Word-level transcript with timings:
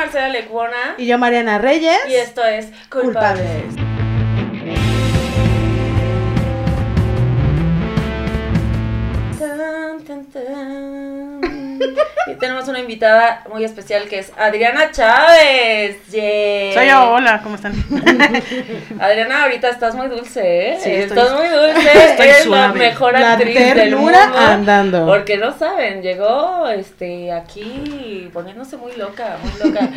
Marcela 0.00 0.30
Lecuona. 0.30 0.94
Y 0.96 1.04
yo, 1.04 1.18
Mariana 1.18 1.58
Reyes. 1.58 1.98
Y 2.08 2.14
esto 2.14 2.42
es 2.42 2.68
Culpables. 2.88 3.64
Y 12.26 12.34
tenemos 12.34 12.68
una 12.68 12.78
invitada 12.80 13.42
muy 13.50 13.64
especial 13.64 14.04
que 14.08 14.18
es 14.20 14.32
Adriana 14.38 14.90
Chávez. 14.92 15.96
Yay. 16.10 16.74
Soy 16.74 16.86
yo, 16.88 17.10
hola, 17.12 17.40
¿cómo 17.42 17.54
están? 17.56 17.72
Adriana, 19.00 19.44
ahorita 19.44 19.68
estás 19.70 19.94
muy 19.94 20.08
dulce, 20.08 20.72
¿eh? 20.72 20.78
Sí, 20.82 20.90
estoy- 20.90 21.18
estás 21.18 21.32
muy 21.38 21.48
dulce. 21.48 21.90
estoy 22.10 22.26
Eres 22.26 22.38
la 22.46 22.64
suave. 22.66 22.78
mejor 22.78 23.12
La 23.14 23.32
actriz 23.34 23.54
del 23.54 23.96
mundo. 23.96 24.12
ternura 24.12 24.52
andando. 24.52 25.06
Porque 25.06 25.36
no 25.36 25.56
saben, 25.56 26.02
llegó 26.02 26.68
este 26.68 27.32
aquí 27.32 28.28
poniéndose 28.32 28.76
muy 28.76 28.92
loca, 28.96 29.36
muy 29.42 29.70
loca. 29.70 29.88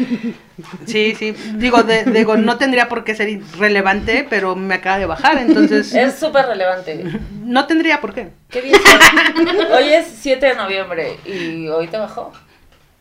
Sí, 0.85 1.15
sí, 1.17 1.35
digo, 1.55 1.83
de- 1.83 2.05
digo, 2.05 2.37
no 2.37 2.57
tendría 2.57 2.87
por 2.87 3.03
qué 3.03 3.15
ser 3.15 3.39
relevante, 3.59 4.25
pero 4.29 4.55
me 4.55 4.75
acaba 4.75 4.99
de 4.99 5.05
bajar, 5.05 5.37
entonces 5.39 5.93
Es 5.93 6.15
súper 6.15 6.45
relevante. 6.47 7.03
no 7.43 7.65
tendría 7.67 7.99
por 8.01 8.13
qué. 8.13 8.29
¿Qué 8.53 8.61
día 8.61 8.75
es? 8.75 9.71
Hoy 9.71 9.93
es 9.93 10.07
7 10.21 10.45
de 10.45 10.55
noviembre 10.55 11.17
y 11.25 11.67
hoy 11.67 11.87
te 11.87 11.97
bajó. 11.97 12.31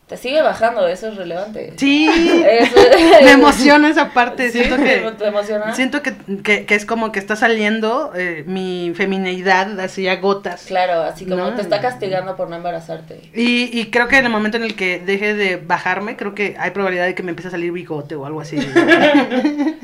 Te 0.07 0.17
sigue 0.17 0.41
bajando, 0.41 0.85
eso 0.87 1.07
es 1.07 1.15
relevante. 1.15 1.73
Sí, 1.77 2.09
Eso- 2.45 2.75
me 3.23 3.31
emociona 3.31 3.87
esa 3.89 4.09
parte, 4.13 4.51
Sí, 4.51 4.59
siento 4.59 4.75
¿te- 4.75 4.83
que 4.83 5.11
¿Te 5.17 5.27
emociona? 5.27 5.73
siento 5.73 6.01
que, 6.03 6.13
que, 6.43 6.65
que 6.65 6.75
es 6.75 6.85
como 6.85 7.11
que 7.13 7.19
está 7.19 7.35
saliendo 7.37 8.11
eh, 8.15 8.43
mi 8.45 8.91
femineidad 8.95 9.79
así 9.79 10.07
a 10.09 10.17
gotas. 10.17 10.65
Claro, 10.67 11.01
así 11.03 11.23
como 11.25 11.37
No. 11.37 11.53
te 11.55 11.61
está 11.61 11.79
castigando 11.79 12.35
por 12.35 12.49
no 12.49 12.57
embarazarte. 12.57 13.21
Y, 13.33 13.69
y 13.79 13.91
creo 13.91 14.07
que 14.09 14.17
en 14.17 14.25
el 14.25 14.31
momento 14.31 14.57
en 14.57 14.63
el 14.63 14.75
que 14.75 14.99
deje 14.99 15.35
de 15.35 15.55
bajarme, 15.57 16.17
creo 16.17 16.35
que 16.35 16.55
hay 16.59 16.71
probabilidad 16.71 17.05
de 17.05 17.15
que 17.15 17.23
me 17.23 17.29
empiece 17.29 17.47
a 17.47 17.51
salir 17.51 17.71
bigote 17.71 18.15
o 18.15 18.25
algo 18.25 18.41
así. 18.41 18.57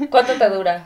¿Cuánto 0.09 0.33
te 0.33 0.49
dura? 0.49 0.83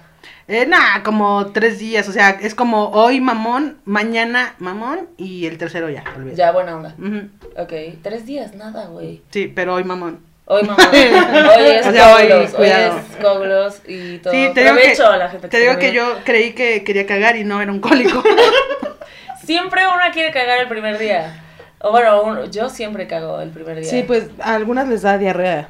Eh, 0.47 0.65
nah, 0.65 1.03
como 1.03 1.51
tres 1.53 1.79
días, 1.79 2.07
o 2.09 2.11
sea, 2.11 2.31
es 2.41 2.53
como 2.53 2.89
hoy 2.89 3.21
mamón, 3.21 3.77
mañana 3.85 4.55
mamón 4.59 5.07
y 5.17 5.45
el 5.45 5.57
tercero 5.57 5.89
ya, 5.89 6.03
olvídate. 6.17 6.35
Ya, 6.37 6.51
buena 6.51 6.75
onda. 6.75 6.93
Ujú. 6.99 7.29
Ok, 7.57 7.71
tres 8.01 8.25
días, 8.25 8.53
nada, 8.53 8.87
güey. 8.87 9.21
Sí, 9.29 9.47
pero 9.53 9.75
hoy 9.75 9.85
mamón. 9.85 10.19
Hoy, 10.45 10.63
mamá. 10.67 10.83
Hoy 10.91 11.65
es 11.71 11.87
O 11.87 11.91
sea, 11.93 12.15
hoy, 12.15 12.27
coglos, 12.27 12.49
hoy, 12.49 12.55
cuidado. 12.57 12.97
es 12.99 13.15
coglos 13.23 13.81
y 13.87 14.17
todo. 14.17 14.33
Sí, 14.33 14.49
te 14.53 14.63
digo, 14.65 14.75
que, 14.75 15.01
a 15.01 15.17
la 15.17 15.29
gente 15.29 15.47
te 15.47 15.59
digo 15.61 15.77
que 15.77 15.93
yo 15.93 16.17
creí 16.25 16.51
que 16.51 16.83
quería 16.83 17.05
cagar 17.05 17.37
y 17.37 17.45
no 17.45 17.61
era 17.61 17.71
un 17.71 17.79
cólico. 17.79 18.21
Siempre 19.45 19.81
una 19.87 20.11
quiere 20.11 20.31
cagar 20.33 20.59
el 20.59 20.67
primer 20.67 20.97
día. 20.97 21.41
O 21.79 21.91
bueno, 21.91 22.21
un- 22.23 22.51
yo 22.51 22.69
siempre 22.69 23.07
cago 23.07 23.41
el 23.41 23.49
primer 23.49 23.79
día. 23.79 23.89
Sí, 23.89 24.03
pues 24.03 24.27
a 24.41 24.55
algunas 24.55 24.87
les 24.87 25.01
da 25.01 25.17
diarrea. 25.17 25.69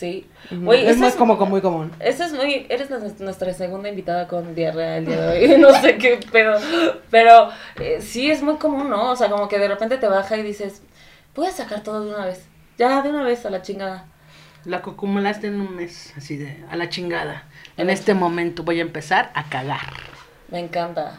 Sí. 0.00 0.26
Es 0.50 0.90
eso 0.92 0.98
más 0.98 1.14
como, 1.14 1.36
muy 1.46 1.60
común. 1.60 1.92
Esa 2.00 2.24
es 2.24 2.32
muy, 2.32 2.66
eres 2.70 2.90
nues- 2.90 3.18
nuestra 3.18 3.52
segunda 3.52 3.90
invitada 3.90 4.26
con 4.28 4.54
diarrea 4.54 4.96
el 4.96 5.04
día 5.06 5.20
de 5.20 5.52
hoy, 5.54 5.58
no 5.60 5.72
sé 5.74 5.98
qué, 5.98 6.18
pero, 6.32 6.56
pero 7.10 7.50
eh, 7.78 8.00
sí 8.00 8.30
es 8.30 8.42
muy 8.42 8.56
común, 8.56 8.88
¿no? 8.88 9.10
O 9.10 9.16
sea, 9.16 9.28
como 9.28 9.46
que 9.48 9.58
de 9.58 9.68
repente 9.68 9.98
te 9.98 10.06
baja 10.08 10.38
y 10.38 10.42
dices, 10.42 10.80
voy 11.34 11.48
a 11.48 11.50
sacar 11.52 11.82
todo 11.82 12.02
de 12.04 12.14
una 12.14 12.24
vez, 12.24 12.46
ya 12.78 13.02
de 13.02 13.10
una 13.10 13.24
vez 13.24 13.44
a 13.44 13.50
la 13.50 13.60
chingada. 13.60 14.06
La 14.64 14.78
acumulaste 14.78 15.48
en 15.48 15.60
un 15.60 15.76
mes, 15.76 16.14
así 16.16 16.36
de 16.38 16.64
a 16.70 16.76
la 16.76 16.88
chingada. 16.88 17.44
En 17.76 17.90
este 17.90 18.14
momento 18.14 18.62
voy 18.62 18.78
a 18.78 18.82
empezar 18.82 19.30
a 19.34 19.50
cagar. 19.50 19.92
Me 20.48 20.60
encanta. 20.60 21.18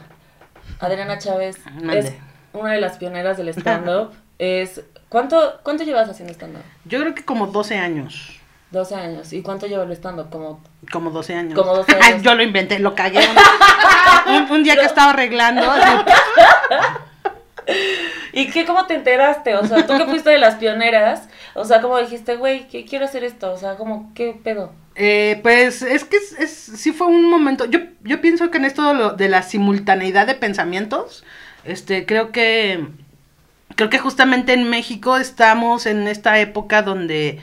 Adriana 0.79 1.19
Chávez 1.19 1.59
Mande. 1.75 1.99
es 1.99 2.13
una 2.53 2.73
de 2.73 2.81
las 2.81 2.97
pioneras 2.97 3.37
del 3.37 3.49
stand-up. 3.53 4.13
es, 4.39 4.81
¿cuánto, 5.09 5.59
¿Cuánto 5.63 5.83
llevas 5.83 6.09
haciendo 6.09 6.33
stand-up? 6.33 6.63
Yo 6.85 6.99
creo 6.99 7.13
que 7.13 7.23
como 7.23 7.45
12 7.47 7.77
años. 7.77 8.39
12 8.71 8.95
años. 8.95 9.33
¿Y 9.33 9.41
cuánto 9.41 9.67
lleva 9.67 9.83
el 9.83 9.91
stand-up? 9.91 10.29
Como 10.29 10.61
Como 10.91 11.11
12 11.11 11.35
años. 11.35 11.59
Como 11.59 11.75
12 11.75 11.91
años. 11.93 12.21
Yo 12.23 12.35
lo 12.35 12.43
inventé, 12.43 12.79
lo 12.79 12.95
cagué. 12.95 13.19
un, 14.27 14.49
un 14.51 14.63
día 14.63 14.75
que 14.75 14.85
estaba 14.85 15.11
arreglando, 15.11 15.61
¿Y 18.33 18.47
qué, 18.47 18.65
cómo 18.65 18.85
te 18.87 18.95
enteraste? 18.95 19.55
O 19.55 19.65
sea, 19.65 19.85
tú 19.85 19.97
que 19.97 20.05
fuiste 20.05 20.29
de 20.29 20.37
las 20.37 20.55
pioneras, 20.55 21.27
o 21.53 21.65
sea, 21.65 21.81
¿cómo 21.81 21.97
dijiste, 21.99 22.35
güey, 22.37 22.67
que 22.67 22.85
quiero 22.85 23.05
hacer 23.05 23.23
esto? 23.23 23.51
O 23.51 23.57
sea, 23.57 23.75
como, 23.75 24.11
¿qué 24.15 24.35
pedo? 24.41 24.71
Eh, 24.95 25.39
pues 25.43 25.81
es 25.81 26.03
que 26.05 26.17
es, 26.17 26.33
es- 26.39 26.51
sí 26.79 26.91
fue 26.91 27.07
un 27.07 27.29
momento. 27.29 27.65
Yo, 27.65 27.79
yo 28.03 28.19
pienso 28.21 28.49
que 28.51 28.57
en 28.57 28.65
esto 28.65 28.87
de, 28.87 28.93
lo- 28.93 29.11
de 29.11 29.29
la 29.29 29.41
simultaneidad 29.43 30.27
de 30.27 30.35
pensamientos, 30.35 31.23
este, 31.65 32.05
creo 32.05 32.31
que 32.31 32.85
creo 33.75 33.89
que 33.89 33.99
justamente 33.99 34.53
en 34.53 34.69
México 34.69 35.17
estamos 35.17 35.85
en 35.85 36.07
esta 36.07 36.39
época 36.39 36.81
donde 36.81 37.39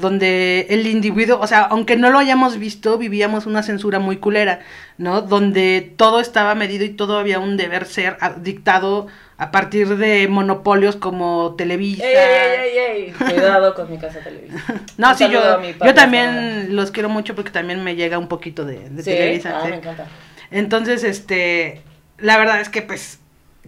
donde 0.00 0.66
el 0.70 0.86
individuo, 0.86 1.38
o 1.40 1.46
sea, 1.46 1.62
aunque 1.62 1.96
no 1.96 2.10
lo 2.10 2.18
hayamos 2.18 2.58
visto, 2.58 2.98
vivíamos 2.98 3.46
una 3.46 3.62
censura 3.62 3.98
muy 3.98 4.16
culera, 4.18 4.60
¿no? 4.98 5.22
Donde 5.22 5.92
todo 5.96 6.20
estaba 6.20 6.54
medido 6.54 6.84
y 6.84 6.90
todo 6.90 7.18
había 7.18 7.38
un 7.38 7.56
deber 7.56 7.86
ser 7.86 8.16
ah, 8.20 8.34
dictado 8.38 9.06
a 9.36 9.50
partir 9.50 9.96
de 9.96 10.28
monopolios 10.28 10.96
como 10.96 11.54
Televisa. 11.56 12.04
¡Ey, 12.04 12.14
ey, 12.16 12.78
ey, 12.78 12.78
ey! 13.06 13.12
Cuidado 13.18 13.74
con 13.74 13.90
mi 13.90 13.98
casa 13.98 14.20
televisión. 14.22 14.60
No, 14.96 15.10
Un 15.10 15.16
sí, 15.16 15.28
yo, 15.30 15.40
yo 15.84 15.94
también 15.94 16.74
los 16.76 16.90
quiero 16.90 17.08
mucho 17.08 17.34
porque 17.34 17.50
también 17.50 17.82
me 17.84 17.96
llega 17.96 18.18
un 18.18 18.28
poquito 18.28 18.64
de, 18.64 18.90
de 18.90 19.02
Sí, 19.02 19.10
Televisa. 19.10 19.58
ah, 19.58 19.62
sí. 19.62 19.68
me 19.68 19.76
encanta. 19.76 20.06
Entonces, 20.50 21.04
este, 21.04 21.82
la 22.18 22.36
verdad 22.38 22.60
es 22.60 22.68
que 22.68 22.82
pues 22.82 23.20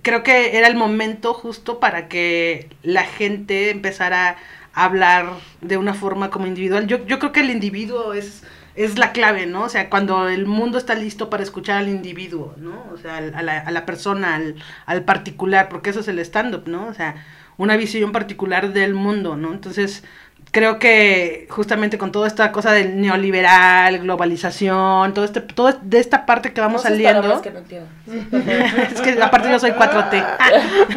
creo 0.02 0.22
que 0.22 0.56
era 0.58 0.66
el 0.66 0.74
momento 0.74 1.32
justo 1.34 1.78
para 1.80 2.08
que 2.08 2.68
la 2.82 3.04
gente 3.04 3.70
empezara 3.70 4.30
a 4.30 4.36
hablar 4.74 5.26
de 5.60 5.76
una 5.76 5.94
forma 5.94 6.30
como 6.30 6.46
individual. 6.46 6.86
Yo, 6.86 7.04
yo 7.06 7.18
creo 7.18 7.32
que 7.32 7.40
el 7.40 7.50
individuo 7.50 8.14
es, 8.14 8.42
es 8.74 8.98
la 8.98 9.12
clave, 9.12 9.46
¿no? 9.46 9.64
O 9.64 9.68
sea, 9.68 9.90
cuando 9.90 10.28
el 10.28 10.46
mundo 10.46 10.78
está 10.78 10.94
listo 10.94 11.28
para 11.30 11.42
escuchar 11.42 11.78
al 11.78 11.88
individuo, 11.88 12.54
¿no? 12.58 12.84
O 12.92 12.96
sea, 12.96 13.18
al- 13.18 13.34
a 13.34 13.42
la, 13.42 13.58
a 13.60 13.70
la 13.70 13.86
persona, 13.86 14.34
al, 14.36 14.56
al 14.86 15.04
particular, 15.04 15.68
porque 15.68 15.90
eso 15.90 16.00
es 16.00 16.08
el 16.08 16.18
stand-up, 16.20 16.64
¿no? 16.68 16.86
O 16.86 16.94
sea, 16.94 17.16
una 17.58 17.76
visión 17.76 18.12
particular 18.12 18.72
del 18.72 18.94
mundo, 18.94 19.36
¿no? 19.36 19.52
Entonces, 19.52 20.04
creo 20.52 20.78
que 20.78 21.46
justamente 21.50 21.98
con 21.98 22.12
toda 22.12 22.28
esta 22.28 22.52
cosa 22.52 22.70
del 22.72 23.00
neoliberal, 23.00 23.98
globalización, 23.98 25.12
todo 25.14 25.24
este, 25.24 25.40
todo 25.40 25.72
de 25.82 25.98
esta 25.98 26.24
parte 26.26 26.52
que 26.52 26.60
vamos 26.60 26.82
Cosas 26.82 26.92
saliendo. 26.92 27.42
que 27.42 27.50
no 27.50 27.60
es 28.82 29.00
que 29.00 29.20
aparte 29.20 29.50
yo 29.50 29.58
soy 29.58 29.72
4T. 29.72 30.24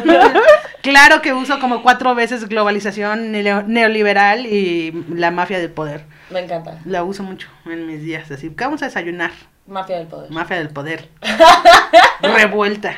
claro 0.82 1.22
que 1.22 1.32
uso 1.32 1.58
como 1.58 1.82
cuatro 1.82 2.14
veces 2.14 2.48
globalización, 2.48 3.32
neo- 3.32 3.64
neoliberal 3.66 4.46
y 4.46 4.92
la 5.14 5.30
mafia 5.32 5.58
del 5.58 5.70
poder. 5.70 6.04
Me 6.30 6.40
encanta. 6.40 6.78
La 6.84 7.02
uso 7.04 7.22
mucho 7.22 7.48
en 7.66 7.86
mis 7.86 8.02
días, 8.02 8.30
así. 8.30 8.50
¿Qué 8.50 8.64
vamos 8.64 8.82
a 8.82 8.86
desayunar? 8.86 9.30
Mafia 9.66 9.96
del 9.98 10.06
poder. 10.06 10.30
Mafia 10.30 10.56
del 10.58 10.68
poder. 10.68 11.08
Revuelta. 12.22 12.94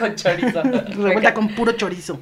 Con 0.00 0.16
chorizo. 0.16 0.62
Revuelta 0.96 1.32
con 1.34 1.48
puro 1.54 1.72
chorizo. 1.72 2.20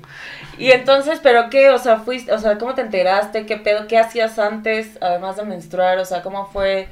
Y 0.58 0.72
entonces, 0.72 1.20
¿pero 1.22 1.48
qué? 1.50 1.70
O 1.70 1.78
sea, 1.78 2.00
fuiste, 2.00 2.32
o 2.32 2.38
sea, 2.38 2.58
¿cómo 2.58 2.74
te 2.74 2.82
enteraste? 2.82 3.46
¿Qué 3.46 3.56
pedo? 3.56 3.86
¿Qué 3.86 3.96
hacías 3.98 4.38
antes, 4.38 4.98
además 5.00 5.36
de 5.36 5.44
menstruar? 5.44 5.98
O 5.98 6.04
sea, 6.04 6.22
¿cómo 6.22 6.46
fue 6.52 6.88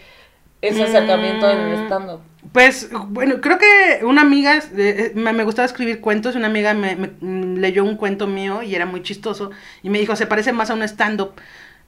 ese 0.62 0.84
acercamiento 0.84 1.50
en 1.50 1.58
el 1.58 1.72
Mm. 1.80 1.84
stand-up? 1.84 2.20
Pues, 2.52 2.88
bueno, 3.08 3.40
creo 3.40 3.58
que 3.58 4.04
una 4.04 4.22
amiga, 4.22 4.56
eh, 4.56 4.62
eh, 4.76 5.12
me, 5.14 5.32
me 5.32 5.44
gustaba 5.44 5.66
escribir 5.66 6.00
cuentos, 6.00 6.36
una 6.36 6.46
amiga 6.46 6.74
me, 6.74 6.94
me, 6.96 7.08
mm, 7.20 7.56
leyó 7.58 7.84
un 7.84 7.96
cuento 7.96 8.26
mío 8.28 8.62
y 8.62 8.74
era 8.74 8.86
muy 8.86 9.02
chistoso, 9.02 9.50
y 9.82 9.90
me 9.90 9.98
dijo, 9.98 10.14
se 10.16 10.26
parece 10.26 10.52
más 10.52 10.70
a 10.70 10.74
un 10.74 10.82
stand-up. 10.84 11.32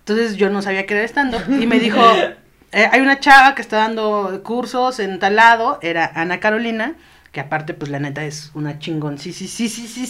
Entonces 0.00 0.37
yo 0.37 0.50
no 0.50 0.60
sabía 0.62 0.84
que 0.84 0.94
era 0.94 1.04
stand-up, 1.06 1.42
y 1.48 1.66
me 1.66 1.78
dijo, 1.78 2.00
eh, 2.72 2.88
hay 2.91 3.00
una 3.00 3.20
chava 3.20 3.54
que 3.54 3.62
está 3.62 3.76
dando 3.78 4.41
cursos 4.42 4.98
en 4.98 5.19
tal 5.20 5.37
lado, 5.37 5.78
era 5.81 6.10
Ana 6.14 6.41
Carolina, 6.41 6.94
que 7.38 7.43
aparte, 7.43 7.72
pues 7.72 7.88
la 7.88 8.00
neta 8.00 8.25
es 8.25 8.50
una 8.54 8.81
chingón, 8.81 9.16
sí, 9.16 9.32
sí, 9.32 9.47
sí, 9.47 9.69
sí, 9.69 9.87
sí, 9.87 10.04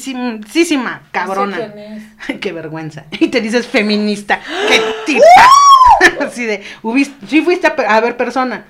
sí, 0.50 0.65
sí, 0.65 0.78
cabrona. 1.11 1.59
Sé 1.59 1.72
quién 1.75 1.78
es. 1.78 2.41
Qué 2.41 2.53
vergüenza. 2.53 3.05
Y 3.21 3.28
te 3.28 3.43
dices 3.43 3.66
feminista. 3.66 4.41
¡Qué 4.66 4.81
tipa! 5.05 6.25
Así 6.27 6.47
de, 6.47 6.63
hubiste, 6.83 7.27
sí 7.27 7.42
fuiste 7.42 7.66
a, 7.66 7.72
a 7.72 8.01
ver 8.01 8.16
persona. 8.16 8.65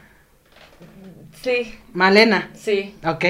Sí, 1.40 1.72
Malena. 1.93 2.50
sí. 2.52 2.96
Ok. 3.05 3.25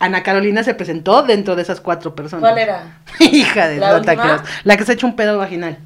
Ana 0.00 0.22
Carolina 0.22 0.62
se 0.62 0.74
presentó 0.74 1.22
dentro 1.22 1.56
de 1.56 1.62
esas 1.62 1.80
cuatro 1.80 2.14
personas. 2.14 2.42
¿Cuál 2.42 2.58
era? 2.58 2.98
Hija 3.20 3.68
de 3.68 3.78
¿La. 3.78 4.44
La 4.64 4.76
que 4.76 4.84
se 4.84 4.92
echó 4.92 5.06
un 5.06 5.16
pedo 5.16 5.38
vaginal. 5.38 5.78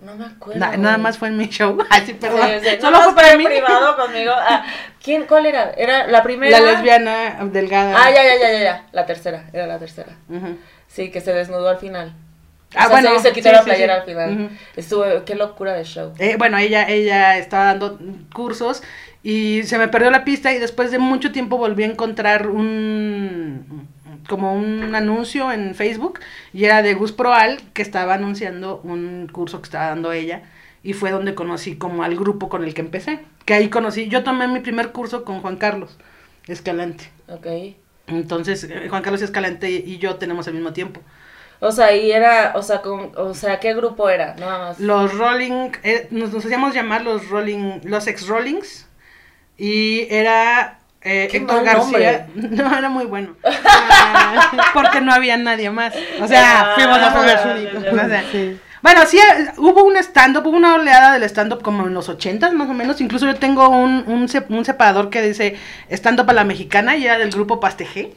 No 0.00 0.14
me 0.14 0.26
acuerdo. 0.26 0.60
Na- 0.60 0.76
nada 0.76 0.98
más 0.98 1.16
fue 1.18 1.28
en 1.28 1.36
mi 1.38 1.46
show. 1.48 1.78
Ay, 1.90 2.02
sí, 2.06 2.12
perdón. 2.14 2.48
Sí, 2.62 2.68
sí, 2.70 2.76
Solo 2.80 3.00
fue 3.02 3.14
para 3.14 3.36
mí. 3.36 3.44
privado 3.44 3.96
conmigo. 3.96 4.32
Ah, 4.34 4.64
¿Quién? 5.02 5.24
¿Cuál 5.26 5.46
era? 5.46 5.70
¿Era 5.70 6.06
la 6.06 6.22
primera? 6.22 6.60
La 6.60 6.72
lesbiana 6.72 7.38
delgada. 7.50 7.94
Ah, 7.96 8.10
ya, 8.10 8.22
ya, 8.22 8.36
ya, 8.40 8.52
ya, 8.52 8.58
ya. 8.62 8.86
La 8.92 9.06
tercera, 9.06 9.44
era 9.52 9.66
la 9.66 9.78
tercera. 9.78 10.12
Sí, 10.88 11.10
que 11.10 11.20
se 11.20 11.32
desnudó 11.32 11.68
al 11.68 11.78
final. 11.78 12.08
O 12.08 12.78
Ah, 12.78 12.82
sea, 12.82 12.88
bueno, 12.88 13.10
se, 13.16 13.28
se 13.28 13.32
quitó 13.32 13.48
sí, 13.48 13.54
la 13.54 13.62
playera 13.62 13.94
al 13.94 14.02
final. 14.04 14.32
Ujú. 14.44 14.48
Estuvo, 14.76 15.04
qué 15.24 15.34
locura 15.34 15.72
de 15.72 15.84
show. 15.84 16.12
Eh, 16.18 16.34
bueno, 16.36 16.58
ella, 16.58 16.86
ella 16.88 17.38
estaba 17.38 17.64
dando 17.66 17.98
cursos 18.34 18.82
y 19.22 19.62
se 19.62 19.78
me 19.78 19.88
perdió 19.88 20.10
la 20.10 20.24
pista 20.24 20.52
y 20.52 20.58
después 20.58 20.90
de 20.90 20.98
mucho 20.98 21.32
tiempo 21.32 21.56
volví 21.56 21.84
a 21.84 21.86
encontrar 21.86 22.48
un 22.48 23.88
como 24.28 24.54
un 24.54 24.94
anuncio 24.94 25.52
en 25.52 25.74
Facebook 25.74 26.20
y 26.52 26.64
era 26.64 26.82
de 26.82 26.94
Gus 26.94 27.12
Proal 27.12 27.60
que 27.72 27.82
estaba 27.82 28.14
anunciando 28.14 28.80
un 28.84 29.28
curso 29.30 29.60
que 29.60 29.66
estaba 29.66 29.86
dando 29.86 30.12
ella 30.12 30.42
y 30.82 30.92
fue 30.92 31.10
donde 31.10 31.34
conocí 31.34 31.76
como 31.76 32.02
al 32.04 32.16
grupo 32.16 32.48
con 32.48 32.64
el 32.64 32.74
que 32.74 32.80
empecé. 32.80 33.20
Que 33.44 33.54
ahí 33.54 33.68
conocí, 33.68 34.08
yo 34.08 34.22
tomé 34.22 34.46
mi 34.48 34.60
primer 34.60 34.92
curso 34.92 35.24
con 35.24 35.40
Juan 35.40 35.56
Carlos 35.56 35.96
Escalante. 36.46 37.10
Ok. 37.28 37.46
Entonces, 38.06 38.64
eh, 38.64 38.88
Juan 38.88 39.02
Carlos 39.02 39.22
Escalante 39.22 39.70
y 39.70 39.98
yo 39.98 40.16
tenemos 40.16 40.46
el 40.46 40.54
mismo 40.54 40.72
tiempo. 40.72 41.00
O 41.60 41.72
sea, 41.72 41.94
y 41.96 42.12
era, 42.12 42.52
o 42.54 42.62
sea, 42.62 42.82
con, 42.82 43.12
o 43.16 43.34
sea, 43.34 43.60
¿qué 43.60 43.74
grupo 43.74 44.08
era? 44.08 44.34
Nada 44.34 44.58
más. 44.58 44.80
Los 44.80 45.16
Rolling, 45.16 45.70
eh, 45.82 46.06
nos, 46.10 46.32
nos 46.32 46.44
hacíamos 46.44 46.74
llamar 46.74 47.02
los 47.02 47.28
Rolling, 47.30 47.80
los 47.84 48.06
ex 48.06 48.26
Rollings. 48.28 48.86
Y 49.56 50.06
era 50.10 50.80
eh, 51.02 51.28
Héctor 51.32 51.64
García. 51.64 52.26
No, 52.34 52.76
era 52.76 52.88
muy 52.88 53.04
bueno. 53.06 53.36
Ah, 53.44 54.70
porque 54.74 55.00
no 55.00 55.12
había 55.12 55.36
nadie 55.36 55.70
más. 55.70 55.94
O 56.20 56.26
sea, 56.28 56.60
Ah, 56.60 56.72
fuimos 56.74 57.00
los. 57.00 57.92
O 57.92 58.08
sea, 58.08 58.24
Sí. 58.32 58.58
Bueno, 58.82 59.00
sí, 59.06 59.18
eh, 59.18 59.52
hubo 59.56 59.82
un 59.84 59.96
stand-up, 59.96 60.46
hubo 60.46 60.56
una 60.56 60.74
oleada 60.74 61.14
del 61.14 61.24
stand-up 61.24 61.60
como 61.62 61.86
en 61.88 61.94
los 61.94 62.08
ochentas 62.08 62.52
más 62.52 62.68
o 62.68 62.74
menos. 62.74 63.00
Incluso 63.00 63.26
yo 63.26 63.34
tengo 63.34 63.68
un, 63.68 64.04
un, 64.06 64.28
sep- 64.28 64.46
un 64.50 64.64
separador 64.64 65.10
que 65.10 65.22
dice 65.22 65.56
stand-up 65.90 66.30
a 66.30 66.32
la 66.32 66.44
mexicana 66.44 66.96
y 66.96 67.04
era 67.04 67.18
del 67.18 67.30
grupo 67.30 67.58
Pastejé. 67.58 68.12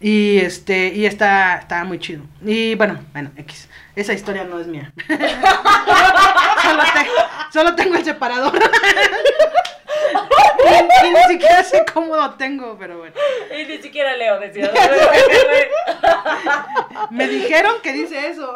Y 0.00 0.38
este, 0.38 0.88
y 0.94 1.06
está, 1.06 1.56
estaba 1.56 1.84
muy 1.84 1.98
chido. 1.98 2.22
Y 2.46 2.76
bueno, 2.76 3.00
bueno, 3.12 3.30
X. 3.36 3.68
Esa 3.96 4.12
historia 4.14 4.44
no 4.44 4.58
es 4.60 4.68
mía. 4.68 4.92
solo, 5.08 6.82
te- 6.94 7.08
solo 7.52 7.74
tengo 7.74 7.96
el 7.96 8.04
separador. 8.04 8.54
y, 10.58 11.06
y 11.06 11.10
ni 11.10 11.22
siquiera 11.32 11.64
sé 11.64 11.84
cómo 11.92 12.16
lo 12.16 12.30
tengo, 12.34 12.76
pero 12.78 12.98
bueno. 12.98 13.14
Y 13.56 13.64
ni 13.64 13.78
siquiera 13.78 14.16
leo, 14.16 14.38
decía. 14.38 14.70
Me 17.10 17.28
dijeron 17.28 17.76
que 17.82 17.92
dice 17.92 18.28
eso. 18.28 18.54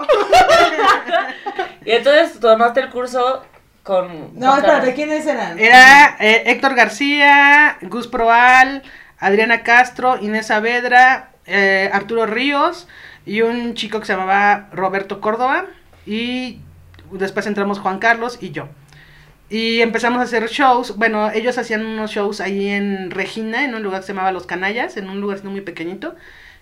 y 1.85 1.93
entonces 1.93 2.41
tomaste 2.41 2.81
el 2.81 2.91
curso 2.91 3.45
con. 3.83 4.39
No, 4.39 4.57
espérate. 4.57 4.95
¿quiénes 4.95 5.27
eran? 5.27 5.59
Era 5.59 6.17
eh, 6.21 6.45
Héctor 6.47 6.75
García, 6.75 7.79
Gus 7.83 8.07
Proal, 8.07 8.83
Adriana 9.19 9.63
Castro, 9.63 10.19
Inés 10.21 10.47
Saavedra, 10.47 11.31
eh, 11.47 11.91
Arturo 11.93 12.27
Ríos 12.27 12.89
y 13.25 13.43
un 13.43 13.75
chico 13.75 14.01
que 14.01 14.07
se 14.07 14.15
llamaba 14.15 14.69
Roberto 14.73 15.21
Córdoba. 15.21 15.67
Y 16.05 16.61
después 17.11 17.47
entramos 17.47 17.79
Juan 17.79 17.99
Carlos 17.99 18.39
y 18.41 18.51
yo. 18.51 18.69
Y 19.53 19.83
empezamos 19.83 20.19
a 20.19 20.23
hacer 20.23 20.49
shows. 20.49 20.97
Bueno, 20.97 21.31
ellos 21.31 21.59
hacían 21.59 21.85
unos 21.85 22.11
shows 22.11 22.41
ahí 22.41 22.71
en 22.71 23.11
Regina, 23.11 23.65
en 23.65 23.75
un 23.75 23.83
lugar 23.83 24.01
que 24.01 24.07
se 24.07 24.13
llamaba 24.15 24.33
Los 24.33 24.47
Canallas, 24.47 24.97
en 24.97 25.11
un 25.11 25.21
lugar 25.21 25.45
muy 25.45 25.61
pequeñito. 25.61 26.15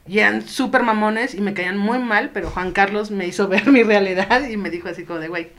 Y 0.08 0.18
eran 0.18 0.42
súper 0.48 0.82
mamones 0.82 1.34
y 1.36 1.40
me 1.40 1.54
caían 1.54 1.78
muy 1.78 2.00
mal, 2.00 2.30
pero 2.34 2.50
Juan 2.50 2.72
Carlos 2.72 3.12
me 3.12 3.28
hizo 3.28 3.46
ver 3.52 3.68
mi 3.68 3.84
realidad 3.84 4.42
y 4.48 4.56
me 4.56 4.70
dijo 4.70 4.88
así 4.88 5.04
como 5.04 5.20
de, 5.20 5.28
güey, 5.28 5.50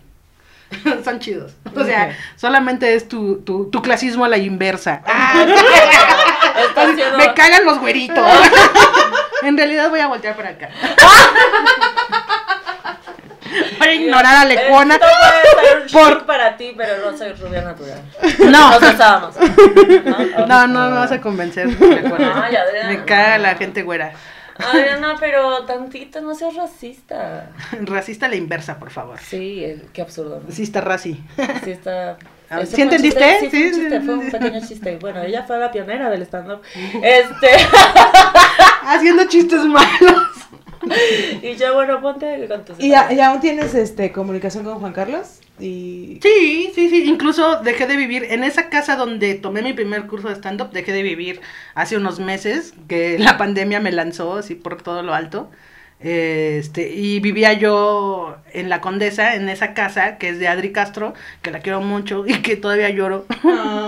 son 1.06 1.20
chidos. 1.20 1.54
O 1.74 1.86
sea, 1.86 2.18
solamente 2.36 2.96
es 2.96 3.08
tu, 3.08 3.38
tu, 3.38 3.70
tu 3.70 3.82
clasismo 3.82 4.26
a 4.26 4.28
la 4.28 4.38
inversa. 4.38 5.02
Haciendo- 6.76 7.18
Me 7.18 7.34
cagan 7.34 7.64
los 7.64 7.80
güeritos. 7.80 8.26
en 9.44 9.56
realidad 9.56 9.90
voy 9.90 10.02
a 10.02 10.08
voltear 10.08 10.36
para 10.36 10.50
acá. 10.50 10.70
Voy 13.80 13.88
a 13.88 13.94
ignorar 13.94 14.36
a 14.38 14.46
Lecuona. 14.46 14.96
Esto 14.96 15.08
puede 15.08 15.68
ser 15.68 15.78
un 15.78 15.88
por- 15.92 16.14
shock 16.18 16.26
para 16.26 16.58
ti, 16.58 16.74
pero 16.78 17.12
no 17.12 17.18
soy 17.18 17.34
rubia 17.34 17.62
natural. 17.62 18.02
No. 18.40 18.72
Nos 18.72 18.82
besábamos. 18.82 19.36
No, 20.48 20.68
no 20.68 20.90
me 20.90 20.96
vas 20.96 21.12
a 21.12 21.22
convencer. 21.22 21.68
Lecuona. 21.68 22.46
Ay, 22.46 22.56
Adriana. 22.56 22.90
Me 22.90 23.06
caga 23.06 23.38
la 23.38 23.56
gente 23.56 23.84
güera. 23.84 24.12
Adriana, 24.58 25.16
pero 25.20 25.64
tantito, 25.66 26.22
no 26.22 26.36
seas 26.36 26.56
racista. 26.56 27.50
Racista 27.84 28.26
a 28.28 28.30
la 28.30 28.36
inversa, 28.36 28.78
por 28.78 28.92
favor. 28.92 29.18
Sí, 29.20 29.82
qué 29.94 30.02
absurdo. 30.02 30.42
¿no? 30.46 30.52
Sí 30.54 30.64
está 30.64 30.82
raci. 30.82 31.24
Sí 31.64 31.72
está... 31.72 32.18
Ah, 32.50 32.66
¿sí 32.66 32.74
fue 32.76 32.84
entendiste? 32.84 33.38
chiste, 33.40 33.50
Sí, 33.50 33.50
fue 33.50 33.64
un 33.64 33.74
Sí, 33.74 33.80
chiste, 33.80 34.02
fue 34.02 34.14
un 34.16 34.30
pequeño 34.32 34.68
chiste. 34.68 34.98
Bueno, 35.00 35.22
ella 35.24 35.44
fue 35.44 35.58
la 35.58 35.72
pionera 35.72 36.10
del 36.10 36.22
stand-up. 36.24 36.62
Este... 37.02 37.48
Haciendo 38.84 39.26
chistes 39.26 39.64
malos. 39.66 40.28
y 41.42 41.56
yo, 41.56 41.74
bueno, 41.74 42.02
ponte 42.02 42.48
con 42.48 42.66
tus... 42.66 42.80
¿Y, 42.80 42.94
a- 42.94 43.12
y 43.14 43.20
aún 43.20 43.40
tienes 43.40 43.76
este 43.76 44.12
comunicación 44.12 44.64
con 44.64 44.80
Juan 44.80 44.94
Carlos? 44.94 45.40
Y... 45.60 46.20
Sí, 46.24 46.72
sí, 46.74 46.90
sí. 46.90 47.04
Incluso 47.08 47.62
dejé 47.62 47.86
de 47.86 47.98
vivir 47.98 48.26
en 48.30 48.44
esa 48.44 48.70
casa 48.70 48.96
donde 48.96 49.36
tomé 49.36 49.62
mi 49.62 49.74
primer 49.74 50.08
curso 50.08 50.28
de 50.30 50.36
stand-up. 50.36 50.72
Dejé 50.72 50.92
de 50.92 51.04
vivir 51.04 51.42
hace 51.76 51.98
unos 51.98 52.20
meses 52.20 52.74
que 52.88 53.20
la 53.20 53.38
pandemia 53.38 53.80
me 53.80 53.92
lanzó 53.92 54.38
así 54.38 54.56
por 54.56 54.82
todo 54.82 55.04
lo 55.04 55.14
alto. 55.14 55.52
Este, 56.04 56.90
y 56.90 57.20
vivía 57.20 57.54
yo 57.54 58.38
en 58.54 58.70
la 58.70 58.82
Condesa, 58.82 59.36
en 59.36 59.50
esa 59.50 59.76
casa 59.76 60.18
que 60.18 60.30
es 60.30 60.40
de 60.40 60.48
Adri 60.48 60.72
Castro, 60.72 61.14
que 61.44 61.52
la 61.52 61.60
quiero 61.60 61.80
mucho 61.82 62.26
y 62.26 62.42
que 62.42 62.56
todavía 62.56 62.90
lloro. 62.90 63.28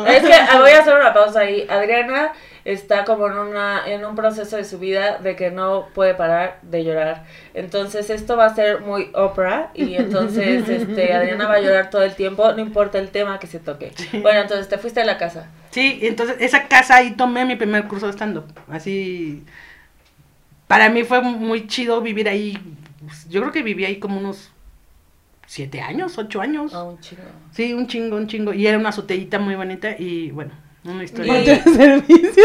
Es 0.08 0.22
que 0.22 0.34
ah, 0.34 0.60
voy 0.60 0.70
a 0.72 0.80
hacer 0.82 0.94
una 0.96 1.12
pausa 1.12 1.40
ahí. 1.40 1.66
Adriana 1.68 2.34
está 2.66 3.04
como 3.04 3.28
en 3.28 3.38
una 3.38 3.82
en 3.86 4.06
un 4.06 4.16
proceso 4.16 4.56
de 4.56 4.64
su 4.64 4.80
vida 4.80 5.18
de 5.18 5.36
que 5.36 5.52
no 5.52 5.88
puede 5.94 6.14
parar 6.14 6.60
de 6.62 6.84
llorar. 6.84 7.26
Entonces 7.54 8.10
esto 8.10 8.38
va 8.38 8.46
a 8.46 8.56
ser 8.56 8.82
muy 8.82 9.10
Oprah 9.14 9.72
y 9.74 9.96
entonces 9.98 10.68
este 10.70 11.14
Adriana 11.14 11.48
va 11.48 11.56
a 11.56 11.62
llorar 11.62 11.90
todo 11.90 12.04
el 12.04 12.16
tiempo, 12.16 12.52
no 12.54 12.62
importa 12.62 13.00
el 13.00 13.10
tema 13.10 13.40
que 13.40 13.48
se 13.48 13.60
toque. 13.60 13.92
Bueno, 14.22 14.42
entonces 14.42 14.70
te 14.70 14.78
fuiste 14.78 15.02
a 15.02 15.06
la 15.06 15.18
casa. 15.18 15.50
Sí, 15.72 16.00
entonces 16.04 16.38
esa 16.40 16.68
casa 16.68 16.98
ahí 16.98 17.12
tomé 17.12 17.46
mi 17.46 17.56
primer 17.56 17.88
curso 17.88 18.06
de 18.06 18.14
stand-up. 18.14 18.46
Así, 18.70 19.44
para 20.68 20.90
mí 20.90 21.04
fue 21.04 21.22
muy 21.22 21.68
chido 21.68 22.02
vivir 22.02 22.30
ahí. 22.30 22.58
Yo 23.30 23.42
creo 23.42 23.52
que 23.52 23.64
viví 23.64 23.84
ahí 23.84 23.98
como 23.98 24.20
unos 24.20 24.52
siete 25.48 25.82
años, 25.82 26.18
ocho 26.18 26.42
años. 26.42 26.74
A 26.74 26.84
un 26.84 27.00
chingo. 27.00 27.24
Sí, 27.52 27.74
un 27.74 27.88
chingo, 27.88 28.16
un 28.16 28.28
chingo. 28.28 28.54
Y 28.54 28.68
era 28.68 28.78
una 28.78 28.90
azoteíta 28.90 29.40
muy 29.40 29.56
bonita 29.56 29.96
y 29.98 30.32
bueno, 30.32 30.52
una 30.86 31.04
historia. 31.04 31.40
Y- 31.40 31.46
de 31.46 31.62
servicio. 31.64 32.44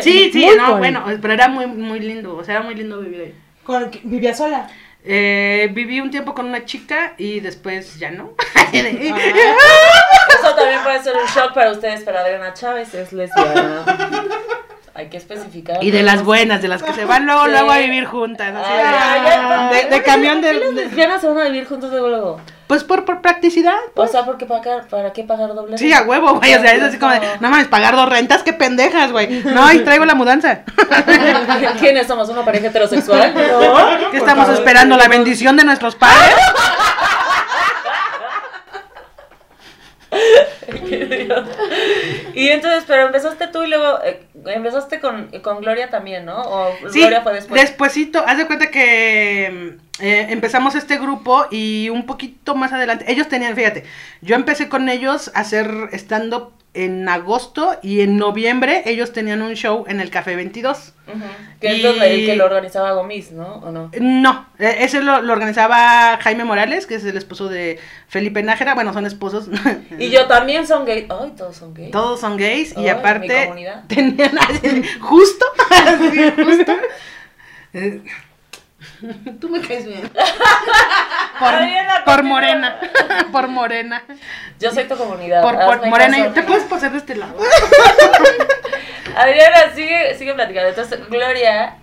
Sí, 0.00 0.30
sí, 0.32 0.44
Muy 0.46 0.56
no, 0.56 0.76
bueno, 0.78 1.04
pero 1.20 1.32
era 1.34 1.48
muy, 1.48 1.66
muy 1.66 2.00
lindo. 2.00 2.36
O 2.36 2.44
sea, 2.44 2.56
era 2.56 2.64
muy 2.64 2.74
lindo 2.74 2.98
vivir 3.00 3.20
ahí. 3.20 3.34
Con, 3.64 3.90
¿Vivía 4.04 4.34
sola? 4.34 4.68
Eh, 5.04 5.70
viví 5.72 6.00
un 6.00 6.10
tiempo 6.10 6.34
con 6.34 6.44
una 6.46 6.64
chica 6.66 7.14
y 7.16 7.40
después 7.40 7.98
ya 7.98 8.10
no. 8.10 8.34
Eso 8.72 10.54
también 10.56 10.80
puede 10.82 11.02
ser 11.02 11.14
un 11.16 11.26
shock 11.26 11.54
para 11.54 11.72
ustedes, 11.72 12.02
pero 12.04 12.18
Adriana 12.18 12.52
Chávez 12.54 12.92
es 12.94 13.12
lesbiana. 13.12 13.84
Hay 14.94 15.08
que 15.08 15.16
especificar. 15.16 15.82
y 15.82 15.90
de 15.90 16.02
las 16.02 16.22
buenas, 16.24 16.60
de 16.60 16.68
las 16.68 16.82
que 16.82 16.92
se 16.92 17.04
van 17.04 17.24
luego, 17.24 17.44
Sí. 17.44 17.50
luego 17.52 17.70
a 17.70 17.78
vivir 17.78 18.04
juntas. 18.04 18.54
así 18.54 18.72
de- 18.72 18.80
Ay, 18.80 19.20
ay, 19.24 19.40
ay, 19.48 19.84
de, 19.84 19.90
de 19.96 20.02
camión 20.02 20.40
de, 20.42 20.52
Las 20.54 20.74
de- 20.74 20.84
lesbianas 20.84 21.20
se 21.20 21.28
van 21.28 21.38
a 21.38 21.44
vivir 21.44 21.64
juntos 21.66 21.90
luego 21.90 22.08
luego. 22.08 22.40
Pues 22.70 22.84
por, 22.84 23.04
por 23.04 23.20
practicidad. 23.20 23.74
O 23.96 24.06
sea, 24.06 24.24
¿por 24.24 24.38
qué 24.38 24.46
pagar, 24.46 24.86
¿para 24.86 25.12
qué 25.12 25.24
pagar 25.24 25.56
doble? 25.56 25.76
Sí, 25.76 25.92
a 25.92 26.02
huevo, 26.02 26.36
güey. 26.36 26.54
O 26.54 26.60
sea, 26.60 26.72
es 26.72 26.80
así 26.80 26.98
como 26.98 27.10
de, 27.10 27.20
no 27.40 27.50
mames, 27.50 27.66
pagar 27.66 27.96
dos 27.96 28.08
rentas, 28.08 28.44
qué 28.44 28.52
pendejas, 28.52 29.10
güey. 29.10 29.42
No, 29.42 29.72
y 29.72 29.80
traigo 29.80 30.04
la 30.04 30.14
mudanza. 30.14 30.60
¿Quiénes 31.80 32.06
somos? 32.06 32.28
¿Una 32.28 32.44
pareja 32.44 32.68
heterosexual? 32.68 33.34
No. 33.40 34.10
¿Qué 34.12 34.18
estamos 34.18 34.48
esperando? 34.50 34.96
¿La 34.96 35.08
bendición 35.08 35.56
de 35.56 35.64
nuestros 35.64 35.96
padres? 35.96 36.36
y 42.34 42.48
entonces, 42.50 42.84
pero 42.86 43.06
empezaste 43.06 43.48
tú 43.48 43.64
y 43.64 43.66
luego 43.66 43.98
eh, 44.04 44.28
empezaste 44.46 45.00
con, 45.00 45.28
con 45.42 45.60
Gloria 45.60 45.90
también, 45.90 46.24
¿no? 46.24 46.40
O 46.40 46.72
Sí, 46.90 47.00
Gloria 47.00 47.22
fue 47.22 47.34
después. 47.34 47.60
despuésito, 47.60 48.22
haz 48.26 48.38
de 48.38 48.46
cuenta 48.46 48.70
que 48.70 49.76
eh, 50.00 50.26
empezamos 50.30 50.74
este 50.74 50.98
grupo 50.98 51.46
y 51.50 51.88
un 51.90 52.06
poquito 52.06 52.54
más 52.54 52.72
adelante, 52.72 53.04
ellos 53.10 53.28
tenían, 53.28 53.54
fíjate, 53.54 53.84
yo 54.20 54.34
empecé 54.36 54.68
con 54.68 54.88
ellos 54.88 55.30
a 55.34 55.40
hacer 55.40 55.90
stand-up 55.92 56.52
en 56.72 57.08
agosto 57.08 57.76
y 57.82 58.00
en 58.00 58.16
noviembre 58.16 58.82
ellos 58.86 59.12
tenían 59.12 59.42
un 59.42 59.54
show 59.54 59.84
en 59.88 60.00
el 60.00 60.08
Café 60.10 60.36
22. 60.36 60.92
Ujú. 61.08 61.18
Que 61.60 61.66
es 61.68 61.78
Y- 61.78 61.86
el 61.86 62.26
que 62.26 62.36
lo 62.36 62.44
organizaba 62.44 62.92
Gomis, 62.92 63.32
¿no? 63.32 63.54
¿O 63.56 63.72
no? 63.72 63.90
No, 64.00 64.46
eh, 64.60 64.76
ese 64.80 65.00
lo, 65.02 65.20
lo 65.22 65.32
organizaba 65.32 66.16
Jaime 66.22 66.44
Morales, 66.44 66.86
que 66.86 66.94
es 66.94 67.04
el 67.04 67.16
esposo 67.16 67.48
de 67.48 67.80
Felipe 68.06 68.42
Nájera, 68.44 68.74
bueno, 68.74 68.92
son 68.92 69.04
esposos. 69.06 69.48
Y 69.98 70.10
yo 70.10 70.26
también 70.26 70.66
son 70.66 70.84
gay. 70.84 71.08
Ay, 71.10 71.32
todos 71.36 71.56
son 71.56 71.74
gay. 71.74 71.90
Todos 71.90 72.20
son 72.20 72.36
gays 72.36 72.74
Ay, 72.76 72.84
y 72.84 72.88
aparte 72.88 73.50
tenían 73.88 74.30
justo, 75.00 75.44
justo. 76.44 76.72
Tú 79.40 79.48
me 79.48 79.60
caes 79.60 79.86
bien. 79.86 80.10
Por, 82.04 82.22
morena, 82.22 82.76
por 83.32 83.48
morena, 83.48 84.02
Yo 84.58 84.70
soy 84.72 84.84
tu 84.84 84.96
comunidad. 84.96 85.42
por, 85.42 85.54
morena. 85.88 86.16
caso. 86.18 86.32
¿Te 86.32 86.42
puedes 86.42 86.64
pasar 86.64 86.92
de 86.92 86.98
este 86.98 87.14
lado? 87.14 87.34
Adriana, 89.16 89.74
sigue, 89.74 90.14
sigue 90.16 90.34
platicando. 90.34 90.68
Entonces, 90.68 91.00
Gloria. 91.08 91.76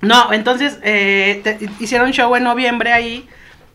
No, 0.00 0.32
entonces 0.32 0.78
eh, 0.82 1.40
te- 1.44 1.58
hicieron 1.80 2.12
show 2.12 2.34
en 2.36 2.44
noviembre 2.44 2.92
ahí 2.92 3.28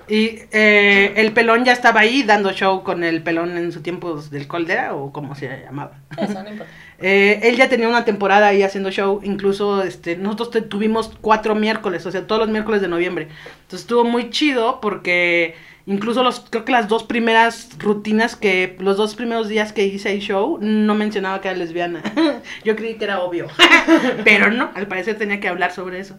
y 0.07 0.39
eh, 0.51 1.13
el 1.17 1.31
pelón 1.33 1.65
ya 1.65 1.73
estaba 1.73 1.99
ahí 2.01 2.23
dando 2.23 2.51
show 2.53 2.83
con 2.83 3.03
el 3.03 3.21
pelón 3.23 3.57
en 3.57 3.71
su 3.71 3.81
tiempo 3.81 4.15
del 4.21 4.47
Coldera 4.47 4.93
o 4.95 5.11
como 5.11 5.35
se 5.35 5.63
llamaba. 5.63 5.91
Eso 6.17 6.41
no 6.43 6.49
importa. 6.49 6.71
Eh, 7.03 7.41
él 7.43 7.57
ya 7.57 7.67
tenía 7.69 7.89
una 7.89 8.05
temporada 8.05 8.47
ahí 8.47 8.63
haciendo 8.63 8.89
show, 8.89 9.19
incluso 9.23 9.83
este, 9.83 10.15
nosotros 10.15 10.51
te- 10.51 10.61
tuvimos 10.61 11.11
cuatro 11.21 11.53
miércoles, 11.53 12.05
o 12.05 12.11
sea, 12.11 12.25
todos 12.25 12.39
los 12.41 12.49
miércoles 12.49 12.81
de 12.81 12.87
noviembre. 12.87 13.27
Entonces 13.63 13.81
estuvo 13.81 14.05
muy 14.05 14.29
chido 14.29 14.79
porque 14.81 15.55
Incluso 15.85 16.23
los, 16.23 16.39
creo 16.49 16.63
que 16.63 16.71
las 16.71 16.87
dos 16.87 17.03
primeras 17.03 17.71
rutinas 17.77 18.37
que, 18.37 18.77
los 18.79 18.95
dos 18.95 19.15
primeros 19.15 19.49
días 19.49 19.73
que 19.73 19.85
hice 19.85 20.13
el 20.13 20.21
show, 20.21 20.57
no 20.61 20.95
mencionaba 20.95 21.41
que 21.41 21.49
era 21.49 21.57
lesbiana. 21.57 22.01
Yo 22.63 22.77
creí 22.77 22.95
que 22.95 23.03
era 23.03 23.19
obvio. 23.19 23.47
Pero 24.23 24.49
no, 24.49 24.71
al 24.75 24.87
parecer 24.87 25.17
tenía 25.17 25.41
que 25.41 25.49
hablar 25.49 25.73
sobre 25.73 25.99
eso. 25.99 26.17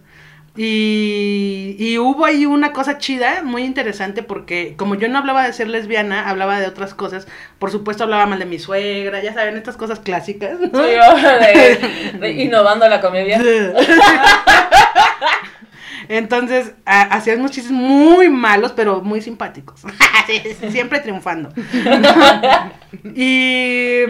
Y, 0.57 1.75
y 1.77 1.97
hubo 1.97 2.25
ahí 2.25 2.45
una 2.45 2.71
cosa 2.71 2.97
chida, 2.97 3.41
muy 3.43 3.63
interesante, 3.63 4.23
porque 4.23 4.75
como 4.77 4.95
yo 4.95 5.09
no 5.09 5.17
hablaba 5.17 5.43
de 5.45 5.51
ser 5.53 5.67
lesbiana, 5.67 6.29
hablaba 6.29 6.59
de 6.59 6.67
otras 6.67 6.93
cosas. 6.93 7.27
Por 7.59 7.71
supuesto, 7.71 8.03
hablaba 8.05 8.25
mal 8.25 8.39
de 8.39 8.45
mi 8.45 8.57
suegra, 8.59 9.21
ya 9.21 9.33
saben, 9.33 9.57
estas 9.57 9.75
cosas 9.75 9.99
clásicas. 9.99 10.57
¿no? 10.59 10.67
Sí, 10.67 10.91
de, 10.91 12.17
de 12.19 12.31
innovando 12.43 12.87
la 12.87 13.01
comedia. 13.01 13.41
Entonces, 16.07 16.73
ha- 16.85 17.01
hacían 17.15 17.39
unos 17.39 17.51
chistes 17.51 17.71
muy 17.71 18.29
malos, 18.29 18.71
pero 18.73 19.01
muy 19.01 19.21
simpáticos. 19.21 19.81
Siempre 20.69 20.99
triunfando. 20.99 21.49
y 23.15 24.03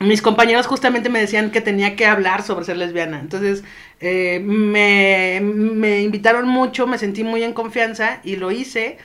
mis 0.00 0.22
compañeros 0.22 0.66
justamente 0.66 1.08
me 1.08 1.20
decían 1.20 1.50
que 1.50 1.60
tenía 1.60 1.96
que 1.96 2.06
hablar 2.06 2.42
sobre 2.42 2.64
ser 2.64 2.76
lesbiana. 2.76 3.18
Entonces, 3.20 3.64
eh, 4.00 4.40
me, 4.44 5.40
me 5.42 6.02
invitaron 6.02 6.46
mucho, 6.48 6.86
me 6.86 6.98
sentí 6.98 7.24
muy 7.24 7.42
en 7.42 7.52
confianza 7.52 8.20
y 8.24 8.36
lo 8.36 8.50
hice. 8.50 8.98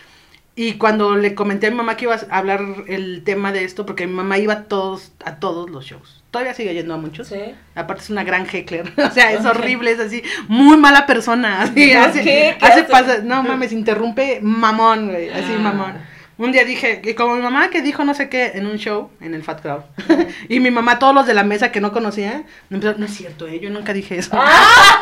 Y 0.55 0.73
cuando 0.73 1.15
le 1.15 1.33
comenté 1.33 1.65
a 1.65 1.71
mi 1.71 1.77
mamá 1.77 1.97
que 1.97 2.05
iba 2.05 2.13
a 2.15 2.37
hablar 2.37 2.61
el 2.87 3.23
tema 3.23 3.51
de 3.51 3.63
esto, 3.63 3.87
porque 3.87 4.05
mi 4.05 4.13
mamá 4.13 4.37
iba 4.37 4.53
a 4.53 4.63
todos, 4.65 5.11
a 5.25 5.37
todos 5.37 5.67
los 5.71 5.83
shows. 5.85 6.23
Todavía 6.29 6.53
sigue 6.53 6.75
yendo 6.75 6.93
a 6.93 6.97
muchos. 6.97 7.27
Sí. 7.27 7.39
Aparte 7.73 8.03
es 8.03 8.09
una 8.11 8.23
gran 8.23 8.45
heckler, 8.45 8.91
o 8.97 9.09
sea, 9.09 9.31
es 9.33 9.43
horrible, 9.45 9.89
es 9.91 9.99
así, 9.99 10.21
muy 10.47 10.77
mala 10.77 11.07
persona, 11.07 11.61
así, 11.63 11.87
¿Por 11.89 11.97
hace, 12.03 12.21
qué? 12.23 12.55
¿Qué 12.59 12.65
hace 12.67 12.81
hace? 12.81 12.91
pasa- 12.91 13.21
no 13.23 13.41
mames, 13.41 13.71
interrumpe 13.71 14.39
mamón, 14.43 15.09
güey, 15.09 15.29
así 15.29 15.53
Ah. 15.55 15.59
mamón. 15.59 16.12
Un 16.37 16.51
día 16.51 16.65
dije, 16.65 17.01
y 17.03 17.13
como 17.13 17.35
mi 17.35 17.41
mamá 17.41 17.69
que 17.69 17.81
dijo 17.81 18.03
no 18.03 18.13
sé 18.15 18.27
qué 18.27 18.53
en 18.55 18.65
un 18.65 18.77
show, 18.77 19.11
en 19.21 19.35
el 19.35 19.43
Fat 19.43 19.61
Crowd, 19.61 19.83
y 20.49 20.59
mi 20.59 20.71
mamá, 20.71 20.97
todos 20.97 21.13
los 21.13 21.27
de 21.27 21.35
la 21.35 21.43
mesa 21.43 21.71
que 21.71 21.79
no 21.79 21.91
conocía, 21.91 22.43
me 22.69 22.77
empezaron, 22.77 23.01
no 23.01 23.05
es 23.05 23.13
cierto, 23.13 23.47
eh, 23.47 23.59
yo 23.59 23.69
nunca 23.69 23.93
dije 23.93 24.17
eso. 24.17 24.31
Ah. 24.33 25.01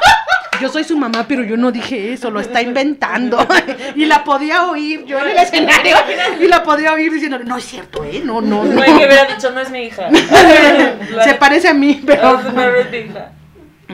Yo 0.59 0.69
soy 0.69 0.83
su 0.83 0.95
mamá, 0.95 1.25
pero 1.27 1.43
yo 1.43 1.57
no 1.57 1.71
dije 1.71 2.13
eso, 2.13 2.29
lo 2.29 2.39
está 2.39 2.61
inventando. 2.61 3.47
y 3.95 4.05
la 4.05 4.23
podía 4.23 4.67
oír 4.67 5.05
yo 5.05 5.19
en 5.19 5.29
el 5.29 5.37
escenario, 5.37 5.95
y 6.39 6.47
la 6.47 6.61
podía 6.61 6.93
oír 6.93 7.11
diciendo, 7.11 7.39
no 7.39 7.57
es 7.57 7.63
cierto, 7.63 8.03
eh, 8.03 8.21
no, 8.23 8.41
no, 8.41 8.63
no. 8.65 8.73
No 8.73 8.81
hay 8.81 8.91
que 8.91 9.05
hubiera 9.05 9.25
dicho, 9.25 9.49
no 9.51 9.61
es 9.61 9.71
mi 9.71 9.85
hija. 9.85 10.09
Se 11.23 11.33
parece 11.35 11.69
a 11.69 11.73
mí, 11.73 12.03
pero... 12.05 12.41
No 12.41 12.61
es 12.61 12.91
mi 12.91 12.97
hija. 12.97 13.31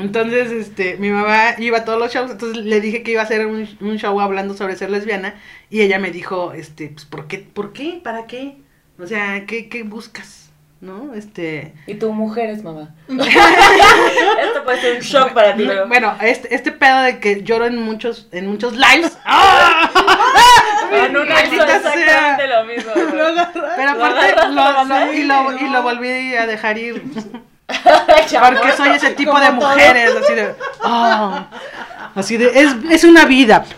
Entonces, 0.01 0.51
este, 0.51 0.97
mi 0.97 1.09
mamá 1.09 1.55
iba 1.57 1.79
a 1.79 1.85
todos 1.85 1.99
los 1.99 2.13
shows, 2.13 2.31
entonces 2.31 2.63
le 2.63 2.81
dije 2.81 3.03
que 3.03 3.11
iba 3.11 3.21
a 3.21 3.25
hacer 3.25 3.45
un, 3.45 3.67
un 3.81 3.97
show 3.97 4.19
hablando 4.19 4.53
sobre 4.55 4.75
ser 4.75 4.89
lesbiana 4.89 5.35
y 5.69 5.81
ella 5.81 5.99
me 5.99 6.11
dijo, 6.11 6.53
este, 6.53 6.89
pues, 6.89 7.05
¿por 7.05 7.27
qué? 7.27 7.39
¿Por 7.39 7.73
qué? 7.73 7.99
¿Para 8.03 8.25
qué? 8.27 8.57
O 8.99 9.05
sea, 9.05 9.45
¿qué, 9.45 9.69
qué 9.69 9.83
buscas? 9.83 10.49
¿No? 10.79 11.13
Este... 11.15 11.73
Y 11.87 11.95
tu 11.95 12.13
mujer 12.13 12.51
es 12.51 12.63
mamá. 12.63 12.93
Esto 13.07 14.63
puede 14.63 14.81
ser 14.81 14.95
un 14.97 15.01
shock 15.01 15.33
para 15.33 15.55
ti. 15.55 15.67
Bueno, 15.87 16.15
este, 16.21 16.53
este 16.53 16.71
pedo 16.71 17.01
de 17.01 17.19
que 17.19 17.41
lloro 17.41 17.65
en 17.65 17.81
muchos, 17.81 18.27
en 18.31 18.47
muchos 18.47 18.73
lives. 18.73 19.17
¡Ah! 19.25 19.89
En 20.91 21.13
sea. 21.13 21.77
exactamente 21.77 22.47
lo 22.47 22.65
mismo. 22.65 22.91
Pero 23.75 23.91
aparte, 23.91 24.47
lo 24.49 24.85
lo, 24.85 25.13
y, 25.13 25.23
lo, 25.23 25.57
y 25.59 25.69
lo 25.69 25.83
volví 25.83 26.35
a 26.35 26.45
dejar 26.45 26.77
ir. 26.77 27.03
Porque 28.57 28.71
soy 28.77 28.89
ese 28.89 29.09
tipo 29.11 29.37
de 29.39 29.47
todo. 29.47 29.55
mujeres, 29.55 30.11
así 30.23 30.33
de. 30.35 30.55
ah, 30.83 31.47
así 32.15 32.37
de. 32.37 32.59
Es, 32.61 32.75
es 32.89 33.03
una 33.03 33.25
vida. 33.25 33.63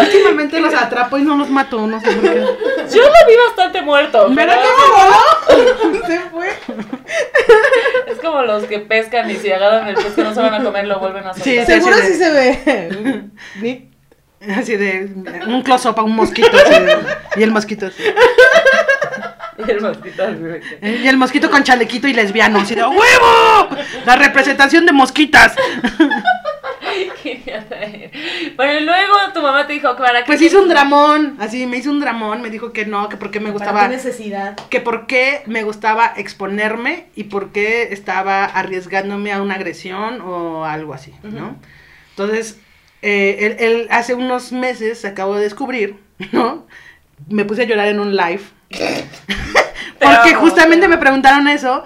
Últimamente 0.00 0.58
los 0.58 0.72
atrapo 0.72 1.18
y 1.18 1.22
no 1.22 1.36
los 1.36 1.50
mato, 1.50 1.86
no 1.86 2.00
sé 2.00 2.10
por 2.12 2.22
qué. 2.22 2.30
Yo 2.40 3.02
lo 3.02 3.26
vi 3.28 3.36
bastante 3.46 3.82
muerto. 3.82 4.26
Pero 4.34 4.52
¿Verdad 4.52 4.62
Se 6.06 6.18
fue. 6.30 6.48
es 8.06 8.18
como 8.22 8.40
los 8.42 8.64
que 8.64 8.78
pescan 8.78 9.30
y 9.30 9.36
si 9.36 9.52
agarran 9.52 9.88
el 9.88 9.94
pez 9.96 10.14
que 10.14 10.22
no 10.24 10.32
se 10.32 10.40
van 10.40 10.54
a 10.54 10.64
comer, 10.64 10.86
lo 10.86 10.98
vuelven 10.98 11.26
a 11.26 11.34
soltar. 11.34 11.44
sí. 11.44 11.64
Seguro 11.66 11.96
de- 11.96 12.02
sí 12.06 12.14
se 12.14 12.30
ve. 12.32 13.22
Nick. 13.60 13.92
Así 14.58 14.76
de. 14.76 15.10
Un 15.46 15.62
close-up 15.62 15.98
a 15.98 16.02
un 16.02 16.16
mosquito. 16.16 16.48
así 16.56 16.70
de- 16.82 16.98
y 17.36 17.42
el 17.42 17.50
mosquito. 17.50 17.86
así. 17.86 18.02
Y 19.68 19.70
el 19.70 19.80
mosquito 19.80 20.22
así 20.24 20.34
de 20.42 20.60
que- 20.60 20.96
Y 21.04 21.08
el 21.08 21.16
mosquito 21.16 21.50
con 21.50 21.62
chalequito 21.62 22.08
y 22.08 22.12
lesbiano. 22.14 22.60
Así 22.60 22.74
de. 22.74 22.80
¡A 22.82 22.88
¡Huevo! 22.88 23.68
La 24.06 24.16
representación 24.16 24.86
de 24.86 24.92
mosquitas. 24.92 25.54
Traer. 27.68 28.10
Bueno, 28.56 28.80
luego 28.80 29.14
tu 29.32 29.40
mamá 29.40 29.66
te 29.66 29.72
dijo, 29.74 29.96
¿para 29.96 30.20
qué? 30.20 30.26
Pues 30.26 30.42
hizo 30.42 30.60
un 30.60 30.68
dramón. 30.68 31.36
Así 31.40 31.66
me 31.66 31.78
hizo 31.78 31.90
un 31.90 32.00
dramón. 32.00 32.42
Me 32.42 32.50
dijo 32.50 32.72
que 32.72 32.84
no, 32.86 33.08
que 33.08 33.16
porque 33.16 33.40
me 33.40 33.46
¿Para 33.52 33.52
gustaba. 33.52 33.82
qué 33.82 33.96
necesidad? 33.96 34.56
que 34.68 34.80
por 34.80 35.06
qué 35.06 35.42
me 35.46 35.62
gustaba 35.62 36.12
exponerme 36.16 37.06
y 37.14 37.24
por 37.24 37.52
qué 37.52 37.88
estaba 37.92 38.44
arriesgándome 38.44 39.32
a 39.32 39.40
una 39.42 39.54
agresión 39.54 40.20
o 40.22 40.64
algo 40.64 40.92
así, 40.94 41.12
¿no? 41.22 41.56
Entonces, 42.10 42.58
eh, 43.00 43.38
él, 43.40 43.56
él 43.58 43.86
hace 43.90 44.14
unos 44.14 44.52
meses 44.52 45.04
acabo 45.04 45.36
de 45.36 45.44
descubrir, 45.44 45.96
¿no? 46.32 46.66
Me 47.28 47.44
puse 47.44 47.62
a 47.62 47.66
llorar 47.66 47.88
en 47.88 48.00
un 48.00 48.16
live. 48.16 48.42
Porque 49.98 50.30
amo, 50.30 50.40
justamente 50.40 50.86
te 50.86 50.88
me 50.88 50.98
preguntaron 50.98 51.48
eso 51.48 51.84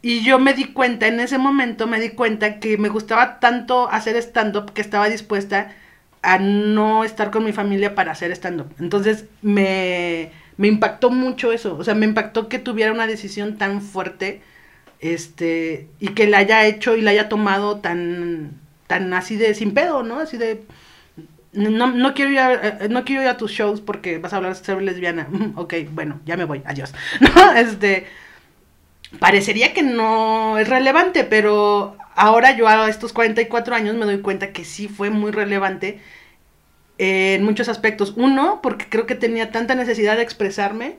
y 0.00 0.22
yo 0.22 0.38
me 0.38 0.54
di 0.54 0.72
cuenta, 0.72 1.06
en 1.06 1.20
ese 1.20 1.38
momento 1.38 1.86
me 1.86 2.00
di 2.00 2.10
cuenta 2.10 2.60
que 2.60 2.78
me 2.78 2.88
gustaba 2.88 3.40
tanto 3.40 3.90
hacer 3.90 4.16
stand-up 4.16 4.72
que 4.72 4.80
estaba 4.80 5.08
dispuesta 5.08 5.72
a 6.22 6.38
no 6.38 7.04
estar 7.04 7.30
con 7.30 7.44
mi 7.44 7.52
familia 7.52 7.94
para 7.94 8.12
hacer 8.12 8.30
stand-up. 8.32 8.72
Entonces 8.78 9.26
me, 9.42 10.30
me 10.56 10.68
impactó 10.68 11.10
mucho 11.10 11.52
eso, 11.52 11.76
o 11.76 11.84
sea, 11.84 11.94
me 11.94 12.06
impactó 12.06 12.48
que 12.48 12.58
tuviera 12.58 12.92
una 12.92 13.06
decisión 13.06 13.58
tan 13.58 13.82
fuerte 13.82 14.42
este 15.00 15.88
y 16.00 16.08
que 16.08 16.26
la 16.26 16.38
haya 16.38 16.66
hecho 16.66 16.96
y 16.96 17.02
la 17.02 17.12
haya 17.12 17.28
tomado 17.28 17.78
tan 17.78 18.52
tan 18.86 19.12
así 19.14 19.36
de 19.36 19.54
sin 19.54 19.74
pedo, 19.74 20.02
¿no? 20.02 20.18
Así 20.20 20.36
de 20.36 20.62
no, 21.52 21.88
no 21.88 22.14
quiero 22.14 22.30
ir 22.32 22.38
a, 22.38 22.54
eh, 22.54 22.88
no 22.88 23.04
quiero 23.04 23.22
ir 23.22 23.28
a 23.28 23.36
tus 23.36 23.50
shows 23.52 23.80
porque 23.80 24.18
vas 24.18 24.32
a 24.32 24.36
hablar 24.36 24.54
ser 24.56 24.82
lesbiana. 24.82 25.28
Mm, 25.30 25.58
ok, 25.58 25.74
bueno, 25.92 26.20
ya 26.24 26.36
me 26.36 26.44
voy, 26.44 26.62
adiós. 26.66 26.94
¿No? 27.20 27.52
Este 27.52 28.06
parecería 29.18 29.72
que 29.72 29.82
no 29.82 30.58
es 30.58 30.68
relevante, 30.68 31.24
pero 31.24 31.96
ahora 32.14 32.56
yo 32.56 32.68
a 32.68 32.88
estos 32.88 33.12
44 33.12 33.74
años 33.74 33.96
me 33.96 34.04
doy 34.04 34.20
cuenta 34.20 34.52
que 34.52 34.64
sí 34.64 34.88
fue 34.88 35.10
muy 35.10 35.30
relevante 35.30 36.00
eh, 36.98 37.34
en 37.34 37.44
muchos 37.44 37.68
aspectos. 37.68 38.14
Uno, 38.16 38.60
porque 38.62 38.86
creo 38.88 39.06
que 39.06 39.14
tenía 39.14 39.50
tanta 39.50 39.74
necesidad 39.74 40.16
de 40.16 40.22
expresarme 40.22 40.98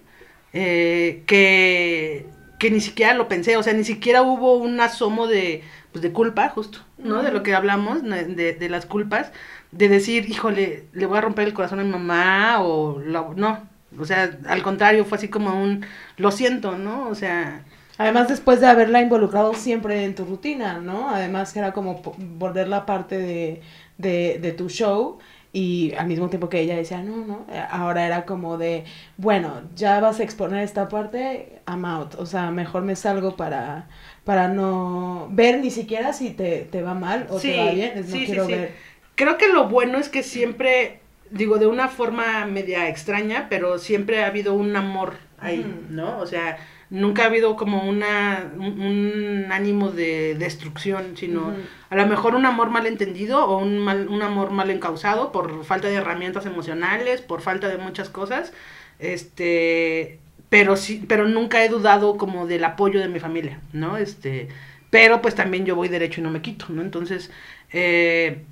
eh, 0.54 1.24
que, 1.28 2.26
que 2.60 2.72
ni 2.72 2.82
siquiera 2.82 3.14
lo 3.14 3.28
pensé, 3.28 3.58
o 3.58 3.64
sea, 3.64 3.74
ni 3.74 3.84
siquiera 3.84 4.22
hubo 4.24 4.56
un 4.58 4.80
asomo 4.82 5.28
de, 5.28 5.64
pues, 5.92 6.02
de 6.02 6.12
culpa, 6.12 6.50
justo, 6.50 6.80
¿no? 6.98 7.24
De 7.24 7.32
lo 7.32 7.44
que 7.44 7.54
hablamos, 7.56 8.02
de 8.04 8.70
las 8.70 8.86
culpas, 8.86 9.32
de 9.72 9.90
decir, 9.90 10.30
híjole, 10.30 10.88
le 10.94 11.06
voy 11.06 11.18
a 11.18 11.22
romper 11.22 11.48
el 11.48 11.54
corazón 11.54 11.80
a 11.80 11.84
mi 11.84 11.90
mamá, 11.92 12.62
o 12.64 13.00
lo- 13.00 13.34
no, 13.36 13.68
o 14.00 14.06
sea, 14.06 14.40
al 14.48 14.64
contrario, 14.64 15.06
fue 15.06 15.18
así 15.18 15.30
como 15.30 15.62
un, 15.62 15.86
lo 16.18 16.32
siento, 16.32 16.78
¿no? 16.78 17.08
O 17.10 17.16
sea, 17.16 17.66
Además, 17.98 18.30
después 18.30 18.62
de 18.62 18.68
haberla 18.68 19.02
involucrado 19.02 19.54
siempre 19.56 20.06
en 20.06 20.16
tu 20.16 20.24
rutina, 20.26 20.80
¿no? 20.80 21.10
Además, 21.10 21.56
era 21.58 21.74
como 21.74 22.02
volverla 22.18 22.86
parte 22.86 23.18
de, 23.18 23.62
de, 23.98 24.40
de 24.42 24.52
tu 24.54 24.70
show. 24.70 25.20
Y 25.52 25.94
al 25.96 26.06
mismo 26.08 26.30
tiempo 26.30 26.48
que 26.48 26.60
ella 26.62 26.76
decía, 26.78 27.02
no, 27.02 27.26
no, 27.26 27.46
eh, 27.52 27.60
ahora 27.72 28.06
era 28.06 28.24
como 28.26 28.58
de, 28.60 28.86
bueno, 29.18 29.64
ya 29.76 30.00
vas 30.00 30.20
a 30.20 30.24
exponer 30.24 30.64
esta 30.64 30.88
parte, 30.88 31.62
I'm 31.68 31.86
out. 31.86 32.14
O 32.20 32.26
sea, 32.28 32.52
mejor 32.52 32.84
me 32.84 32.96
salgo 32.96 33.36
para, 33.36 33.90
para 34.24 34.48
no 34.48 35.28
ver 35.32 35.60
ni 35.60 35.72
siquiera 35.72 36.14
si 36.14 36.30
te, 36.32 36.66
te 36.72 36.82
va 36.84 36.94
mal 36.94 37.28
o 37.32 37.42
Sí, 37.42 37.42
te 37.42 37.54
va 37.56 37.68
bien. 37.72 37.98
Es, 37.98 38.08
no 38.08 38.22
sí, 38.22 38.28
sí, 38.28 38.40
quiero 38.40 38.48
sí. 38.48 38.54
ver. 38.54 38.76
Creo 39.20 39.38
que 39.38 39.50
lo 39.50 39.68
bueno 39.68 39.98
es 39.98 40.08
que 40.08 40.24
siempre, 40.24 41.02
digo, 41.30 41.58
de 41.58 41.68
una 41.68 41.90
forma 41.90 42.46
media 42.46 42.88
extraña, 42.88 43.48
pero 43.50 43.78
siempre 43.78 44.24
ha 44.24 44.28
habido 44.28 44.54
un 44.54 44.74
amor 44.78 45.18
ahí. 45.40 45.66
¿no? 45.90 46.20
O 46.20 46.26
sea, 46.26 46.58
nunca 46.90 47.24
ha 47.24 47.26
habido 47.26 47.58
como 47.58 47.84
una, 47.84 48.50
un, 48.56 48.80
un 48.80 49.52
ánimo 49.52 49.92
de 49.92 50.36
destrucción, 50.36 51.18
sino 51.18 51.54
a 51.90 51.96
lo 51.98 52.08
mejor 52.08 52.34
un 52.34 52.46
amor 52.46 52.70
mal 52.70 52.88
entendido 52.88 53.44
o 53.46 53.58
un, 53.58 53.80
mal, 53.80 54.08
un 54.08 54.22
amor 54.22 54.52
mal 54.52 54.70
encausado 54.70 55.34
por 55.34 55.66
falta 55.66 55.90
de 55.90 55.96
herramientas 55.96 56.46
emocionales, 56.46 57.20
por 57.20 57.42
falta 57.42 57.68
de 57.68 57.78
muchas 57.78 58.08
cosas, 58.08 58.54
este, 59.00 60.22
pero 60.48 60.78
sí, 60.78 61.04
pero 61.10 61.28
nunca 61.28 61.66
he 61.66 61.68
dudado 61.68 62.16
como 62.16 62.48
del 62.48 62.64
apoyo 62.64 63.02
de 63.02 63.10
mi 63.10 63.20
familia, 63.20 63.60
¿no? 63.74 63.98
Este, 63.98 64.48
pero 64.92 65.22
pues 65.22 65.36
también 65.36 65.66
yo 65.66 65.76
voy 65.76 65.90
derecho 65.90 66.22
y 66.22 66.24
no 66.24 66.32
me 66.32 66.42
quito, 66.42 66.68
¿no? 66.70 66.82
Entonces, 66.82 67.32
eh, 67.74 68.46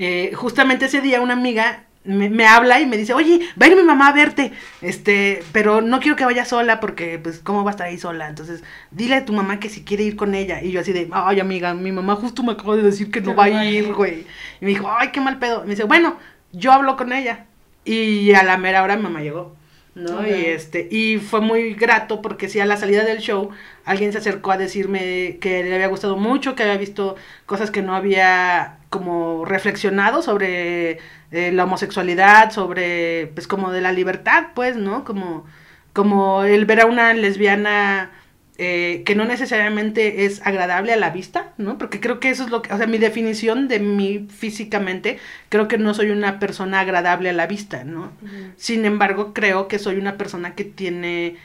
eh, 0.00 0.32
justamente 0.34 0.86
ese 0.86 1.02
día 1.02 1.20
una 1.20 1.34
amiga 1.34 1.84
me, 2.04 2.30
me 2.30 2.46
habla 2.46 2.80
y 2.80 2.86
me 2.86 2.96
dice, 2.96 3.12
oye, 3.12 3.40
va 3.60 3.66
a 3.66 3.68
ir 3.68 3.76
mi 3.76 3.82
mamá 3.82 4.08
a 4.08 4.12
verte, 4.12 4.52
este, 4.80 5.42
pero 5.52 5.82
no 5.82 6.00
quiero 6.00 6.16
que 6.16 6.24
vaya 6.24 6.46
sola 6.46 6.80
porque, 6.80 7.18
pues, 7.18 7.40
¿cómo 7.40 7.64
va 7.64 7.70
a 7.70 7.72
estar 7.72 7.86
ahí 7.86 7.98
sola? 7.98 8.28
Entonces, 8.28 8.64
dile 8.90 9.16
a 9.16 9.24
tu 9.26 9.34
mamá 9.34 9.60
que 9.60 9.68
si 9.68 9.84
quiere 9.84 10.04
ir 10.04 10.16
con 10.16 10.34
ella. 10.34 10.62
Y 10.62 10.72
yo 10.72 10.80
así 10.80 10.94
de, 10.94 11.08
ay, 11.12 11.40
amiga, 11.40 11.74
mi 11.74 11.92
mamá 11.92 12.16
justo 12.16 12.42
me 12.42 12.52
acaba 12.52 12.76
de 12.76 12.82
decir 12.82 13.10
que 13.10 13.20
no 13.20 13.34
va 13.34 13.44
a 13.44 13.64
ir, 13.64 13.92
güey. 13.92 14.26
Y 14.60 14.64
me 14.64 14.68
dijo, 14.68 14.90
ay, 14.90 15.10
qué 15.12 15.20
mal 15.20 15.38
pedo. 15.38 15.60
Y 15.60 15.64
me 15.64 15.70
dice, 15.70 15.84
bueno, 15.84 16.16
yo 16.52 16.72
hablo 16.72 16.96
con 16.96 17.12
ella. 17.12 17.44
Y 17.84 18.32
a 18.32 18.42
la 18.42 18.56
mera 18.56 18.82
hora 18.82 18.96
mi 18.96 19.02
mamá 19.02 19.20
llegó. 19.20 19.54
¿no? 19.94 20.26
Y 20.26 20.46
este, 20.46 20.88
y 20.90 21.18
fue 21.18 21.40
muy 21.40 21.74
grato 21.74 22.22
porque 22.22 22.48
si 22.48 22.60
a 22.60 22.64
la 22.64 22.76
salida 22.76 23.04
del 23.04 23.18
show 23.18 23.50
alguien 23.84 24.12
se 24.12 24.18
acercó 24.18 24.52
a 24.52 24.56
decirme 24.56 25.38
que 25.40 25.64
le 25.64 25.74
había 25.74 25.88
gustado 25.88 26.16
mucho, 26.16 26.54
que 26.54 26.62
había 26.62 26.78
visto 26.78 27.16
cosas 27.44 27.70
que 27.70 27.82
no 27.82 27.94
había 27.94 28.78
como 28.90 29.44
reflexionado 29.44 30.20
sobre 30.20 30.98
eh, 31.30 31.52
la 31.52 31.64
homosexualidad, 31.64 32.50
sobre 32.50 33.28
pues 33.34 33.46
como 33.46 33.70
de 33.70 33.80
la 33.80 33.92
libertad, 33.92 34.48
pues, 34.54 34.76
¿no? 34.76 35.04
Como, 35.04 35.46
como 35.92 36.42
el 36.42 36.66
ver 36.66 36.80
a 36.80 36.86
una 36.86 37.14
lesbiana 37.14 38.10
eh, 38.58 39.04
que 39.06 39.14
no 39.14 39.24
necesariamente 39.24 40.26
es 40.26 40.44
agradable 40.44 40.92
a 40.92 40.96
la 40.96 41.10
vista, 41.10 41.52
¿no? 41.56 41.78
Porque 41.78 42.00
creo 42.00 42.20
que 42.20 42.30
eso 42.30 42.44
es 42.44 42.50
lo 42.50 42.62
que, 42.62 42.74
o 42.74 42.76
sea, 42.76 42.86
mi 42.86 42.98
definición 42.98 43.68
de 43.68 43.78
mí 43.78 44.26
físicamente, 44.28 45.18
creo 45.48 45.68
que 45.68 45.78
no 45.78 45.94
soy 45.94 46.10
una 46.10 46.38
persona 46.40 46.80
agradable 46.80 47.30
a 47.30 47.32
la 47.32 47.46
vista, 47.46 47.84
¿no? 47.84 48.12
Sin 48.56 48.84
embargo, 48.84 49.32
creo 49.32 49.68
que 49.68 49.78
soy 49.78 49.96
una 49.96 50.18
persona 50.18 50.54
que 50.56 50.64
tiene 50.64 51.36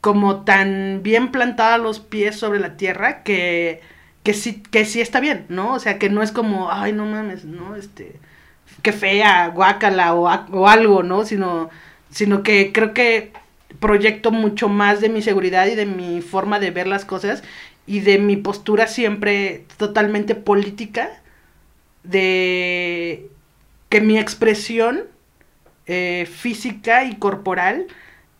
como 0.00 0.44
tan 0.44 1.00
bien 1.02 1.32
plantada 1.32 1.78
los 1.78 2.00
pies 2.00 2.36
sobre 2.36 2.60
la 2.60 2.76
tierra 2.76 3.24
que, 3.24 3.80
que 4.26 4.34
sí, 4.34 4.60
que 4.72 4.84
sí 4.84 5.00
está 5.00 5.20
bien, 5.20 5.46
¿no? 5.48 5.74
O 5.74 5.78
sea, 5.78 6.00
que 6.00 6.10
no 6.10 6.20
es 6.20 6.32
como, 6.32 6.72
ay, 6.72 6.92
no 6.92 7.06
mames, 7.06 7.44
¿no? 7.44 7.76
Este, 7.76 8.16
qué 8.82 8.90
fea, 8.90 9.46
guácala 9.50 10.14
o, 10.14 10.24
o 10.50 10.68
algo, 10.68 11.04
¿no? 11.04 11.24
Sino, 11.24 11.70
sino 12.10 12.42
que 12.42 12.72
creo 12.72 12.92
que 12.92 13.30
proyecto 13.78 14.32
mucho 14.32 14.68
más 14.68 15.00
de 15.00 15.10
mi 15.10 15.22
seguridad 15.22 15.68
y 15.68 15.76
de 15.76 15.86
mi 15.86 16.22
forma 16.22 16.58
de 16.58 16.72
ver 16.72 16.88
las 16.88 17.04
cosas 17.04 17.44
y 17.86 18.00
de 18.00 18.18
mi 18.18 18.36
postura 18.36 18.88
siempre 18.88 19.64
totalmente 19.76 20.34
política 20.34 21.22
de 22.02 23.30
que 23.90 24.00
mi 24.00 24.18
expresión 24.18 25.04
eh, 25.86 26.28
física 26.28 27.04
y 27.04 27.14
corporal 27.14 27.86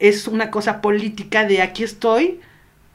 es 0.01 0.27
una 0.27 0.51
cosa 0.51 0.81
política 0.81 1.45
de 1.45 1.63
aquí 1.63 1.85
estoy, 1.85 2.41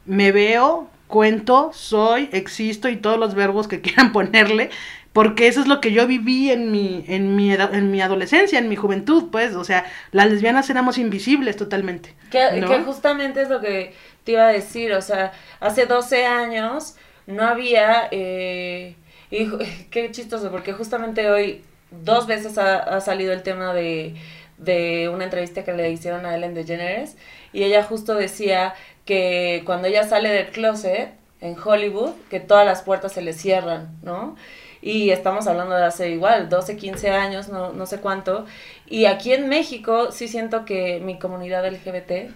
me 0.05 0.33
veo, 0.33 0.90
cuento, 1.11 1.71
soy, 1.73 2.29
existo 2.33 2.89
y 2.89 2.97
todos 2.97 3.19
los 3.19 3.35
verbos 3.35 3.67
que 3.69 3.81
quieran 3.83 4.13
ponerle, 4.13 4.71
porque 5.13 5.47
eso 5.47 5.61
es 5.61 5.67
lo 5.67 5.81
que 5.81 5.91
yo 5.93 6.07
viví 6.07 6.49
en 6.51 6.71
mi, 6.71 7.05
en 7.07 7.35
mi, 7.35 7.51
eda- 7.53 7.69
en 7.73 7.91
mi 7.91 8.01
adolescencia, 8.01 8.57
en 8.59 8.69
mi 8.69 8.77
juventud, 8.77 9.29
pues, 9.31 9.55
o 9.55 9.63
sea, 9.65 9.85
las 10.11 10.31
lesbianas 10.31 10.69
éramos 10.71 10.97
invisibles 10.97 11.57
totalmente. 11.57 12.15
Que, 12.29 12.61
¿no? 12.61 12.67
que 12.69 12.79
justamente 12.81 13.41
es 13.41 13.49
lo 13.49 13.59
que 13.61 13.93
te 14.23 14.33
iba 14.33 14.47
a 14.47 14.51
decir, 14.51 14.93
o 14.93 15.01
sea, 15.01 15.33
hace 15.59 15.85
12 15.85 16.25
años 16.25 16.95
no 17.27 17.43
había, 17.45 18.07
eh, 18.11 18.95
y 19.29 19.47
qué 19.91 20.11
chistoso, 20.11 20.49
porque 20.51 20.73
justamente 20.73 21.29
hoy 21.29 21.63
dos 21.91 22.27
veces 22.27 22.57
ha, 22.57 22.77
ha 22.77 23.01
salido 23.01 23.33
el 23.33 23.43
tema 23.43 23.73
de, 23.73 24.15
de 24.57 25.09
una 25.13 25.25
entrevista 25.25 25.63
que 25.65 25.73
le 25.73 25.91
hicieron 25.91 26.25
a 26.25 26.35
Ellen 26.35 26.53
DeGeneres, 26.53 27.17
y 27.53 27.63
ella 27.63 27.83
justo 27.83 28.15
decía 28.15 28.73
que 29.11 29.63
cuando 29.65 29.89
ella 29.89 30.03
sale 30.05 30.29
del 30.29 30.51
closet 30.51 31.09
en 31.41 31.57
Hollywood, 31.61 32.11
que 32.29 32.39
todas 32.39 32.65
las 32.65 32.81
puertas 32.81 33.11
se 33.11 33.21
le 33.21 33.33
cierran, 33.33 33.99
¿no? 34.03 34.37
Y 34.81 35.09
estamos 35.09 35.47
hablando 35.47 35.75
de 35.75 35.83
hace 35.83 36.11
igual, 36.11 36.47
12, 36.47 36.77
15 36.77 37.09
años, 37.09 37.49
no, 37.49 37.73
no 37.73 37.85
sé 37.87 37.99
cuánto. 37.99 38.45
Y 38.87 39.07
aquí 39.07 39.33
en 39.33 39.49
México 39.49 40.13
sí 40.13 40.29
siento 40.29 40.63
que 40.63 41.01
mi 41.01 41.19
comunidad 41.19 41.69
LGBT, 41.69 42.31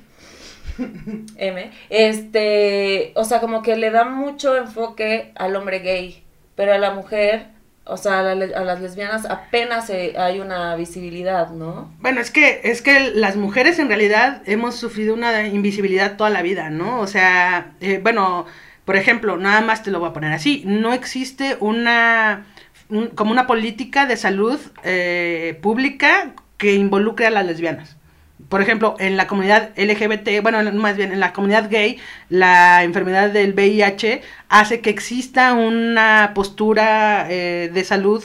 M, 1.37 1.71
este, 1.89 3.13
o 3.15 3.23
sea, 3.23 3.39
como 3.39 3.61
que 3.61 3.77
le 3.77 3.89
da 3.89 4.03
mucho 4.03 4.57
enfoque 4.57 5.31
al 5.35 5.55
hombre 5.55 5.79
gay, 5.79 6.25
pero 6.55 6.73
a 6.73 6.77
la 6.77 6.91
mujer, 6.91 7.47
o 7.85 7.97
sea, 7.97 8.19
a, 8.19 8.35
la 8.35 8.57
a 8.57 8.63
las 8.63 8.81
lesbianas 8.81 9.25
apenas 9.25 9.89
eh, 9.89 10.15
hay 10.17 10.39
una 10.39 10.75
visibilidad, 10.75 11.49
¿no? 11.51 11.91
Bueno, 11.99 12.19
es 12.21 12.31
que, 12.31 12.61
es 12.63 12.81
que 12.81 13.11
las 13.11 13.35
mujeres 13.35 13.77
en 13.79 13.87
realidad 13.87 14.41
hemos 14.45 14.75
sufrido 14.75 15.13
una 15.13 15.47
invisibilidad 15.47 16.17
toda 16.17 16.29
la 16.31 16.41
vida, 16.41 16.69
¿no? 16.69 16.99
O 16.99 17.07
sea, 17.07 17.73
eh, 17.81 17.99
bueno, 18.01 18.45
por 18.85 18.95
ejemplo, 18.95 19.37
nada 19.37 19.61
más 19.61 19.83
te 19.83 19.91
lo 19.91 19.99
voy 19.99 20.09
a 20.09 20.13
poner 20.13 20.33
así, 20.33 20.63
no 20.65 20.93
existe 20.93 21.57
una, 21.59 22.45
un- 22.89 23.07
como 23.09 23.31
una 23.31 23.47
política 23.47 24.05
de 24.05 24.17
salud 24.17 24.59
eh, 24.83 25.57
pública 25.61 26.33
que 26.57 26.73
involucre 26.75 27.27
a 27.27 27.31
las 27.31 27.45
lesbianas. 27.45 27.97
Por 28.49 28.61
ejemplo, 28.61 28.95
en 28.99 29.17
la 29.17 29.27
comunidad 29.27 29.71
LGBT, 29.75 30.41
bueno, 30.41 30.61
más 30.73 30.97
bien 30.97 31.11
en 31.11 31.19
la 31.19 31.33
comunidad 31.33 31.69
gay, 31.69 31.97
la 32.29 32.83
enfermedad 32.83 33.31
del 33.31 33.53
VIH 33.53 34.21
hace 34.49 34.81
que 34.81 34.91
exista 34.91 35.53
una 35.53 36.31
postura 36.35 37.27
eh, 37.29 37.71
de 37.73 37.83
salud 37.83 38.23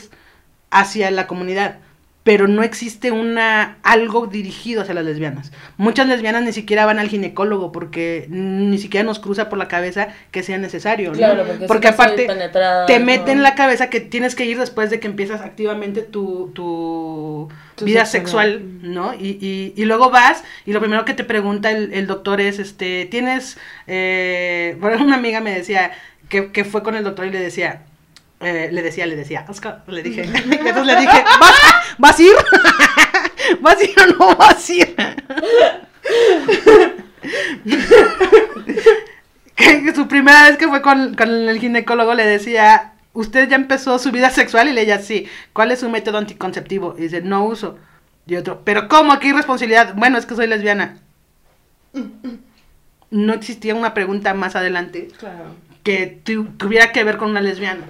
hacia 0.69 1.11
la 1.11 1.27
comunidad, 1.27 1.79
pero 2.23 2.47
no 2.47 2.61
existe 2.61 3.11
una 3.11 3.77
algo 3.81 4.27
dirigido 4.27 4.83
hacia 4.83 4.93
las 4.93 5.03
lesbianas. 5.05 5.51
Muchas 5.77 6.07
lesbianas 6.07 6.43
ni 6.43 6.53
siquiera 6.53 6.85
van 6.85 6.99
al 6.99 7.09
ginecólogo 7.09 7.71
porque 7.71 8.27
ni 8.29 8.77
siquiera 8.77 9.03
nos 9.03 9.17
cruza 9.17 9.49
por 9.49 9.57
la 9.57 9.67
cabeza 9.67 10.09
que 10.29 10.43
sea 10.43 10.59
necesario, 10.59 11.11
¿no? 11.11 11.17
Claro, 11.17 11.45
porque, 11.47 11.65
porque 11.65 11.87
aparte 11.87 12.27
te 12.85 12.99
¿no? 12.99 13.05
mete 13.05 13.31
en 13.31 13.41
la 13.41 13.55
cabeza 13.55 13.89
que 13.89 14.01
tienes 14.01 14.35
que 14.35 14.45
ir 14.45 14.59
después 14.59 14.91
de 14.91 14.99
que 14.99 15.07
empiezas 15.07 15.41
activamente 15.41 16.03
tu, 16.03 16.51
tu, 16.53 17.49
Tu 17.75 17.85
vida 17.85 18.05
sexual, 18.05 18.61
¿no? 18.83 19.15
Y, 19.15 19.39
y, 19.41 19.73
y 19.75 19.85
luego 19.85 20.11
vas 20.11 20.43
y 20.67 20.73
lo 20.73 20.79
primero 20.79 21.05
que 21.05 21.15
te 21.15 21.23
pregunta 21.23 21.71
el, 21.71 21.91
el 21.91 22.05
doctor 22.05 22.39
es, 22.39 22.59
este, 22.59 23.07
tienes, 23.09 23.57
eh, 23.87 24.77
bueno, 24.79 25.03
una 25.03 25.15
amiga 25.15 25.41
me 25.41 25.55
decía 25.55 25.91
que, 26.29 26.51
que 26.51 26.65
fue 26.65 26.83
con 26.83 26.93
el 26.95 27.03
doctor 27.03 27.25
y 27.25 27.31
le 27.31 27.39
decía, 27.39 27.81
eh, 28.41 28.69
le 28.71 28.81
decía, 28.81 29.05
le 29.05 29.15
decía, 29.15 29.45
Oscar, 29.47 29.83
le 29.87 30.01
dije, 30.03 30.23
entonces 30.23 30.85
le 30.85 30.95
dije, 31.01 31.23
¿vas, 31.39 31.53
¿vas 31.97 32.19
a 32.19 32.23
ir? 32.23 32.31
¿Vas 33.61 33.77
a 33.77 33.83
ir 33.83 33.95
o 33.99 34.05
no 34.17 34.35
vas 34.35 34.69
a 34.69 34.73
ir? 34.73 34.95
que 39.55 39.93
su 39.95 40.07
primera 40.07 40.47
vez 40.49 40.57
que 40.57 40.67
fue 40.67 40.81
con, 40.81 41.15
con 41.15 41.29
el 41.29 41.59
ginecólogo 41.59 42.13
le 42.13 42.25
decía, 42.25 42.93
¿usted 43.13 43.49
ya 43.49 43.55
empezó 43.55 43.99
su 43.99 44.11
vida 44.11 44.29
sexual? 44.29 44.67
Y 44.69 44.73
le 44.73 44.81
decía, 44.85 44.99
sí, 44.99 45.27
¿cuál 45.53 45.71
es 45.71 45.79
su 45.79 45.89
método 45.89 46.17
anticonceptivo? 46.17 46.95
Y 46.97 47.03
dice, 47.03 47.21
no 47.21 47.45
uso. 47.45 47.77
Y 48.27 48.35
otro, 48.35 48.61
¿pero 48.63 48.87
cómo? 48.87 49.19
¿Qué 49.19 49.29
irresponsabilidad? 49.29 49.93
Bueno, 49.95 50.17
es 50.17 50.25
que 50.25 50.35
soy 50.35 50.47
lesbiana. 50.47 50.97
No 53.09 53.33
existía 53.33 53.75
una 53.75 53.93
pregunta 53.93 54.33
más 54.33 54.55
adelante 54.55 55.09
Claro. 55.19 55.55
que 55.83 56.07
tu- 56.23 56.45
tuviera 56.57 56.91
que 56.91 57.03
ver 57.03 57.17
con 57.17 57.31
una 57.31 57.41
lesbiana. 57.41 57.83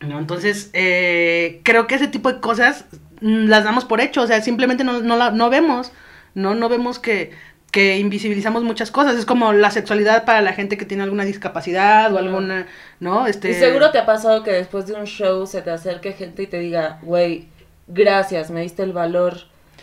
¿No? 0.00 0.18
Entonces, 0.18 0.70
eh, 0.74 1.60
creo 1.64 1.86
que 1.86 1.96
ese 1.96 2.08
tipo 2.08 2.32
de 2.32 2.40
cosas 2.40 2.86
mm, 3.20 3.46
las 3.48 3.64
damos 3.64 3.84
por 3.84 4.00
hecho, 4.00 4.22
o 4.22 4.26
sea, 4.26 4.40
simplemente 4.42 4.84
no, 4.84 5.00
no, 5.00 5.16
la- 5.16 5.30
no 5.30 5.50
vemos, 5.50 5.92
¿no? 6.34 6.54
No 6.54 6.68
vemos 6.68 6.98
que, 6.98 7.32
que 7.72 7.98
invisibilizamos 7.98 8.62
muchas 8.64 8.90
cosas, 8.90 9.16
es 9.16 9.26
como 9.26 9.52
la 9.52 9.70
sexualidad 9.70 10.24
para 10.24 10.40
la 10.40 10.52
gente 10.52 10.78
que 10.78 10.84
tiene 10.86 11.02
alguna 11.02 11.24
discapacidad 11.24 12.12
o 12.14 12.18
alguna, 12.18 12.66
¿no? 13.00 13.26
Este... 13.26 13.50
Y 13.50 13.54
seguro 13.54 13.90
te 13.90 13.98
ha 13.98 14.06
pasado 14.06 14.42
que 14.42 14.52
después 14.52 14.86
de 14.86 14.94
un 14.94 15.06
show 15.06 15.46
se 15.46 15.62
te 15.62 15.70
acerque 15.70 16.12
gente 16.12 16.44
y 16.44 16.46
te 16.46 16.58
diga, 16.60 16.98
güey, 17.02 17.48
gracias, 17.88 18.50
me 18.50 18.62
diste 18.62 18.82
el 18.84 18.92
valor 18.92 19.38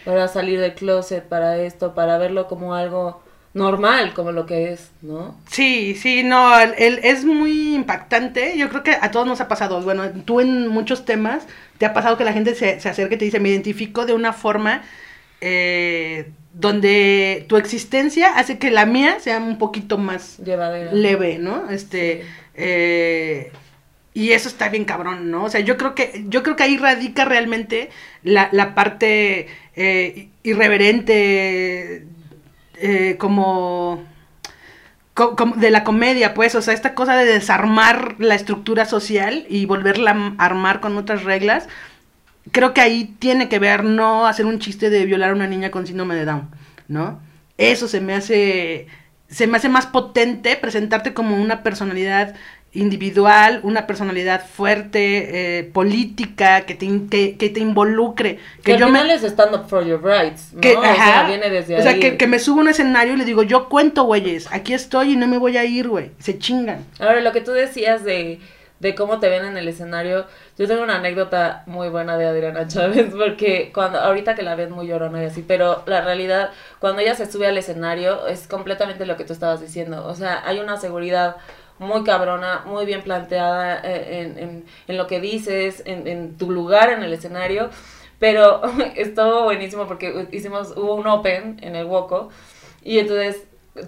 para 0.06 0.28
salir 0.28 0.60
del 0.60 0.76
closet, 0.76 1.24
para 1.28 1.58
esto, 1.58 1.94
para 1.96 2.18
verlo 2.18 2.48
como 2.48 2.76
algo 2.76 3.22
normal, 3.56 4.14
como 4.14 4.32
lo 4.32 4.46
que 4.46 4.74
es, 4.74 4.92
¿no? 5.02 5.36
Sí, 5.50 5.96
sí, 5.96 6.22
no, 6.24 6.60
el, 6.60 6.76
el- 6.78 7.00
es 7.04 7.26
muy 7.26 7.74
impactante. 7.76 8.56
Yo 8.58 8.70
creo 8.70 8.84
que 8.84 8.92
a 9.02 9.10
todos 9.12 9.26
nos 9.26 9.42
ha 9.42 9.48
pasado. 9.48 9.82
Bueno, 9.82 10.04
tú 10.26 10.42
en 10.42 10.68
muchos 10.68 11.06
temas 11.06 11.48
te 11.80 11.86
ha 11.88 11.94
pasado 11.94 12.18
que 12.18 12.26
la 12.26 12.34
gente 12.34 12.54
se, 12.56 12.80
se 12.80 12.90
acerca 12.90 13.16
y 13.16 13.18
te 13.18 13.26
dice, 13.26 13.40
me 13.40 13.50
identifico 13.50 14.06
de 14.06 14.14
una 14.14 14.34
forma 14.34 14.84
eh, 15.42 16.32
donde 16.54 17.46
tu 17.50 17.58
existencia 17.58 18.36
hace 18.38 18.58
que 18.60 18.72
la 18.72 18.86
mía 18.86 19.20
sea 19.20 19.38
un 19.40 19.58
poquito 19.58 19.98
más 19.98 20.38
Llevadera. 20.38 20.92
leve, 20.94 21.38
¿no? 21.40 21.70
Este, 21.70 22.24
eh, 22.56 23.52
y 24.14 24.32
eso 24.32 24.48
está 24.48 24.70
bien 24.70 24.86
cabrón, 24.86 25.30
¿no? 25.32 25.44
O 25.46 25.50
sea, 25.50 25.60
yo 25.62 25.76
creo 25.78 25.94
que, 25.96 26.24
yo 26.30 26.44
creo 26.44 26.56
que 26.56 26.64
ahí 26.64 26.78
radica 26.78 27.26
realmente 27.26 27.90
la, 28.24 28.48
la 28.54 28.74
parte 28.76 29.48
eh, 29.76 30.30
irreverente, 30.44 32.06
eh, 32.78 33.16
como, 33.18 34.04
co- 35.14 35.36
como 35.36 35.56
de 35.56 35.72
la 35.72 35.84
comedia, 35.84 36.34
pues, 36.34 36.56
o 36.56 36.62
sea, 36.62 36.74
esta 36.74 36.94
cosa 36.94 37.16
de 37.16 37.26
desarmar 37.26 38.16
la 38.20 38.36
estructura 38.36 38.86
social 38.86 39.46
y 39.50 39.66
volverla 39.66 40.12
a 40.38 40.46
armar 40.46 40.80
con 40.80 40.98
otras 40.98 41.24
reglas, 41.24 41.68
creo 42.52 42.74
que 42.74 42.82
ahí 42.82 43.16
tiene 43.20 43.50
que 43.50 43.60
ver 43.60 43.84
no 43.84 44.28
hacer 44.28 44.46
un 44.46 44.60
chiste 44.60 44.90
de 44.90 45.06
violar 45.06 45.32
a 45.32 45.36
una 45.36 45.48
niña 45.48 45.72
con 45.72 45.88
síndrome 45.88 46.16
de 46.16 46.26
Down, 46.26 46.50
¿no? 46.88 47.20
Eso 47.58 47.88
se 47.88 48.02
me 48.02 48.14
hace 48.16 48.88
se 49.28 49.48
me 49.48 49.58
hace 49.58 49.70
más 49.70 49.88
potente 49.88 50.56
presentarte 50.56 51.14
como 51.16 51.36
una 51.42 51.64
personalidad 51.64 52.36
individual, 52.76 53.60
una 53.64 53.88
personalidad 53.88 54.46
fuerte, 54.46 55.60
eh, 55.60 55.64
política, 55.64 56.66
que 56.66 56.76
te, 56.76 56.88
que, 57.10 57.38
que 57.38 57.50
te 57.50 57.60
involucre. 57.60 58.38
Que 58.58 58.62
Que 58.64 58.74
al 58.74 58.80
yo 58.80 58.86
final 58.88 59.08
me, 59.08 59.14
es 59.14 59.24
stand 59.24 59.56
up 59.56 59.68
for 59.68 59.86
your 59.86 60.04
rights, 60.04 60.54
¿no? 60.54 60.62
que, 60.62 60.76
o 60.76 60.82
sea, 60.82 60.92
ajá, 60.92 61.28
viene 61.28 61.50
desde 61.50 61.78
o 61.78 61.82
sea, 61.82 61.92
ahí. 61.92 62.00
que, 62.00 62.18
que 62.18 62.28
me 62.28 62.40
subo 62.40 62.60
a 62.60 62.62
un 62.64 62.70
escenario 62.70 63.14
y 63.14 63.18
le 63.18 63.26
digo, 63.26 63.44
yo 63.44 63.70
cuento, 63.70 64.04
güeyes, 64.04 64.48
aquí 64.52 64.74
estoy 64.74 65.14
y 65.14 65.16
no 65.16 65.28
me 65.28 65.38
voy 65.38 65.58
a 65.58 65.66
ir, 65.66 65.88
güey. 65.88 66.12
Se 66.20 66.38
chingan. 66.38 66.86
Ahora, 67.00 67.22
lo 67.22 67.32
que 67.32 67.42
tú 67.42 67.52
decías 67.52 68.04
de, 68.04 68.40
de 68.80 68.96
cómo 68.96 69.20
te 69.20 69.30
ven 69.30 69.46
en 69.46 69.58
el 69.58 69.68
escenario. 69.68 70.26
Yo 70.58 70.68
tengo 70.68 70.84
una 70.84 70.98
anécdota 70.98 71.64
muy 71.66 71.90
buena 71.90 72.18
de 72.18 72.28
Adriana 72.28 72.68
Chávez, 72.68 73.14
porque 73.18 73.72
cuando, 73.74 74.00
ahorita 74.00 74.36
que 74.36 74.44
la 74.44 74.56
ves 74.56 74.70
muy 74.70 74.88
llorona 74.88 75.24
y 75.24 75.26
así, 75.26 75.44
pero 75.48 75.84
la 75.86 76.02
realidad, 76.02 76.50
cuando 76.80 77.02
ella 77.02 77.16
se 77.16 77.32
sube 77.32 77.48
al 77.48 77.58
escenario, 77.58 78.28
es 78.28 78.48
completamente 78.48 79.06
lo 79.06 79.18
que 79.18 79.24
tú 79.24 79.34
estabas 79.34 79.62
diciendo. 79.62 80.06
O 80.06 80.16
sea, 80.16 80.44
hay 80.46 80.60
una 80.60 80.78
seguridad 80.78 81.38
muy 81.80 82.04
cabrona, 82.04 82.64
muy 82.66 82.86
bien 82.86 83.02
planteada 83.04 83.82
eh, 83.84 84.22
en, 84.22 84.40
en, 84.40 84.66
en 84.88 84.98
lo 84.98 85.08
que 85.08 85.20
dices, 85.20 85.84
en, 85.86 86.08
en 86.08 86.38
tu 86.38 86.52
lugar 86.52 86.90
en 86.92 87.04
el 87.04 87.14
escenario. 87.14 87.70
Pero 88.20 88.62
estuvo 88.96 89.44
buenísimo 89.44 89.88
porque 89.88 90.28
hicimos, 90.32 90.74
hubo 90.78 90.96
un 90.96 91.08
open 91.08 91.60
en 91.62 91.76
el 91.76 91.86
Woco 91.86 92.30
y 92.84 93.00
entonces 93.00 93.44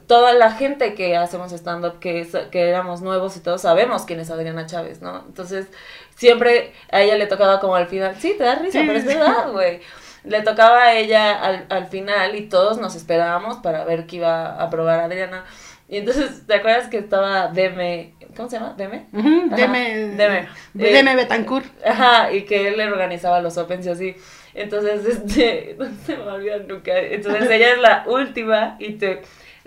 toda 0.06 0.34
la 0.34 0.52
gente 0.52 0.95
que 0.95 1.15
hacemos 1.15 1.52
stand-up, 1.54 2.00
que, 2.00 2.28
que 2.52 2.69
éramos 2.69 3.02
nuevos 3.02 3.38
y 3.38 3.39
todos, 3.39 3.62
sabemos 3.62 4.04
quién 4.04 4.19
es 4.19 4.30
Adriana 4.30 4.65
Chávez, 4.65 5.02
¿no? 5.02 5.23
Entonces, 5.28 5.67
siempre 6.15 6.73
a 6.91 7.02
ella 7.02 7.15
le 7.15 7.28
tocaba 7.28 7.60
como 7.62 7.76
al 7.76 7.88
final, 7.88 8.15
sí, 8.19 8.36
te 8.38 8.43
da 8.43 8.56
risa, 8.56 8.82
Sí, 8.82 8.86
pero 8.86 9.00
es 9.00 9.06
verdad, 9.06 9.52
güey. 9.52 9.80
Le 10.26 10.41
tocaba 10.41 10.84
a 10.84 10.93
ella 10.95 11.39
al, 11.41 11.67
al 11.69 11.88
final 11.88 12.36
y 12.36 12.50
todos 12.50 12.80
nos 12.80 12.95
esperábamos 12.95 13.58
para 13.58 13.86
ver 13.86 14.06
qué 14.08 14.17
iba 14.17 14.62
a 14.62 14.69
probar 14.69 15.00
Adriana. 15.00 15.45
Y 15.89 15.97
entonces, 15.97 16.45
¿te 16.45 16.56
acuerdas 16.56 16.89
que 16.89 16.97
estaba 16.97 17.47
Deme? 17.47 18.13
¿Cómo 18.36 18.50
se 18.50 18.60
llama? 18.60 18.76
¿Deme? 18.78 19.08
Ujú, 19.13 19.47
Ajá, 19.47 19.56
Deme, 19.56 19.95
Deme. 20.15 20.47
Deme 20.73 21.15
Betancourt. 21.15 21.65
Ajá, 21.86 22.32
y 22.32 22.43
que 22.43 22.67
él 22.67 22.78
le 22.78 22.91
organizaba 22.91 23.41
los 23.41 23.58
opens 23.58 23.86
y 23.86 23.89
así. 23.89 24.15
Entonces, 24.54 25.06
este, 25.28 25.76
no 25.80 25.86
se 26.06 26.17
me 26.17 26.23
va 26.23 26.34
a 26.34 26.36
olvidar 26.36 26.65
nunca. 26.67 26.97
Entonces, 26.97 27.50
ella 27.50 27.73
es 27.73 27.80
la 27.80 28.04
última 28.08 28.76
y 28.80 28.93
te 28.93 29.21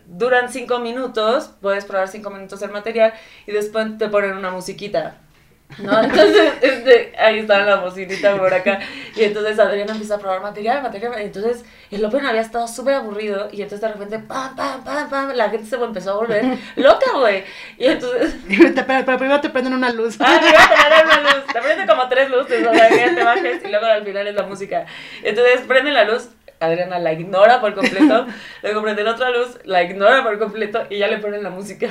duran 0.07 0.53
cinco 0.53 0.79
minutos, 0.81 1.55
puedes 1.63 1.85
probar 1.85 2.09
cinco 2.09 2.31
minutos 2.31 2.61
el 2.63 2.71
material 2.71 3.15
y 3.47 3.53
después 3.53 3.97
te 3.97 4.09
ponen 4.09 4.37
una 4.37 4.51
musiquita. 4.51 5.17
¿No? 5.79 6.03
Entonces, 6.03 6.53
este, 6.61 7.13
ahí 7.19 7.41
está 7.41 7.65
la 7.65 7.77
bocinita 7.77 8.37
por 8.37 8.53
acá. 8.53 8.81
Y 9.15 9.25
entonces 9.25 9.59
Adriana 9.59 9.93
empieza 9.93 10.17
a 10.17 10.19
probar 10.19 10.43
material, 10.43 10.83
material. 10.83 11.15
Y 11.21 11.25
entonces 11.25 11.65
el 11.91 12.05
Open 12.05 12.27
había 12.27 12.41
estado 12.41 12.67
súper 12.69 12.95
aburrido. 12.95 13.49
Y 13.53 13.63
entonces 13.63 13.81
de 13.81 13.89
repente, 13.89 14.19
pam, 14.19 14.57
pam, 14.57 14.85
pam, 14.85 15.09
pam, 15.09 15.33
la 15.35 15.49
gente 15.51 15.67
se 15.67 15.77
empezó 15.77 16.13
a 16.13 16.17
volver 16.17 16.45
loca, 16.77 17.13
güey. 17.15 17.45
Y 17.79 17.87
entonces 17.87 18.37
pero, 18.49 19.05
pero 19.05 19.19
primero 19.19 19.41
te 19.41 19.51
prenden 19.51 19.75
una 19.75 19.91
luz. 19.91 20.17
Ah, 20.21 20.39
me 20.43 20.49
iba 20.49 20.65
a 20.65 20.69
tener 20.69 21.05
una 21.05 21.35
luz. 21.35 21.47
Te 21.53 21.61
prende 21.61 21.87
como 21.87 22.09
tres 22.09 22.31
luces, 22.31 22.67
o 22.67 22.75
sea, 22.75 22.89
que 22.89 23.11
te 23.11 23.25
bajes 23.25 23.65
y 23.65 23.69
luego 23.69 23.87
al 23.87 24.05
final 24.05 24.27
es 24.27 24.35
la 24.35 24.43
música. 24.43 24.87
Entonces 25.23 25.61
prende 25.67 25.91
la 25.91 26.05
luz, 26.05 26.31
Adriana 26.61 26.99
la 26.99 27.13
ignora 27.13 27.61
por 27.61 27.75
completo, 27.75 28.27
luego 28.63 28.83
prende 28.83 29.03
la 29.03 29.13
otra 29.13 29.31
luz, 29.31 29.59
la 29.65 29.83
ignora 29.83 30.23
por 30.23 30.39
completo 30.39 30.87
y 30.91 30.99
ya 30.99 31.09
le 31.09 31.19
ponen 31.19 31.43
la 31.43 31.51
música. 31.51 31.89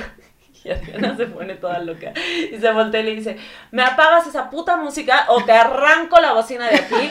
Y 0.64 0.70
Adriana 0.70 1.16
se 1.16 1.26
pone 1.26 1.54
toda 1.54 1.78
loca. 1.78 2.12
Y 2.52 2.58
se 2.58 2.72
voltea 2.72 3.00
y 3.00 3.04
le 3.04 3.14
dice, 3.14 3.36
me 3.70 3.82
apagas 3.82 4.26
esa 4.26 4.50
puta 4.50 4.76
música 4.76 5.24
o 5.28 5.42
te 5.44 5.52
arranco 5.52 6.20
la 6.20 6.32
bocina 6.32 6.68
de 6.68 6.76
aquí. 6.76 7.10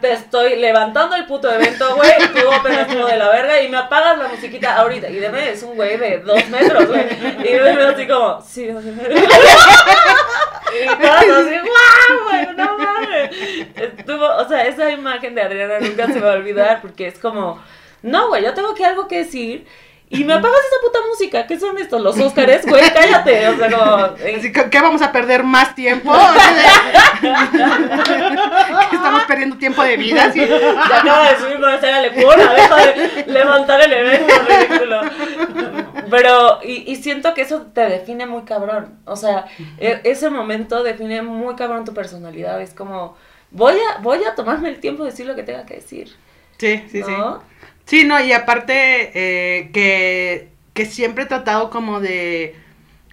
Te 0.00 0.12
estoy 0.12 0.56
levantando 0.56 1.14
el 1.14 1.26
puto 1.26 1.52
evento, 1.52 1.94
güey. 1.96 2.10
Tu 2.34 2.48
open 2.48 2.72
estuvo 2.72 3.06
de 3.06 3.16
la 3.16 3.28
verga 3.28 3.60
y 3.60 3.68
me 3.68 3.76
apagas 3.76 4.18
la 4.18 4.28
musiquita 4.28 4.76
ahorita. 4.76 5.10
Y 5.10 5.16
Deme 5.16 5.50
es 5.50 5.62
un 5.62 5.76
güey 5.76 5.96
de 5.98 6.20
dos 6.20 6.48
metros, 6.48 6.86
güey. 6.88 7.06
Y 7.40 7.52
Deme 7.52 7.82
así 7.82 8.06
como, 8.06 8.40
sí, 8.40 8.64
y 8.66 8.72
todas 11.00 11.24
así, 11.24 11.58
¡guau, 11.58 12.24
güey! 12.24 12.56
¡No 12.56 12.78
mames! 12.78 13.30
O 14.38 14.48
sea, 14.48 14.64
esa 14.66 14.90
imagen 14.90 15.34
de 15.34 15.42
Adriana 15.42 15.80
nunca 15.80 16.06
se 16.06 16.20
va 16.20 16.32
a 16.32 16.36
olvidar 16.36 16.80
porque 16.80 17.06
es 17.06 17.18
como, 17.18 17.62
no, 18.02 18.28
güey, 18.28 18.42
yo 18.42 18.54
tengo 18.54 18.74
que 18.74 18.84
algo 18.84 19.06
que 19.08 19.18
decir 19.18 19.66
y 20.08 20.24
me 20.24 20.34
apagas 20.34 20.58
esa 20.58 20.76
puta 20.86 20.98
música. 21.08 21.46
¿Qué 21.46 21.58
son 21.58 21.76
estos? 21.78 22.00
¿Los 22.00 22.18
Óscares? 22.20 22.64
Güey, 22.66 22.82
cállate. 22.92 23.48
O 23.48 23.56
sea, 23.56 23.70
como. 23.70 24.06
eh, 24.18 24.36
Así 24.38 24.52
que, 24.52 24.70
¿qué 24.70 24.80
vamos 24.80 25.02
a 25.02 25.10
perder 25.12 25.42
más 25.44 25.74
tiempo? 25.74 26.12
Estamos 28.92 29.24
perdiendo 29.26 29.56
tiempo 29.58 29.82
de 29.82 29.96
vida. 29.96 30.32
Te 30.32 30.44
acaba 30.44 31.30
de 31.30 31.36
subir 31.38 31.60
con 31.60 31.72
esa 31.74 32.00
lecura, 32.00 32.54
deja 32.54 32.76
de 32.76 33.24
levantar 33.26 33.80
el 33.82 33.92
evento, 33.92 34.34
ridículo. 34.48 35.00
Pero, 36.10 36.60
y, 36.62 36.90
y 36.90 36.96
siento 36.96 37.34
que 37.34 37.42
eso 37.42 37.62
te 37.74 37.82
define 37.82 38.26
muy 38.26 38.42
cabrón. 38.42 38.98
O 39.04 39.16
sea, 39.16 39.46
e- 39.78 40.00
ese 40.04 40.30
momento 40.30 40.82
define 40.82 41.22
muy 41.22 41.56
cabrón 41.56 41.84
tu 41.84 41.94
personalidad. 41.94 42.60
Es 42.60 42.74
como, 42.74 43.16
voy 43.50 43.74
a, 43.74 43.98
voy 44.00 44.22
a 44.24 44.34
tomarme 44.34 44.68
el 44.68 44.78
tiempo 44.80 45.04
de 45.04 45.10
decir 45.10 45.26
lo 45.26 45.34
que 45.34 45.42
tenga 45.42 45.66
que 45.66 45.74
decir. 45.74 46.14
Sí, 46.58 46.84
sí, 46.90 47.02
sí. 47.02 47.10
¿no? 47.10 47.40
Sí, 47.40 47.55
no, 48.04 48.20
y 48.20 48.32
aparte 48.32 49.10
eh, 49.14 49.70
que, 49.72 50.48
que 50.74 50.86
siempre 50.86 51.24
he 51.24 51.26
tratado 51.26 51.70
como 51.70 52.00
de 52.00 52.56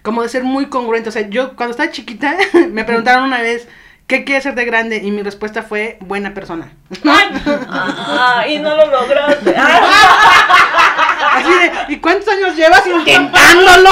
como 0.02 0.22
de 0.22 0.28
ser 0.28 0.44
muy 0.44 0.66
congruente. 0.66 1.08
O 1.08 1.12
sea, 1.12 1.28
yo 1.28 1.56
cuando 1.56 1.70
estaba 1.70 1.90
chiquita 1.90 2.36
me 2.70 2.84
preguntaron 2.84 3.24
una 3.24 3.40
vez 3.40 3.66
¿qué 4.06 4.24
quieres 4.24 4.42
ser 4.42 4.54
de 4.54 4.64
grande? 4.64 4.96
Y 5.02 5.10
mi 5.10 5.22
respuesta 5.22 5.62
fue 5.62 5.96
buena 6.00 6.34
persona. 6.34 6.72
¡Ay! 7.04 7.26
Ah, 7.68 8.44
y 8.48 8.58
no 8.58 8.76
lo 8.76 8.86
lograste. 8.86 9.54
Así 11.32 11.50
de, 11.50 11.72
¿y 11.94 11.98
cuántos 11.98 12.28
años 12.28 12.56
llevas 12.56 12.86
intentándolo? 12.86 13.90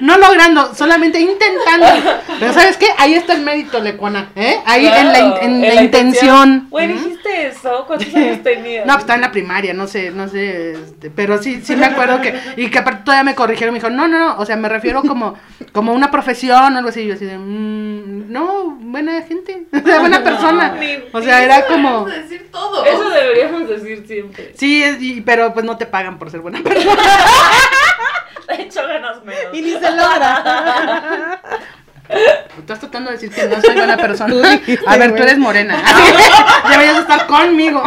No 0.00 0.18
logrando, 0.18 0.74
solamente 0.74 1.20
intentando. 1.20 1.86
Pero 2.40 2.52
¿sabes 2.52 2.76
qué? 2.76 2.86
Ahí 2.98 3.14
está 3.14 3.32
el 3.34 3.42
mérito, 3.42 3.78
Lecuana, 3.80 4.30
¿eh? 4.34 4.56
Ahí 4.66 4.86
en 4.86 5.12
la, 5.12 5.18
in- 5.20 5.34
en 5.64 5.74
la 5.76 5.82
intención. 5.82 6.66
Güey, 6.70 6.88
dijiste 6.88 7.46
eso. 7.48 7.84
¿Cuántos 7.86 8.12
años 8.14 8.42
tenías? 8.42 8.86
No, 8.86 8.94
pues 8.94 9.02
estaba 9.04 9.16
en 9.16 9.20
la 9.22 9.30
primaria, 9.32 9.74
no 9.74 9.86
sé, 9.86 10.10
no 10.10 10.28
sé, 10.28 10.72
este, 10.72 11.10
pero 11.10 11.40
sí, 11.42 11.60
sí 11.62 11.76
me 11.76 11.86
acuerdo 11.86 12.20
que, 12.20 12.34
y 12.56 12.68
que 12.70 12.78
aparte 12.78 13.02
todavía 13.04 13.24
me 13.24 13.34
corrigieron, 13.34 13.72
me 13.72 13.78
dijo, 13.80 13.90
no, 13.90 14.08
no, 14.08 14.18
no, 14.18 14.36
o 14.38 14.44
sea, 14.46 14.56
me 14.56 14.68
refiero 14.68 15.02
como, 15.02 15.34
como 15.72 15.92
una 15.92 16.10
profesión 16.10 16.74
o 16.74 16.78
algo 16.78 16.88
así, 16.90 17.06
yo 17.06 17.14
así 17.14 17.24
de, 17.24 17.38
"Mm, 17.38 18.32
no, 18.32 18.76
buena 18.80 19.22
gente, 19.22 19.66
o 19.72 19.86
sea, 19.86 20.00
buena 20.00 20.22
persona, 20.24 20.74
o 21.12 21.22
sea, 21.22 21.42
era 21.44 21.66
como, 21.66 22.04
decir 22.06 22.48
todo. 22.50 22.84
Eso 22.84 23.08
deberíamos 23.10 23.68
decir 23.68 24.04
siempre. 24.06 24.52
sí, 24.56 24.82
es- 24.82 25.00
y- 25.00 25.20
pero 25.20 25.52
pues 25.54 25.64
no 25.64 25.76
te 25.76 25.86
pagan 25.86 26.18
por 26.18 26.30
ser 26.30 26.40
buena 26.40 26.60
persona. 26.62 26.96
Hecho, 28.58 28.86
ganas 28.86 29.22
menos. 29.24 29.54
Y 29.54 29.62
ni 29.62 29.70
se 29.72 29.90
logra. 29.90 31.40
Estás 32.58 32.80
tratando 32.80 33.10
de 33.10 33.16
decir 33.18 33.30
que 33.30 33.46
no 33.48 33.60
soy 33.60 33.74
buena 33.74 33.96
persona. 33.98 34.34
A 34.86 34.96
ver, 34.96 35.14
tú 35.14 35.22
eres 35.22 35.36
morena. 35.38 35.76
Deberías 36.70 36.98
estar 37.00 37.26
conmigo. 37.26 37.82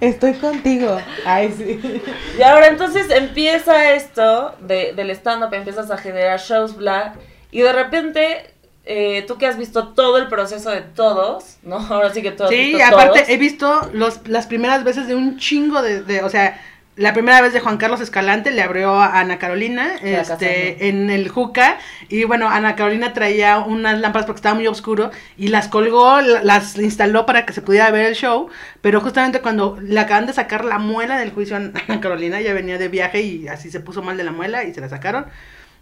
Estoy 0.00 0.34
contigo. 0.34 1.00
Ay, 1.26 1.52
sí. 1.56 2.02
Y 2.38 2.42
ahora 2.42 2.68
entonces 2.68 3.10
empieza 3.10 3.92
esto 3.94 4.54
de, 4.60 4.92
del 4.94 5.10
stand-up, 5.10 5.52
empiezas 5.54 5.90
a 5.90 5.98
generar 5.98 6.38
shows, 6.38 6.76
bla, 6.76 7.14
y 7.50 7.62
de 7.62 7.72
repente, 7.72 8.54
eh, 8.84 9.24
tú 9.26 9.38
que 9.38 9.46
has 9.46 9.56
visto 9.58 9.88
todo 9.88 10.18
el 10.18 10.28
proceso 10.28 10.70
de 10.70 10.82
todos, 10.82 11.56
¿no? 11.62 11.78
Ahora 11.90 12.12
sí 12.14 12.22
que 12.22 12.28
has 12.28 12.48
Sí, 12.48 12.74
visto 12.74 12.84
aparte 12.86 13.18
todos. 13.20 13.28
he 13.28 13.36
visto 13.38 13.90
los, 13.92 14.28
las 14.28 14.46
primeras 14.46 14.84
veces 14.84 15.08
de 15.08 15.16
un 15.16 15.36
chingo 15.38 15.82
de, 15.82 16.02
de- 16.02 16.22
o 16.22 16.28
sea, 16.28 16.60
la 16.98 17.12
primera 17.14 17.40
vez 17.40 17.52
de 17.52 17.60
Juan 17.60 17.78
Carlos 17.78 18.00
Escalante 18.00 18.50
le 18.50 18.60
abrió 18.60 18.92
a 19.00 19.18
Ana 19.20 19.38
Carolina 19.38 19.92
este, 20.32 20.88
en 20.88 21.10
el 21.10 21.28
Juca 21.28 21.78
y 22.08 22.24
bueno, 22.24 22.48
Ana 22.48 22.74
Carolina 22.76 23.12
traía 23.12 23.58
unas 23.60 23.98
lámparas 24.00 24.26
porque 24.26 24.38
estaba 24.38 24.54
muy 24.56 24.66
oscuro 24.66 25.10
y 25.36 25.48
las 25.48 25.68
colgó, 25.68 26.20
la- 26.20 26.42
las 26.42 26.76
instaló 26.76 27.24
para 27.24 27.46
que 27.46 27.52
se 27.52 27.62
pudiera 27.62 27.90
ver 27.90 28.06
el 28.06 28.14
show, 28.14 28.48
pero 28.80 29.00
justamente 29.00 29.40
cuando 29.40 29.78
le 29.80 29.98
acaban 30.00 30.26
de 30.26 30.32
sacar 30.32 30.64
la 30.64 30.78
muela 30.78 31.18
del 31.18 31.30
juicio 31.30 31.56
a 31.56 31.60
Ana 31.60 32.00
Carolina, 32.00 32.40
ella 32.40 32.52
venía 32.52 32.78
de 32.78 32.88
viaje 32.88 33.22
y 33.22 33.48
así 33.48 33.70
se 33.70 33.80
puso 33.80 34.02
mal 34.02 34.16
de 34.16 34.24
la 34.24 34.32
muela 34.32 34.64
y 34.64 34.74
se 34.74 34.80
la 34.80 34.88
sacaron. 34.88 35.26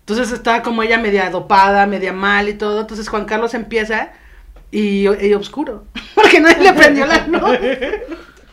Entonces 0.00 0.30
estaba 0.32 0.62
como 0.62 0.82
ella 0.84 0.98
media 0.98 1.30
dopada, 1.30 1.86
media 1.86 2.12
mal 2.12 2.48
y 2.48 2.54
todo, 2.54 2.82
entonces 2.82 3.08
Juan 3.08 3.24
Carlos 3.24 3.54
empieza 3.54 4.10
y, 4.70 5.06
y 5.08 5.34
oscuro, 5.34 5.84
porque 6.14 6.40
nadie 6.40 6.62
le 6.62 6.72
prendió 6.74 7.06
la 7.06 7.26
luz. 7.26 7.58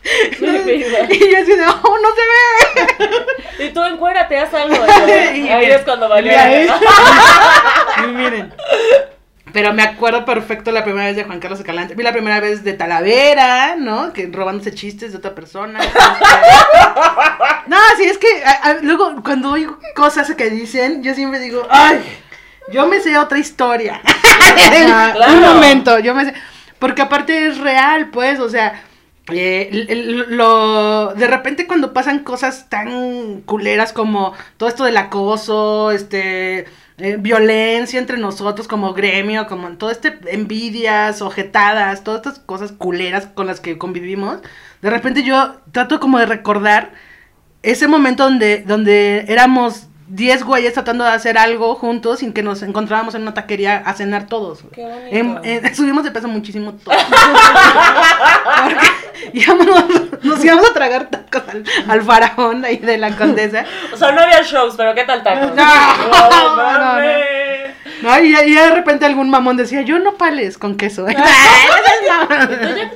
Y 0.03 1.31
yo 1.31 1.37
así 1.41 1.55
de, 1.55 1.65
oh, 1.65 1.97
no 2.01 2.09
se 2.15 3.05
ve. 3.57 3.65
Y 3.65 3.69
tú 3.73 3.83
encuérdate, 3.83 4.37
haz 4.37 4.53
algo. 4.53 4.75
Y 5.35 5.47
Ahí 5.49 5.65
es 5.71 5.81
cuando 5.81 6.09
valió. 6.09 6.31
miren. 8.13 8.53
Pero 9.53 9.71
me 9.71 9.83
acuerdo 9.83 10.25
perfecto 10.25 10.71
la 10.71 10.83
primera 10.83 11.05
vez 11.05 11.15
de 11.15 11.25
Juan 11.25 11.39
Carlos 11.39 11.59
Escalante. 11.59 11.93
Vi 11.93 12.01
la 12.03 12.11
primera 12.11 12.39
vez 12.39 12.63
de 12.63 12.73
Talavera, 12.73 13.75
¿no? 13.77 14.11
Que 14.11 14.27
robándose 14.31 14.73
chistes 14.73 15.11
de 15.11 15.17
otra 15.19 15.35
persona. 15.35 15.79
No, 17.67 17.77
sí, 17.97 18.03
es 18.03 18.17
que 18.17 18.27
a- 18.45 18.69
a- 18.69 18.73
luego 18.81 19.21
cuando 19.23 19.51
oigo 19.51 19.79
cosas 19.95 20.29
que 20.35 20.49
dicen, 20.49 21.01
yo 21.01 21.13
siempre 21.15 21.39
digo, 21.39 21.65
ay, 21.69 22.01
yo 22.71 22.87
me 22.87 22.99
sé 22.99 23.17
otra 23.17 23.39
historia. 23.39 24.01
Claro. 25.13 25.33
Un 25.33 25.41
momento, 25.41 25.97
yo 25.99 26.13
me 26.13 26.25
sé. 26.25 26.33
Porque 26.77 27.01
aparte 27.01 27.47
es 27.47 27.57
real, 27.59 28.09
pues, 28.09 28.39
o 28.39 28.49
sea, 28.49 28.81
eh, 29.31 29.69
de 31.15 31.27
repente 31.27 31.65
cuando 31.65 31.93
pasan 31.93 32.19
cosas 32.19 32.69
tan 32.69 33.41
culeras 33.41 33.93
como 33.93 34.33
todo 34.57 34.67
esto 34.69 34.83
del 34.83 34.97
acoso, 34.97 35.91
este, 35.91 36.65
eh, 36.97 37.17
violencia 37.17 37.99
entre 37.99 38.17
nosotros 38.17 38.67
como 38.67 38.93
gremio, 38.93 39.47
como 39.47 39.69
todo 39.77 39.91
este 39.91 40.19
envidias, 40.27 41.21
ojetadas, 41.21 42.03
todas 42.03 42.19
estas 42.19 42.39
cosas 42.39 42.71
culeras 42.73 43.27
con 43.27 43.47
las 43.47 43.59
que 43.61 43.77
convivimos, 43.77 44.39
de 44.81 44.89
repente 44.89 45.23
yo 45.23 45.61
trato 45.71 45.99
como 45.99 46.19
de 46.19 46.25
recordar 46.25 46.93
ese 47.63 47.87
momento 47.87 48.23
donde, 48.25 48.63
donde 48.63 49.25
éramos 49.29 49.87
10 50.07 50.43
güeyes 50.43 50.73
tratando 50.73 51.03
de 51.03 51.11
hacer 51.11 51.37
algo 51.37 51.75
juntos 51.75 52.19
sin 52.19 52.33
que 52.33 52.43
nos 52.43 52.61
encontrábamos 52.61 53.15
en 53.15 53.21
una 53.23 53.33
taquería 53.33 53.77
a 53.85 53.93
cenar 53.93 54.27
todos. 54.27 54.59
Qué 54.73 54.81
bonito. 54.83 55.07
Em- 55.11 55.37
eh, 55.43 55.73
subimos 55.75 56.03
de 56.03 56.11
peso 56.11 56.27
muchísimo 56.27 56.73
todos. 56.73 56.97
Porque 58.63 58.87
íbamos- 59.33 60.23
nos 60.23 60.43
íbamos 60.43 60.69
a 60.69 60.73
tragar 60.73 61.09
tacos 61.09 61.43
al, 61.49 61.63
al 61.87 62.01
faraón 62.01 62.65
ahí 62.65 62.77
de 62.77 62.97
la 62.97 63.15
condesa. 63.15 63.65
O 63.93 63.97
sea, 63.97 64.11
no 64.11 64.21
había 64.21 64.41
shows, 64.41 64.75
pero 64.75 64.93
¿qué 64.93 65.03
tal 65.05 65.23
tacos? 65.23 65.55
No, 65.55 65.63
No, 65.63 66.29
no, 66.55 66.99
no. 66.99 67.03
No, 68.01 68.19
y, 68.19 68.35
y 68.35 68.53
de 68.53 68.69
repente 68.71 69.05
algún 69.05 69.29
mamón 69.29 69.55
decía, 69.55 69.81
yo 69.81 69.97
no 69.97 70.15
pales 70.15 70.57
con 70.57 70.75
queso. 70.75 71.05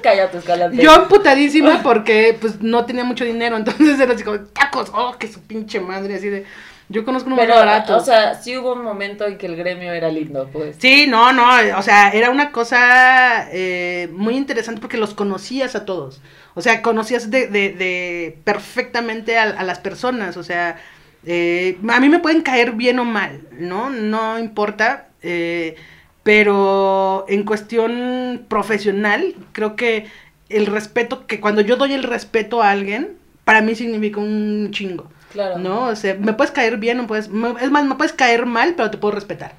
Cállate. 0.01 0.77
Yo 0.77 0.95
emputadísima 0.95 1.81
porque 1.81 2.37
pues 2.39 2.61
no 2.61 2.85
tenía 2.85 3.03
mucho 3.05 3.23
dinero, 3.23 3.55
entonces 3.55 3.97
era 3.99 4.13
así 4.13 4.23
como, 4.23 4.39
tacos, 4.39 4.91
oh, 4.93 5.15
que 5.17 5.27
su 5.31 5.41
pinche 5.41 5.79
madre, 5.79 6.15
así 6.15 6.27
de, 6.29 6.45
yo 6.89 7.05
conozco 7.05 7.27
unos 7.29 7.39
Pero, 7.39 7.53
más 7.55 7.55
baratos. 7.55 7.95
o 7.95 7.99
sea, 8.05 8.35
sí 8.35 8.57
hubo 8.57 8.73
un 8.73 8.83
momento 8.83 9.25
en 9.25 9.37
que 9.37 9.45
el 9.47 9.55
gremio 9.55 9.93
era 9.93 10.09
lindo, 10.11 10.49
pues. 10.51 10.77
Sí, 10.79 11.07
no, 11.07 11.33
no, 11.33 11.43
o 11.77 11.81
sea, 11.81 12.09
era 12.11 12.29
una 12.29 12.51
cosa 12.51 13.47
eh, 13.51 14.09
muy 14.13 14.35
interesante 14.37 14.79
porque 14.79 14.97
los 14.97 15.15
conocías 15.15 15.75
a 15.75 15.85
todos. 15.85 16.21
O 16.53 16.61
sea, 16.61 16.83
conocías 16.83 17.31
de, 17.31 17.47
de, 17.47 17.71
de 17.71 18.37
perfectamente 18.43 19.37
a, 19.39 19.43
a 19.43 19.63
las 19.63 19.79
personas. 19.79 20.37
O 20.37 20.43
sea, 20.43 20.77
eh, 21.25 21.79
a 21.89 21.99
mí 21.99 22.09
me 22.09 22.19
pueden 22.19 22.43
caer 22.43 22.73
bien 22.73 22.99
o 22.99 23.05
mal, 23.05 23.41
¿no? 23.51 23.89
No 23.89 24.37
importa. 24.39 25.09
eh, 25.23 25.75
pero 26.23 27.25
en 27.29 27.43
cuestión 27.43 28.45
profesional, 28.49 29.33
creo 29.53 29.77
que 29.77 30.07
el 30.49 30.65
respeto, 30.65 31.25
que 31.25 31.39
cuando 31.39 31.61
yo 31.61 31.77
doy 31.77 31.93
el 31.93 32.03
respeto 32.03 32.61
a 32.61 32.71
alguien, 32.71 33.17
para 33.45 33.61
mí 33.61 33.75
significa 33.75 34.19
un 34.19 34.69
chingo. 34.71 35.09
Claro. 35.31 35.57
¿no? 35.59 35.85
O 35.87 35.95
sea, 35.95 36.15
me 36.15 36.33
puedes 36.33 36.51
caer 36.51 36.77
bien, 36.77 36.99
o 36.99 37.07
puedes, 37.07 37.29
me- 37.29 37.53
es 37.61 37.69
más, 37.71 37.85
me 37.85 37.95
puedes 37.95 38.13
caer 38.13 38.45
mal, 38.45 38.73
pero 38.75 38.89
te 38.91 38.97
puedo 38.97 39.13
respetar, 39.15 39.53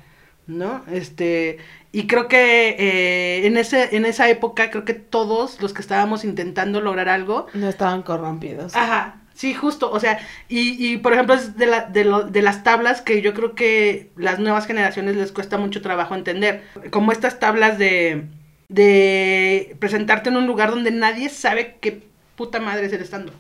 ¿no? 0.46 0.83
Este, 0.90 1.59
y 1.92 2.07
creo 2.07 2.26
que 2.28 2.70
eh, 2.78 3.46
en, 3.46 3.57
ese, 3.57 3.94
en 3.96 4.04
esa 4.07 4.28
época, 4.28 4.70
creo 4.70 4.85
que 4.85 4.94
todos 4.94 5.61
los 5.61 5.72
que 5.72 5.81
estábamos 5.83 6.24
intentando 6.24 6.81
lograr 6.81 7.09
algo, 7.09 7.46
No 7.54 7.68
estaban 7.68 8.02
corrompidos. 8.02 8.74
ajá, 8.74 9.20
sí, 9.35 9.54
justo, 9.54 9.90
o 9.90 10.00
sea, 10.00 10.18
y, 10.48 10.85
y 10.92 10.96
por 10.98 11.12
ejemplo, 11.12 11.35
es 11.35 11.57
de, 11.57 11.66
la, 11.66 11.83
de, 11.85 12.04
lo- 12.04 12.22
de 12.24 12.42
las 12.42 12.62
tablas 12.64 13.00
que 13.02 13.20
yo 13.22 13.35
creo 13.35 13.54
que 13.54 14.11
las 14.16 14.38
nuevas 14.38 14.66
generaciones 14.66 15.16
les 15.16 15.33
cuesta 15.33 15.59
mucho 15.59 15.83
trabajo 15.83 16.14
entender, 16.14 16.62
como 16.90 17.12
estas 17.12 17.38
tablas 17.38 17.78
de, 17.78 18.24
de 18.68 19.76
presentarte 19.78 20.28
en 20.31 20.37
un 20.37 20.46
lugar 20.46 20.70
donde 20.70 20.90
nadie 20.90 21.28
sabe 21.28 21.76
qué 21.81 22.02
puta 22.37 22.61
madre 22.61 22.87
es 22.87 22.92
el 22.92 23.02
estando, 23.02 23.33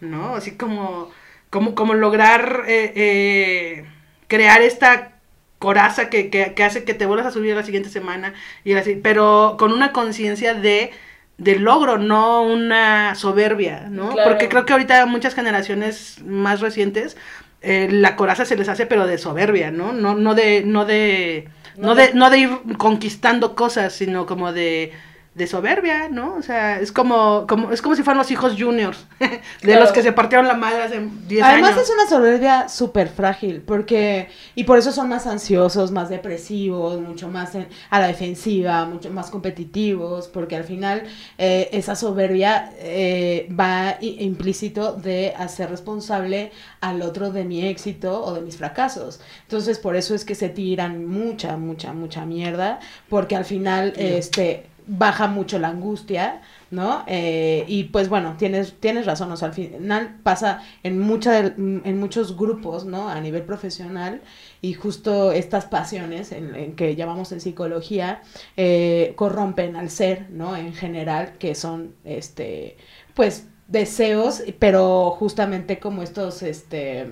¿no? 0.00 0.34
Así 0.36 0.52
como, 0.52 1.10
como, 1.50 1.74
como 1.74 1.94
lograr 1.94 2.62
eh, 2.66 2.92
eh, 2.96 3.84
crear 4.28 4.62
esta 4.62 5.12
coraza 5.58 6.10
que, 6.10 6.28
que, 6.30 6.54
que 6.54 6.64
hace 6.64 6.84
que 6.84 6.94
te 6.94 7.06
vuelvas 7.06 7.26
a 7.26 7.30
subir 7.30 7.54
la 7.56 7.62
siguiente 7.62 7.88
semana, 7.88 8.34
y 8.64 8.74
así, 8.74 8.94
pero 9.02 9.56
con 9.58 9.72
una 9.72 9.92
conciencia 9.92 10.54
de 10.54 10.92
de 11.38 11.56
logro, 11.58 11.98
no 11.98 12.42
una 12.42 13.14
soberbia, 13.14 13.88
¿no? 13.90 14.08
Claro. 14.10 14.30
Porque 14.30 14.48
creo 14.48 14.64
que 14.64 14.72
ahorita 14.72 15.04
muchas 15.04 15.34
generaciones 15.34 16.22
más 16.24 16.60
recientes 16.62 17.16
eh, 17.60 17.88
la 17.90 18.16
coraza 18.16 18.46
se 18.46 18.56
les 18.56 18.70
hace 18.70 18.86
pero 18.86 19.06
de 19.06 19.18
soberbia, 19.18 19.70
¿no? 19.70 19.92
No, 19.92 20.14
no 20.14 20.34
de, 20.34 20.62
no 20.64 20.86
de, 20.86 21.48
No 21.76 21.88
no 21.88 21.94
de- 21.94 22.08
de, 22.08 22.14
no 22.14 22.30
de 22.30 22.38
ir 22.38 22.50
conquistando 22.78 23.54
cosas, 23.54 23.92
sino 23.92 24.24
como 24.24 24.52
de, 24.54 24.92
de 25.36 25.46
soberbia, 25.46 26.08
¿no? 26.08 26.34
O 26.36 26.42
sea, 26.42 26.80
es 26.80 26.90
como, 26.92 27.44
como, 27.46 27.70
es 27.70 27.82
como 27.82 27.94
si 27.94 28.02
fueran 28.02 28.16
los 28.16 28.30
hijos 28.30 28.54
juniors, 28.58 29.06
de 29.20 29.28
Claro. 29.60 29.80
los 29.82 29.92
que 29.92 30.02
se 30.02 30.10
partieron 30.12 30.48
la 30.48 30.54
madre 30.54 30.82
hace 30.84 30.98
10 31.28 31.44
Además 31.44 31.72
años. 31.72 31.82
es 31.82 31.90
una 31.90 32.08
soberbia 32.08 32.68
súper 32.70 33.08
frágil, 33.08 33.60
porque, 33.60 34.28
y 34.54 34.64
por 34.64 34.78
eso 34.78 34.92
son 34.92 35.10
más 35.10 35.26
ansiosos, 35.26 35.90
más 35.92 36.08
depresivos, 36.08 37.02
mucho 37.02 37.28
más 37.28 37.54
en- 37.54 37.68
a 37.90 38.00
la 38.00 38.06
defensiva, 38.06 38.86
mucho 38.86 39.10
más 39.10 39.28
competitivos, 39.30 40.26
porque 40.28 40.56
al 40.56 40.64
final 40.64 41.02
eh, 41.36 41.68
esa 41.72 41.96
soberbia 41.96 42.72
eh, 42.78 43.46
va 43.58 43.98
implícito 44.00 44.92
de 44.94 45.34
hacer 45.36 45.68
responsable 45.68 46.50
al 46.80 47.02
otro 47.02 47.30
de 47.30 47.44
mi 47.44 47.66
éxito 47.66 48.24
o 48.24 48.32
de 48.32 48.40
mis 48.40 48.56
fracasos. 48.56 49.20
Entonces 49.42 49.78
por 49.78 49.96
eso 49.96 50.14
es 50.14 50.24
que 50.24 50.34
se 50.34 50.48
tiran 50.48 51.04
mucha, 51.06 51.58
mucha, 51.58 51.92
mucha 51.92 52.24
mierda, 52.24 52.80
porque 53.10 53.36
al 53.36 53.44
final, 53.44 53.92
este 53.96 54.64
baja 54.86 55.26
mucho 55.26 55.58
la 55.58 55.68
angustia, 55.68 56.42
¿no? 56.70 57.04
Eh, 57.06 57.64
y 57.66 57.84
pues 57.84 58.08
bueno, 58.08 58.36
tienes, 58.38 58.74
tienes 58.78 59.06
razón, 59.06 59.30
o 59.32 59.36
sea, 59.36 59.48
al 59.48 59.54
final 59.54 60.18
pasa 60.22 60.62
en, 60.82 60.98
mucha, 61.00 61.38
en 61.38 61.98
muchos 61.98 62.36
grupos, 62.36 62.84
¿no? 62.84 63.08
A 63.08 63.20
nivel 63.20 63.42
profesional 63.42 64.22
y 64.62 64.74
justo 64.74 65.32
estas 65.32 65.66
pasiones 65.66 66.32
en, 66.32 66.54
en 66.54 66.76
que 66.76 66.94
llamamos 66.96 67.32
en 67.32 67.40
psicología 67.40 68.22
eh, 68.56 69.12
corrompen 69.16 69.76
al 69.76 69.90
ser, 69.90 70.30
¿no? 70.30 70.56
En 70.56 70.72
general, 70.72 71.34
que 71.38 71.54
son, 71.54 71.94
este, 72.04 72.76
pues, 73.14 73.48
deseos, 73.68 74.42
pero 74.58 75.10
justamente 75.10 75.78
como 75.80 76.02
estos, 76.02 76.42
este, 76.42 77.06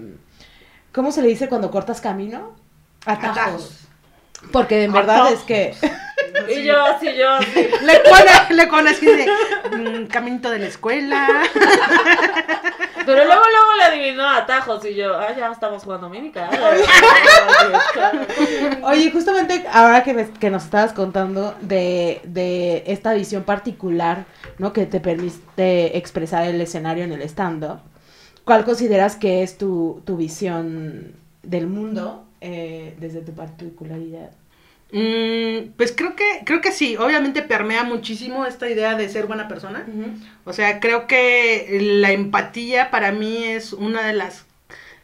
¿cómo 0.93 1.11
se 1.11 1.23
le 1.23 1.29
dice 1.29 1.49
cuando 1.49 1.71
cortas 1.71 2.01
camino? 2.01 2.53
Atajos. 3.05 3.39
Atajos. 3.39 3.84
Porque 4.53 4.85
en 4.85 4.93
verdad 4.93 5.33
es 5.33 5.41
que... 5.41 5.75
Y 6.49 6.65
yo, 6.65 6.75
sí, 7.01 7.07
yo, 7.17 7.39
sí. 7.55 7.69
Le 7.83 8.01
pone, 8.01 8.31
le 8.57 8.67
pone 8.67 8.91
así 8.91 9.07
de 9.07 9.27
mm, 9.77 10.07
caminito 10.09 10.51
de 10.51 10.59
la 10.59 10.67
escuela. 10.67 11.29
Pero 13.07 13.25
luego, 13.25 13.43
luego 13.43 13.75
le 13.79 13.83
adivinó 13.85 14.25
a 14.25 14.39
atajos 14.39 14.85
y 14.85 14.95
yo, 14.97 15.17
ah, 15.17 15.29
ya 15.37 15.53
estamos 15.53 15.85
jugando 15.85 16.09
mímica. 16.09 16.51
Oye, 18.83 19.11
justamente 19.11 19.65
ahora 19.73 20.03
que, 20.03 20.15
me- 20.15 20.31
que 20.31 20.51
nos 20.51 20.65
estabas 20.65 20.93
contando 20.93 21.55
de, 21.61 22.21
de 22.25 22.83
esta 22.87 23.15
visión 23.15 23.45
particular, 23.45 24.25
¿no? 24.59 24.73
Que 24.73 24.87
te 24.87 25.01
permite 25.01 25.97
expresar 25.99 26.47
el 26.47 26.61
escenario 26.61 27.05
en 27.05 27.13
el 27.13 27.23
stand-up, 27.23 27.79
¿cuál 28.45 28.65
consideras 28.65 29.17
que 29.17 29.43
es 29.43 29.57
tu, 29.59 30.03
tu 30.05 30.17
visión 30.17 31.13
del 31.43 31.67
mundo 31.67 32.24
eh, 32.47 32.95
desde 33.01 33.21
tu 33.23 33.33
particularidad? 33.33 34.31
Mm, 34.93 35.71
pues 35.77 35.93
creo 35.97 36.15
que, 36.15 36.43
creo 36.45 36.61
que 36.61 36.71
sí, 36.71 36.97
obviamente 36.97 37.43
permea 37.43 37.83
muchísimo 37.85 38.45
esta 38.47 38.69
idea 38.69 38.95
de 38.95 39.09
ser 39.09 39.27
buena 39.27 39.49
persona. 39.49 39.85
O 40.45 40.53
sea, 40.53 40.79
creo 40.79 41.07
que 41.07 41.79
la 42.01 42.13
empatía 42.13 42.91
para 42.91 43.11
mí 43.11 43.45
es 43.45 43.73
una 43.73 44.07
de 44.07 44.13
las, 44.13 44.45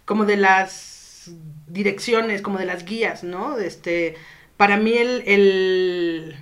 como 0.04 0.26
de 0.26 0.36
las 0.36 1.30
direcciones, 1.66 2.42
como 2.42 2.58
de 2.58 2.66
las 2.66 2.84
guías, 2.84 3.24
¿no? 3.24 3.58
Este, 3.58 4.14
para 4.56 4.76
mí 4.76 4.92
el, 4.92 5.22
el, 5.26 6.36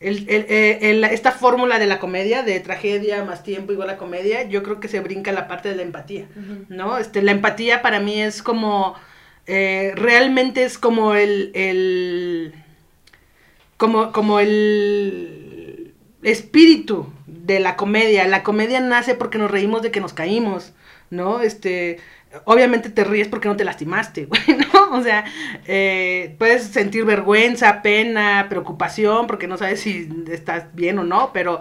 el- 0.00 0.28
el- 0.28 0.46
eh, 0.48 0.78
el- 0.90 1.04
esta 1.04 1.32
fórmula 1.32 1.78
de 1.78 1.86
la 1.86 1.98
comedia, 1.98 2.42
de 2.42 2.60
tragedia 2.60 3.24
más 3.24 3.42
tiempo 3.42 3.72
igual 3.72 3.90
a 3.90 3.96
comedia, 3.96 4.42
yo 4.48 4.62
creo 4.62 4.80
que 4.80 4.88
se 4.88 5.00
brinca 5.00 5.32
la 5.32 5.48
parte 5.48 5.68
de 5.70 5.76
la 5.76 5.82
empatía. 5.82 6.26
¿no? 6.68 6.98
Este, 6.98 7.20
la 7.22 7.32
empatía 7.32 7.82
para 7.82 8.00
mí 8.00 8.20
es 8.22 8.42
como, 8.42 8.94
eh, 9.46 9.92
realmente 9.96 10.64
es 10.64 10.78
como 10.78 11.14
el, 11.14 11.50
el, 11.54 12.54
como, 13.76 14.12
como 14.12 14.40
el 14.40 15.94
espíritu 16.22 17.12
de 17.26 17.60
la 17.60 17.76
comedia. 17.76 18.26
La 18.26 18.42
comedia 18.42 18.80
nace 18.80 19.14
porque 19.14 19.38
nos 19.38 19.50
reímos 19.50 19.82
de 19.82 19.90
que 19.90 20.00
nos 20.00 20.12
caímos, 20.12 20.72
¿no? 21.10 21.40
Este, 21.40 21.98
obviamente 22.44 22.90
te 22.90 23.04
ríes 23.04 23.28
porque 23.28 23.48
no 23.48 23.56
te 23.56 23.64
lastimaste, 23.64 24.28
¿no? 24.72 24.96
O 24.96 25.02
sea, 25.02 25.24
eh, 25.66 26.34
puedes 26.38 26.64
sentir 26.64 27.04
vergüenza, 27.04 27.82
pena, 27.82 28.46
preocupación, 28.48 29.26
porque 29.26 29.46
no 29.46 29.56
sabes 29.56 29.80
si 29.80 30.08
estás 30.30 30.74
bien 30.74 30.98
o 30.98 31.04
no, 31.04 31.32
pero 31.32 31.60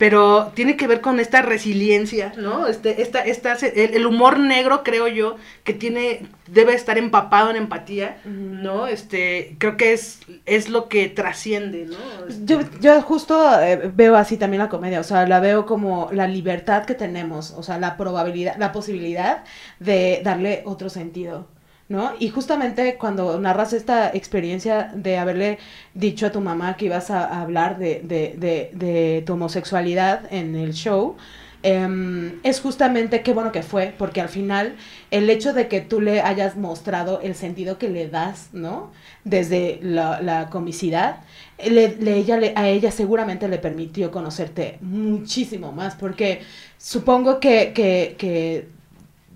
pero 0.00 0.50
tiene 0.54 0.78
que 0.78 0.86
ver 0.86 1.02
con 1.02 1.20
esta 1.20 1.42
resiliencia, 1.42 2.32
¿no? 2.38 2.66
Este, 2.66 3.02
esta, 3.02 3.20
esta, 3.20 3.52
el, 3.52 3.92
el 3.92 4.06
humor 4.06 4.38
negro, 4.38 4.82
creo 4.82 5.08
yo, 5.08 5.36
que 5.62 5.74
tiene, 5.74 6.22
debe 6.46 6.72
estar 6.72 6.96
empapado 6.96 7.50
en 7.50 7.56
empatía, 7.56 8.16
¿no? 8.24 8.86
Este, 8.86 9.56
creo 9.58 9.76
que 9.76 9.92
es, 9.92 10.20
es 10.46 10.70
lo 10.70 10.88
que 10.88 11.10
trasciende, 11.10 11.84
¿no? 11.84 12.26
Este, 12.26 12.46
Yo, 12.46 12.60
yo 12.80 13.02
justo 13.02 13.38
eh, 13.60 13.92
veo 13.94 14.16
así 14.16 14.38
también 14.38 14.62
la 14.62 14.70
comedia, 14.70 15.00
o 15.00 15.04
sea, 15.04 15.26
la 15.26 15.38
veo 15.38 15.66
como 15.66 16.08
la 16.12 16.26
libertad 16.26 16.86
que 16.86 16.94
tenemos, 16.94 17.50
o 17.50 17.62
sea, 17.62 17.78
la 17.78 17.98
probabilidad, 17.98 18.56
la 18.56 18.72
posibilidad 18.72 19.44
de 19.80 20.22
darle 20.24 20.62
otro 20.64 20.88
sentido, 20.88 21.46
¿no? 21.90 22.12
Y 22.18 22.30
justamente 22.30 22.96
cuando 22.96 23.38
narras 23.38 23.74
esta 23.74 24.10
experiencia 24.14 24.92
de 24.94 25.18
haberle 25.18 25.58
dicho 25.94 26.26
a 26.26 26.32
tu 26.32 26.40
mamá 26.40 26.76
que 26.78 26.86
ibas 26.86 27.10
a, 27.10 27.42
hablar 27.42 27.78
de, 27.78 28.00
de, 28.04 28.34
de, 28.74 29.22
tu 29.26 29.34
homosexualidad 29.34 30.22
en 30.32 30.54
el 30.56 30.72
show, 30.72 31.16
em, 31.62 32.40
es 32.42 32.60
justamente 32.60 33.22
qué 33.22 33.32
bueno 33.34 33.52
que 33.52 33.62
fue, 33.62 33.92
porque 33.98 34.20
al 34.22 34.28
final 34.30 34.76
el 35.10 35.28
hecho 35.28 35.52
de 35.52 35.68
que 35.68 35.80
tú 35.82 36.00
le 36.00 36.20
hayas 36.22 36.56
mostrado 36.56 37.20
el 37.22 37.34
sentido 37.34 37.76
que 37.78 37.88
le 37.90 38.08
das, 38.08 38.48
¿no? 38.52 38.92
Desde 39.24 39.78
la, 39.82 40.48
comicidad, 40.50 41.16
le, 41.62 41.96
le- 41.96 42.16
ella, 42.16 42.36
le- 42.38 42.52
a 42.56 42.68
ella 42.68 42.90
seguramente 42.90 43.48
le 43.48 43.58
permitió 43.58 44.10
conocerte 44.10 44.78
muchísimo 44.80 45.72
más, 45.72 45.94
porque 45.96 46.40
supongo 46.78 47.40
que, 47.40 47.72
que 47.74 48.68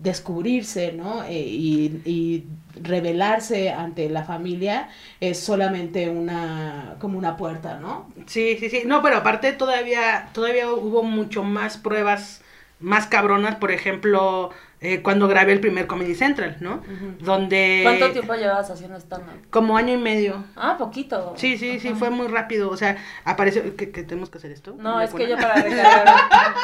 descubrirse, 0.04 0.92
¿no? 0.92 1.24
Eh, 1.24 1.32
y, 1.40 2.02
y 2.04 2.46
revelarse 2.82 3.70
ante 3.70 4.08
la 4.10 4.24
familia 4.24 4.88
es 5.20 5.40
solamente 5.40 6.10
una, 6.10 6.96
como 7.00 7.18
una 7.18 7.36
puerta, 7.36 7.78
¿no? 7.78 8.10
Sí, 8.26 8.56
sí, 8.60 8.70
sí. 8.70 8.82
No, 8.86 9.02
pero 9.02 9.16
aparte 9.18 9.52
todavía, 9.52 10.28
todavía 10.32 10.70
hubo 10.70 11.02
mucho 11.02 11.42
más 11.42 11.78
pruebas 11.78 12.42
más 12.80 13.06
cabronas, 13.06 13.56
por 13.56 13.70
ejemplo, 13.70 14.50
eh, 14.84 15.02
cuando 15.02 15.26
grabé 15.28 15.52
el 15.52 15.60
primer 15.60 15.86
Comedy 15.86 16.14
Central, 16.14 16.56
¿no? 16.60 16.82
Donde... 17.20 17.80
¿Cuánto 17.82 18.10
tiempo 18.12 18.34
llevabas 18.34 18.70
haciendo 18.70 18.96
stand-up? 19.00 19.32
Como 19.50 19.76
año 19.76 19.94
y 19.94 19.96
medio. 19.96 20.44
Ah, 20.56 20.76
poquito. 20.78 21.32
Sí, 21.36 21.56
sí, 21.58 21.80
sí, 21.80 21.94
fue 21.94 22.10
muy 22.10 22.28
rápido. 22.28 22.68
O 22.70 22.76
sea, 22.76 22.96
apareció... 23.24 23.74
¿Que, 23.76 23.90
que 23.90 24.02
tenemos 24.02 24.30
que 24.30 24.38
hacer 24.38 24.52
esto? 24.52 24.74
No, 24.78 24.98
¿Me 24.98 25.04
es 25.04 25.14
que 25.14 25.28
yo 25.28 25.36
para 25.36 25.54
recargar. 25.62 26.04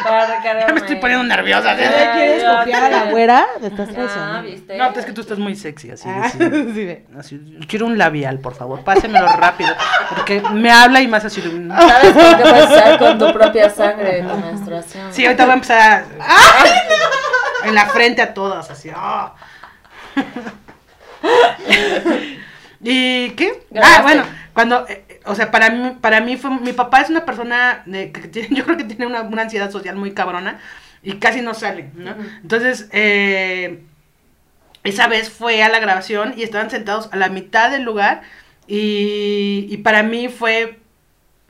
para 0.05 0.27
recargar. 0.37 0.67
Ya 0.69 0.75
me 0.75 0.81
estoy 0.81 0.97
poniendo 0.97 1.25
nerviosa. 1.25 1.75
¿sí? 1.77 1.83
Ya, 1.83 2.13
¿Quieres 2.15 2.45
copiar 2.45 2.83
a 2.85 2.91
la 2.91 3.11
güera? 3.11 3.47
Te 3.61 3.67
estás 3.69 3.89
Ah, 3.89 3.93
traicionando. 3.95 4.51
¿viste? 4.51 4.77
No, 4.77 4.87
pues 4.89 4.99
es 4.99 5.07
que 5.07 5.13
tú 5.13 5.21
estás 5.23 5.39
muy 5.39 5.57
sexy, 5.57 5.91
así. 5.91 6.09
Ah, 6.09 6.23
así. 6.27 6.39
sí, 6.39 6.85
ve. 6.85 7.07
Así, 7.19 7.59
quiero 7.69 7.87
un 7.87 7.97
labial, 7.99 8.39
por 8.41 8.55
favor, 8.55 8.85
pásemelo 8.85 9.27
rápido. 9.29 9.71
Porque 10.15 10.43
me 10.53 10.71
habla 10.71 11.01
y 11.01 11.09
más 11.09 11.25
así. 11.25 11.41
de- 11.41 11.69
¿Sabes 11.69 12.13
qué 12.15 12.43
puedes 12.43 12.65
hacer 12.67 12.99
con 12.99 13.19
tu 13.19 13.33
propia 13.33 13.71
sangre 13.71 14.17
de 14.17 14.23
tu 14.29 14.37
menstruación? 14.37 15.13
Sí, 15.13 15.25
ahorita 15.25 15.45
voy 15.45 15.51
a 15.53 15.55
empezar 15.55 15.81
a... 15.81 16.05
En 17.65 17.75
la 17.75 17.87
frente 17.87 18.23
a 18.23 18.35
todas, 18.35 18.71
así. 18.71 18.91
ah. 18.95 19.35
¿Y 22.83 23.31
qué? 23.31 23.63
Ah, 23.83 24.01
bueno, 24.03 24.25
cuando... 24.55 24.87
eh, 24.89 25.05
eh, 25.09 25.21
o 25.27 25.35
sea, 25.35 25.51
para 25.51 25.71
mí, 25.71 25.97
para 26.01 26.21
mí 26.21 26.37
fue... 26.37 26.51
Mi 26.51 26.73
papá 26.73 27.03
es 27.03 27.11
una 27.11 27.25
persona 27.25 27.85
eh, 27.93 28.11
que 28.13 28.29
tiene, 28.29 28.49
yo 28.57 28.65
creo 28.65 28.77
que 28.77 28.85
tiene 28.85 29.07
una, 29.07 29.23
una 29.23 29.43
ansiedad 29.43 29.71
social 29.71 29.97
muy 29.97 30.13
cabrona 30.13 30.61
y 31.03 31.15
casi 31.15 31.41
no 31.43 31.55
sale, 31.55 31.91
¿no? 31.95 32.15
Entonces, 32.43 32.89
eh, 32.93 33.83
esa 34.83 35.09
vez 35.09 35.31
fue 35.31 35.63
a 35.63 35.69
la 35.69 35.79
grabación 35.79 36.35
y 36.37 36.43
estaban 36.43 36.71
sentados 36.71 37.09
a 37.13 37.17
la 37.17 37.29
mitad 37.29 37.71
del 37.71 37.83
lugar 37.83 38.23
y, 38.67 39.67
y 39.71 39.77
para 39.79 40.03
mí 40.03 40.29
fue 40.29 40.80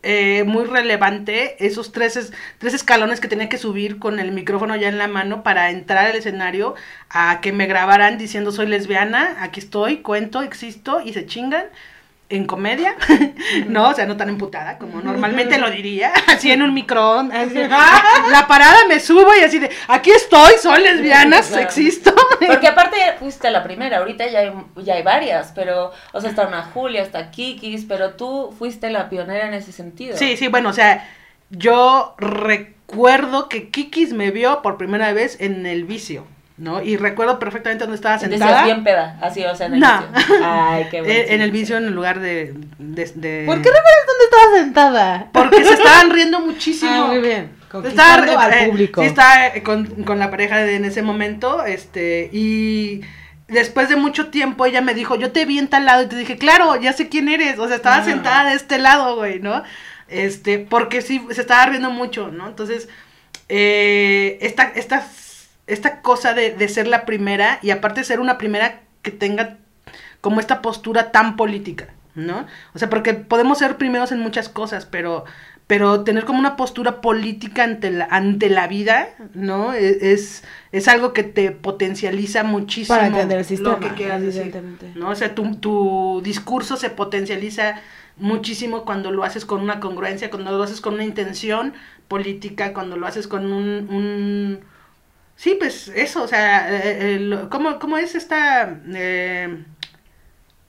eh, 0.02 0.44
muy 0.44 0.64
relevante 0.64 1.64
esos 1.66 1.92
tres, 1.92 2.16
es- 2.16 2.32
tres 2.58 2.74
escalones 2.74 3.20
que 3.20 3.28
tenía 3.28 3.48
que 3.48 3.58
subir 3.58 3.98
con 3.98 4.18
el 4.20 4.32
micrófono 4.32 4.76
ya 4.76 4.88
en 4.88 4.98
la 4.98 5.08
mano 5.08 5.42
para 5.42 5.70
entrar 5.70 6.06
al 6.06 6.16
escenario 6.16 6.74
a 7.10 7.40
que 7.40 7.52
me 7.52 7.66
grabaran 7.66 8.18
diciendo 8.18 8.52
soy 8.52 8.66
lesbiana, 8.66 9.36
aquí 9.42 9.60
estoy, 9.60 9.98
cuento, 9.98 10.42
existo 10.42 11.00
y 11.00 11.12
se 11.12 11.26
chingan 11.26 11.64
en 12.30 12.46
comedia, 12.46 12.94
no, 13.66 13.88
o 13.88 13.94
sea, 13.94 14.06
no 14.06 14.16
tan 14.16 14.28
emputada 14.28 14.78
como 14.78 15.02
normalmente 15.02 15.58
lo 15.58 15.68
diría, 15.68 16.12
así 16.28 16.50
en 16.50 16.62
un 16.62 16.72
microondas, 16.72 17.48
así, 17.48 17.58
¡ah! 17.70 18.26
la 18.30 18.46
parada 18.46 18.86
me 18.88 19.00
subo 19.00 19.34
y 19.34 19.42
así 19.44 19.58
de, 19.58 19.68
aquí 19.88 20.10
estoy, 20.12 20.52
soy 20.62 20.82
lesbiana, 20.82 21.40
Claro. 21.42 21.62
existo. 21.62 22.14
Porque 22.46 22.68
aparte 22.68 22.96
fuiste 23.18 23.50
la 23.50 23.62
primera, 23.64 23.98
ahorita 23.98 24.28
ya 24.28 24.38
hay, 24.40 24.52
ya 24.76 24.94
hay 24.94 25.02
varias, 25.02 25.52
pero, 25.54 25.90
o 26.12 26.20
sea, 26.20 26.30
está 26.30 26.46
una 26.46 26.62
Julia, 26.62 27.02
está 27.02 27.30
Kikis, 27.30 27.84
pero 27.86 28.10
tú 28.14 28.54
fuiste 28.56 28.90
la 28.90 29.08
pionera 29.08 29.46
en 29.48 29.54
ese 29.54 29.72
sentido. 29.72 30.16
Sí, 30.16 30.36
sí, 30.36 30.46
bueno, 30.48 30.68
o 30.70 30.72
sea, 30.72 31.08
yo 31.50 32.14
recuerdo 32.18 33.48
que 33.48 33.70
Kikis 33.70 34.12
me 34.12 34.30
vio 34.30 34.62
por 34.62 34.76
primera 34.76 35.12
vez 35.12 35.36
en 35.40 35.66
el 35.66 35.84
vicio, 35.84 36.26
¿no? 36.61 36.83
Y 36.83 36.96
recuerdo 36.99 37.38
perfectamente 37.38 37.85
dónde 37.85 37.96
estaba 37.96 38.16
Decías 38.18 38.31
sentada. 38.38 38.64
bien 38.64 38.85
peda, 38.85 39.16
así, 39.23 39.42
o 39.44 39.57
sea, 39.57 39.66
en 39.66 39.75
el 39.75 39.81
No. 39.81 40.07
vicio. 40.14 40.37
Ay, 40.44 40.87
qué 40.90 41.01
bueno. 41.03 41.14
En 41.27 41.40
el 41.40 41.51
vicio 41.51 41.77
en 41.79 41.87
el 41.87 41.94
lugar 41.94 42.20
de... 42.20 42.55
de- 42.79 43.12
de- 43.14 43.44
¿Por 43.46 43.57
qué 43.62 43.68
recuerdas 43.70 44.07
dónde 44.07 44.25
estaba 44.25 44.57
sentada? 44.62 45.29
Porque 45.33 45.64
se 45.64 45.73
estaban 45.75 46.11
riendo 46.14 46.40
muchísimo. 46.40 46.90
Ah, 46.92 47.07
muy 47.07 47.18
bien. 47.20 47.51
Estaba 47.62 47.70
Conquistando 47.83 48.38
al 48.38 48.53
eh, 48.53 48.66
público. 48.68 49.01
Sí, 49.01 49.07
estaba 49.09 49.46
eh, 49.49 49.62
con, 49.62 49.87
con 50.05 50.18
la 50.18 50.31
pareja 50.31 50.59
de, 50.59 50.77
en 50.77 50.85
ese 50.85 51.03
momento, 51.03 51.64
este, 51.64 52.29
y 52.33 53.01
después 53.49 53.88
de 53.88 53.96
mucho 53.96 54.29
tiempo 54.29 54.66
ella 54.66 54.81
me 54.83 54.92
dijo, 54.92 55.16
yo 55.16 55.33
te 55.33 55.44
vi 55.46 55.59
en 55.59 55.68
tal 55.68 55.87
lado, 55.87 56.03
y 56.03 56.07
te 56.09 56.16
dije, 56.16 56.37
claro, 56.37 56.77
ya 56.81 56.92
sé 56.92 57.09
quién 57.09 57.29
eres, 57.29 57.59
o 57.59 57.66
sea, 57.68 57.77
estaba 57.77 57.96
Ah. 57.96 58.05
sentada 58.05 58.51
de 58.51 58.57
este 58.57 58.79
lado, 58.79 59.16
güey, 59.16 59.38
¿no? 59.40 59.62
Este, 60.09 60.59
porque 60.59 61.01
sí, 61.01 61.25
se 61.31 61.40
estaba 61.40 61.64
riendo 61.66 61.90
mucho, 61.90 62.29
¿no? 62.33 62.49
Entonces, 62.49 62.88
eh, 63.49 64.38
esta, 64.42 64.64
esta, 64.75 65.07
esta 65.72 66.00
cosa 66.02 66.35
de, 66.35 66.50
de 66.52 66.68
ser 66.68 66.87
la 66.87 67.04
primera, 67.06 67.59
y 67.62 67.70
aparte 67.70 68.04
ser 68.04 68.20
una 68.20 68.38
primera 68.38 68.80
que 69.02 69.11
tenga 69.11 69.56
como 70.20 70.40
esta 70.40 70.61
postura 70.61 71.12
tan 71.12 71.37
política, 71.37 71.88
¿no? 72.14 72.46
O 72.74 72.78
sea, 72.78 72.90
porque 72.90 73.14
podemos 73.14 73.59
ser 73.59 73.76
primeros 73.76 74.12
en 74.12 74.20
muchas 74.20 74.48
cosas, 74.48 74.85
pero, 74.85 75.24
pero 75.66 76.02
tener 76.04 76.24
como 76.24 76.38
una 76.38 76.56
postura 76.56 77.00
política 77.00 77.64
ante 77.64 77.90
la, 77.90 78.04
ante 78.11 78.50
la 78.50 78.66
vida, 78.66 79.09
¿no? 79.35 79.72
E- 79.72 80.12
Es, 80.12 80.44
es 80.72 80.88
algo 80.88 81.12
que 81.14 81.22
te 81.22 81.52
potencializa 81.52 82.42
muchísimo 82.44 82.96
Para 82.96 83.06
entender 83.09 83.38
el 83.38 83.44
sistema, 83.44 83.70
lo 83.70 83.80
que 83.80 83.94
quieras 83.94 84.20
decir. 84.20 84.54
¿no? 84.96 85.09
O 85.09 85.14
sea, 85.14 85.35
tu, 85.35 85.54
tu 85.56 86.20
discurso 86.22 86.76
se 86.76 86.90
potencializa 86.90 87.80
muchísimo 88.18 88.85
cuando 88.85 89.11
lo 89.11 89.24
haces 89.24 89.46
con 89.46 89.62
una 89.62 89.80
congruencia, 89.80 90.28
cuando 90.28 90.50
lo 90.50 90.62
haces 90.62 90.83
con 90.83 90.94
una 90.94 91.04
intención 91.04 91.72
política, 92.09 92.74
cuando 92.74 92.96
lo 92.98 93.06
haces 93.06 93.26
con 93.26 93.50
un... 93.50 93.88
un 93.90 94.61
sí, 95.42 95.57
pues 95.59 95.88
eso, 95.88 96.22
o 96.22 96.29
sea, 96.29 96.68
eh, 96.70 97.14
eh, 97.14 97.18
lo- 97.20 97.48
¿cómo, 97.48 97.79
¿cómo 97.79 97.96
es 97.98 98.14
esta... 98.14 98.76
eh, 98.94 99.64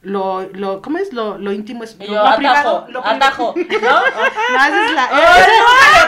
lo, 0.03 0.49
lo, 0.53 0.81
¿cómo 0.81 0.97
es? 0.97 1.13
Lo, 1.13 1.37
lo 1.37 1.51
íntimo 1.51 1.83
es 1.83 1.95
lo, 1.99 2.05
yo, 2.05 2.13
lo 2.13 2.21
atajo, 2.21 2.37
privado, 2.37 2.85
lo 2.89 3.01
privado. 3.03 3.15
atajo, 3.17 3.53
¿no? 3.81 3.89
No, 3.91 4.65
esa 4.65 4.85
es 4.85 4.91
la, 4.93 5.09
Ay, 5.11 5.43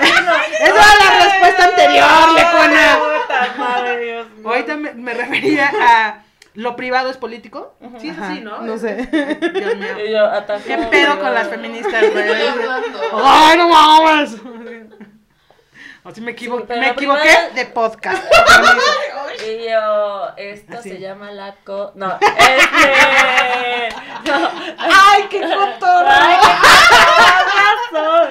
esa, 0.01 0.21
no, 0.21 0.35
esa 0.35 0.65
era 0.65 0.83
la 0.99 1.23
respuesta 1.25 1.65
anterior, 1.65 2.31
Lecona. 2.35 2.97
Puta 3.21 3.53
madre, 3.59 3.97
Dios 4.05 4.27
mío. 4.31 4.47
Ahorita 4.49 4.77
me, 4.77 4.93
me 4.93 5.13
refería 5.13 5.71
a 5.79 6.23
lo 6.55 6.75
privado 6.75 7.09
es 7.11 7.17
político. 7.17 7.75
Ujú. 7.81 7.99
Sí, 7.99 8.09
es 8.09 8.17
así, 8.17 8.41
¿no? 8.41 8.61
no 8.61 8.77
sé. 8.79 8.95
Dios 9.53 9.75
mío. 9.75 10.05
Y 10.07 10.11
yo, 10.11 10.25
atajo. 10.25 10.61
¿Qué 10.65 10.77
pedo 10.77 11.19
con 11.19 11.33
las 11.33 11.47
feministas, 11.49 12.03
güey? 12.11 12.25
¡Ay, 13.23 13.57
no 13.57 13.69
mames! 13.69 14.35
Así 16.05 16.19
me, 16.21 16.31
equivo- 16.35 16.59
Sí, 16.67 16.79
me 16.79 16.89
equivoqué 16.89 17.21
primera- 17.21 17.49
de 17.55 17.65
podcast. 17.67 18.23
Y 19.45 19.67
yo, 19.69 20.27
esto 20.37 20.77
Así. 20.77 20.91
se 20.91 20.99
llama 20.99 21.31
la 21.31 21.55
co... 21.65 21.91
No, 21.95 22.17
este... 22.21 23.89
No. 24.25 24.49
¡Ay, 24.77 25.23
qué 25.29 25.41
cotorra! 25.41 26.17
Ay, 26.21 26.35
qué 27.51 27.59
razón. 27.97 28.29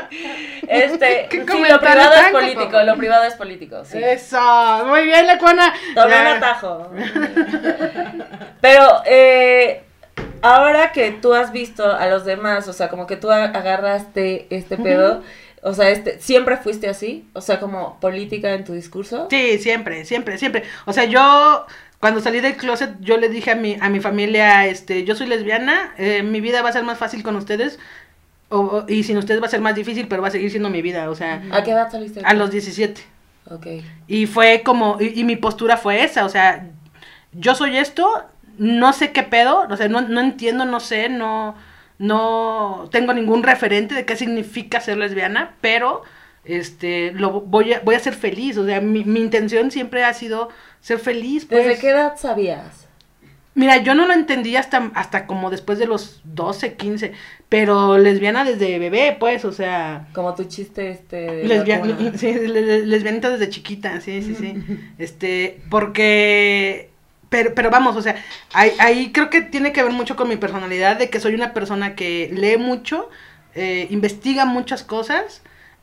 Este, 0.69 1.27
Qué 1.29 1.45
sí, 1.47 1.65
lo 1.69 1.81
privado 1.81 2.15
es 2.15 2.31
político, 2.33 2.83
lo 2.83 2.97
privado 2.97 3.25
es 3.25 3.35
político, 3.35 3.85
sí. 3.85 3.99
Eso, 4.03 4.85
muy 4.87 5.03
bien, 5.05 5.27
Lecuana. 5.27 5.75
Tomé 5.95 6.21
un 6.21 6.27
atajo. 6.29 6.91
Pero, 8.61 9.03
eh, 9.05 9.83
ahora 10.41 10.93
que 10.93 11.11
tú 11.11 11.35
has 11.35 11.53
visto 11.53 11.85
a 11.95 12.07
los 12.07 12.25
demás, 12.25 12.69
o 12.69 12.73
sea, 12.73 12.89
como 12.89 13.07
que 13.07 13.17
tú 13.17 13.31
agarraste 13.31 14.47
este 14.51 14.77
pedo, 14.79 15.23
o 15.63 15.75
sea, 15.75 15.91
este, 15.91 16.21
¿siempre 16.21 16.57
fuiste 16.59 16.89
así? 16.89 17.29
O 17.35 17.41
sea, 17.41 17.61
como 17.61 17.99
política 18.01 18.53
en 18.55 18.65
tu 18.65 18.73
discurso. 18.75 19.29
Sí, 19.31 19.59
siempre, 19.59 20.05
siempre, 20.05 20.39
siempre. 20.39 20.65
O 20.87 20.93
sea, 20.93 21.05
yo 21.05 21.67
cuando 22.01 22.21
salí 22.21 22.41
del 22.41 22.57
closet, 22.57 22.91
yo 23.01 23.17
le 23.17 23.29
dije 23.29 23.53
a 23.53 23.55
mi, 23.55 23.77
a 23.81 23.89
mi 23.89 24.01
familia, 24.01 24.67
este, 24.67 25.05
yo 25.05 25.15
soy 25.15 25.29
lesbiana, 25.29 25.95
eh, 25.99 26.23
mi 26.25 26.41
vida 26.41 26.63
va 26.63 26.71
a 26.71 26.73
ser 26.73 26.83
más 26.85 26.99
fácil 26.99 27.23
con 27.23 27.37
ustedes, 27.37 27.79
o, 28.49 28.59
o- 28.61 28.85
y 28.89 29.05
sin 29.05 29.17
ustedes 29.19 29.41
va 29.43 29.47
a 29.47 29.51
ser 29.51 29.61
más 29.61 29.75
difícil, 29.75 30.09
pero 30.09 30.23
va 30.23 30.29
a 30.29 30.33
seguir 30.33 30.51
siendo 30.51 30.71
mi 30.71 30.83
vida, 30.83 31.11
o 31.11 31.15
sea, 31.15 31.43
¿A 31.53 31.63
qué 31.65 31.73
edad 31.73 31.91
saliste? 31.91 32.21
a 32.25 32.35
los 32.35 32.51
17. 32.51 33.03
Ok. 33.51 33.67
Y 34.07 34.27
fue 34.27 34.63
como, 34.65 34.99
y, 35.01 35.21
y 35.21 35.25
mi 35.25 35.37
postura 35.37 35.77
fue 35.77 36.05
esa, 36.05 36.25
o 36.25 36.29
sea, 36.29 36.69
yo 37.33 37.55
soy 37.55 37.77
esto, 37.79 38.09
no 38.59 38.93
sé 38.93 39.13
qué 39.13 39.23
pedo, 39.23 39.67
o 39.71 39.77
sea, 39.77 39.89
no, 39.89 40.03
no 40.03 40.21
entiendo, 40.21 40.65
no 40.65 40.81
sé, 40.81 41.09
no, 41.09 41.55
no 42.03 42.89
tengo 42.91 43.15
ningún 43.15 43.43
referente 43.45 43.95
de 43.95 44.05
qué 44.05 44.17
significa 44.17 44.81
ser 44.81 44.99
lesbiana, 44.99 45.55
pero 45.61 46.03
este, 46.45 47.13
lo 47.13 47.41
voy 47.43 47.73
a, 47.75 47.81
voy 47.81 47.95
a 47.95 48.01
ser 48.01 48.15
feliz, 48.15 48.59
o 48.59 48.67
sea, 48.67 48.81
mi, 48.81 49.05
mi 49.05 49.21
intención 49.21 49.71
siempre 49.71 50.03
ha 50.05 50.13
sido 50.13 50.49
ser 50.81 50.99
feliz. 50.99 51.47
Pues. 51.47 51.65
¿Desde 51.65 51.81
qué 51.81 51.91
edad 51.91 52.15
sabías? 52.17 52.89
Mira, 53.55 53.77
yo 53.77 53.95
no 53.95 54.07
lo 54.07 54.15
entendí 54.15 54.57
hasta, 54.57 54.91
hasta 54.95 55.27
como 55.27 55.51
después 55.51 55.79
de 55.79 55.87
los 55.87 56.23
12, 56.25 56.75
15, 56.75 57.13
pero 57.51 57.99
lesbiana 57.99 58.45
desde 58.45 58.79
bebé, 58.79 59.15
pues, 59.21 59.45
o 59.45 59.53
sea... 59.53 60.09
Como 60.15 60.35
tu 60.35 60.45
chiste 60.45 60.91
este 60.91 61.17
de 61.17 61.45
Lesbia- 61.45 61.81
vacuna. 61.81 62.13
sí, 62.17 62.33
le- 62.33 62.49
le- 62.63 62.87
lesbianita 62.87 63.29
desde 63.31 63.51
chiquita, 63.51 64.01
sí, 64.01 64.23
sí, 64.23 64.35
sí. 64.35 64.55
Este, 64.99 65.61
porque, 65.69 66.92
pero, 67.33 67.55
pero 67.55 67.71
vamos, 67.71 67.97
o 67.97 68.03
sea, 68.03 68.15
ahí, 68.53 68.73
ahí 68.79 69.11
creo 69.11 69.31
que 69.31 69.41
tiene 69.41 69.73
que 69.73 69.83
ver 69.83 69.91
mucho 69.91 70.17
con 70.17 70.29
mi 70.29 70.37
personalidad, 70.37 70.97
de 70.99 71.09
que 71.09 71.19
soy 71.19 71.35
una 71.35 71.55
persona 71.55 71.97
que 71.97 72.31
lee 72.31 72.59
mucho, 72.59 73.09
eh, 73.55 73.87
investiga 73.89 74.45
muchas 74.45 74.83
cosas 74.83 75.41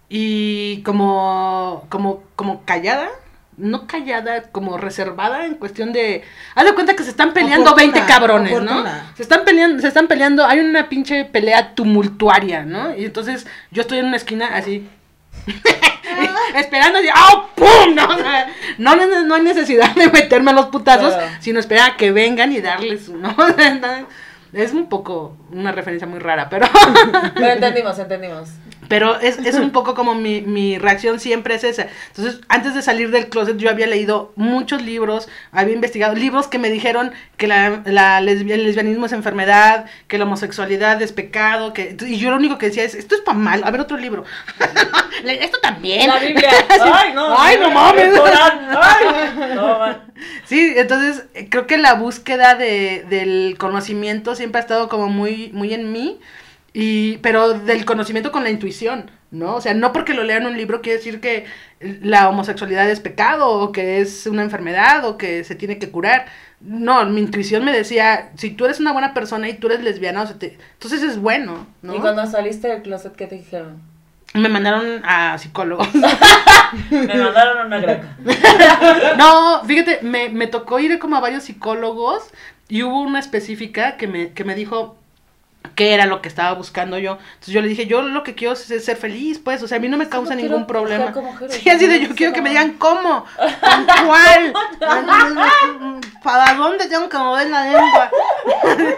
y 0.10 0.84
como, 0.84 1.88
como, 1.90 2.24
como 2.36 2.64
callada. 2.66 3.10
No 3.58 3.88
callada, 3.88 4.44
como 4.54 4.78
reservada 4.78 5.46
en 5.46 5.56
cuestión 5.56 5.92
de... 5.92 6.24
Haz 6.56 6.64
de 6.64 6.74
cuenta 6.76 6.96
que 6.96 7.04
se 7.04 7.10
están 7.10 7.34
peleando 7.34 7.72
Oportuna, 7.72 7.94
20 7.94 8.08
cabrones, 8.08 8.54
oportuna. 8.54 9.04
¿no? 9.10 9.18
Se 9.18 9.24
están 9.24 9.44
peleando, 9.44 9.82
se 9.82 9.88
están 9.90 10.08
peleando, 10.08 10.46
hay 10.46 10.60
una 10.60 10.88
pinche 10.88 11.26
pelea 11.26 11.76
tumultuaria, 11.76 12.64
¿no? 12.64 12.96
Y 12.96 13.04
entonces 13.04 13.48
yo 13.70 13.82
estoy 13.82 13.98
en 13.98 14.06
una 14.06 14.16
esquina 14.16 14.56
así, 14.56 14.88
esperando 16.56 17.00
así, 17.00 17.08
¡ah, 17.14 17.46
pum! 17.56 17.96
No, 18.78 18.96
no, 18.96 19.06
no, 19.08 19.24
no 19.26 19.36
hay 19.36 19.42
necesidad 19.42 19.94
de 19.96 20.08
meterme 20.10 20.52
a 20.52 20.54
los 20.54 20.68
putazos, 20.68 21.14
Claro. 21.14 21.32
sino 21.40 21.60
esperar 21.60 21.92
a 21.92 21.98
que 21.98 22.12
vengan 22.12 22.52
y 22.52 22.62
darles 22.62 23.08
uno. 23.10 23.36
Es 24.52 24.74
un 24.74 24.90
poco 24.90 25.38
una 25.52 25.72
referencia 25.72 26.08
muy 26.08 26.18
rara, 26.18 26.50
pero, 26.50 26.68
Pero 27.36 27.48
entendimos, 27.52 28.00
entendimos. 28.00 28.50
Pero 28.90 29.18
es, 29.20 29.38
es 29.38 29.56
un 29.56 29.70
poco 29.70 29.96
como 29.96 30.16
mi, 30.16 30.42
mi 30.42 30.78
reacción 30.78 31.22
siempre 31.22 31.56
es 31.56 31.64
esa. 31.64 31.88
Entonces, 32.08 32.42
antes 32.50 32.74
de 32.74 32.82
salir 32.82 33.12
del 33.12 33.30
closet, 33.30 33.56
yo 33.58 33.70
había 33.70 33.88
leído 33.88 34.34
muchos 34.36 34.82
libros, 34.82 35.30
había 35.54 35.76
investigado 35.76 36.16
libros 36.16 36.48
que 36.48 36.60
me 36.60 36.70
dijeron 36.70 37.14
que 37.38 37.48
la, 37.48 37.82
la 37.86 38.18
el 38.20 38.26
lesbianismo 38.66 39.06
es 39.06 39.14
enfermedad, 39.14 39.86
que 40.08 40.18
la 40.18 40.26
homosexualidad 40.26 41.02
es 41.02 41.14
pecado, 41.14 41.72
que 41.72 41.96
y 42.06 42.18
yo 42.18 42.32
lo 42.32 42.36
único 42.36 42.58
que 42.58 42.66
decía 42.66 42.84
es, 42.84 42.96
esto 42.96 43.16
está 43.16 43.34
mal, 43.34 43.62
a 43.64 43.72
ver 43.72 43.80
otro 43.80 43.96
libro. 43.96 44.26
Esto 45.26 45.60
también. 45.60 46.08
La 46.08 46.20
Biblia. 46.20 46.50
Ay, 46.94 47.14
no. 47.14 47.38
Ay, 47.38 47.58
no 47.60 47.72
mames. 47.72 48.18
Ay, 48.18 49.06
no, 49.56 49.80
man. 49.80 50.02
Sí, 50.46 50.74
entonces 50.76 51.26
eh, 51.34 51.48
creo 51.50 51.68
que 51.68 51.78
la 51.78 51.94
búsqueda 51.94 52.56
de, 52.56 53.06
del 53.10 53.56
conocimiento 53.58 54.36
siempre 54.36 54.60
ha 54.60 54.62
estado 54.62 54.90
como 54.90 55.08
muy, 55.08 55.52
muy 55.54 55.74
en 55.74 55.92
mí, 55.92 56.20
y, 56.80 57.18
pero 57.18 57.54
del 57.54 57.84
conocimiento 57.86 58.32
con 58.32 58.44
la 58.44 58.50
intuición, 58.50 59.12
¿no? 59.32 59.56
O 59.56 59.62
sea, 59.62 59.74
no 59.74 59.92
porque 59.92 60.14
lo 60.14 60.24
lea 60.24 60.38
en 60.38 60.46
un 60.46 60.58
libro 60.58 60.82
quiere 60.82 60.98
decir 60.98 61.20
que 61.20 61.46
la 61.80 62.30
homosexualidad 62.30 62.90
es 62.90 63.00
pecado, 63.00 63.50
o 63.50 63.72
que 63.72 64.00
es 64.02 64.26
una 64.28 64.44
enfermedad, 64.44 65.06
o 65.06 65.18
que 65.18 65.44
se 65.44 65.56
tiene 65.56 65.78
que 65.80 65.90
curar. 65.90 66.26
No, 66.62 67.06
mi 67.06 67.22
intuición 67.22 67.64
me 67.66 67.72
decía, 67.72 68.32
si 68.36 68.52
tú 68.52 68.66
eres 68.66 68.80
una 68.80 68.92
buena 68.92 69.14
persona 69.14 69.48
y 69.50 69.54
tú 69.54 69.68
eres 69.68 69.82
lesbiana, 69.82 70.24
o 70.24 70.28
sea, 70.28 70.38
te- 70.38 70.58
entonces 70.74 71.04
es 71.04 71.18
bueno, 71.18 71.68
¿no? 71.82 71.96
Y 71.96 72.00
cuando 72.00 72.26
saliste 72.26 72.68
del 72.68 72.82
closet, 72.82 73.16
¿qué 73.16 73.28
te 73.28 73.36
dijeron? 73.36 73.82
Me 74.36 74.48
mandaron 74.50 75.02
a 75.06 75.38
psicólogos. 75.40 75.88
Me 76.92 77.08
mandaron 77.16 77.66
una 77.66 77.80
graca. 77.80 78.16
No, 79.18 79.64
fíjate, 79.66 80.00
me, 80.04 80.30
me 80.30 80.46
tocó 80.48 80.80
ir 80.80 81.00
como 81.00 81.16
a 81.16 81.20
varios 81.20 81.44
psicólogos 81.46 82.24
y 82.68 82.84
hubo 82.84 83.02
una 83.02 83.20
específica 83.20 83.98
que 83.98 84.08
me, 84.08 84.34
que 84.34 84.44
me 84.44 84.54
dijo 84.54 84.99
qué 85.76 85.94
era 85.94 86.06
lo 86.06 86.22
que 86.22 86.30
estaba 86.30 86.54
buscando 86.54 86.98
yo. 86.98 87.14
Entonces 87.14 87.54
yo 87.54 87.62
le 87.62 87.68
dije, 87.68 87.86
yo 87.86 88.02
lo 88.02 88.24
que 88.24 88.36
quiero 88.36 88.54
es 88.54 88.60
ser 88.60 88.98
feliz, 88.98 89.40
pues, 89.40 89.62
o 89.64 89.68
sea, 89.68 89.78
a 89.78 89.82
mí 89.82 89.88
no 89.88 89.98
me 89.98 90.06
Sí, 90.06 90.12
causa 90.12 90.36
no 90.36 90.42
ningún 90.42 90.68
problema. 90.68 91.14
Sí, 91.50 91.70
así 91.70 91.88
de 91.88 92.02
yo 92.02 92.16
quiero 92.16 92.34
que 92.34 92.42
me 92.42 92.50
digan 92.50 92.74
cómo, 92.74 93.26
con 93.38 93.86
cuál, 94.08 94.54
para 96.24 96.54
dónde 96.56 96.88
tengo 96.88 97.10
que 97.10 97.18
mover 97.18 97.50
la 97.50 97.64
lengua. 97.66 98.12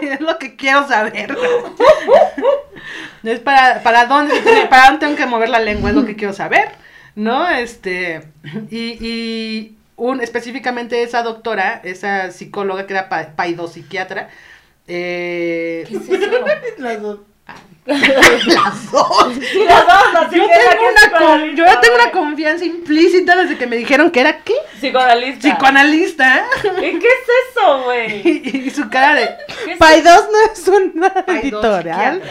es 0.02 0.20
lo 0.20 0.38
que 0.38 0.56
quiero 0.56 0.86
saber. 0.86 1.36
Es 3.22 3.40
para, 3.40 3.82
para 3.82 4.06
dónde, 4.06 4.34
para 4.68 4.86
dónde 4.86 5.06
tengo 5.06 5.16
que 5.16 5.26
mover 5.26 5.48
la 5.48 5.60
lengua, 5.60 5.90
es 5.90 5.96
lo 5.96 6.04
que 6.04 6.16
quiero 6.16 6.32
saber, 6.32 6.72
¿no? 7.14 7.48
Este, 7.48 8.28
y, 8.70 8.98
y 9.00 9.76
un, 9.96 10.20
específicamente 10.20 11.02
esa 11.02 11.22
doctora, 11.22 11.80
esa 11.84 12.30
psicóloga 12.32 12.86
que 12.86 12.94
era 12.94 13.08
pa, 13.08 13.36
paidopsiquiatra, 13.36 14.28
eh, 14.86 15.84
¿Qué 15.88 15.96
es 15.96 16.08
eso? 16.08 16.30
Las 16.78 17.02
dos. 17.02 17.20
Las 17.84 18.90
dos. 18.92 19.32
Sí, 19.52 19.64
las 19.66 19.86
dos, 19.86 20.30
Yo 20.32 20.44
tengo, 20.46 20.84
una 20.90 21.18
con- 21.18 21.56
yo 21.56 21.64
ya 21.66 21.80
tengo 21.80 21.94
una 21.96 22.10
confianza 22.12 22.64
implícita 22.64 23.34
desde 23.36 23.58
que 23.58 23.66
me 23.66 23.76
dijeron 23.76 24.10
que 24.10 24.20
era 24.20 24.38
qué? 24.38 24.54
Psicoanalista. 24.78 25.40
Psicoanalista. 25.48 26.44
¿Y 26.64 26.98
qué 26.98 27.06
es 27.08 27.56
eso, 27.56 27.82
güey? 27.84 28.22
Y, 28.52 28.66
y 28.66 28.70
su 28.70 28.88
cara 28.88 29.14
de 29.14 29.28
¿Qué 29.64 29.72
es 29.72 29.78
Pai 29.78 30.00
2 30.00 30.24
no 30.32 30.52
es 30.52 30.68
una 30.68 31.12
editorial. 31.40 32.22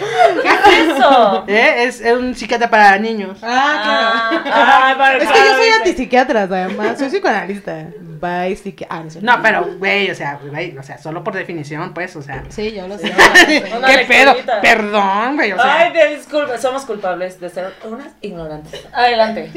¿Qué 0.41 0.47
es 0.49 0.89
eso? 0.89 1.43
¿Eh? 1.47 1.83
Es, 1.85 2.01
es 2.01 2.13
un 2.17 2.33
psiquiatra 2.35 2.69
para 2.69 2.97
niños. 2.97 3.37
Ah, 3.43 4.29
claro. 4.43 4.51
Ah, 4.53 4.95
vale, 4.97 5.23
es 5.23 5.29
que 5.29 5.37
yo 5.39 5.55
soy 5.57 5.69
antipsiquiatra, 5.69 6.43
además. 6.43 6.97
Soy 6.97 7.09
psicoanalista. 7.09 7.87
Bye, 8.21 8.55
psiquiatra. 8.55 8.97
Ah, 8.99 9.03
no, 9.21 9.41
pero, 9.41 9.65
güey, 9.79 10.11
o 10.11 10.15
sea, 10.15 10.39
güey, 10.43 10.77
o 10.77 10.83
sea, 10.83 10.97
solo 10.99 11.23
por 11.23 11.33
definición, 11.33 11.91
pues, 11.93 12.15
o 12.15 12.21
sea. 12.21 12.43
Sí, 12.49 12.71
yo 12.71 12.87
lo 12.87 12.97
sé. 12.99 13.11
¿Qué 13.47 14.05
pedo? 14.07 14.35
Perdón, 14.61 15.37
güey, 15.41 15.51
o 15.53 15.55
sea. 15.55 15.79
Ay, 15.79 15.93
te 15.93 16.15
disculpa, 16.15 16.57
somos 16.57 16.85
culpables 16.85 17.39
de 17.39 17.49
ser 17.49 17.73
unas 17.83 18.13
ignorantes. 18.21 18.85
Adelante. 18.93 19.51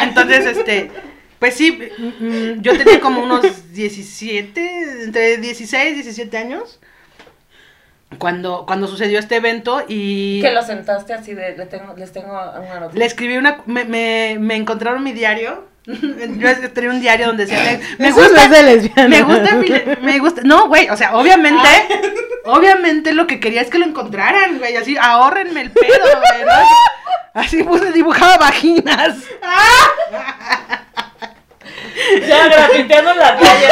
Entonces, 0.00 0.46
este, 0.46 0.90
pues 1.38 1.54
sí, 1.54 1.78
mm, 1.98 2.24
mm, 2.24 2.62
yo 2.62 2.76
tenía 2.76 3.00
como 3.00 3.22
unos 3.22 3.72
17, 3.72 5.04
entre 5.04 5.36
16 5.36 5.90
y 5.92 5.94
17 5.94 6.36
años, 6.36 6.80
cuando, 8.16 8.64
cuando 8.66 8.86
sucedió 8.86 9.18
este 9.18 9.36
evento 9.36 9.84
y 9.86 10.40
Que 10.40 10.52
lo 10.52 10.62
sentaste 10.62 11.12
así 11.12 11.34
de, 11.34 11.56
le 11.56 11.66
tengo, 11.66 11.94
les 11.96 12.10
tengo 12.12 12.32
una 12.32 12.80
nota. 12.80 12.96
le 12.96 13.04
escribí 13.04 13.36
una, 13.36 13.58
me, 13.66 13.84
me, 13.84 14.36
me 14.40 14.56
encontraron 14.56 15.04
mi 15.04 15.12
diario, 15.12 15.66
yo 15.86 16.70
tenía 16.72 16.90
un 16.90 17.00
diario 17.00 17.26
donde 17.28 17.46
decía, 17.46 17.80
me 17.98 18.12
gusta, 18.12 18.44
es 18.44 18.50
de 18.50 18.62
lesbiana. 18.62 19.08
me 19.08 19.22
gusta, 19.22 19.56
me 20.00 20.18
gusta, 20.18 20.40
no, 20.44 20.68
güey, 20.68 20.88
o 20.88 20.96
sea, 20.96 21.16
obviamente, 21.16 21.68
obviamente 22.46 23.12
lo 23.12 23.26
que 23.26 23.40
quería 23.40 23.60
es 23.60 23.68
que 23.68 23.78
lo 23.78 23.84
encontraran, 23.84 24.58
güey, 24.58 24.76
así, 24.76 24.96
ahórrenme 24.98 25.60
el 25.62 25.70
pedo, 25.70 26.04
güey, 26.04 26.44
¿no? 26.46 26.52
Así 27.34 27.62
puse, 27.64 27.92
dibujaba 27.92 28.36
vaginas. 28.38 29.16
Ya 32.26 32.48
grafiteando 32.48 33.10
en 33.12 33.18
la 33.18 33.36
calle. 33.36 33.68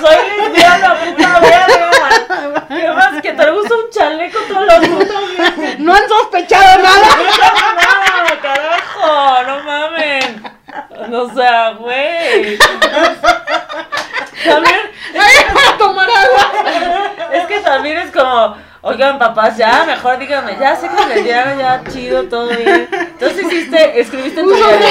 Soy 0.00 0.16
lesbiana, 0.38 0.94
puta 0.94 1.40
verga. 1.40 2.66
¿Qué 2.68 2.88
más? 2.88 3.22
Que 3.22 3.32
te 3.32 3.50
gusta 3.50 3.74
un 3.74 3.90
chaleco 3.90 4.38
todos 4.48 4.66
los 4.66 4.88
putos 4.88 5.30
días. 5.30 5.78
No 5.78 5.94
han 5.94 6.08
sospechado 6.08 6.82
nada. 6.82 7.08
No, 8.28 8.40
carajo, 8.42 9.42
no 9.46 9.62
mamen. 9.64 10.42
O 11.12 11.34
sea, 11.34 11.70
güey. 11.72 12.58
También, 14.44 14.80
para 15.54 15.78
tomar 15.78 16.08
agua. 16.08 16.52
es 17.32 17.46
que 17.46 17.60
también 17.60 17.98
es 17.98 18.10
como, 18.10 18.56
oigan 18.82 19.18
papás, 19.18 19.56
ya, 19.56 19.84
mejor 19.84 20.18
díganme, 20.18 20.56
ya 20.58 20.76
sé 20.76 20.88
que 20.88 21.14
les 21.14 21.24
dieron 21.24 21.58
ya 21.58 21.82
chido, 21.90 22.24
todo 22.24 22.48
bien. 22.48 22.88
Entonces 22.90 23.44
hiciste, 23.44 24.00
escribiste 24.00 24.42
tu 24.42 24.52
diario. 24.54 24.86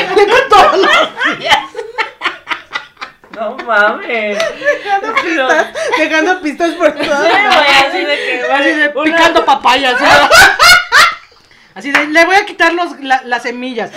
No 3.40 3.56
mames. 3.66 4.38
Dejando 4.38 5.14
pistas, 5.24 5.68
dejando 5.98 6.42
pistas 6.42 6.72
por 6.72 6.92
todo. 6.92 7.14
así 7.14 8.04
de 8.06 8.16
que, 8.16 8.44
Así 8.52 8.70
de 8.72 8.90
picando 8.90 9.46
papaya. 9.46 9.96
Así 11.76 11.92
de, 11.92 12.08
le 12.08 12.26
voy 12.26 12.36
a 12.36 12.46
quitar 12.46 12.74
los, 12.74 13.00
la- 13.00 13.22
las 13.24 13.44
semillas. 13.44 13.92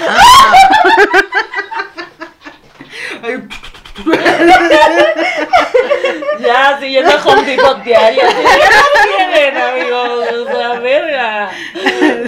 Ay, 3.23 3.43
Ya, 6.41 6.79
siguiendo 6.81 7.13
Home 7.25 7.43
Depot 7.43 7.83
diario. 7.83 8.23
¿Qué 8.23 9.29
tienen, 9.33 9.57
amigos? 9.63 10.25
O 10.33 10.47
sea, 10.57 10.79
verga. 10.81 11.51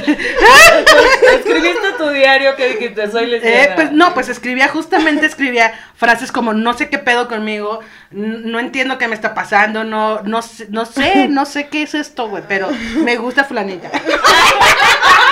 Escribiste 1.38 1.92
tu 1.98 2.08
diario 2.10 2.54
que 2.56 2.68
dijiste, 2.70 3.10
soy 3.10 3.26
lesbiana. 3.26 3.62
Eh, 3.64 3.72
pues 3.74 3.92
no, 3.92 4.14
pues 4.14 4.28
escribía, 4.28 4.68
justamente 4.68 5.26
escribía 5.26 5.72
frases 5.96 6.30
como 6.32 6.52
no 6.54 6.74
sé 6.74 6.88
qué 6.88 6.98
pedo 6.98 7.28
conmigo, 7.28 7.80
no 8.10 8.58
entiendo 8.58 8.98
qué 8.98 9.08
me 9.08 9.14
está 9.14 9.34
pasando, 9.34 9.84
no, 9.84 10.20
no, 10.22 10.42
sé- 10.42 10.66
no 10.70 10.84
sé, 10.86 11.28
no 11.28 11.46
sé 11.46 11.68
qué 11.68 11.82
es 11.82 11.94
esto, 11.94 12.28
güey, 12.28 12.42
pero 12.48 12.68
me 13.02 13.16
gusta 13.16 13.44
fulanita. 13.44 13.90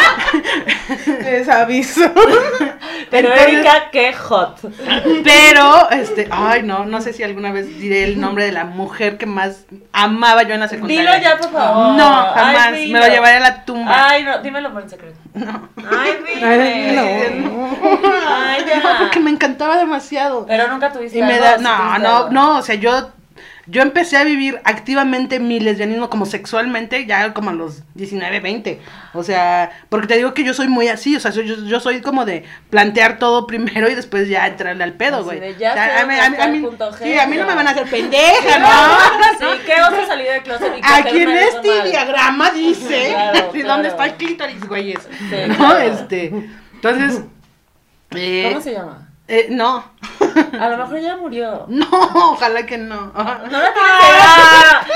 Les 1.22 1.48
aviso. 1.48 2.00
Pero 3.10 3.28
Entonces- 3.28 3.54
Erika, 3.54 3.90
qué 3.90 4.12
hot. 4.12 4.58
Pero, 5.24 5.90
este, 5.90 6.28
ay, 6.30 6.62
no, 6.62 6.84
no 6.84 7.00
sé 7.00 7.12
si 7.12 7.22
alguna 7.22 7.52
vez 7.52 7.78
diré 7.78 8.04
el 8.04 8.20
nombre 8.20 8.44
de 8.44 8.52
la 8.52 8.64
mujer 8.64 9.18
que 9.18 9.26
más 9.26 9.64
amaba 9.92 10.42
yo 10.44 10.54
en 10.54 10.60
la 10.60 10.68
secundaria. 10.68 11.00
Dilo 11.16 11.22
ya, 11.22 11.36
por 11.38 11.50
favor. 11.52 11.94
No, 11.96 12.20
Ay, 12.34 12.54
jamás, 12.56 12.70
me 12.72 13.00
lo 13.00 13.06
llevaré 13.08 13.36
a 13.36 13.40
la 13.40 13.64
tumba. 13.64 14.08
Ay, 14.10 14.24
no, 14.24 14.38
dímelo 14.38 14.72
por 14.72 14.82
en 14.82 14.90
secreto. 14.90 15.18
Ay, 15.34 16.10
Ay, 16.42 16.58
dime. 16.80 17.40
no. 17.40 17.68
Ay, 18.28 18.62
No, 18.66 18.68
ya. 18.68 18.96
porque 19.00 19.20
me 19.20 19.30
encantaba 19.30 19.76
demasiado. 19.76 20.46
Pero 20.46 20.68
nunca 20.68 20.92
tuviste 20.92 21.18
Y 21.18 21.22
me 21.22 21.38
da, 21.38 21.58
no, 21.58 21.98
no, 21.98 22.30
no, 22.30 22.58
o 22.58 22.62
sea, 22.62 22.74
yo, 22.76 23.10
yo 23.66 23.80
empecé 23.82 24.16
a 24.16 24.24
vivir 24.24 24.60
activamente 24.64 25.38
mi 25.38 25.60
lesbianismo 25.60 26.10
como 26.10 26.26
sexualmente 26.26 27.06
ya 27.06 27.32
como 27.32 27.50
a 27.50 27.52
los 27.52 27.82
19, 27.94 28.40
20. 28.40 28.80
O 29.14 29.22
sea, 29.22 29.70
porque 29.88 30.08
te 30.08 30.16
digo 30.16 30.34
que 30.34 30.42
yo 30.42 30.52
soy 30.52 30.66
muy 30.68 30.88
así, 30.88 31.14
o 31.14 31.20
sea, 31.20 31.30
soy- 31.32 31.46
yo, 31.46 31.54
yo 31.64 31.78
soy 31.78 32.00
como 32.00 32.24
de 32.24 32.44
plantear 32.70 33.18
todo 33.18 33.46
primero 33.46 33.88
y 33.88 33.94
después 33.94 34.28
ya 34.28 34.46
entrarle 34.48 34.82
al 34.82 34.94
pedo, 34.94 35.22
güey. 35.24 35.38
O 35.54 35.58
sea, 35.58 36.00
a 36.02 36.06
mí- 36.06 36.14
a 36.14 36.48
mí- 36.48 36.58
mí- 36.60 36.68
Sí, 37.00 37.18
a 37.18 37.26
mí 37.26 37.36
no 37.36 37.46
me 37.46 37.54
van 37.54 37.68
a 37.68 37.70
hacer 37.70 37.88
pendeja, 37.88 38.58
¿no? 38.58 38.68
Sí, 39.38 39.46
¿qué 39.64 39.80
vas 39.80 39.92
a 40.02 40.06
salir 40.06 40.26
del 40.28 40.42
closet 40.42 40.72
y 40.76 40.80
Aquí 40.82 41.20
en 41.22 41.30
este 41.30 41.68
normal? 41.68 41.90
diagrama 41.90 42.50
dice 42.50 43.08
Claro, 43.10 43.52
dónde 43.64 43.88
está 43.88 44.04
el 44.06 44.14
clítoris, 44.14 44.64
güeyes. 44.66 44.98
Sí, 45.30 45.36
¿No? 45.48 45.54
claro. 45.56 45.78
Este, 45.78 46.32
entonces, 46.74 47.22
eh, 48.14 48.48
¿Cómo 48.50 48.60
se 48.60 48.72
llama? 48.72 49.01
Eh, 49.32 49.46
no. 49.48 49.82
A 50.60 50.68
lo 50.68 50.76
mejor 50.76 51.00
ya 51.00 51.16
murió. 51.16 51.64
No, 51.66 51.88
ojalá 52.32 52.66
que 52.66 52.76
no. 52.76 53.12
No 53.14 53.62
la 53.62 53.72
tienes 53.72 54.02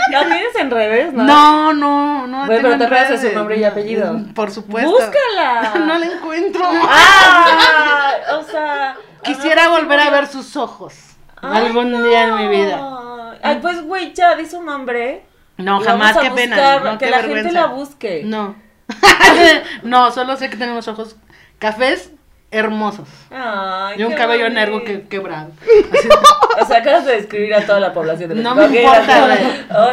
en, 0.07 0.13
la 0.13 0.25
tienes 0.27 0.57
en 0.57 0.71
revés, 0.71 1.13
¿no? 1.15 1.25
No, 1.25 1.73
no, 1.73 2.27
no. 2.27 2.47
Tengo 2.47 2.61
pero 2.61 2.69
te 2.69 2.75
en 2.75 2.83
acuerdas 2.83 3.23
de 3.23 3.31
su 3.31 3.35
nombre 3.35 3.57
y 3.57 3.65
apellido. 3.65 4.15
Por 4.35 4.51
supuesto. 4.51 4.91
¡Búscala! 4.91 5.73
No 5.87 5.97
la 5.97 6.05
encuentro. 6.05 6.65
¡Ah! 6.67 8.13
O 8.39 8.43
sea. 8.43 8.97
Quisiera 9.23 9.65
a 9.65 9.69
volver 9.71 10.01
a 10.01 10.11
ver 10.11 10.27
sus 10.27 10.55
ojos. 10.55 10.95
Ay, 11.41 11.69
algún 11.69 11.91
día 12.03 12.25
en 12.25 12.37
mi 12.37 12.49
vida. 12.49 13.33
Ay, 13.43 13.59
pues, 13.63 13.83
güey, 13.85 14.13
ya 14.13 14.37
di 14.37 14.45
su 14.45 14.63
nombre. 14.63 15.25
No, 15.57 15.81
jamás, 15.81 16.19
qué 16.19 16.31
pena. 16.33 16.81
No, 16.81 16.99
que 16.99 17.07
qué 17.07 17.11
la 17.11 17.17
vergüenza. 17.23 17.49
gente 17.49 17.59
la 17.59 17.67
busque. 17.69 18.21
No. 18.23 18.55
no, 19.83 20.11
solo 20.11 20.37
sé 20.37 20.51
que 20.51 20.59
tenemos 20.59 20.87
ojos 20.89 21.17
cafés 21.59 22.11
hermosos. 22.57 23.09
Ay, 23.31 23.97
Y 23.99 24.05
un 24.05 24.13
cabello 24.15 24.45
bonito. 24.45 24.61
negro 24.61 24.85
que, 24.85 25.03
quebrado. 25.09 25.51
O 26.59 26.65
sea, 26.65 26.79
acabas 26.79 27.05
de 27.05 27.17
describir 27.17 27.55
a 27.55 27.67
toda 27.67 27.79
la 27.81 27.93
población 27.93 28.31
de 28.31 28.37
No 28.37 28.55
México. 28.55 28.73
me 28.73 28.79
Ok, 28.89 28.95
importa, 29.05 29.93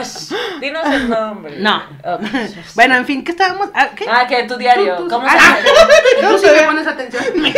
dinos 0.62 0.86
el 0.86 1.10
nombre. 1.10 1.56
No. 1.60 1.84
Bueno, 2.76 2.96
en 2.96 3.06
fin, 3.06 3.22
¿qué 3.24 3.32
estábamos? 3.32 3.70
Ah, 3.74 3.90
¿qué? 3.94 4.06
Ah, 4.10 4.26
que 4.28 4.44
tu 4.44 4.56
diario. 4.56 4.96
Tú- 4.96 5.04
tú- 5.04 5.10
¿Cómo 5.10 5.28
ah, 5.30 5.32
se 5.62 5.68
llama? 5.68 6.30
Tú 6.32 6.38
sí 6.40 6.48
me 6.56 6.62
pones 6.64 6.88
atención. 6.88 7.24
Me. 7.36 7.50
No, 7.52 7.56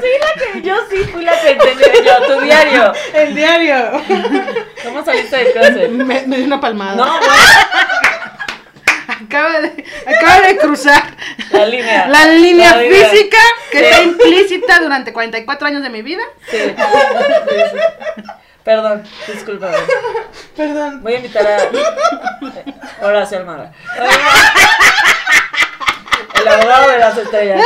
sí, 0.00 0.08
la 0.20 0.52
que 0.52 0.62
yo 0.62 0.74
sí 0.90 0.96
fui 1.12 1.24
la 1.24 1.40
que 1.40 1.50
entendí 1.52 1.84
yo, 2.04 2.34
tu 2.34 2.40
diario. 2.42 2.92
El 3.14 3.34
diario. 3.36 3.76
¿Cómo 4.84 5.04
saliste 5.04 5.36
de 5.36 5.52
closet? 5.52 5.88
Me, 5.90 6.22
me 6.26 6.36
dio 6.38 6.46
una 6.46 6.60
palmada. 6.60 6.96
No, 6.96 7.04
güey, 7.18 7.30
Acaba 9.08 9.60
de, 9.60 9.84
acaba 10.06 10.40
de 10.46 10.56
cruzar 10.58 11.02
la 11.50 11.64
línea. 11.64 12.06
la 12.08 12.26
línea 12.26 12.76
La 12.76 12.82
línea. 12.82 13.08
física 13.08 13.38
que 13.70 13.78
Sí. 13.78 13.84
está 13.84 14.02
implícita 14.02 14.80
durante 14.80 15.12
44 15.14 15.66
años 15.66 15.82
de 15.82 15.88
mi 15.90 16.02
vida. 16.02 16.22
Sí. 16.50 16.58
Sí, 16.58 16.74
sí. 17.72 18.22
Perdón, 18.64 19.02
discúlpame. 19.26 19.76
Perdón. 20.54 21.02
Voy 21.02 21.14
a 21.14 21.16
invitar 21.16 21.46
a 21.46 23.06
Horacio 23.06 23.38
Almada. 23.38 23.72
El 26.40 26.48
abogado 26.48 26.90
de 26.90 26.98
las 26.98 27.16
estrellas. 27.18 27.60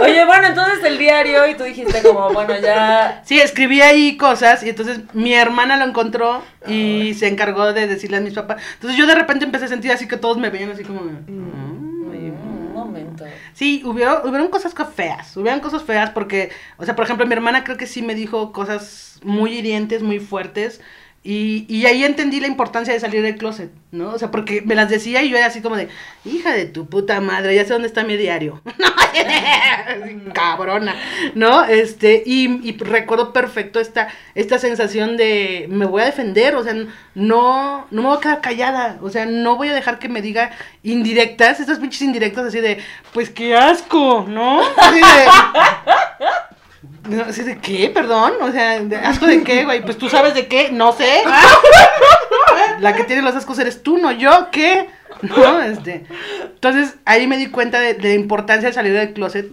Oye, 0.00 0.24
bueno, 0.24 0.46
entonces 0.46 0.82
el 0.84 0.96
diario 0.96 1.46
y 1.48 1.54
tú 1.56 1.64
dijiste 1.64 2.02
como, 2.02 2.30
bueno, 2.32 2.56
ya... 2.60 3.20
Sí, 3.24 3.40
escribí 3.40 3.80
ahí 3.80 4.16
cosas 4.16 4.62
y 4.62 4.68
entonces 4.68 5.00
mi 5.12 5.34
hermana 5.34 5.76
lo 5.76 5.84
encontró 5.84 6.42
y 6.66 7.14
se 7.14 7.26
encargó 7.26 7.72
de 7.72 7.86
decirle 7.88 8.18
a 8.18 8.20
mis 8.20 8.34
papás. 8.34 8.62
Entonces 8.74 8.96
yo 8.98 9.06
de 9.06 9.14
repente 9.16 9.44
empecé 9.44 9.64
a 9.64 9.68
sentir 9.68 9.90
así 9.90 10.06
que 10.06 10.16
todos 10.16 10.38
me 10.38 10.50
veían 10.50 10.70
así 10.70 10.84
como... 10.84 11.00
"Mm". 11.00 12.10
Oye, 12.10 12.30
un 12.30 12.72
momento. 12.72 13.24
Sí, 13.54 13.82
hubieron, 13.84 14.18
hubieron 14.28 14.48
cosas 14.48 14.72
co- 14.72 14.86
feas, 14.86 15.36
hubieron 15.36 15.58
cosas 15.60 15.82
feas 15.82 16.10
porque, 16.10 16.50
o 16.76 16.84
sea, 16.84 16.94
por 16.94 17.04
ejemplo, 17.04 17.26
mi 17.26 17.32
hermana 17.32 17.64
creo 17.64 17.76
que 17.76 17.86
sí 17.86 18.00
me 18.02 18.14
dijo 18.14 18.52
cosas 18.52 19.18
muy 19.24 19.58
hirientes, 19.58 20.02
muy 20.02 20.20
fuertes, 20.20 20.80
y, 21.24 21.66
y 21.68 21.86
ahí 21.86 22.04
entendí 22.04 22.40
la 22.40 22.46
importancia 22.46 22.94
de 22.94 23.00
salir 23.00 23.22
del 23.22 23.36
closet, 23.36 23.70
¿no? 23.90 24.10
O 24.10 24.18
sea, 24.18 24.30
porque 24.30 24.62
me 24.62 24.74
las 24.74 24.88
decía 24.88 25.22
y 25.22 25.30
yo 25.30 25.36
era 25.36 25.46
así 25.46 25.60
como 25.60 25.76
de, 25.76 25.88
hija 26.24 26.52
de 26.52 26.64
tu 26.64 26.88
puta 26.88 27.20
madre, 27.20 27.54
ya 27.54 27.64
sé 27.64 27.72
dónde 27.72 27.88
está 27.88 28.04
mi 28.04 28.16
diario. 28.16 28.62
Cabrona, 30.32 30.94
¿no? 31.34 31.64
Este, 31.64 32.22
y, 32.24 32.68
y 32.68 32.76
recuerdo 32.78 33.32
perfecto 33.32 33.80
esta, 33.80 34.08
esta 34.34 34.58
sensación 34.58 35.16
de, 35.16 35.66
me 35.68 35.86
voy 35.86 36.02
a 36.02 36.06
defender, 36.06 36.54
o 36.54 36.62
sea, 36.62 36.74
no, 37.14 37.86
no 37.90 38.02
me 38.02 38.08
voy 38.08 38.16
a 38.16 38.20
quedar 38.20 38.40
callada, 38.40 38.98
o 39.02 39.10
sea, 39.10 39.26
no 39.26 39.56
voy 39.56 39.68
a 39.68 39.74
dejar 39.74 39.98
que 39.98 40.08
me 40.08 40.22
diga 40.22 40.52
indirectas, 40.82 41.60
estas 41.60 41.78
pinches 41.78 42.02
indirectas 42.02 42.46
así 42.46 42.60
de, 42.60 42.78
pues 43.12 43.30
qué 43.30 43.56
asco, 43.56 44.24
¿no? 44.28 44.60
Así 44.76 45.00
de... 45.00 45.26
No, 47.08 47.22
así 47.24 47.42
de 47.42 47.58
qué, 47.58 47.90
perdón, 47.90 48.34
o 48.40 48.52
sea, 48.52 48.80
¿de 48.80 48.96
asco 48.96 49.26
de 49.26 49.42
qué, 49.42 49.64
güey? 49.64 49.82
Pues 49.82 49.96
tú 49.96 50.08
sabes 50.08 50.34
de 50.34 50.46
qué, 50.46 50.70
no 50.70 50.92
sé. 50.92 51.22
La 52.80 52.94
que 52.94 53.04
tiene 53.04 53.22
los 53.22 53.34
ascos 53.34 53.58
eres 53.58 53.82
tú, 53.82 53.98
no 53.98 54.12
yo, 54.12 54.48
¿qué? 54.52 54.88
No, 55.22 55.60
este. 55.62 56.04
Entonces, 56.42 56.96
ahí 57.04 57.26
me 57.26 57.38
di 57.38 57.46
cuenta 57.46 57.80
de, 57.80 57.94
de 57.94 58.08
la 58.08 58.14
importancia 58.14 58.68
de 58.68 58.74
salir 58.74 58.92
del 58.92 59.14
closet 59.14 59.50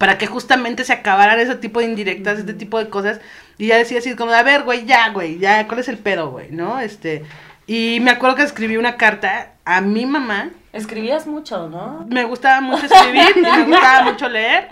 para 0.00 0.16
que 0.16 0.26
justamente 0.26 0.84
se 0.84 0.94
acabaran 0.94 1.38
ese 1.40 1.56
tipo 1.56 1.80
de 1.80 1.86
indirectas, 1.86 2.38
este 2.38 2.54
tipo 2.54 2.78
de 2.78 2.88
cosas. 2.88 3.20
Y 3.58 3.66
ya 3.66 3.76
decía 3.76 3.98
así 3.98 4.16
como, 4.16 4.32
a 4.32 4.42
ver, 4.42 4.62
güey, 4.62 4.86
ya, 4.86 5.10
güey, 5.10 5.38
ya, 5.38 5.66
¿cuál 5.66 5.80
es 5.80 5.88
el 5.88 5.98
pedo, 5.98 6.30
güey? 6.30 6.50
¿No? 6.50 6.80
Este. 6.80 7.24
Y 7.66 7.98
me 8.00 8.10
acuerdo 8.10 8.36
que 8.36 8.42
escribí 8.42 8.78
una 8.78 8.96
carta 8.96 9.52
a 9.66 9.82
mi 9.82 10.06
mamá. 10.06 10.50
Escribías 10.72 11.26
mucho, 11.26 11.68
¿no? 11.68 12.06
Me 12.08 12.24
gustaba 12.24 12.60
mucho 12.60 12.86
escribir 12.86 13.36
y 13.36 13.40
me 13.40 13.64
gustaba 13.64 14.04
mucho 14.04 14.28
leer. 14.28 14.68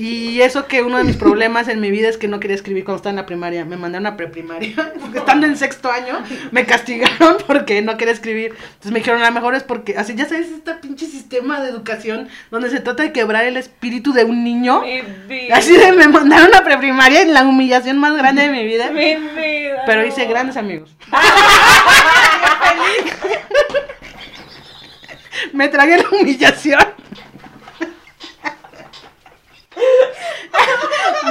Y 0.00 0.40
eso 0.40 0.66
que 0.66 0.82
uno 0.82 0.96
de 0.96 1.04
mis 1.04 1.16
problemas 1.16 1.68
en 1.68 1.78
mi 1.78 1.90
vida 1.90 2.08
es 2.08 2.16
que 2.16 2.26
no 2.26 2.40
quería 2.40 2.54
escribir 2.54 2.84
cuando 2.84 2.96
estaba 2.96 3.10
en 3.10 3.16
la 3.16 3.26
primaria. 3.26 3.66
Me 3.66 3.76
mandaron 3.76 4.06
a 4.06 4.16
preprimaria. 4.16 4.74
Porque 5.00 5.18
estando 5.18 5.46
en 5.46 5.58
sexto 5.58 5.92
año 5.92 6.22
me 6.52 6.64
castigaron 6.64 7.36
porque 7.46 7.82
no 7.82 7.98
quería 7.98 8.14
escribir. 8.14 8.52
Entonces 8.52 8.92
me 8.92 9.00
dijeron, 9.00 9.20
a 9.20 9.26
lo 9.26 9.32
mejor 9.32 9.54
es 9.54 9.62
porque, 9.62 9.98
así 9.98 10.14
ya 10.14 10.24
sabes, 10.24 10.50
este 10.50 10.72
pinche 10.74 11.04
sistema 11.04 11.60
de 11.60 11.68
educación 11.68 12.28
donde 12.50 12.70
se 12.70 12.80
trata 12.80 13.02
de 13.02 13.12
quebrar 13.12 13.44
el 13.44 13.58
espíritu 13.58 14.14
de 14.14 14.24
un 14.24 14.42
niño. 14.42 14.80
Mi 14.80 15.02
vida. 15.28 15.56
Así 15.56 15.76
de 15.76 15.92
me 15.92 16.08
mandaron 16.08 16.54
a 16.54 16.64
preprimaria 16.64 17.20
en 17.20 17.34
la 17.34 17.42
humillación 17.42 17.98
más 17.98 18.16
grande 18.16 18.44
de 18.44 18.48
mi 18.48 18.64
vida. 18.64 18.90
Mi 18.90 19.16
vida. 19.16 19.82
Pero 19.84 20.06
hice 20.06 20.24
grandes 20.24 20.56
amigos. 20.56 20.96
Me 25.52 25.68
tragué 25.68 25.98
la 25.98 26.08
humillación. 26.08 26.94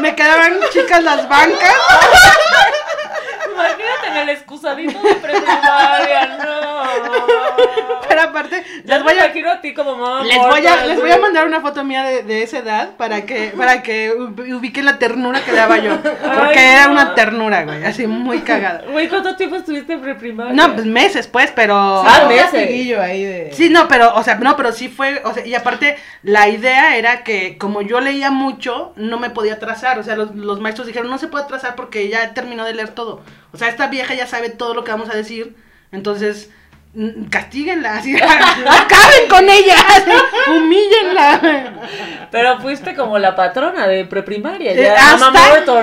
Me 0.01 0.16
quedaban 0.16 0.60
chicas 0.72 1.03
las 1.03 1.28
bancas. 1.28 1.76
Imagínate 3.54 4.08
en 4.08 4.18
el 4.18 4.30
excusadito 4.30 5.02
de 5.02 5.14
preprimaria, 5.16 6.38
no. 6.38 6.80
Pero 8.08 8.22
aparte, 8.22 8.64
Ya 8.86 8.95
les 8.95 9.04
voy 9.04 9.14
a, 9.14 9.26
imagino 9.26 9.52
a 9.52 9.62
ti 9.62 9.74
como 9.74 9.95
mamá. 9.97 10.24
les 10.24 10.38
voy 10.38 10.66
a, 10.66 10.86
les 10.86 11.00
voy 11.00 11.12
a 11.12 11.18
mandar 11.18 11.45
una 11.45 11.62
foto 11.62 11.84
mía 11.84 12.04
de, 12.04 12.24
de 12.24 12.43
esa 12.43 12.60
edad 12.60 12.95
para 12.97 13.26
que, 13.26 13.54
para 13.56 13.84
que 13.84 14.12
ub- 14.14 14.39
ubiquen 14.58 14.86
la 14.86 14.97
ternura 14.97 15.41
que 15.43 15.52
daba 15.52 15.78
yo. 15.78 15.97
Porque 16.02 16.60
Ay, 16.60 16.74
era 16.76 16.86
no. 16.88 16.93
una 16.93 17.14
ternura, 17.16 17.64
güey, 17.64 17.84
así 17.86 18.08
muy 18.08 18.39
cagada. 18.39 18.84
Güey, 18.89 19.08
¿cuánto 19.10 19.36
tiempo 19.36 19.56
estuviste 19.58 19.93
en 19.93 20.02
preprimaria? 20.02 20.54
No, 20.54 20.74
pues 20.74 20.86
meses, 20.86 21.28
pues, 21.28 21.52
pero. 21.56 21.76
Ah, 21.76 22.22
Un 22.24 22.30
meses. 22.30 22.43
castiguillo 22.52 23.02
ahí 23.02 23.24
de. 23.24 23.52
Sí, 23.54 23.70
no, 23.70 23.88
pero, 23.88 24.14
o 24.16 24.24
sea, 24.24 24.36
no, 24.36 24.56
pero 24.58 24.72
sí 24.72 24.89
fue, 24.89 25.22
o 25.24 25.34
sea, 25.34 25.45
y 25.45 25.54
aparte, 25.56 25.97
la 26.24 26.47
idea 26.50 26.97
era 26.97 27.24
que 27.24 27.58
como 27.58 27.82
yo 27.82 28.00
leía 28.00 28.32
mucho, 28.32 28.93
no 28.95 29.20
me 29.20 29.30
podía 29.30 29.60
trazar, 29.60 30.00
o 30.00 30.04
sea, 30.04 30.16
los, 30.16 30.34
los 30.36 30.60
maestros 30.60 30.88
dijeron, 30.88 31.10
no 31.10 31.18
se 31.18 31.28
puede 31.28 31.45
trazar 31.45 31.76
porque 31.76 32.08
ya 32.10 32.34
terminó 32.34 32.66
de 32.66 32.74
leer 32.74 32.89
todo. 32.89 33.22
O 33.54 33.58
sea, 33.58 33.70
esta 33.70 33.88
vieja 33.88 34.14
ya 34.14 34.28
sabe 34.28 34.50
todo 34.50 34.74
lo 34.74 34.84
que 34.84 34.91
vamos 34.91 35.10
a 35.10 35.16
decir, 35.16 35.56
entonces, 35.91 36.50
mm, 36.93 37.26
castíguenla, 37.26 37.97
así, 37.97 38.16
acaben 38.22 39.30
con 39.30 39.50
ella, 39.50 39.76
humíllenla. 40.47 41.74
Pero 42.32 42.60
fuiste 42.60 42.95
como 42.95 43.18
la 43.18 43.36
patrona 43.36 43.88
de 43.88 44.06
preprimaria. 44.06 44.74
Eh, 44.74 44.95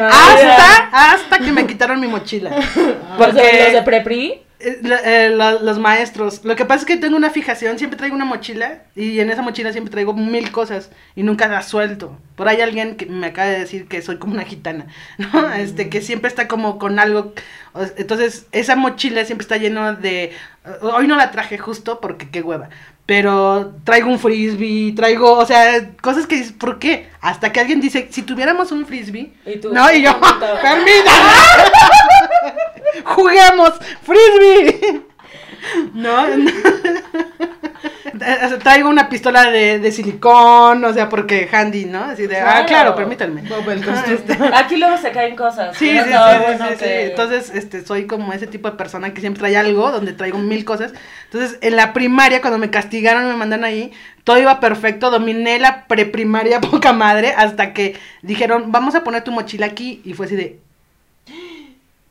hasta, 0.07 1.13
hasta 1.13 1.39
que 1.39 1.53
me 1.53 1.67
quitaron 1.67 2.01
mi 2.01 2.07
mochila. 2.07 2.51
Porque 3.19 3.63
los 3.65 3.73
de 3.73 3.83
prepri. 3.83 4.46
Eh, 4.59 4.79
la- 4.83 5.01
eh, 5.05 5.31
la- 5.31 5.53
los 5.61 5.79
maestros. 5.79 6.43
Lo 6.45 6.57
que 6.57 6.65
pasa 6.65 6.81
es 6.81 6.87
que 6.87 6.97
tengo 6.97 7.15
una 7.17 7.29
fijación, 7.31 7.77
siempre 7.79 7.99
traigo 7.99 8.17
una 8.17 8.25
mochila 8.25 8.85
y 8.95 9.21
en 9.21 9.31
esa 9.31 9.43
mochila 9.43 9.71
siempre 9.73 9.91
traigo 9.91 10.15
mil 10.15 10.51
cosas 10.51 10.91
y 11.15 11.23
nunca 11.23 11.47
las 11.47 11.69
suelto. 11.69 12.19
Por 12.37 12.49
ahí 12.49 12.61
alguien 12.63 12.97
que 12.97 13.05
me 13.07 13.27
acaba 13.27 13.49
de 13.49 13.59
decir 13.59 13.87
que 13.87 14.01
soy 14.01 14.17
como 14.17 14.33
una 14.33 14.45
gitana, 14.45 14.87
¿no? 15.19 15.53
Este, 15.53 15.91
que 15.91 16.01
siempre 16.01 16.29
está 16.29 16.49
como 16.49 16.79
con 16.79 16.99
algo. 16.99 17.35
Entonces, 17.99 18.47
esa 18.53 18.77
mochila 18.77 19.25
siempre 19.27 19.43
está 19.45 19.59
llena 19.59 19.93
de... 19.93 20.25
eh, 20.25 20.33
Hoy 20.81 21.07
no 21.07 21.17
la 21.17 21.31
traje 21.31 21.59
justo 21.59 22.01
porque 22.01 22.31
qué 22.31 22.41
hueva. 22.41 22.71
Pero 23.05 23.75
traigo 23.85 24.09
un 24.11 24.19
frisbee, 24.19 24.93
traigo, 24.97 25.35
o 25.39 25.47
sea, 25.47 25.91
cosas 26.03 26.27
que 26.27 26.37
dices, 26.37 26.53
¿por 26.53 26.81
qué? 26.81 27.09
Hasta 27.21 27.53
que 27.53 27.61
alguien 27.61 27.81
dice, 27.81 28.09
si 28.11 28.23
tuviéramos 28.23 28.73
un 28.73 28.85
frisbee, 28.85 29.33
Y 29.47 29.59
tú, 29.59 29.73
no, 29.73 29.93
y 29.93 30.03
yo, 30.03 30.19
"Permítame". 30.63 31.31
Juguemos 33.07 33.73
frisbee. 34.03 35.03
No, 35.95 36.27
traigo 38.63 38.89
una 38.89 39.09
pistola 39.09 39.51
de, 39.51 39.79
de 39.79 39.93
silicón, 39.93 40.85
o 40.85 40.93
sea, 40.93 41.09
porque 41.09 41.49
handy, 41.51 41.87
¿no? 41.87 42.05
Así 42.05 42.27
de, 42.27 42.39
ah, 42.39 42.65
Claro. 42.67 42.95
permítanme. 42.95 43.43
Aquí 44.55 44.77
luego 44.77 44.97
se 44.97 45.11
caen 45.11 45.37
cosas. 45.37 45.77
Sí, 45.77 45.91
sí, 45.91 45.99
sí, 46.05 46.11
bueno 46.43 46.67
sí, 46.69 46.75
sí, 46.75 46.79
que- 46.85 47.07
Entonces, 47.07 47.51
este, 47.55 47.85
soy 47.85 48.07
como 48.07 48.33
ese 48.33 48.47
tipo 48.47 48.71
de 48.71 48.77
persona 48.77 49.13
que 49.13 49.21
siempre 49.21 49.41
trae 49.41 49.57
algo, 49.57 49.91
donde 49.91 50.13
traigo 50.13 50.39
mil 50.39 50.65
cosas. 50.65 50.93
Entonces, 51.25 51.59
en 51.61 51.77
la 51.77 51.93
primaria, 51.93 52.41
cuando 52.41 52.59
me 52.59 52.71
castigaron 52.71 53.25
y 53.25 53.29
me 53.29 53.37
mandaron 53.37 53.65
ahí, 53.65 53.93
todo 54.25 54.39
iba 54.39 54.61
perfecto, 54.61 55.11
dominé 55.11 55.59
la 55.59 55.87
preprimaria 55.87 56.61
poca 56.71 56.93
madre, 56.93 57.35
hasta 57.37 57.73
que 57.73 57.99
dijeron, 58.23 58.73
vamos 58.73 58.95
a 58.95 59.05
poner 59.05 59.25
tu 59.25 59.33
mochila 59.33 59.67
aquí, 59.67 60.01
y 60.05 60.15
fue 60.15 60.27
así 60.27 60.37
de, 60.37 60.61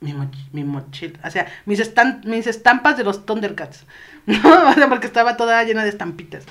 mi, 0.05 0.13
moch- 0.13 0.47
mi 0.53 0.63
mochila, 0.63 1.19
o 1.25 1.29
sea, 1.31 1.47
mis, 1.65 1.79
estan- 1.79 2.21
mis 2.25 2.47
estampas 2.47 2.95
de 2.97 3.03
los 3.03 3.25
Thundercats, 3.25 3.85
¿no? 4.25 4.69
O 4.69 4.73
sea, 4.73 4.87
porque 4.87 5.07
estaba 5.07 5.35
toda 5.35 5.63
llena 5.63 5.83
de 5.83 5.89
estampitas. 5.89 6.45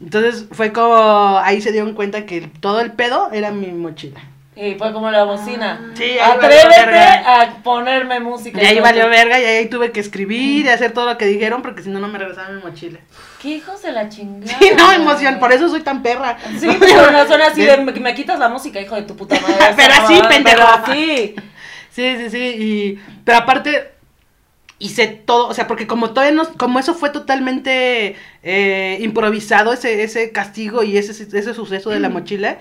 Entonces, 0.00 0.46
fue 0.52 0.72
como, 0.72 1.38
ahí 1.42 1.60
se 1.60 1.72
dieron 1.72 1.94
cuenta 1.94 2.24
que 2.24 2.42
todo 2.60 2.80
el 2.80 2.92
pedo 2.92 3.30
era 3.32 3.50
mi 3.50 3.66
mochila. 3.72 4.20
Y 4.54 4.74
fue 4.74 4.92
como 4.92 5.08
la 5.10 5.22
bocina. 5.22 5.92
Sí, 5.94 6.02
ahí 6.02 6.36
valió 6.36 6.58
Atrévete 6.58 6.98
a 6.98 7.62
ponerme 7.62 8.18
música. 8.18 8.60
Y 8.60 8.66
ahí 8.66 8.80
valió 8.80 9.08
verga 9.08 9.40
y 9.40 9.44
ahí 9.44 9.68
tuve 9.68 9.92
que 9.92 10.00
escribir 10.00 10.66
y 10.66 10.68
hacer 10.68 10.90
todo 10.92 11.06
lo 11.06 11.16
que 11.16 11.26
dijeron 11.26 11.62
porque 11.62 11.82
si 11.84 11.90
no, 11.90 12.00
no 12.00 12.08
me 12.08 12.18
regresaban 12.18 12.56
mi 12.56 12.62
mochila. 12.62 12.98
¿Qué 13.40 13.50
hijos 13.50 13.80
de 13.82 13.92
la 13.92 14.08
chingada? 14.08 14.58
Sí, 14.58 14.70
no, 14.76 14.92
emoción, 14.92 15.38
por 15.38 15.52
eso 15.52 15.68
soy 15.68 15.82
tan 15.82 16.02
perra. 16.02 16.38
Sí, 16.58 16.68
pero 16.80 17.10
no 17.12 17.24
son 17.28 17.40
así 17.40 17.62
de 17.66 17.76
me, 17.76 17.92
me 17.92 18.14
quitas 18.16 18.40
la 18.40 18.48
música, 18.48 18.80
hijo 18.80 18.96
de 18.96 19.02
tu 19.02 19.14
puta 19.14 19.40
madre. 19.40 19.56
Pero 19.76 19.94
así, 19.94 20.20
pendejo. 20.28 20.56
Pero 20.56 20.66
así. 20.68 21.36
Sí, 21.98 22.16
sí, 22.16 22.30
sí, 22.30 22.38
y... 22.38 22.98
Pero 23.24 23.38
aparte, 23.38 23.90
hice 24.78 25.08
todo, 25.08 25.48
o 25.48 25.54
sea, 25.54 25.66
porque 25.66 25.88
como 25.88 26.10
todavía 26.12 26.36
no, 26.36 26.44
como 26.54 26.78
eso 26.78 26.94
fue 26.94 27.10
totalmente 27.10 28.14
eh, 28.44 28.98
improvisado, 29.00 29.72
ese, 29.72 30.04
ese 30.04 30.30
castigo 30.30 30.84
y 30.84 30.96
ese, 30.96 31.10
ese 31.12 31.54
suceso 31.54 31.90
de 31.90 31.98
la 31.98 32.08
mochila, 32.08 32.58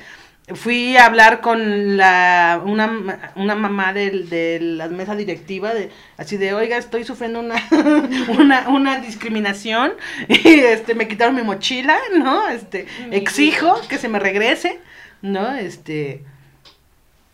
fui 0.55 0.97
a 0.97 1.05
hablar 1.05 1.41
con 1.41 1.97
la, 1.97 2.59
una, 2.65 3.31
una 3.35 3.53
mamá 3.55 3.93
del- 3.93 4.27
de, 4.29 4.59
la 4.59 4.88
mesa 4.88 5.15
directiva, 5.15 5.73
de, 5.75 5.91
así 6.17 6.38
de, 6.38 6.55
oiga, 6.55 6.77
estoy 6.77 7.03
sufriendo 7.03 7.39
una, 7.39 7.55
una, 8.39 8.69
una 8.69 8.99
discriminación, 8.99 9.91
y 10.29 10.47
este, 10.61 10.95
me 10.95 11.07
quitaron 11.07 11.35
mi 11.35 11.43
mochila, 11.43 11.95
¿no? 12.17 12.47
Este, 12.47 12.88
exijo 13.11 13.79
que 13.88 13.99
se 13.99 14.07
me 14.09 14.17
regrese, 14.19 14.79
¿no? 15.21 15.53
Este... 15.53 16.23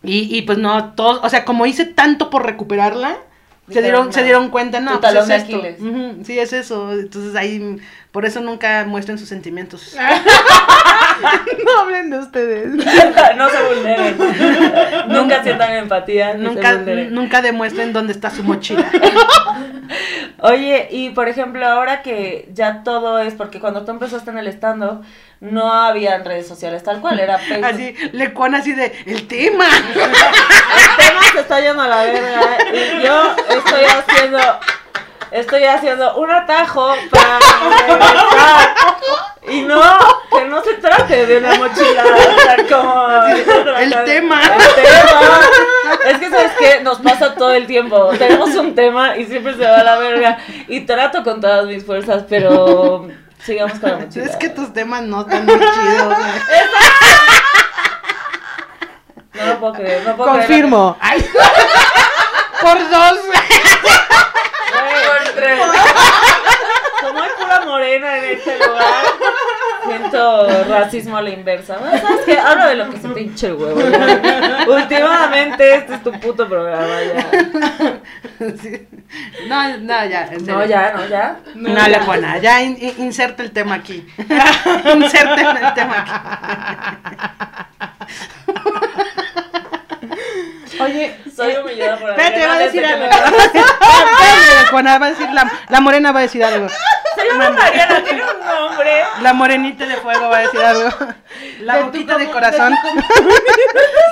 Y, 0.04 0.36
y 0.36 0.42
pues 0.42 0.58
no, 0.58 0.92
todos, 0.94 1.20
o 1.22 1.28
sea, 1.30 1.44
como 1.44 1.66
hice 1.66 1.86
tanto 1.86 2.30
por 2.30 2.44
recuperarla, 2.44 3.16
se 3.70 3.82
dieron, 3.82 4.12
se 4.12 4.22
dieron 4.22 4.50
cuenta, 4.50 4.80
no, 4.80 5.00
pues 5.00 5.14
es 5.14 5.30
esto. 5.30 5.62
Sí, 6.24 6.38
es 6.38 6.52
eso. 6.52 6.92
Entonces 6.92 7.34
ahí, 7.34 7.78
por 8.12 8.24
eso 8.24 8.40
nunca 8.40 8.84
muestren 8.86 9.18
sus 9.18 9.28
sentimientos. 9.28 9.96
No 11.64 11.80
hablen 11.80 12.10
de 12.10 12.18
ustedes. 12.18 12.68
no 13.36 13.48
se 13.48 13.62
vulneren. 13.62 14.16
Nunca 15.08 15.42
sientan 15.42 15.72
empatía. 15.74 16.34
nunca, 16.34 16.74
nunca 17.10 17.42
demuestren 17.42 17.92
dónde 17.92 18.12
está 18.12 18.30
su 18.30 18.42
mochila. 18.42 18.90
Oye, 20.40 20.88
y 20.90 21.10
por 21.10 21.28
ejemplo, 21.28 21.66
ahora 21.66 22.02
que 22.02 22.48
ya 22.52 22.82
todo 22.82 23.18
es, 23.18 23.34
porque 23.34 23.60
cuando 23.60 23.84
tú 23.84 23.92
empezaste 23.92 24.30
en 24.30 24.38
el 24.38 24.48
stand-up, 24.48 25.04
no 25.40 25.72
habían 25.72 26.24
redes 26.24 26.46
sociales 26.46 26.82
tal 26.82 27.00
cual, 27.00 27.20
era 27.20 27.38
Facebook. 27.38 27.64
Así, 27.66 27.94
le 28.12 28.32
con 28.32 28.54
así 28.54 28.72
de, 28.72 28.92
el 29.06 29.26
tema. 29.26 29.66
El 29.66 29.94
tema 29.94 30.12
se 31.32 31.40
está 31.40 31.60
yendo 31.60 31.82
a 31.82 31.88
la 31.88 32.04
verga 32.04 32.58
y 32.72 33.02
yo 33.02 33.34
estoy 33.48 33.84
haciendo, 33.84 34.38
estoy 35.30 35.64
haciendo 35.64 36.16
un 36.16 36.30
atajo 36.30 36.94
para 37.10 37.38
regresar. 37.86 38.76
Y 39.46 39.60
no, 39.60 39.82
que 40.30 40.44
no 40.46 40.62
se 40.64 40.74
trate 40.74 41.26
de 41.26 41.36
una 41.36 41.54
mochila, 41.56 42.02
o 42.04 42.40
sea, 42.40 42.56
como... 42.68 43.08
El 43.26 44.04
tema. 44.04 44.40
El 44.40 44.74
tema. 44.74 45.40
Es 46.06 46.18
que, 46.18 46.30
¿sabes 46.30 46.52
qué? 46.58 46.80
Nos 46.80 46.98
pasa 47.00 47.34
todo 47.34 47.52
el 47.52 47.66
tiempo. 47.66 48.08
Tenemos 48.18 48.54
un 48.54 48.74
tema 48.74 49.18
y 49.18 49.26
siempre 49.26 49.54
se 49.54 49.66
va 49.66 49.80
a 49.80 49.84
la 49.84 49.98
verga. 49.98 50.38
Y 50.68 50.80
trato 50.80 51.22
con 51.22 51.42
todas 51.42 51.66
mis 51.66 51.84
fuerzas, 51.84 52.24
pero 52.28 53.06
sigamos 53.44 53.78
con 53.78 53.90
la 53.90 53.98
mochila. 53.98 54.24
Es 54.24 54.36
que 54.36 54.48
tus 54.48 54.72
temas 54.72 55.02
no 55.02 55.20
están 55.20 55.44
muy 55.44 55.56
chidos. 55.56 56.08
No 56.08 57.63
lo 59.34 59.58
puedo 59.60 59.72
creer, 59.74 60.02
no 60.04 60.16
puedo 60.16 60.30
creer. 60.32 60.46
Confirmo. 60.46 60.96
Por 62.60 62.90
dos. 62.90 63.18
Güey, 63.26 63.38
tres. 65.34 65.60
Como 67.02 67.22
hay 67.22 67.28
pura 67.38 67.60
morena 67.66 68.18
en 68.18 68.24
este 68.24 68.58
lugar, 68.58 69.04
siento 69.86 70.64
racismo 70.68 71.16
a 71.18 71.22
la 71.22 71.30
inversa. 71.30 71.76
Bueno, 71.76 71.98
¿Sabes 72.00 72.20
qué? 72.24 72.38
Hablo 72.38 72.66
de 72.66 72.74
lo 72.76 72.90
que 72.90 72.98
se 72.98 73.08
pinche 73.08 73.48
el 73.48 73.54
huevo. 73.54 73.80
ya. 73.90 74.64
Últimamente 74.68 75.74
este 75.74 75.94
es 75.94 76.02
tu 76.02 76.12
puto 76.12 76.48
programa 76.48 77.02
ya. 77.02 77.26
Sí. 78.62 78.88
No, 79.46 79.76
no, 79.78 80.04
ya, 80.06 80.22
en 80.32 80.40
serio. 80.40 80.54
No, 80.58 80.64
ya, 80.64 80.92
no, 80.96 81.06
ya. 81.06 81.36
No, 81.54 81.88
le 81.88 81.98
buena, 82.00 82.38
ya 82.38 82.62
in- 82.62 82.78
in- 82.80 82.94
inserta 83.04 83.42
el 83.42 83.52
tema 83.52 83.74
aquí. 83.76 84.06
inserta 84.94 85.50
el 85.68 85.74
tema 85.74 86.98
Oye, 90.80 91.16
Soy 91.34 91.54
humillada 91.56 91.96
por 91.98 92.10
Espérate, 92.10 92.34
Adriana 92.42 92.54
va 92.54 92.60
a 92.60 92.63
decir 92.74 92.84
algo. 92.86 93.06
Juana 94.70 94.98
va 94.98 95.06
a 95.06 95.10
decir, 95.10 95.28
la, 95.30 95.50
la 95.68 95.80
morena 95.80 96.12
va 96.12 96.18
a 96.20 96.22
decir 96.22 96.42
algo. 96.44 96.68
Se 97.16 97.24
llama 97.26 97.50
Mariana, 97.50 98.02
tiene 98.02 98.22
un 98.24 98.40
nombre. 98.46 99.02
La 99.22 99.32
morenita 99.32 99.86
de 99.86 99.96
fuego 99.96 100.28
va 100.28 100.38
a 100.38 100.40
decir 100.40 100.60
algo. 100.60 100.88
La 101.60 101.76
De 101.76 101.82
boquita 101.84 102.18
de 102.18 102.28
corazón. 102.30 102.74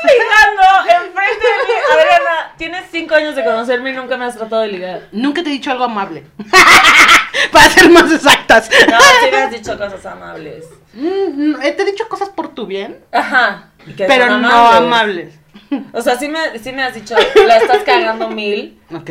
Ligando 0.05 0.63
enfrente 0.89 1.47
de 1.47 1.65
mí. 1.67 1.75
Adriana, 1.93 2.53
tienes 2.57 2.85
cinco 2.91 3.15
años 3.15 3.35
de 3.35 3.45
conocerme 3.45 3.91
y 3.91 3.95
nunca 3.95 4.17
me 4.17 4.25
has 4.27 4.37
tratado 4.37 4.63
de 4.63 4.69
ligar. 4.69 5.01
Nunca 5.13 5.43
te 5.43 5.49
he 5.51 5.53
dicho 5.53 5.71
algo 5.71 5.85
amable. 5.85 6.25
Para 7.53 7.69
ser 7.71 7.89
más 7.91 8.11
exactas. 8.13 8.71
No, 8.89 8.99
sí 9.01 9.31
me 9.31 9.37
has 9.39 9.51
dicho 9.51 9.77
cosas 9.77 10.05
amables. 10.07 10.65
Mm, 10.95 11.57
eh, 11.63 11.73
Te 11.73 11.83
he 11.83 11.87
dicho 11.87 12.09
cosas 12.09 12.29
por 12.29 12.49
tu 12.55 12.67
bien, 12.67 13.03
Ajá. 13.11 13.69
pero 13.97 14.27
no 14.39 14.49
amables. 14.49 14.77
amables. 14.77 15.35
O 15.93 16.03
sea, 16.03 16.17
sí 16.17 16.29
me, 16.29 16.59
sí 16.59 16.73
me 16.73 16.83
has 16.83 16.95
dicho, 16.95 17.15
la 17.47 17.57
estás 17.57 17.83
cagando 17.85 18.29
mil, 18.29 18.79
Ok. 18.95 19.11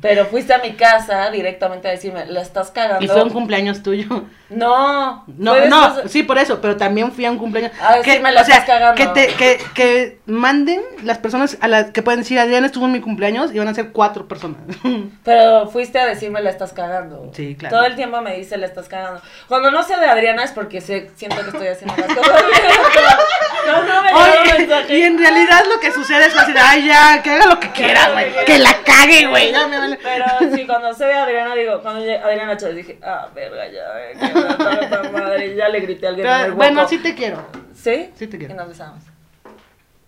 pero 0.00 0.26
fuiste 0.26 0.52
a 0.52 0.58
mi 0.58 0.72
casa 0.72 1.30
directamente 1.30 1.88
a 1.88 1.92
decirme, 1.92 2.26
la 2.26 2.42
estás 2.42 2.70
cagando. 2.70 3.04
Y 3.04 3.08
fue 3.08 3.22
un 3.22 3.30
cumpleaños 3.30 3.82
tuyo. 3.82 4.24
No, 4.50 5.24
No, 5.38 5.66
no, 5.66 6.08
sí, 6.08 6.22
por 6.22 6.36
eso, 6.38 6.60
pero 6.60 6.76
también 6.76 7.10
fui 7.12 7.24
a 7.24 7.30
un 7.30 7.38
cumpleaños. 7.38 7.72
A 7.80 7.94
ver, 7.94 8.02
que, 8.02 8.20
la 8.20 8.28
o 8.42 8.44
sea, 8.44 8.58
estás 8.58 8.64
cagando. 8.64 8.94
Que, 8.94 9.06
te, 9.08 9.34
que, 9.34 9.60
que 9.74 10.20
manden 10.26 10.82
las 11.02 11.18
personas 11.18 11.56
a 11.60 11.68
las 11.68 11.90
que 11.90 12.02
pueden 12.02 12.20
decir, 12.20 12.38
Adriana 12.38 12.66
estuvo 12.66 12.84
en 12.84 12.92
mi 12.92 13.00
cumpleaños 13.00 13.54
y 13.54 13.58
van 13.58 13.68
a 13.68 13.74
ser 13.74 13.92
cuatro 13.92 14.28
personas. 14.28 14.58
Pero 15.24 15.68
fuiste 15.70 15.98
a 15.98 16.06
decirme, 16.06 16.42
la 16.42 16.50
estás 16.50 16.72
cagando. 16.72 17.30
Sí, 17.32 17.56
claro. 17.56 17.76
Todo 17.76 17.86
el 17.86 17.96
tiempo 17.96 18.20
me 18.20 18.36
dice, 18.36 18.58
la 18.58 18.66
estás 18.66 18.88
cagando. 18.88 19.22
Cuando 19.48 19.70
no 19.70 19.82
sé 19.82 19.96
de 19.96 20.06
Adriana 20.06 20.44
es 20.44 20.52
porque 20.52 20.80
sé, 20.82 21.10
siento 21.16 21.36
que 21.42 21.50
estoy 21.50 21.68
haciendo 21.68 21.96
las 21.96 22.14
cosas. 22.14 22.42
No, 23.64 23.84
no 23.84 24.02
me 24.02 24.12
Oye, 24.12 24.98
y 24.98 25.02
en 25.02 25.16
realidad 25.18 25.62
lo 25.72 25.78
que 25.78 25.92
sucede 25.92 26.01
es 26.10 26.36
así 26.36 26.52
de, 26.52 26.58
ay, 26.60 26.86
ya, 26.86 27.22
que 27.22 27.30
haga 27.30 27.46
lo 27.46 27.60
que 27.60 27.70
quiera, 27.70 28.10
güey. 28.12 28.44
Que 28.44 28.58
la 28.58 28.74
cague, 28.84 29.26
güey. 29.26 29.52
ya 29.52 29.66
me 29.68 29.78
vale". 29.78 29.98
Pero 30.02 30.24
sí, 30.54 30.66
cuando 30.66 30.92
sé 30.94 31.06
de 31.06 31.14
Adriana, 31.14 31.54
digo, 31.54 31.80
cuando 31.82 32.00
llegué- 32.00 32.18
Adriana 32.18 32.56
Chávez 32.56 32.76
dije, 32.76 32.98
ah, 33.02 33.28
verga, 33.34 33.64
ya, 33.68 33.80
eh, 34.00 35.02
que 35.02 35.08
madre. 35.10 35.54
Ya 35.56 35.68
le 35.68 35.80
grité 35.80 36.06
a 36.06 36.08
alguien 36.10 36.26
en 36.26 36.40
el 36.46 36.52
bueno, 36.52 36.88
sí 36.88 36.98
te 36.98 37.14
quiero. 37.14 37.46
¿Sí? 37.74 38.10
Sí 38.14 38.26
te 38.26 38.38
quiero. 38.38 38.54
Y 38.54 38.56
nos 38.56 38.68
besamos. 38.68 39.02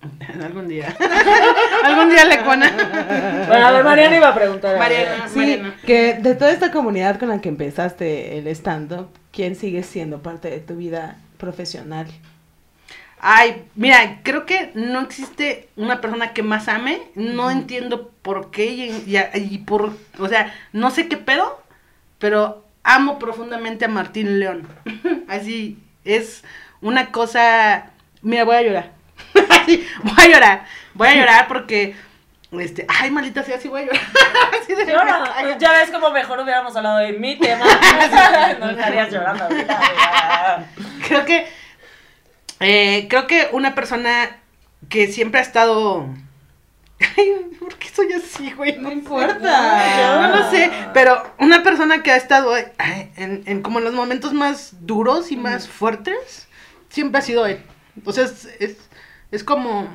Algún 0.42 0.68
día. 0.68 0.94
Algún 1.84 2.10
día 2.10 2.24
le 2.24 2.40
cuana. 2.40 2.70
Bueno, 3.48 3.66
a 3.66 3.70
ver, 3.72 3.84
Mariana 3.84 4.16
iba 4.16 4.28
a 4.28 4.34
preguntar. 4.34 4.78
Mariana. 4.78 5.28
sí, 5.28 5.62
que 5.86 6.14
de 6.14 6.34
toda 6.34 6.50
esta 6.50 6.70
comunidad 6.70 7.18
con 7.18 7.28
la 7.28 7.40
que 7.40 7.48
empezaste 7.48 8.38
el 8.38 8.46
stand-up, 8.48 9.08
¿quién 9.32 9.54
sigue 9.54 9.82
siendo 9.82 10.22
parte 10.22 10.50
de 10.50 10.60
tu 10.60 10.76
vida 10.76 11.16
profesional? 11.38 12.06
Ay, 13.26 13.64
mira, 13.74 14.20
creo 14.22 14.44
que 14.44 14.70
no 14.74 15.00
existe 15.00 15.70
una 15.76 16.02
persona 16.02 16.34
que 16.34 16.42
más 16.42 16.68
ame. 16.68 17.00
No 17.14 17.50
entiendo 17.50 18.10
por 18.20 18.50
qué 18.50 18.66
y, 18.66 18.90
y- 19.06 19.54
y 19.54 19.58
por, 19.58 19.96
o 20.18 20.28
sea, 20.28 20.52
no 20.72 20.90
sé 20.90 21.08
qué 21.08 21.16
pedo, 21.16 21.62
pero 22.18 22.64
amo 22.82 23.18
profundamente 23.18 23.86
a 23.86 23.88
Martín 23.88 24.40
León. 24.40 24.68
Así 25.28 25.78
es 26.04 26.44
una 26.82 27.12
cosa. 27.12 27.86
Mira, 28.20 28.44
voy 28.44 28.56
a 28.56 28.62
llorar. 28.62 28.90
Voy 30.02 30.14
a 30.18 30.28
llorar. 30.28 30.64
Voy 30.92 31.08
a 31.08 31.14
llorar 31.14 31.48
porque, 31.48 31.96
este, 32.52 32.84
ay, 32.88 33.10
maldita 33.10 33.42
sea, 33.42 33.58
sí 33.58 33.68
voy 33.68 33.82
a 33.82 33.84
llorar. 33.86 34.02
De- 34.68 34.92
Llora. 34.92 35.58
Ya 35.58 35.72
ves 35.72 35.90
como 35.90 36.10
mejor 36.10 36.40
hubiéramos 36.40 36.76
hablado 36.76 36.98
de 36.98 37.12
mi 37.14 37.38
tema. 37.38 37.64
no 38.60 38.70
estarías 38.70 39.10
llorando 39.10 39.44
ahorita. 39.44 40.66
creo 41.08 41.24
que 41.24 41.46
eh, 42.64 43.06
creo 43.08 43.26
que 43.26 43.48
una 43.52 43.74
persona 43.74 44.38
que 44.88 45.08
siempre 45.08 45.40
ha 45.40 45.42
estado 45.42 46.08
Ay, 47.16 47.56
¿por 47.58 47.74
qué 47.76 47.88
soy 47.88 48.12
así, 48.12 48.52
güey? 48.52 48.78
No 48.78 48.88
sé. 48.88 48.94
importa. 48.94 50.28
No 50.28 50.36
lo 50.36 50.50
sé, 50.50 50.70
pero 50.92 51.34
una 51.38 51.62
persona 51.62 52.02
que 52.02 52.12
ha 52.12 52.16
estado 52.16 52.54
ay, 52.54 53.12
en, 53.16 53.42
en 53.46 53.62
como 53.62 53.78
en 53.78 53.84
los 53.84 53.94
momentos 53.94 54.32
más 54.32 54.86
duros 54.86 55.32
y 55.32 55.36
más 55.36 55.68
fuertes, 55.68 56.48
siempre 56.88 57.18
ha 57.18 57.22
sido 57.22 57.46
él. 57.46 57.60
O 58.04 58.12
sea, 58.12 58.24
es, 58.24 58.46
es, 58.60 58.76
es 59.30 59.44
como... 59.44 59.88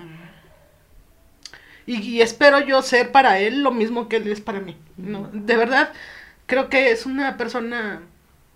Y, 1.86 2.02
y 2.02 2.22
espero 2.22 2.60
yo 2.60 2.82
ser 2.82 3.12
para 3.12 3.40
él 3.40 3.64
lo 3.64 3.72
mismo 3.72 4.10
que 4.10 4.18
él 4.18 4.32
es 4.32 4.42
para 4.42 4.60
mí. 4.60 4.78
¿no? 4.98 5.30
De 5.34 5.56
verdad, 5.56 5.92
creo 6.46 6.70
que 6.70 6.92
es 6.92 7.06
una 7.06 7.38
persona 7.38 8.02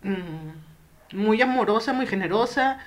mm, 0.03 1.17
muy 1.17 1.41
amorosa, 1.41 1.93
muy 1.93 2.05
generosa. 2.05 2.79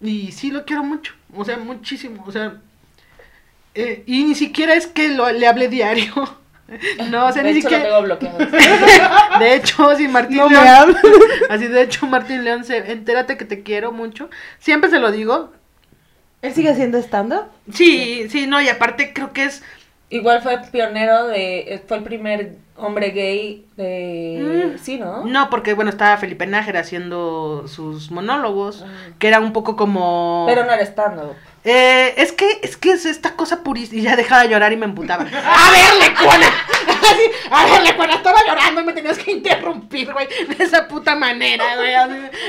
Y 0.00 0.32
sí 0.32 0.50
lo 0.50 0.64
quiero 0.64 0.82
mucho, 0.82 1.14
o 1.34 1.44
sea, 1.44 1.56
muchísimo. 1.58 2.24
O 2.26 2.32
sea, 2.32 2.54
eh, 3.74 4.02
y 4.06 4.24
ni 4.24 4.34
siquiera 4.34 4.74
es 4.74 4.86
que 4.86 5.08
lo, 5.08 5.30
le 5.30 5.46
hable 5.46 5.68
diario. 5.68 6.12
No, 7.10 7.26
o 7.26 7.32
sea, 7.32 7.42
de 7.42 7.52
ni 7.52 7.58
hecho, 7.58 7.68
siquiera. 7.68 8.00
lo 8.00 8.16
tengo 8.16 8.36
bloqueado. 8.38 9.38
De 9.40 9.54
hecho, 9.56 9.96
si 9.96 10.06
Martín 10.06 10.36
No 10.36 10.48
me 10.48 10.54
León. 10.54 10.96
Así, 11.50 11.66
de 11.66 11.82
hecho, 11.82 12.06
Martín 12.06 12.44
León, 12.44 12.62
se, 12.62 12.92
entérate 12.92 13.36
que 13.36 13.44
te 13.44 13.64
quiero 13.64 13.90
mucho. 13.90 14.30
Siempre 14.60 14.88
se 14.88 15.00
lo 15.00 15.10
digo. 15.10 15.52
¿Él 16.42 16.54
sigue 16.54 16.70
haciendo 16.70 16.98
stand-up? 16.98 17.46
Sí, 17.74 18.28
sí, 18.30 18.46
no, 18.46 18.60
y 18.60 18.68
aparte 18.68 19.12
creo 19.12 19.32
que 19.32 19.46
es 19.46 19.64
Igual 20.10 20.42
fue 20.42 20.58
pionero 20.72 21.28
de. 21.28 21.82
Fue 21.86 21.96
el 21.96 22.02
primer 22.02 22.56
hombre 22.80 23.10
gay 23.10 23.64
de. 23.76 24.72
Mm. 24.74 24.78
Sí, 24.78 24.98
¿no? 24.98 25.24
No, 25.24 25.50
porque 25.50 25.74
bueno, 25.74 25.90
estaba 25.90 26.16
Felipe 26.16 26.46
Nájera 26.46 26.80
haciendo 26.80 27.64
sus 27.68 28.10
monólogos, 28.10 28.84
Ah. 28.86 29.12
que 29.18 29.28
era 29.28 29.40
un 29.40 29.52
poco 29.52 29.76
como... 29.76 30.44
Pero 30.48 30.64
no 30.64 30.72
era 30.72 30.82
stand-up. 30.82 31.34
Eh, 31.62 32.14
es 32.16 32.32
que, 32.32 32.46
es 32.62 32.78
que 32.78 32.92
es 32.92 33.04
esta 33.04 33.36
cosa 33.36 33.62
purista, 33.62 33.94
y 33.94 34.00
ya 34.00 34.16
dejaba 34.16 34.42
de 34.42 34.48
llorar 34.48 34.72
y 34.72 34.76
me 34.78 34.86
emputaba. 34.86 35.24
¡A 35.24 35.70
ver, 35.70 36.10
Lecuona! 36.10 36.46
Así, 37.10 37.22
A 37.50 37.66
ver, 37.66 37.82
Lecuona, 37.82 38.14
estaba 38.14 38.38
llorando 38.46 38.80
y 38.80 38.84
me 38.84 38.92
tenías 38.94 39.18
que 39.18 39.32
interrumpir, 39.32 40.10
güey, 40.12 40.26
de 40.56 40.64
esa 40.64 40.88
puta 40.88 41.14
manera, 41.16 41.76
güey, 41.76 41.92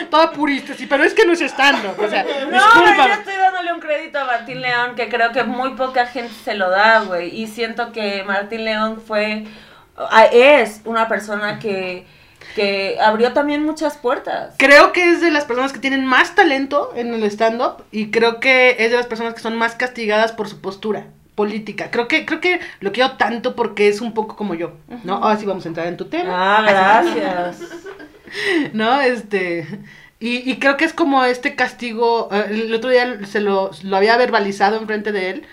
toda 0.10 0.32
purista, 0.32 0.74
sí, 0.76 0.86
pero 0.88 1.04
es 1.04 1.14
que 1.14 1.26
no 1.26 1.34
es 1.34 1.42
estando, 1.42 1.94
o 1.98 2.08
sea, 2.08 2.24
No, 2.24 2.30
pero 2.40 2.52
disculpa. 2.52 3.08
yo 3.08 3.14
estoy 3.16 3.36
dándole 3.36 3.74
un 3.74 3.80
crédito 3.82 4.20
a 4.20 4.26
Martín 4.26 4.62
León 4.62 4.96
que 4.96 5.10
creo 5.10 5.32
que 5.34 5.44
muy 5.44 5.72
poca 5.72 6.06
gente 6.06 6.34
se 6.46 6.54
lo 6.54 6.70
da, 6.70 7.02
güey. 7.02 7.36
Y 7.36 7.48
siento 7.48 7.92
que 7.92 8.24
Martín 8.24 8.64
León 8.66 9.02
fue. 9.06 9.46
Ah, 10.10 10.26
Es 10.26 10.82
una 10.86 11.08
persona 11.08 11.60
que. 11.60 12.06
que 12.56 12.98
abrió 13.02 13.34
también 13.34 13.64
muchas 13.64 13.98
puertas. 13.98 14.56
Creo 14.58 14.92
que 14.92 15.12
es 15.12 15.22
de 15.22 15.32
las 15.32 15.46
personas 15.46 15.74
que 15.74 15.80
tienen 15.80 16.06
más 16.06 16.36
talento 16.36 16.92
en 16.96 17.14
el 17.14 17.24
stand-up 17.26 17.84
y 17.92 18.12
creo 18.12 18.40
que 18.40 18.78
es 18.80 18.92
de 18.92 18.98
las 18.98 19.08
personas 19.08 19.34
que 19.34 19.42
son 19.42 19.56
más 19.58 19.76
castigadas 19.76 20.32
por 20.32 20.48
su 20.50 20.62
postura 20.62 21.06
política. 21.36 21.90
Creo 21.92 22.08
que, 22.08 22.26
creo 22.26 22.42
que 22.42 22.60
lo 22.82 22.92
quiero 22.92 23.12
tanto 23.14 23.56
porque 23.56 23.88
es 23.88 24.02
un 24.02 24.14
poco 24.14 24.36
como 24.36 24.54
yo, 24.54 24.74
¿no? 25.04 25.16
Ahora 25.16 25.38
sí 25.38 25.46
vamos 25.46 25.66
a 25.66 25.70
entrar 25.70 25.88
en 25.88 25.98
tu 25.98 26.06
tema. 26.06 26.58
Ah, 26.58 26.62
gracias. 26.62 27.62
¿no? 28.74 29.02
Este, 29.02 29.68
y, 30.20 30.50
y 30.50 30.60
creo 30.60 30.78
que 30.78 30.86
es 30.86 30.94
como 30.94 31.24
este 31.24 31.56
castigo, 31.56 32.30
eh, 32.32 32.48
el 32.50 32.74
otro 32.74 32.90
día 32.90 33.26
se 33.26 33.40
lo, 33.40 33.72
lo 33.84 33.98
había 33.98 34.18
verbalizado 34.18 34.78
enfrente 34.78 35.12
de 35.12 35.30
él, 35.32 35.44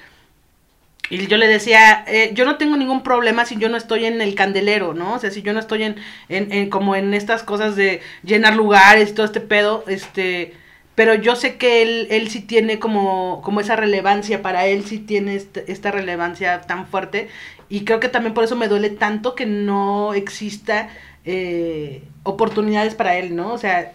y 1.11 1.27
yo 1.27 1.37
le 1.39 1.47
decía, 1.49 2.05
eh, 2.07 2.31
yo 2.35 2.45
no 2.45 2.57
tengo 2.59 2.77
ningún 2.77 3.03
problema 3.03 3.45
si 3.45 3.57
yo 3.57 3.69
no 3.69 3.77
estoy 3.77 4.05
en 4.07 4.21
el 4.21 4.35
candelero, 4.35 4.95
¿no? 4.95 5.15
O 5.15 5.19
sea, 5.19 5.31
si 5.31 5.43
yo 5.43 5.53
no 5.53 5.61
estoy 5.61 5.83
en, 5.85 5.97
en, 6.29 6.53
en 6.53 6.71
como 6.71 6.97
en 6.97 7.15
estas 7.15 7.43
cosas 7.43 7.77
de 7.77 8.01
llenar 8.23 8.55
lugares 8.57 9.11
y 9.11 9.15
todo 9.15 9.27
este 9.27 9.41
pedo, 9.41 9.85
este, 9.89 10.55
pero 10.95 11.15
yo 11.15 11.37
sé 11.37 11.57
que 11.57 11.83
él, 11.83 12.09
él 12.11 12.29
sí 12.29 12.41
tiene 12.41 12.79
como, 12.79 13.41
como 13.43 13.61
esa 13.61 13.77
relevancia, 13.77 14.43
para 14.43 14.67
él 14.67 14.85
sí 14.85 14.99
tiene 14.99 15.37
este- 15.37 15.71
esta 15.73 15.91
relevancia 15.91 16.61
tan 16.63 16.87
fuerte, 16.87 17.29
y 17.69 17.85
creo 17.85 18.01
que 18.01 18.09
también 18.09 18.35
por 18.35 18.45
eso 18.45 18.57
me 18.57 18.69
duele 18.69 18.91
tanto 18.91 19.35
que 19.35 19.47
no 19.47 20.15
exista 20.15 20.89
eh, 21.25 22.03
oportunidades 22.23 22.95
para 22.95 23.17
él, 23.19 23.37
¿no? 23.37 23.53
O 23.53 23.59
sea, 23.59 23.93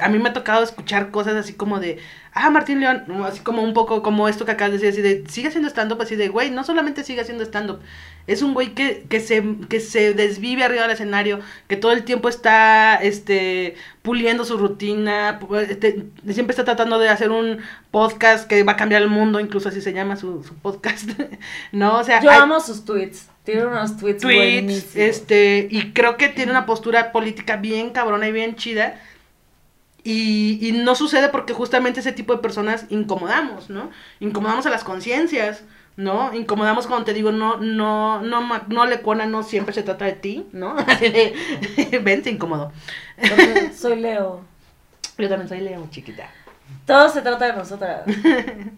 a 0.00 0.08
mí 0.08 0.18
me 0.18 0.28
ha 0.28 0.32
tocado 0.32 0.62
escuchar 0.62 1.10
cosas 1.10 1.34
así 1.34 1.54
como 1.54 1.80
de, 1.80 1.98
ah, 2.34 2.50
Martín 2.50 2.80
León, 2.80 3.04
así 3.24 3.40
como 3.40 3.62
un 3.62 3.72
poco 3.72 4.02
como 4.02 4.28
esto 4.28 4.44
que 4.44 4.52
acabas 4.52 4.78
de 4.80 4.86
decir, 4.86 5.04
así 5.06 5.16
de, 5.22 5.30
sigue 5.30 5.48
haciendo 5.48 5.68
stand-up, 5.70 6.02
así 6.02 6.14
de, 6.16 6.28
güey, 6.28 6.50
no 6.50 6.62
solamente 6.64 7.04
sigue 7.04 7.22
haciendo 7.22 7.42
stand-up, 7.44 7.80
es 8.26 8.42
un 8.42 8.52
güey 8.54 8.74
que, 8.74 9.04
que, 9.08 9.18
se, 9.20 9.42
que 9.68 9.80
se 9.80 10.12
desvive 10.14 10.62
arriba 10.62 10.82
del 10.82 10.90
escenario, 10.90 11.40
que 11.68 11.76
todo 11.76 11.92
el 11.92 12.04
tiempo 12.04 12.28
está, 12.28 12.96
este, 12.96 13.74
puliendo 14.02 14.44
su 14.44 14.58
rutina, 14.58 15.40
este, 15.68 16.04
siempre 16.30 16.52
está 16.52 16.64
tratando 16.64 16.98
de 16.98 17.08
hacer 17.08 17.30
un 17.30 17.58
podcast 17.90 18.46
que 18.46 18.62
va 18.64 18.72
a 18.72 18.76
cambiar 18.76 19.02
el 19.02 19.08
mundo, 19.08 19.40
incluso 19.40 19.70
así 19.70 19.80
se 19.80 19.92
llama 19.94 20.16
su, 20.16 20.44
su 20.44 20.54
podcast, 20.54 21.10
¿no? 21.72 21.98
O 21.98 22.04
sea, 22.04 22.20
Yo 22.22 22.30
hay- 22.30 22.38
amo 22.40 22.60
sus 22.60 22.84
tweets. 22.84 23.28
Tiene 23.44 23.66
unos 23.66 23.96
tweets, 23.96 24.22
tweets, 24.22 24.62
buenísimos. 24.62 24.94
este, 24.94 25.66
y 25.68 25.92
creo 25.92 26.16
que 26.16 26.28
tiene 26.28 26.52
una 26.52 26.64
postura 26.64 27.10
política 27.10 27.56
bien 27.56 27.90
cabrona 27.90 28.28
y 28.28 28.32
bien 28.32 28.54
chida. 28.54 29.00
Y, 30.04 30.58
y 30.60 30.72
no 30.72 30.94
sucede 30.94 31.28
porque 31.28 31.52
justamente 31.52 32.00
ese 32.00 32.12
tipo 32.12 32.34
de 32.34 32.42
personas 32.42 32.86
incomodamos, 32.90 33.70
¿no? 33.70 33.90
Incomodamos 34.18 34.66
a 34.66 34.70
las 34.70 34.82
conciencias, 34.82 35.62
¿no? 35.96 36.34
Incomodamos 36.34 36.86
cuando 36.86 37.04
te 37.04 37.14
digo, 37.14 37.32
no, 37.32 37.58
no, 37.58 38.20
no, 38.22 38.62
no 38.68 38.86
le 38.86 39.00
cuona, 39.00 39.26
no 39.26 39.42
siempre 39.42 39.74
se 39.74 39.82
trata 39.82 40.04
de 40.06 40.12
ti, 40.12 40.46
¿no? 40.52 40.74
Ven, 42.02 42.22
incómodo. 42.26 42.72
Porque 43.16 43.72
soy 43.74 44.00
Leo. 44.00 44.44
Yo 45.18 45.28
también 45.28 45.48
soy 45.48 45.60
Leo, 45.60 45.86
chiquita. 45.90 46.28
Todo 46.86 47.08
se 47.08 47.22
trata 47.22 47.46
de 47.46 47.52
nosotras. 47.54 48.02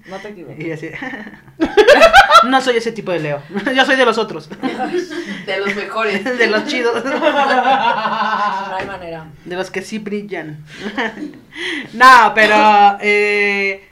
No 0.07 0.19
te 0.19 0.29
equivoques. 0.29 0.63
Y 0.63 0.71
así, 0.71 0.91
no 2.47 2.61
soy 2.61 2.77
ese 2.77 2.93
tipo 2.93 3.11
de 3.11 3.21
Leo, 3.21 3.43
yo 3.75 3.87
soy 3.87 3.97
de 3.97 4.05
los 4.05 4.19
otros, 4.19 4.51
De 5.47 5.57
los 5.59 5.75
mejores. 5.75 6.23
de 6.39 6.47
los 6.47 6.67
chidos. 6.67 7.03
No 7.03 8.77
hay 8.77 8.87
manera. 8.87 9.27
De 9.47 9.57
los 9.57 9.71
que 9.71 9.81
sí 9.81 9.99
brillan. 9.99 10.63
no, 11.95 12.33
pero. 12.35 12.99
Eh, 13.01 13.89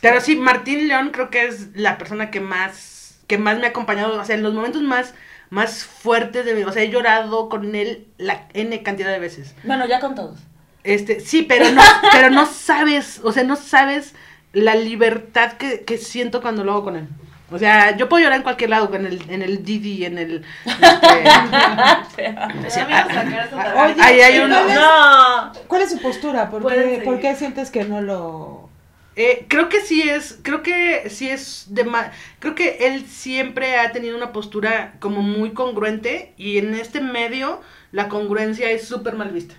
pero 0.00 0.20
sí, 0.22 0.36
Martín 0.36 0.88
León 0.88 1.10
creo 1.12 1.28
que 1.28 1.46
es 1.46 1.76
la 1.76 1.98
persona 1.98 2.30
que 2.30 2.40
más. 2.40 3.20
Que 3.26 3.36
más 3.36 3.58
me 3.58 3.66
ha 3.66 3.70
acompañado. 3.70 4.18
O 4.18 4.24
sea, 4.24 4.36
en 4.36 4.42
los 4.42 4.54
momentos 4.54 4.80
más. 4.82 5.14
Más 5.50 5.84
fuertes 5.84 6.46
de 6.46 6.54
mi. 6.54 6.62
O 6.62 6.72
sea, 6.72 6.82
he 6.82 6.90
llorado 6.90 7.48
con 7.50 7.74
él 7.74 8.06
la 8.16 8.46
N 8.54 8.82
cantidad 8.82 9.10
de 9.10 9.18
veces. 9.18 9.54
Bueno, 9.64 9.86
ya 9.86 10.00
con 10.00 10.14
todos. 10.14 10.38
Este, 10.84 11.20
sí, 11.20 11.42
pero 11.42 11.70
no, 11.70 11.82
pero 12.12 12.30
no 12.30 12.46
sabes. 12.46 13.20
O 13.24 13.32
sea, 13.32 13.44
no 13.44 13.56
sabes 13.56 14.14
la 14.52 14.74
libertad 14.74 15.52
que, 15.54 15.82
que 15.82 15.98
siento 15.98 16.40
cuando 16.42 16.64
lo 16.64 16.72
hago 16.72 16.84
con 16.84 16.96
él. 16.96 17.08
O 17.52 17.58
sea, 17.58 17.96
yo 17.96 18.08
puedo 18.08 18.22
llorar 18.22 18.36
en 18.38 18.42
cualquier 18.44 18.70
lado, 18.70 18.94
en 18.94 19.06
el, 19.06 19.22
en 19.28 19.42
el 19.42 19.64
Didi, 19.64 20.04
en 20.04 20.18
el. 20.18 20.44
Este, 20.66 22.32
Ya 22.32 22.84
me 22.86 22.90
iba 22.92 23.00
a 23.00 23.08
sacar 23.08 23.44
esta 23.44 23.56
tarjeta. 23.56 23.84
Oye, 23.84 24.02
ahí 24.02 24.20
hay 24.20 24.38
un. 24.38 24.50
¿cuál 24.50 24.68
es- 24.68 24.74
No. 24.76 25.52
¿Cuál 25.66 25.82
es 25.82 25.90
su 25.90 26.00
postura? 26.00 26.48
¿Por 26.50 26.62
Pueden 26.62 26.82
qué, 26.84 26.88
seguir. 26.90 27.04
¿Por 27.04 27.20
qué 27.20 27.34
sientes 27.34 27.70
que 27.70 27.84
no 27.84 28.00
lo...? 28.02 28.70
Eh, 29.16 29.46
creo 29.48 29.68
que 29.68 29.80
sí 29.80 30.02
es, 30.08 30.38
creo 30.42 30.62
que 30.62 31.10
sí 31.10 31.28
es 31.28 31.66
de 31.70 31.82
ma- 31.84 32.12
creo 32.38 32.54
que 32.54 32.78
él 32.86 33.04
siempre 33.06 33.76
ha 33.76 33.90
tenido 33.90 34.16
una 34.16 34.32
postura 34.32 34.94
como 35.00 35.20
muy 35.20 35.50
congruente 35.50 36.32
y 36.38 36.58
en 36.58 36.74
este 36.74 37.00
medio 37.00 37.60
la 37.90 38.08
congruencia 38.08 38.70
es 38.70 38.86
súper 38.86 39.16
mal 39.16 39.30
vista, 39.30 39.56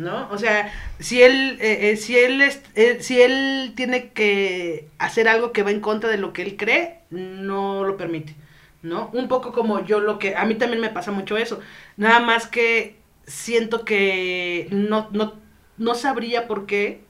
¿no? 0.00 0.28
O 0.30 0.38
sea, 0.38 0.72
si 0.98 1.22
él, 1.22 1.58
eh, 1.60 1.90
eh, 1.90 1.96
si 1.96 2.18
él, 2.18 2.40
eh, 2.74 2.98
si 3.00 3.20
él 3.20 3.72
tiene 3.76 4.10
que 4.10 4.88
hacer 4.98 5.28
algo 5.28 5.52
que 5.52 5.62
va 5.62 5.70
en 5.70 5.80
contra 5.80 6.10
de 6.10 6.18
lo 6.18 6.32
que 6.32 6.42
él 6.42 6.56
cree, 6.56 7.00
no 7.10 7.84
lo 7.84 7.96
permite, 7.96 8.34
¿no? 8.82 9.10
Un 9.12 9.28
poco 9.28 9.52
como 9.52 9.84
yo 9.84 10.00
lo 10.00 10.18
que, 10.18 10.34
a 10.36 10.44
mí 10.44 10.54
también 10.54 10.80
me 10.80 10.90
pasa 10.90 11.12
mucho 11.12 11.36
eso, 11.36 11.60
nada 11.96 12.20
más 12.20 12.46
que 12.46 12.96
siento 13.26 13.84
que 13.84 14.68
no, 14.70 15.08
no, 15.12 15.34
no 15.76 15.94
sabría 15.94 16.48
por 16.48 16.66
qué, 16.66 17.02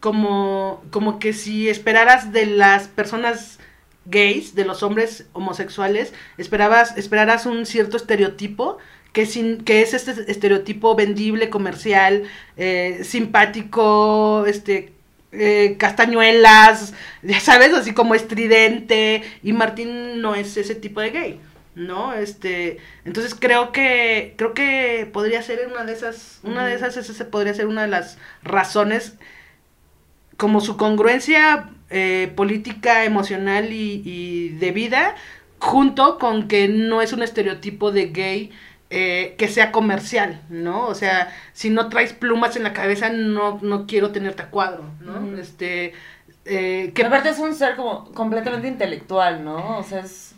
como, 0.00 0.82
como 0.90 1.18
que 1.18 1.32
si 1.32 1.68
esperaras 1.68 2.32
de 2.32 2.46
las 2.46 2.88
personas 2.88 3.60
gays, 4.04 4.56
de 4.56 4.64
los 4.64 4.82
hombres 4.82 5.28
homosexuales, 5.32 6.12
esperabas, 6.38 6.96
esperaras 6.96 7.46
un 7.46 7.66
cierto 7.66 7.96
estereotipo, 7.96 8.78
que, 9.12 9.26
sin, 9.26 9.62
que 9.64 9.82
es 9.82 9.94
este 9.94 10.30
estereotipo 10.30 10.94
vendible, 10.94 11.50
comercial, 11.50 12.24
eh, 12.56 13.00
simpático, 13.04 14.44
este, 14.46 14.92
eh, 15.32 15.76
castañuelas, 15.78 16.94
ya 17.22 17.40
sabes, 17.40 17.72
así 17.74 17.92
como 17.94 18.14
estridente, 18.14 19.22
y 19.42 19.52
Martín 19.52 20.20
no 20.20 20.34
es 20.34 20.56
ese 20.56 20.74
tipo 20.74 21.00
de 21.00 21.10
gay. 21.10 21.40
¿no? 21.74 22.12
Este, 22.12 22.78
entonces 23.06 23.34
creo 23.34 23.72
que 23.72 24.34
creo 24.36 24.52
que 24.52 25.08
podría 25.10 25.40
ser 25.40 25.66
una 25.70 25.84
de 25.84 25.94
esas 25.94 26.40
una 26.42 26.66
de 26.66 26.74
esas 26.74 26.98
esa 26.98 27.30
podría 27.30 27.54
ser 27.54 27.66
una 27.66 27.80
de 27.80 27.88
las 27.88 28.18
razones 28.42 29.14
como 30.36 30.60
su 30.60 30.76
congruencia 30.76 31.70
eh, 31.88 32.30
política, 32.36 33.04
emocional 33.04 33.72
y, 33.72 34.02
y 34.04 34.48
de 34.50 34.72
vida, 34.72 35.14
junto 35.58 36.18
con 36.18 36.48
que 36.48 36.68
no 36.68 37.00
es 37.00 37.12
un 37.12 37.22
estereotipo 37.22 37.92
de 37.92 38.06
gay 38.06 38.50
eh, 38.94 39.34
que 39.38 39.48
sea 39.48 39.72
comercial, 39.72 40.42
¿no? 40.50 40.86
O 40.86 40.94
sea, 40.94 41.34
si 41.54 41.70
no 41.70 41.88
traes 41.88 42.12
plumas 42.12 42.56
en 42.56 42.62
la 42.62 42.74
cabeza, 42.74 43.08
no, 43.08 43.58
no 43.62 43.86
quiero 43.86 44.12
tenerte 44.12 44.42
a 44.42 44.50
cuadro, 44.50 44.84
¿no? 45.00 45.34
Este, 45.38 45.94
eh, 46.44 46.92
Que 46.94 47.04
aparte 47.04 47.30
es 47.30 47.38
un 47.38 47.54
ser 47.54 47.74
como 47.76 48.12
completamente 48.12 48.68
intelectual, 48.68 49.44
¿no? 49.44 49.78
O 49.78 49.82
sea, 49.82 50.00
es... 50.00 50.34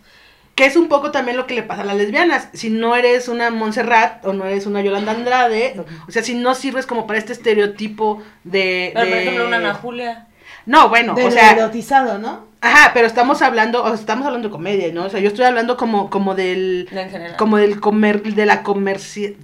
que 0.54 0.66
es 0.66 0.76
un 0.76 0.88
poco 0.88 1.10
también 1.10 1.36
lo 1.36 1.46
que 1.48 1.54
le 1.54 1.64
pasa 1.64 1.82
a 1.82 1.84
las 1.84 1.96
lesbianas. 1.96 2.48
Si 2.52 2.70
no 2.70 2.94
eres 2.94 3.28
una 3.28 3.50
Montserrat 3.50 4.24
o 4.24 4.32
no 4.32 4.44
eres 4.46 4.66
una 4.66 4.82
Yolanda 4.82 5.12
Andrade, 5.12 5.74
o 6.06 6.12
sea, 6.12 6.22
si 6.22 6.34
no 6.34 6.54
sirves 6.54 6.86
como 6.86 7.06
para 7.08 7.18
este 7.18 7.32
estereotipo 7.32 8.22
de... 8.44 8.92
Pero, 8.94 9.08
por 9.08 9.18
ejemplo, 9.18 9.46
una 9.46 9.56
Ana 9.56 9.74
Julia. 9.74 10.28
No, 10.66 10.88
bueno, 10.88 11.14
de 11.14 11.26
o 11.26 11.30
sea... 11.30 11.52
erotizado, 11.52 12.18
¿no? 12.18 12.52
Ajá, 12.60 12.92
pero 12.94 13.06
estamos 13.06 13.42
hablando, 13.42 13.82
o 13.82 13.86
sea, 13.88 13.94
estamos 13.96 14.24
hablando 14.26 14.48
de 14.48 14.52
comedia, 14.52 14.90
¿no? 14.92 15.04
O 15.04 15.10
sea, 15.10 15.20
yo 15.20 15.28
estoy 15.28 15.44
hablando 15.44 15.76
como, 15.76 16.08
como 16.08 16.34
del, 16.34 16.88
como 17.36 17.58
del 17.58 17.78
comer, 17.78 18.22
de 18.22 18.46
la 18.46 18.62
comerci, 18.62 19.36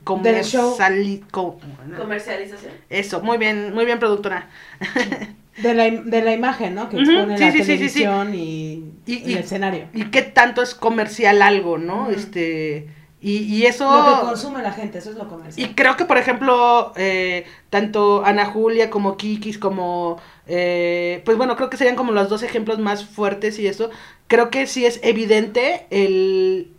Comercialización. 1.98 2.72
eso, 2.88 3.20
muy 3.20 3.36
bien, 3.38 3.74
muy 3.74 3.84
bien 3.84 3.98
productora. 3.98 4.48
De 5.58 5.74
la, 5.74 5.90
de 5.90 6.22
la 6.22 6.32
imagen, 6.32 6.74
¿no? 6.74 6.88
Que 6.88 6.96
expone 6.96 7.36
sí, 7.36 7.44
la 7.44 7.52
sí, 7.52 7.58
sí, 7.58 7.64
sí, 7.64 7.88
sí. 7.90 7.98
televisión 7.98 8.34
y, 8.34 8.72
Y- 9.04 9.14
y 9.14 9.22
y- 9.26 9.32
el 9.34 9.38
escenario. 9.40 9.88
Y 9.92 10.04
qué 10.04 10.22
tanto 10.22 10.62
es 10.62 10.74
comercial 10.74 11.42
algo, 11.42 11.76
¿no? 11.76 12.08
Este, 12.08 12.88
Y, 13.20 13.38
y 13.42 13.66
eso... 13.66 13.84
Lo 13.84 14.20
que 14.20 14.26
consume 14.26 14.62
la 14.62 14.72
gente, 14.72 14.98
eso 14.98 15.10
es 15.10 15.16
lo 15.16 15.28
comercial. 15.28 15.68
Y 15.68 15.74
creo 15.74 15.96
que, 15.96 16.06
por 16.06 16.16
ejemplo, 16.16 16.92
eh, 16.96 17.44
tanto 17.68 18.24
Ana 18.24 18.46
Julia 18.46 18.88
como 18.88 19.16
Kikis, 19.16 19.58
como... 19.58 20.18
eh, 20.46 21.20
pues 21.24 21.36
bueno, 21.36 21.54
creo 21.56 21.68
que 21.68 21.76
serían 21.76 21.96
como 21.96 22.12
los 22.12 22.28
dos 22.28 22.42
ejemplos 22.42 22.78
más 22.78 23.04
fuertes 23.04 23.58
y 23.58 23.66
eso. 23.66 23.90
Creo 24.26 24.50
que 24.50 24.66
sí 24.66 24.86
es 24.86 25.00
evidente 25.02 25.86
el... 25.90 26.72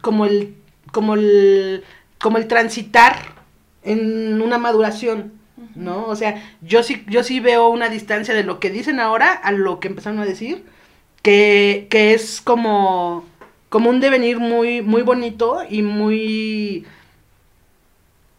como 0.00 0.24
el... 0.24 0.56
como 0.92 1.14
el... 1.14 1.84
como 2.18 2.38
el 2.38 2.48
transitar 2.48 3.16
en 3.84 4.40
una 4.40 4.58
maduración, 4.58 5.32
¿no? 5.74 6.06
O 6.06 6.16
sea, 6.16 6.40
yo 6.62 6.82
sí, 6.82 7.04
yo 7.08 7.24
sí 7.24 7.40
veo 7.40 7.68
una 7.68 7.88
distancia 7.88 8.32
de 8.32 8.44
lo 8.44 8.60
que 8.60 8.70
dicen 8.70 9.00
ahora 9.00 9.32
a 9.32 9.50
lo 9.52 9.80
que 9.80 9.88
empezaron 9.88 10.20
a 10.20 10.24
decir, 10.24 10.64
que, 11.20 11.88
que 11.90 12.14
es 12.14 12.40
como, 12.40 13.24
como 13.72 13.88
un 13.88 14.00
devenir 14.00 14.38
muy, 14.38 14.82
muy 14.82 15.00
bonito 15.00 15.60
y 15.68 15.80
muy 15.80 16.84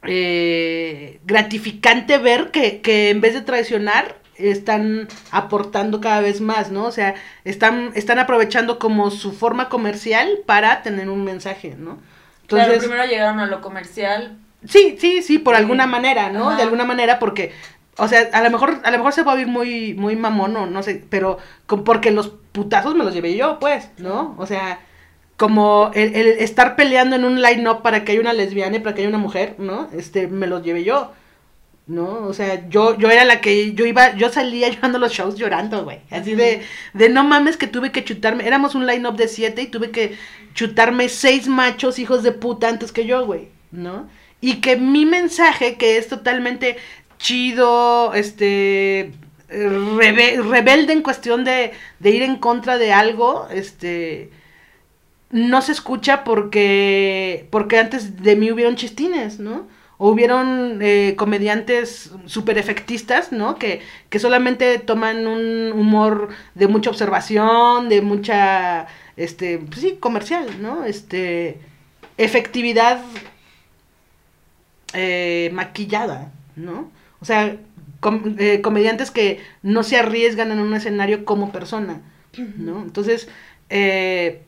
eh, 0.04 1.20
gratificante 1.26 2.18
ver 2.20 2.52
que, 2.52 2.82
que 2.82 3.10
en 3.10 3.20
vez 3.22 3.34
de 3.34 3.42
traicionar 3.42 4.18
están 4.36 5.08
aportando 5.32 6.02
cada 6.02 6.20
vez 6.22 6.40
más, 6.42 6.72
¿no? 6.72 6.86
O 6.86 6.92
sea, 6.92 7.16
están, 7.46 7.92
están 7.96 8.20
aprovechando 8.20 8.78
como 8.80 9.12
su 9.12 9.32
forma 9.32 9.70
comercial 9.70 10.40
para 10.46 10.82
tener 10.84 11.10
un 11.10 11.24
mensaje, 11.24 11.76
¿no? 11.78 11.98
claro, 12.48 12.78
primero 12.78 13.06
llegaron 13.06 13.40
a 13.40 13.48
lo 13.48 13.62
comercial. 13.62 14.38
Sí, 14.68 14.98
sí, 15.00 15.22
sí, 15.24 15.40
por 15.40 15.56
Sí. 15.56 15.62
alguna 15.62 15.88
manera, 15.88 16.30
¿no? 16.30 16.50
Ajá. 16.50 16.58
De 16.58 16.64
alguna 16.64 16.86
manera, 16.86 17.18
porque, 17.18 17.52
o 17.98 18.08
sea, 18.08 18.30
a 18.34 18.42
lo 18.44 18.52
mejor, 18.52 18.82
a 18.84 18.92
lo 18.92 18.98
mejor 18.98 19.14
se 19.14 19.24
va 19.24 19.32
a 19.32 19.36
oír 19.36 19.48
muy, 19.48 19.94
muy 19.96 20.16
mamón, 20.16 20.56
o 20.58 20.66
no 20.68 20.84
sé, 20.84 21.04
pero 21.10 21.38
con- 21.66 21.84
porque 21.84 22.12
los 22.12 22.30
putazos 22.52 22.94
me 22.96 23.04
los 23.04 23.14
llevé 23.16 23.36
yo, 23.36 23.58
pues, 23.60 23.90
¿no? 23.98 24.36
O 24.38 24.46
sea, 24.46 24.80
como 25.38 25.92
el, 25.94 26.16
el 26.16 26.28
estar 26.40 26.76
peleando 26.76 27.16
en 27.16 27.26
un 27.26 27.42
line-up 27.42 27.82
para 27.82 28.04
que 28.06 28.12
haya 28.14 28.22
una 28.22 28.34
lesbiana 28.34 28.78
y 28.78 28.80
para 28.80 28.96
que 28.96 29.02
haya 29.02 29.10
una 29.10 29.18
mujer, 29.18 29.56
¿no? 29.58 29.90
Este, 29.94 30.28
me 30.28 30.48
los 30.48 30.64
llevé 30.64 30.84
yo. 30.84 31.12
¿No? 31.86 32.26
O 32.28 32.34
sea, 32.34 32.70
yo, 32.70 32.98
yo 32.98 33.10
era 33.12 33.26
la 33.26 33.42
que, 33.42 33.74
yo 33.74 33.86
iba, 33.86 34.16
yo 34.16 34.30
salía 34.30 34.70
llevando 34.72 35.00
los 35.00 35.12
shows 35.12 35.36
llorando, 35.36 35.84
güey. 35.84 36.00
Así 36.12 36.34
de, 36.34 36.62
de 36.94 37.10
no 37.10 37.26
mames 37.26 37.58
que 37.58 37.68
tuve 37.68 37.92
que 37.92 38.06
chutarme, 38.06 38.48
éramos 38.48 38.74
un 38.74 38.88
line-up 38.88 39.18
de 39.18 39.28
siete 39.28 39.64
y 39.64 39.68
tuve 39.68 39.92
que 39.92 40.16
chutarme 40.54 41.10
seis 41.10 41.48
machos 41.50 42.00
hijos 42.00 42.24
de 42.24 42.32
puta 42.32 42.70
antes 42.70 42.94
que 42.94 43.06
yo, 43.06 43.26
güey, 43.26 43.50
¿no? 43.72 44.08
Y 44.40 44.62
que 44.62 44.78
mi 44.78 45.06
mensaje, 45.06 45.76
que 45.76 45.98
es 45.98 46.08
totalmente 46.08 46.78
chido, 47.18 48.14
este, 48.14 49.12
rebe- 49.50 50.42
rebelde 50.42 50.94
en 50.94 51.02
cuestión 51.02 51.44
de, 51.44 51.72
de 52.00 52.10
ir 52.12 52.24
en 52.24 52.38
contra 52.38 52.78
de 52.78 52.94
algo, 52.94 53.48
este, 53.52 54.30
no 55.34 55.64
se 55.64 55.72
escucha 55.72 56.24
porque, 56.24 57.48
porque 57.50 57.80
antes 57.80 58.22
de 58.22 58.36
mí 58.36 58.52
hubieron 58.52 58.76
chistines, 58.76 59.40
¿no? 59.40 59.68
O 59.98 60.12
hubieron 60.12 60.80
eh, 60.82 61.16
comediantes 61.18 62.12
super 62.28 62.60
efectistas, 62.60 63.32
¿no? 63.32 63.58
Que, 63.58 63.82
que 64.10 64.20
solamente 64.20 64.78
toman 64.78 65.26
un 65.26 65.72
humor 65.74 66.30
de 66.54 66.68
mucha 66.68 66.92
observación, 66.92 67.90
de 67.90 68.02
mucha, 68.02 68.86
este, 69.18 69.58
pues 69.58 69.82
sí, 69.82 69.98
comercial, 70.00 70.62
¿no? 70.62 70.86
Este, 70.86 71.58
efectividad 72.18 73.02
eh, 74.94 75.50
maquillada, 75.52 76.32
¿no? 76.56 76.92
O 77.22 77.26
sea, 77.26 77.58
eh, 78.38 78.62
comediantes 78.62 79.10
que 79.10 79.40
no 79.64 79.82
se 79.82 79.98
arriesgan 79.98 80.52
en 80.52 80.60
un 80.60 80.76
escenario 80.76 81.26
como 81.26 81.52
persona, 81.52 82.02
¿no? 82.38 82.84
Entonces, 82.84 83.28
eh, 83.72 84.44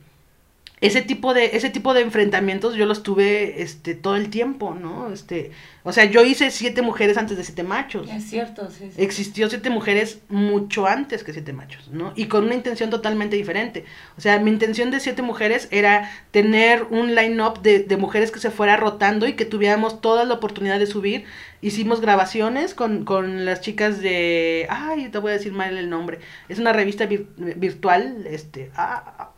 ese 0.80 1.00
tipo 1.00 1.32
de 1.32 1.56
ese 1.56 1.70
tipo 1.70 1.94
de 1.94 2.02
enfrentamientos 2.02 2.74
yo 2.74 2.84
los 2.84 3.02
tuve 3.02 3.62
este 3.62 3.94
todo 3.94 4.14
el 4.16 4.28
tiempo, 4.28 4.74
¿no? 4.74 5.10
Este, 5.10 5.50
o 5.84 5.92
sea, 5.92 6.04
yo 6.04 6.22
hice 6.22 6.50
siete 6.50 6.82
mujeres 6.82 7.16
antes 7.16 7.38
de 7.38 7.44
siete 7.44 7.62
machos. 7.62 8.10
Es 8.10 8.24
cierto, 8.24 8.70
sí. 8.70 8.90
sí. 8.94 9.02
Existió 9.02 9.48
siete 9.48 9.70
mujeres 9.70 10.18
mucho 10.28 10.86
antes 10.86 11.24
que 11.24 11.32
siete 11.32 11.54
machos, 11.54 11.88
¿no? 11.88 12.12
Y 12.14 12.26
con 12.26 12.44
una 12.44 12.54
intención 12.54 12.90
totalmente 12.90 13.36
diferente. 13.36 13.86
O 14.18 14.20
sea, 14.20 14.38
mi 14.38 14.50
intención 14.50 14.90
de 14.90 15.00
siete 15.00 15.22
mujeres 15.22 15.68
era 15.70 16.10
tener 16.30 16.82
un 16.90 17.14
line-up 17.14 17.62
de, 17.62 17.78
de 17.78 17.96
mujeres 17.96 18.30
que 18.30 18.38
se 18.38 18.50
fuera 18.50 18.76
rotando 18.76 19.26
y 19.26 19.32
que 19.32 19.46
tuviéramos 19.46 20.02
toda 20.02 20.26
la 20.26 20.34
oportunidad 20.34 20.78
de 20.78 20.86
subir. 20.86 21.24
Hicimos 21.62 22.02
grabaciones 22.02 22.74
con, 22.74 23.06
con 23.06 23.46
las 23.46 23.62
chicas 23.62 24.02
de... 24.02 24.66
Ay, 24.68 25.08
te 25.08 25.18
voy 25.18 25.30
a 25.30 25.34
decir 25.34 25.52
mal 25.52 25.78
el 25.78 25.88
nombre. 25.88 26.18
Es 26.50 26.58
una 26.58 26.74
revista 26.74 27.08
vir- 27.08 27.28
virtual, 27.56 28.26
este... 28.28 28.70
Ah, 28.76 29.30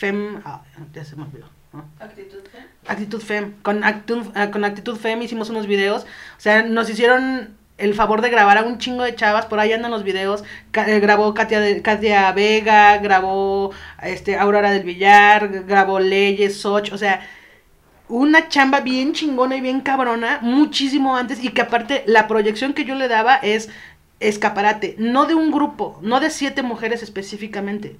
Fem... 0.00 0.40
ah, 0.46 0.62
ya 0.94 1.04
se 1.04 1.14
me 1.14 1.24
olvidó. 1.24 1.46
¿no? 1.74 1.84
Actitud. 2.00 2.38
¿eh? 2.54 2.66
Actitud 2.88 3.20
Fem. 3.20 3.52
Con, 3.62 3.82
Actu- 3.82 4.32
ah, 4.34 4.50
con 4.50 4.64
Actitud 4.64 4.96
Fem 4.96 5.20
hicimos 5.20 5.50
unos 5.50 5.66
videos. 5.66 6.04
O 6.38 6.40
sea, 6.40 6.62
nos 6.62 6.88
hicieron 6.88 7.50
el 7.76 7.92
favor 7.94 8.22
de 8.22 8.30
grabar 8.30 8.56
a 8.56 8.62
un 8.62 8.78
chingo 8.78 9.02
de 9.02 9.14
chavas. 9.14 9.44
Por 9.44 9.60
ahí 9.60 9.72
andan 9.74 9.90
los 9.90 10.02
videos. 10.02 10.42
Eh, 10.72 11.00
grabó 11.00 11.34
Katia, 11.34 11.82
Katia 11.82 12.32
Vega, 12.32 12.96
grabó 12.98 13.72
este, 14.02 14.38
Aurora 14.38 14.70
del 14.70 14.84
Villar, 14.84 15.64
grabó 15.66 16.00
Leyes, 16.00 16.56
Soch. 16.62 16.92
O 16.94 16.98
sea, 16.98 17.20
una 18.08 18.48
chamba 18.48 18.80
bien 18.80 19.12
chingona 19.12 19.56
y 19.56 19.60
bien 19.60 19.82
cabrona. 19.82 20.38
Muchísimo 20.40 21.14
antes. 21.14 21.44
Y 21.44 21.50
que 21.50 21.60
aparte 21.60 22.04
la 22.06 22.26
proyección 22.26 22.72
que 22.72 22.86
yo 22.86 22.94
le 22.94 23.06
daba 23.08 23.36
es 23.36 23.68
escaparate. 24.18 24.96
No 24.98 25.26
de 25.26 25.34
un 25.34 25.50
grupo. 25.50 25.98
No 26.02 26.20
de 26.20 26.30
siete 26.30 26.62
mujeres 26.62 27.02
específicamente. 27.02 27.96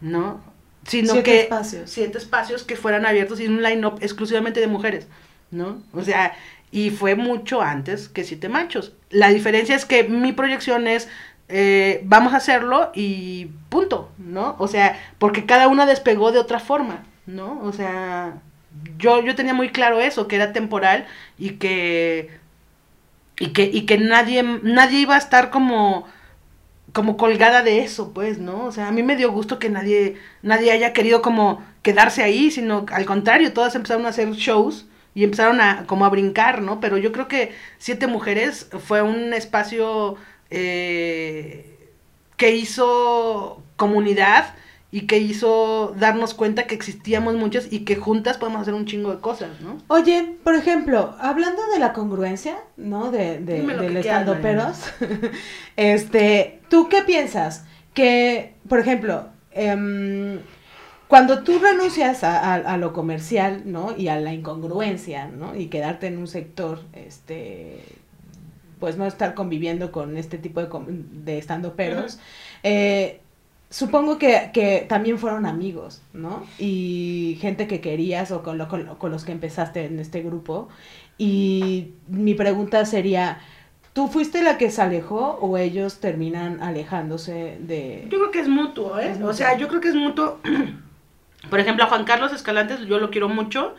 ¿No? 0.00 0.48
Sino 0.86 1.12
Siete 1.12 1.22
que 1.22 1.40
espacios. 1.42 1.90
siete 1.90 2.18
espacios 2.18 2.64
que 2.64 2.76
fueran 2.76 3.06
abiertos 3.06 3.40
y 3.40 3.46
un 3.46 3.62
line-up 3.62 3.98
exclusivamente 4.00 4.60
de 4.60 4.66
mujeres, 4.66 5.06
¿no? 5.50 5.82
O 5.92 6.02
sea, 6.02 6.34
y 6.70 6.90
fue 6.90 7.14
mucho 7.14 7.60
antes 7.62 8.08
que 8.08 8.24
siete 8.24 8.48
machos. 8.48 8.92
La 9.10 9.28
diferencia 9.28 9.76
es 9.76 9.84
que 9.84 10.04
mi 10.04 10.32
proyección 10.32 10.86
es, 10.86 11.08
eh, 11.48 12.00
vamos 12.04 12.32
a 12.32 12.38
hacerlo 12.38 12.90
y 12.94 13.46
punto, 13.68 14.10
¿no? 14.18 14.56
O 14.58 14.68
sea, 14.68 14.98
porque 15.18 15.46
cada 15.46 15.68
una 15.68 15.86
despegó 15.86 16.32
de 16.32 16.38
otra 16.38 16.60
forma, 16.60 17.04
¿no? 17.26 17.60
O 17.62 17.72
sea, 17.72 18.40
yo, 18.98 19.22
yo 19.22 19.34
tenía 19.34 19.54
muy 19.54 19.70
claro 19.70 20.00
eso, 20.00 20.28
que 20.28 20.36
era 20.36 20.52
temporal 20.52 21.06
y 21.38 21.50
que, 21.52 22.30
y 23.38 23.48
que, 23.52 23.64
y 23.64 23.86
que 23.86 23.98
nadie, 23.98 24.42
nadie 24.62 25.00
iba 25.00 25.14
a 25.14 25.18
estar 25.18 25.50
como 25.50 26.06
como 26.92 27.16
colgada 27.16 27.62
de 27.62 27.80
eso, 27.80 28.12
pues, 28.12 28.38
¿no? 28.38 28.64
O 28.64 28.72
sea, 28.72 28.88
a 28.88 28.92
mí 28.92 29.02
me 29.02 29.16
dio 29.16 29.32
gusto 29.32 29.58
que 29.58 29.70
nadie, 29.70 30.16
nadie 30.42 30.72
haya 30.72 30.92
querido 30.92 31.22
como 31.22 31.64
quedarse 31.82 32.22
ahí, 32.22 32.50
sino 32.50 32.86
al 32.92 33.06
contrario, 33.06 33.52
todas 33.52 33.74
empezaron 33.74 34.06
a 34.06 34.10
hacer 34.10 34.30
shows 34.32 34.86
y 35.14 35.24
empezaron 35.24 35.60
a 35.60 35.86
como 35.86 36.04
a 36.04 36.08
brincar, 36.08 36.62
¿no? 36.62 36.80
Pero 36.80 36.98
yo 36.98 37.12
creo 37.12 37.28
que 37.28 37.52
Siete 37.78 38.06
Mujeres 38.06 38.68
fue 38.86 39.02
un 39.02 39.32
espacio 39.34 40.16
eh, 40.50 41.90
que 42.36 42.54
hizo 42.56 43.62
comunidad 43.76 44.54
y 44.92 45.02
que 45.06 45.18
hizo 45.18 45.94
darnos 45.98 46.34
cuenta 46.34 46.66
que 46.66 46.74
existíamos 46.74 47.34
muchas 47.34 47.72
y 47.72 47.80
que 47.84 47.94
juntas 47.96 48.38
podemos 48.38 48.62
hacer 48.62 48.74
un 48.74 48.86
chingo 48.86 49.12
de 49.14 49.20
cosas, 49.20 49.60
¿no? 49.60 49.78
Oye, 49.86 50.34
por 50.42 50.54
ejemplo, 50.56 51.14
hablando 51.20 51.62
de 51.72 51.78
la 51.78 51.92
congruencia, 51.92 52.58
¿no? 52.76 53.10
De, 53.12 53.38
de, 53.38 53.62
del 53.82 53.96
estando 53.98 54.32
peros, 54.42 54.78
este, 55.76 56.60
¿tú 56.68 56.88
qué 56.88 57.02
piensas? 57.02 57.64
Que, 57.94 58.54
por 58.68 58.78
ejemplo, 58.80 59.26
em, 59.52 60.40
cuando 61.08 61.42
tú 61.42 61.58
renuncias 61.58 62.22
a, 62.24 62.54
a- 62.54 62.56
a 62.56 62.76
lo 62.76 62.92
comercial, 62.92 63.62
¿no? 63.66 63.96
Y 63.96 64.08
a 64.08 64.18
la 64.20 64.32
incongruencia, 64.32 65.26
¿no? 65.28 65.56
Y 65.56 65.66
quedarte 65.66 66.06
en 66.06 66.18
un 66.18 66.28
sector, 66.28 66.82
este, 66.92 67.80
pues 68.78 68.96
no 68.96 69.06
estar 69.06 69.34
conviviendo 69.34 69.92
con 69.92 70.16
este 70.16 70.38
tipo 70.38 70.60
de, 70.60 70.68
de 70.88 71.38
estando 71.38 71.74
peros, 71.74 72.18
eh, 72.62 73.20
supongo 73.70 74.18
que, 74.18 74.50
que 74.52 74.84
también 74.88 75.18
fueron 75.18 75.46
amigos, 75.46 76.02
¿no? 76.12 76.46
Y 76.58 77.38
gente 77.40 77.66
que 77.68 77.80
querías 77.80 78.30
o 78.32 78.42
con, 78.42 78.58
lo- 78.58 78.68
con, 78.68 78.84
lo- 78.86 78.98
con 78.98 79.12
los 79.12 79.24
que 79.24 79.32
empezaste 79.32 79.84
en 79.86 80.00
este 80.00 80.22
grupo. 80.22 80.68
Y 81.18 81.94
mi 82.08 82.34
pregunta 82.34 82.84
sería, 82.86 83.40
¿tú 83.92 84.08
fuiste 84.08 84.42
la 84.42 84.58
que 84.58 84.70
se 84.70 84.82
alejó 84.82 85.38
o 85.40 85.56
ellos 85.58 86.00
terminan 86.00 86.62
alejándose 86.62 87.58
de... 87.60 88.06
Yo 88.10 88.18
creo 88.18 88.30
que 88.30 88.40
es 88.40 88.48
mutuo, 88.48 88.98
¿eh? 88.98 89.12
Es 89.12 89.20
O 89.22 89.32
sea, 89.34 89.56
yo 89.56 89.68
creo 89.68 89.80
que 89.80 89.88
es 89.88 89.94
mutuo. 89.94 90.40
Por 91.50 91.58
ejemplo, 91.60 91.84
a 91.84 91.88
Juan 91.88 92.04
Carlos 92.04 92.32
Escalantes 92.32 92.80
yo 92.86 92.98
lo 92.98 93.10
quiero 93.10 93.28
mucho, 93.28 93.74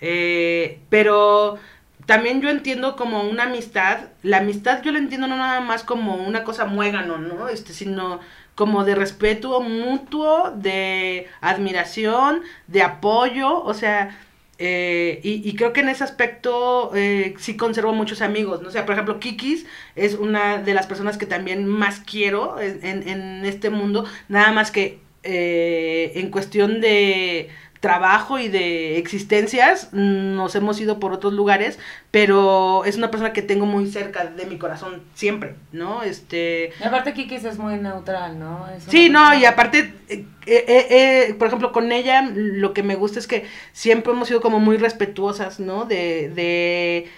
eh, 0.00 0.80
pero 0.90 1.58
también 2.04 2.40
yo 2.42 2.50
entiendo 2.50 2.94
como 2.96 3.22
una 3.22 3.44
amistad. 3.44 4.08
La 4.22 4.38
amistad 4.38 4.82
yo 4.82 4.92
la 4.92 4.98
entiendo 4.98 5.26
no 5.26 5.36
nada 5.36 5.60
más 5.60 5.82
como 5.82 6.16
una 6.16 6.44
cosa 6.44 6.66
muégano, 6.66 7.18
¿no? 7.18 7.48
Este, 7.48 7.72
sino 7.72 8.20
como 8.56 8.84
de 8.84 8.96
respeto 8.96 9.60
mutuo, 9.60 10.50
de 10.56 11.28
admiración, 11.40 12.42
de 12.66 12.82
apoyo, 12.82 13.62
o 13.62 13.74
sea, 13.74 14.18
eh, 14.58 15.20
y, 15.22 15.48
y 15.48 15.54
creo 15.54 15.72
que 15.74 15.80
en 15.80 15.90
ese 15.90 16.02
aspecto 16.04 16.90
eh, 16.94 17.34
sí 17.38 17.56
conservo 17.58 17.92
muchos 17.92 18.22
amigos, 18.22 18.62
¿no? 18.62 18.68
O 18.68 18.70
sea, 18.72 18.86
por 18.86 18.94
ejemplo, 18.94 19.20
Kikis 19.20 19.66
es 19.94 20.14
una 20.14 20.58
de 20.62 20.74
las 20.74 20.86
personas 20.86 21.18
que 21.18 21.26
también 21.26 21.66
más 21.66 22.00
quiero 22.00 22.58
en, 22.60 23.06
en- 23.08 23.44
este 23.44 23.70
mundo, 23.70 24.06
nada 24.28 24.52
más 24.52 24.70
que 24.70 24.98
eh, 25.22 26.12
en 26.16 26.30
cuestión 26.30 26.80
de 26.80 27.50
trabajo 27.86 28.38
y 28.38 28.48
de 28.48 28.98
existencias 28.98 29.90
nos 29.92 30.54
hemos 30.54 30.80
ido 30.80 30.98
por 30.98 31.12
otros 31.12 31.32
lugares, 31.32 31.78
pero 32.10 32.84
es 32.84 32.96
una 32.96 33.10
persona 33.10 33.32
que 33.32 33.42
tengo 33.42 33.66
muy 33.66 33.86
cerca 33.90 34.24
de 34.26 34.46
mi 34.46 34.58
corazón 34.58 35.02
siempre, 35.14 35.54
¿no? 35.72 36.02
Este... 36.02 36.72
Y 36.80 36.84
aparte 36.84 37.14
Kikis 37.14 37.44
es 37.44 37.58
muy 37.58 37.76
neutral, 37.76 38.38
¿no? 38.38 38.66
Es 38.76 38.84
Sí, 38.84 39.08
no, 39.08 39.20
persona- 39.20 39.38
y 39.40 39.44
aparte, 39.44 39.78
eh, 40.08 40.24
eh, 40.46 40.86
eh, 41.28 41.34
por 41.38 41.46
ejemplo, 41.48 41.72
con 41.72 41.92
ella 41.92 42.22
lo 42.34 42.72
que 42.74 42.82
me 42.82 42.94
gusta 42.96 43.18
es 43.18 43.26
que 43.26 43.46
siempre 43.72 44.12
hemos 44.12 44.28
sido 44.28 44.40
como 44.40 44.58
muy 44.60 44.76
respetuosas, 44.78 45.60
¿no? 45.60 45.84
De, 45.84 46.30
de 46.34 47.08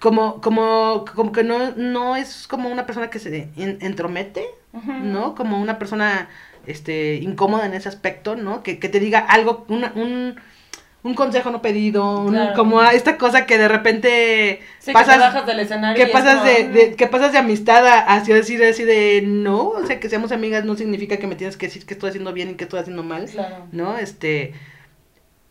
como, 0.00 0.40
como, 0.40 1.04
como 1.14 1.32
que 1.32 1.42
no, 1.44 1.72
no 1.76 2.16
es 2.16 2.46
como 2.46 2.68
una 2.68 2.86
persona 2.86 3.10
que 3.10 3.18
se 3.18 3.48
en- 3.56 3.78
entromete. 3.80 4.44
¿no? 5.02 5.34
Como 5.34 5.60
una 5.60 5.78
persona 5.78 6.28
este, 6.70 7.16
incómoda 7.16 7.66
en 7.66 7.74
ese 7.74 7.88
aspecto, 7.88 8.36
¿no? 8.36 8.62
Que, 8.62 8.78
que 8.78 8.88
te 8.88 9.00
diga 9.00 9.20
algo, 9.20 9.64
una- 9.68 9.92
un, 9.94 10.36
un 11.04 11.14
consejo 11.14 11.50
no 11.50 11.62
pedido, 11.62 12.20
un- 12.20 12.32
Claro. 12.34 12.54
como 12.54 12.82
esta 12.82 13.16
cosa 13.18 13.46
que 13.46 13.56
de 13.56 13.68
repente 13.68 14.60
Sí, 14.80 14.92
pasas, 14.92 15.14
te 15.14 15.20
bajas 15.20 15.46
del 15.46 15.60
escenario 15.60 16.02
y 16.02 16.06
que 16.06 16.12
pasas 16.12 16.34
como, 16.40 16.46
de, 16.46 16.64
"Mm". 16.64 16.72
de- 16.72 16.94
que 16.96 17.06
pasas 17.06 17.32
de 17.32 17.38
amistad 17.38 17.86
a 17.86 17.98
hacia 18.16 18.34
decir 18.34 18.62
así 18.64 18.84
de 18.84 19.22
no, 19.24 19.68
o 19.68 19.86
sea, 19.86 20.00
que 20.00 20.08
seamos 20.08 20.32
amigas 20.32 20.64
no 20.64 20.76
significa 20.76 21.16
que 21.18 21.26
me 21.26 21.36
tienes 21.36 21.56
que 21.56 21.66
decir 21.66 21.86
que 21.86 21.94
estoy 21.94 22.10
haciendo 22.10 22.32
bien 22.32 22.50
y 22.50 22.54
que 22.54 22.64
estoy 22.64 22.80
haciendo 22.80 23.02
mal, 23.04 23.26
Claro. 23.26 23.66
¿no? 23.72 23.96
Este, 23.98 24.52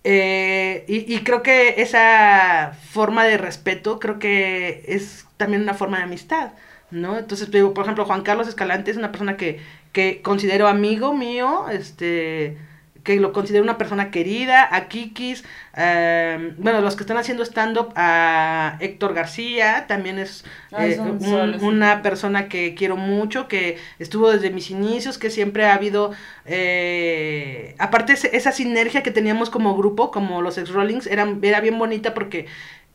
eh, 0.03 0.85
y, 0.87 1.13
y 1.13 1.19
creo 1.23 1.43
que 1.43 1.81
esa 1.81 2.73
forma 2.91 3.25
de 3.25 3.37
respeto 3.37 3.99
creo 3.99 4.19
que 4.19 4.83
es 4.87 5.25
también 5.37 5.63
una 5.63 5.73
forma 5.73 5.97
de 5.97 6.03
amistad, 6.03 6.51
¿no? 6.91 7.17
Entonces, 7.17 7.51
digo, 7.51 7.73
por 7.73 7.83
ejemplo, 7.83 8.05
Juan 8.05 8.21
Carlos 8.21 8.47
Escalante 8.47 8.91
es 8.91 8.97
una 8.97 9.11
persona 9.11 9.35
que, 9.37 9.59
que 9.97 10.21
considero 10.21 10.67
amigo 10.67 11.15
mío, 11.15 11.65
este, 11.71 12.55
que 13.03 13.15
lo 13.15 13.33
considero 13.33 13.63
una 13.63 13.79
persona 13.79 14.11
querida, 14.11 14.67
a 14.69 14.89
Kikis, 14.89 15.43
eh, 15.75 16.53
bueno, 16.59 16.81
los 16.81 16.95
que 16.95 17.01
están 17.01 17.17
haciendo 17.17 17.41
stand-up, 17.43 17.93
a 17.95 18.77
Héctor 18.79 19.15
García, 19.15 19.85
también 19.87 20.19
es 20.19 20.45
Ah, 20.71 20.85
eh, 20.85 20.99
un 20.99 21.63
una 21.63 22.03
persona 22.03 22.47
que 22.47 22.75
quiero 22.75 22.95
mucho, 22.95 23.47
que 23.47 23.77
estuvo 23.97 24.29
desde 24.29 24.51
mis 24.51 24.69
inicios, 24.69 25.17
que 25.17 25.31
siempre 25.31 25.65
ha 25.65 25.73
habido, 25.73 26.11
eh, 26.45 27.73
aparte 27.79 28.13
esa 28.13 28.51
sinergia 28.51 29.01
que 29.01 29.09
teníamos 29.09 29.49
como 29.49 29.75
grupo, 29.75 30.11
como 30.11 30.43
los 30.43 30.59
ex-rollings, 30.59 31.07
era, 31.07 31.25
era 31.41 31.59
bien 31.59 31.79
bonita 31.79 32.13
porque 32.13 32.45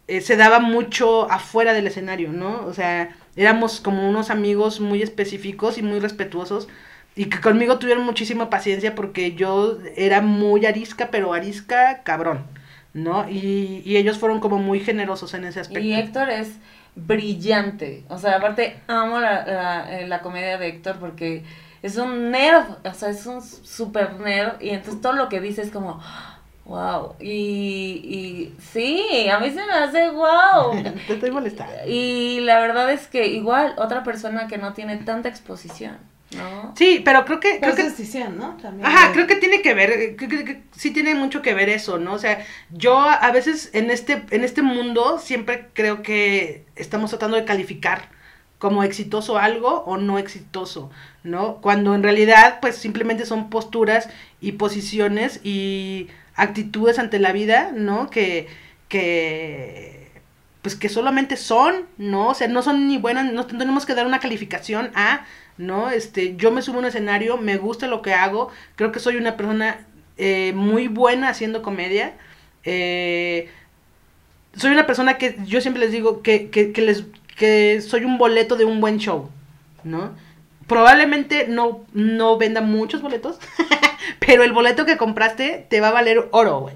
eh, 0.09 0.21
se 0.21 0.37
daba 0.37 0.61
mucho 0.61 1.31
afuera 1.31 1.73
del 1.73 1.87
escenario, 1.89 2.33
¿no? 2.33 2.65
O 2.67 2.75
sea, 2.75 3.17
éramos 3.37 3.81
como 3.81 4.09
unos 4.09 4.31
amigos 4.31 4.81
muy 4.81 5.03
específicos 5.03 5.79
y 5.79 5.83
muy 5.83 5.99
respetuosos. 6.01 6.69
Y 7.15 7.27
que 7.27 7.41
conmigo 7.41 7.79
tuvieron 7.79 8.05
muchísima 8.05 8.49
paciencia 8.49 8.95
porque 8.95 9.35
yo 9.35 9.79
era 9.97 10.23
muy 10.23 10.65
arisca, 10.65 11.09
pero 11.11 11.35
arisca 11.35 12.03
cabrón, 12.05 12.47
¿no? 12.95 13.29
Y, 13.29 13.83
y 13.85 13.97
ellos 13.97 14.19
fueron 14.19 14.41
como 14.41 14.59
muy 14.59 14.81
generosos 14.81 15.35
en 15.35 15.45
ese 15.45 15.61
aspecto. 15.61 15.87
Y 15.87 15.93
Héctor 15.95 16.31
es 16.31 16.57
brillante. 16.95 18.05
O 18.09 18.19
sea, 18.19 18.37
aparte 18.37 18.79
amo 18.87 19.19
la, 19.21 19.45
la, 19.45 20.01
eh, 20.01 20.07
la 20.07 20.21
comedia 20.21 20.59
de 20.59 20.69
Héctor 20.69 20.97
porque 20.99 21.45
es 21.83 21.97
un 21.97 22.31
nerd. 22.31 22.65
O 22.85 22.95
sea, 22.95 23.11
es 23.11 23.27
un 23.27 23.43
super 23.43 24.19
nerd. 24.21 24.61
Y 24.61 24.71
entonces 24.71 25.01
todo 25.01 25.13
lo 25.13 25.29
que 25.29 25.41
dice 25.41 25.63
es 25.63 25.71
como, 25.71 26.01
wow. 26.65 27.15
Y, 27.21 28.01
y 28.05 28.55
sí, 28.73 29.29
a 29.29 29.39
mí 29.39 29.51
se 29.51 29.65
me 29.67 29.73
hace 29.73 30.11
wow. 30.11 30.83
Te 31.07 31.15
estoy 31.15 31.31
molestando. 31.31 31.75
Y 31.87 32.41
la 32.41 32.61
verdad 32.61 32.91
es 32.91 33.07
que 33.07 33.27
igual 33.27 33.75
otra 33.79 34.03
persona 34.03 34.47
que 34.47 34.59
no 34.59 34.73
tiene 34.73 34.97
tanta 34.99 35.29
exposición, 35.29 35.99
¿no? 36.37 36.75
Sí, 36.77 37.01
pero 37.05 37.25
creo 37.25 37.41
que... 37.41 37.59
Pero 37.61 37.73
Creo 37.73 37.87
es 37.87 37.95
que 37.95 38.03
decisión, 38.03 38.37
¿no? 38.37 38.57
También. 38.57 38.87
Ajá, 38.87 39.13
creo 39.13 39.27
que 39.27 39.37
tiene 39.37 39.63
que 39.63 39.75
ver, 39.75 40.17
creo 40.17 40.29
que, 40.29 40.45
que 40.45 40.63
sí 40.77 40.91
tiene 40.91 41.15
mucho 41.15 41.43
que 41.43 41.55
ver 41.55 41.69
eso, 41.69 41.99
¿no? 41.99 42.15
O 42.15 42.19
sea, 42.19 42.45
yo 42.71 42.99
a 42.99 43.23
a 43.23 43.31
veces 43.31 43.71
en 43.73 43.91
este, 43.91 44.25
en 44.31 44.45
este 44.45 44.63
mundo 44.63 45.19
siempre 45.19 45.69
creo 45.73 46.03
que 46.03 46.65
estamos 46.77 47.11
tratando 47.11 47.37
de 47.37 47.45
calificar 47.45 48.09
como 48.59 48.85
exitoso 48.85 49.39
algo 49.39 49.83
o 49.87 49.97
no 49.97 50.19
exitoso, 50.19 50.91
¿no? 51.25 51.57
Cuando 51.61 51.95
en 51.95 52.03
realidad 52.03 52.59
pues 52.61 52.77
simplemente 52.77 53.27
son 53.27 53.51
posturas 53.51 54.09
y 54.41 54.53
posiciones 54.53 55.41
y 55.43 56.09
actitudes 56.37 56.99
ante 56.99 57.19
la 57.19 57.33
vida, 57.33 57.73
¿no? 57.75 58.11
Que, 58.11 58.49
que 58.89 60.13
pues 60.63 60.77
que 60.77 60.89
solamente 60.89 61.37
son, 61.37 61.87
¿no? 61.99 62.29
O 62.29 62.35
sea, 62.35 62.47
no 62.47 62.63
son 62.63 62.87
ni 62.87 62.99
buenas, 62.99 63.33
no 63.33 63.47
tenemos 63.47 63.85
que 63.85 63.95
dar 63.95 64.07
una 64.07 64.21
calificación 64.21 64.93
a, 64.95 65.25
¿no? 65.59 65.91
Este, 65.91 66.37
yo 66.37 66.51
me 66.51 66.63
subo 66.63 66.77
a 66.77 66.81
un 66.81 66.87
escenario, 66.87 67.37
me 67.37 67.57
gusta 67.57 67.87
lo 67.87 68.03
que 68.03 68.15
hago, 68.15 68.51
creo 68.77 68.93
que 68.93 69.01
soy 69.01 69.17
una 69.17 69.37
persona 69.37 69.87
eh, 70.17 70.53
muy 70.55 70.89
buena 70.89 71.29
haciendo 71.29 71.63
comedia, 71.63 72.15
eh, 72.65 73.49
soy 74.55 74.73
una 74.73 74.87
persona 74.87 75.19
que 75.19 75.37
yo 75.47 75.61
siempre 75.61 75.83
les 75.83 75.93
digo 75.93 76.23
que, 76.23 76.51
que, 76.51 76.73
que 76.73 76.83
les, 76.83 77.05
que 77.37 77.81
soy 77.81 78.05
un 78.05 78.19
boleto 78.19 78.57
de 78.57 78.65
un 78.65 78.81
buen 78.81 78.99
show, 78.99 79.31
¿no? 79.85 80.15
Probablemente 80.67 81.47
no, 81.49 81.85
no 81.93 82.39
venda 82.39 82.61
muchos 82.61 83.03
boletos, 83.03 83.39
pero 84.19 84.43
el 84.43 84.53
boleto 84.53 84.87
que 84.87 84.97
compraste 84.97 85.67
te 85.69 85.81
va 85.81 85.89
a 85.89 85.93
valer 85.93 86.29
oro, 86.33 86.61
güey. 86.61 86.75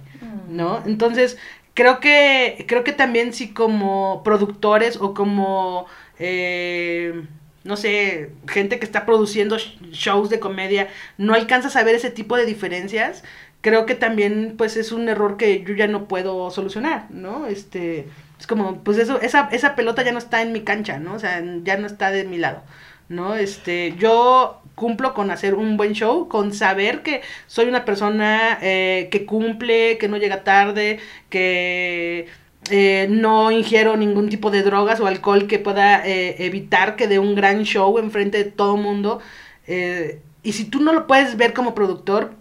¿no? 0.48 0.82
Entonces, 0.86 1.38
creo 1.74 2.00
que, 2.00 2.64
creo 2.68 2.84
que 2.84 2.92
también 2.92 3.32
si 3.32 3.52
como 3.52 4.22
productores 4.24 4.96
o 4.96 5.14
como, 5.14 5.86
eh, 6.18 7.24
no 7.66 7.76
sé, 7.76 8.30
gente 8.48 8.78
que 8.78 8.84
está 8.86 9.04
produciendo 9.06 9.56
sh- 9.58 9.78
shows 9.92 10.30
de 10.30 10.40
comedia, 10.40 10.88
no 11.18 11.34
alcanzas 11.34 11.76
a 11.76 11.84
ver 11.84 11.94
ese 11.96 12.10
tipo 12.10 12.36
de 12.36 12.46
diferencias, 12.46 13.24
creo 13.60 13.86
que 13.86 13.94
también, 13.94 14.54
pues, 14.56 14.76
es 14.76 14.92
un 14.92 15.08
error 15.08 15.36
que 15.36 15.62
yo 15.64 15.74
ya 15.74 15.86
no 15.88 16.08
puedo 16.08 16.50
solucionar, 16.50 17.06
¿no? 17.10 17.46
Este, 17.46 18.08
es 18.38 18.46
como, 18.46 18.82
pues 18.84 18.98
eso, 18.98 19.20
esa, 19.20 19.48
esa 19.52 19.74
pelota 19.76 20.02
ya 20.04 20.12
no 20.12 20.18
está 20.18 20.42
en 20.42 20.52
mi 20.52 20.62
cancha, 20.62 20.98
¿no? 20.98 21.14
O 21.14 21.18
sea, 21.18 21.42
ya 21.64 21.76
no 21.76 21.86
está 21.86 22.10
de 22.10 22.24
mi 22.24 22.38
lado. 22.38 22.62
¿no? 23.08 23.36
Este, 23.36 23.94
yo 23.98 24.62
cumplo 24.74 25.14
con 25.14 25.30
hacer 25.30 25.54
un 25.54 25.76
buen 25.76 25.92
show, 25.94 26.28
con 26.28 26.52
saber 26.52 27.02
que 27.02 27.22
soy 27.46 27.66
una 27.68 27.84
persona 27.84 28.58
eh, 28.62 29.08
que 29.12 29.24
cumple, 29.26 29.96
que 29.98 30.08
no 30.08 30.16
llega 30.16 30.42
tarde, 30.44 30.98
que 31.30 32.26
eh, 32.70 33.06
no 33.08 33.50
ingiero 33.50 33.96
ningún 33.96 34.28
tipo 34.28 34.50
de 34.50 34.62
drogas 34.62 35.00
o 35.00 35.06
alcohol 35.06 35.46
que 35.46 35.58
pueda 35.58 36.06
eh, 36.06 36.44
evitar 36.44 36.96
que 36.96 37.06
dé 37.06 37.18
un 37.18 37.34
gran 37.34 37.64
show 37.64 37.98
enfrente 37.98 38.38
de 38.38 38.50
todo 38.50 38.76
el 38.76 38.82
mundo. 38.82 39.20
Eh, 39.66 40.20
y 40.42 40.52
si 40.52 40.64
tú 40.64 40.80
no 40.80 40.92
lo 40.92 41.06
puedes 41.06 41.36
ver 41.36 41.52
como 41.52 41.74
productor, 41.74 42.32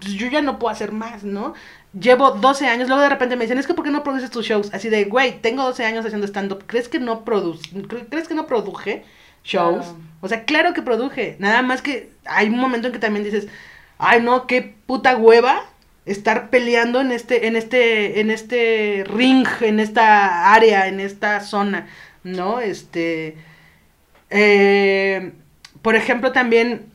pues 0.00 0.12
yo 0.14 0.28
ya 0.28 0.42
no 0.42 0.58
puedo 0.58 0.72
hacer 0.72 0.92
más, 0.92 1.24
¿no? 1.24 1.54
Llevo 1.98 2.30
12 2.32 2.66
años, 2.66 2.88
luego 2.88 3.02
de 3.02 3.10
repente 3.10 3.36
me 3.36 3.44
dicen, 3.44 3.58
es 3.58 3.66
que 3.66 3.74
¿por 3.74 3.84
qué 3.84 3.90
no 3.90 4.02
produces 4.02 4.30
tus 4.30 4.46
shows? 4.46 4.72
Así 4.72 4.88
de, 4.88 5.04
güey, 5.04 5.40
tengo 5.40 5.62
12 5.62 5.84
años 5.84 6.04
haciendo 6.06 6.26
stand-up, 6.26 6.64
¿crees 6.66 6.88
que 6.88 6.98
no 6.98 7.24
produ 7.24 7.58
¿crees 8.08 8.28
que 8.28 8.34
no 8.34 8.46
produje 8.46 9.04
shows? 9.44 9.84
Claro. 9.84 9.98
O 10.22 10.28
sea, 10.28 10.44
claro 10.44 10.72
que 10.72 10.82
produje, 10.82 11.36
nada 11.38 11.62
más 11.62 11.82
que 11.82 12.10
hay 12.24 12.48
un 12.48 12.58
momento 12.58 12.86
en 12.86 12.94
que 12.94 12.98
también 12.98 13.24
dices, 13.24 13.48
ay 13.98 14.22
no, 14.22 14.46
qué 14.46 14.74
puta 14.86 15.16
hueva 15.16 15.64
estar 16.06 16.50
peleando 16.50 17.00
en 17.00 17.12
este, 17.12 17.46
en 17.46 17.56
este, 17.56 18.20
en 18.20 18.30
este 18.30 19.04
ring, 19.06 19.46
en 19.60 19.80
esta 19.80 20.52
área, 20.52 20.88
en 20.88 21.00
esta 21.00 21.40
zona, 21.40 21.86
¿no? 22.24 22.60
Este, 22.60 23.36
eh, 24.30 25.32
por 25.82 25.94
ejemplo, 25.94 26.32
también 26.32 26.86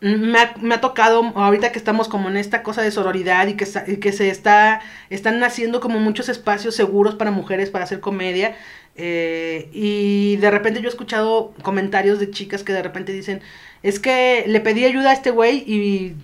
me 0.00 0.38
ha, 0.38 0.54
me 0.60 0.74
ha 0.74 0.80
tocado, 0.80 1.32
ahorita 1.36 1.70
que 1.70 1.78
estamos 1.78 2.08
como 2.08 2.28
en 2.28 2.36
esta 2.36 2.62
cosa 2.62 2.82
de 2.82 2.90
sororidad 2.90 3.46
y 3.46 3.54
que, 3.54 3.66
y 3.86 3.96
que 3.98 4.12
se 4.12 4.30
está, 4.30 4.80
están 5.10 5.38
naciendo 5.38 5.80
como 5.80 6.00
muchos 6.00 6.28
espacios 6.28 6.74
seguros 6.74 7.14
para 7.14 7.30
mujeres 7.30 7.70
para 7.70 7.84
hacer 7.84 8.00
comedia, 8.00 8.56
eh, 8.96 9.70
y 9.72 10.36
de 10.36 10.50
repente 10.50 10.80
yo 10.80 10.88
he 10.88 10.90
escuchado 10.90 11.54
comentarios 11.62 12.18
de 12.18 12.30
chicas 12.30 12.62
que 12.62 12.72
de 12.72 12.82
repente 12.82 13.12
dicen, 13.12 13.40
es 13.82 13.98
que 14.00 14.44
le 14.46 14.60
pedí 14.60 14.84
ayuda 14.84 15.10
a 15.10 15.14
este 15.14 15.30
güey 15.30 15.58
y 15.66 16.14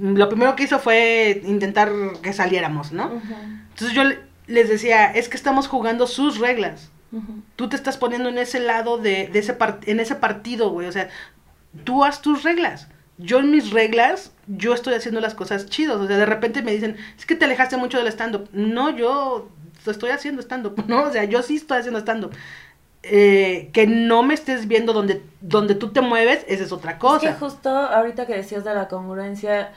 lo 0.00 0.28
primero 0.28 0.56
que 0.56 0.64
hizo 0.64 0.78
fue 0.78 1.42
intentar 1.44 1.90
que 2.22 2.32
saliéramos, 2.32 2.92
¿no? 2.92 3.06
Ujú, 3.06 3.34
Entonces 3.70 3.92
yo 3.94 4.04
le- 4.04 4.20
les 4.46 4.68
decía, 4.68 5.12
es 5.12 5.28
que 5.28 5.36
estamos 5.36 5.68
jugando 5.68 6.06
sus 6.06 6.38
reglas. 6.38 6.90
Tú 7.56 7.68
te 7.68 7.76
estás 7.76 7.98
poniendo 7.98 8.30
en 8.30 8.38
ese 8.38 8.58
lado 8.58 8.96
de, 8.96 9.28
de 9.30 9.38
ese 9.38 9.54
en 9.84 10.00
ese 10.00 10.14
partido, 10.14 10.70
güey. 10.70 10.88
O 10.88 10.92
sea, 10.92 11.10
tú 11.84 12.04
haz 12.04 12.22
tus 12.22 12.42
reglas. 12.42 12.88
Yo 13.18 13.38
en 13.40 13.50
mis 13.50 13.70
reglas, 13.70 14.32
yo 14.46 14.72
estoy 14.72 14.94
haciendo 14.94 15.20
las 15.20 15.34
cosas 15.34 15.66
chidos. 15.66 16.00
O 16.00 16.06
sea, 16.06 16.16
de 16.16 16.24
repente 16.26 16.62
me 16.62 16.72
dicen, 16.72 16.96
es 17.18 17.26
que 17.26 17.34
te 17.34 17.44
alejaste 17.44 17.76
mucho 17.76 17.98
del 17.98 18.06
stand-up. 18.08 18.48
No, 18.52 18.96
yo 18.96 19.50
estoy 19.86 20.08
haciendo 20.10 20.40
stand-up, 20.40 20.82
¿no? 20.88 21.02
O 21.02 21.12
sea, 21.12 21.24
yo 21.24 21.42
sí 21.42 21.56
estoy 21.56 21.78
haciendo 21.78 22.00
stand-up. 22.00 22.32
Eh, 23.04 23.70
que 23.72 23.88
no 23.88 24.22
me 24.22 24.34
estés 24.34 24.68
viendo 24.68 24.92
donde, 24.92 25.22
donde 25.40 25.74
tú 25.74 25.90
te 25.90 26.00
mueves, 26.00 26.44
esa 26.46 26.62
es 26.62 26.70
otra 26.70 26.98
cosa. 26.98 27.30
Es 27.30 27.38
justo 27.38 27.68
ahorita 27.68 28.26
que 28.26 28.34
decías 28.34 28.62
de 28.62 28.74
la 28.74 28.86
congruencia, 28.86 29.72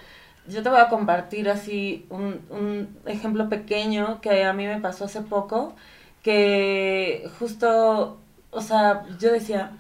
yo 0.48 0.62
te 0.62 0.70
voy 0.70 0.80
a 0.80 0.90
compartir 0.90 1.50
así 1.50 2.06
un, 2.12 2.42
un 2.52 3.00
ejemplo 3.08 3.50
pequeño 3.50 4.22
que 4.22 4.44
a 4.44 4.54
mí 4.54 4.68
me 4.68 4.80
pasó 4.80 5.06
hace 5.06 5.22
poco, 5.22 5.76
que 6.22 7.28
justo, 7.40 8.20
o 8.52 8.62
sea, 8.62 9.06
yo 9.20 9.32
decía, 9.32 9.72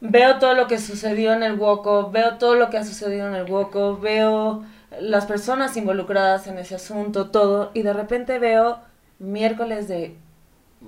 veo 0.00 0.38
todo 0.38 0.54
lo 0.54 0.68
que 0.68 0.78
sucedió 0.78 1.32
en 1.32 1.42
el 1.42 1.58
Woco, 1.58 2.10
veo 2.12 2.36
todo 2.38 2.54
lo 2.54 2.70
que 2.70 2.78
ha 2.78 2.84
sucedido 2.84 3.26
en 3.26 3.34
el 3.34 3.50
Woco, 3.50 3.98
veo 3.98 4.64
las 5.00 5.26
personas 5.26 5.76
involucradas 5.76 6.46
en 6.46 6.58
ese 6.58 6.76
asunto, 6.76 7.30
todo, 7.30 7.72
y 7.74 7.82
de 7.82 7.92
repente 7.92 8.38
veo 8.38 8.78
miércoles 9.18 9.88
de 9.88 10.16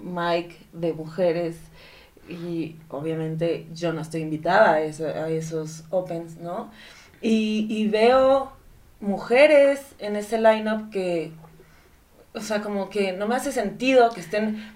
Mike 0.02 0.56
de 0.72 0.92
mujeres 0.92 1.56
y 2.28 2.76
obviamente 2.88 3.66
yo 3.72 3.92
no 3.92 4.00
estoy 4.00 4.22
invitada 4.22 4.74
a, 4.74 4.80
eso- 4.80 5.06
a 5.06 5.28
esos 5.30 5.84
opens, 5.90 6.36
¿no? 6.38 6.70
Y, 7.20 7.66
y 7.70 7.88
veo 7.88 8.52
mujeres 9.00 9.80
en 9.98 10.16
ese 10.16 10.38
lineup 10.40 10.90
que, 10.90 11.32
o 12.34 12.40
sea, 12.40 12.60
como 12.62 12.90
que 12.90 13.12
no 13.12 13.26
me 13.26 13.36
hace 13.36 13.52
sentido 13.52 14.10
que 14.10 14.20
estén... 14.20 14.74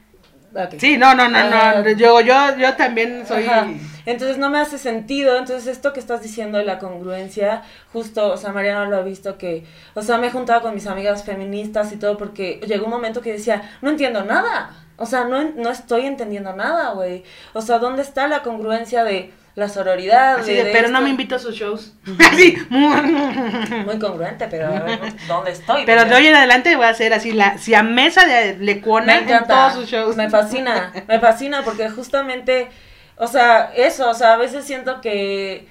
Sí, 0.81 0.97
no, 0.99 1.15
no, 1.15 1.29
no, 1.29 1.39
no. 1.49 1.91
Yo, 1.93 2.21
yo, 2.23 2.35
yo 2.59 2.75
también 2.75 3.25
soy. 3.27 3.45
Ajá. 3.45 3.69
Entonces 4.05 4.37
no 4.39 4.51
me 4.51 4.59
hace 4.59 4.79
sentido. 4.79 5.39
Entonces 5.39 5.69
esto 5.69 5.93
que 5.93 6.01
estás 6.01 6.23
diciendo 6.23 6.59
de 6.59 6.65
la 6.65 6.81
congruencia, 6.81 7.63
justo, 7.93 8.33
o 8.33 8.37
sea, 8.37 8.53
Mariana 8.53 8.87
lo 8.87 8.97
ha 8.97 9.03
visto 9.03 9.39
que, 9.39 9.65
o 9.95 10.03
sea, 10.03 10.19
me 10.19 10.27
he 10.27 10.31
juntado 10.31 10.63
con 10.63 10.75
mis 10.75 10.89
amigas 10.89 11.23
feministas 11.23 11.93
y 11.93 11.97
todo 11.99 12.17
porque 12.19 12.61
llegó 12.67 12.87
un 12.87 12.91
momento 12.91 13.21
que 13.21 13.33
decía, 13.33 13.63
no 13.81 13.91
entiendo 13.91 14.25
nada. 14.25 14.71
O 15.01 15.07
sea, 15.07 15.25
no, 15.25 15.43
no 15.43 15.71
estoy 15.71 16.05
entendiendo 16.05 16.53
nada, 16.53 16.91
güey. 16.91 17.25
O 17.55 17.63
sea, 17.63 17.79
¿dónde 17.79 18.03
está 18.03 18.29
la 18.29 18.43
congruencia 18.43 19.03
de 19.03 19.33
la 19.55 19.71
sororidad? 19.71 20.41
Así 20.41 20.53
de, 20.53 20.65
de 20.65 20.73
pero 20.73 20.89
no 20.89 21.01
me 21.01 21.09
invito 21.09 21.37
a 21.37 21.39
sus 21.39 21.55
shows. 21.55 21.95
Así. 22.31 22.55
Muy 22.69 23.99
congruente, 23.99 24.47
pero 24.51 24.67
a 24.67 24.81
ver, 24.81 25.01
¿dónde 25.27 25.53
estoy? 25.53 25.87
Pero 25.87 26.05
de 26.05 26.15
hoy 26.15 26.27
en 26.27 26.35
adelante 26.35 26.77
voy 26.77 26.85
a 26.85 26.91
hacer 26.91 27.15
así 27.15 27.33
la 27.33 27.57
si 27.57 27.73
a 27.73 27.83
mesa 27.83 28.27
de 28.27 28.59
Lecuona 28.59 29.23
Me 29.23 29.33
en 29.33 29.47
todos 29.47 29.73
sus 29.73 29.87
shows. 29.87 30.17
me 30.17 30.29
fascina, 30.29 30.93
me 31.09 31.19
fascina 31.19 31.63
porque 31.65 31.89
justamente, 31.89 32.69
o 33.17 33.27
sea, 33.27 33.73
eso, 33.75 34.11
o 34.11 34.15
sea, 34.15 34.35
a 34.35 34.37
veces 34.37 34.67
siento 34.67 35.01
que 35.01 35.67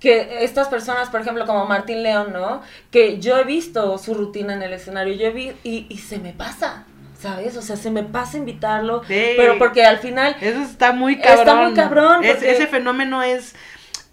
que 0.00 0.44
estas 0.44 0.68
personas, 0.68 1.08
por 1.08 1.22
ejemplo, 1.22 1.46
como 1.46 1.64
Martín 1.64 2.02
León, 2.02 2.34
¿no? 2.34 2.60
Que 2.90 3.20
yo 3.20 3.38
he 3.38 3.44
visto 3.44 3.96
su 3.96 4.12
rutina 4.12 4.52
en 4.52 4.62
el 4.62 4.74
escenario, 4.74 5.14
yo 5.14 5.32
vi 5.32 5.54
y, 5.64 5.86
y 5.88 5.96
se 5.96 6.18
me 6.18 6.34
pasa, 6.34 6.84
¿sabes? 7.24 7.56
O 7.56 7.62
sea, 7.62 7.76
se 7.76 7.90
me 7.90 8.02
pasa 8.02 8.36
invitarlo, 8.36 9.02
Sí. 9.08 9.22
pero 9.36 9.58
porque 9.58 9.82
al 9.84 9.98
final 9.98 10.36
Eso 10.40 10.60
está 10.62 10.92
muy 10.92 11.14
Está 11.14 11.36
cabrón. 11.36 11.64
muy 11.64 11.74
cabrón, 11.74 12.24
Es- 12.24 12.42
ese 12.42 12.66
fenómeno 12.66 13.22
es. 13.22 13.54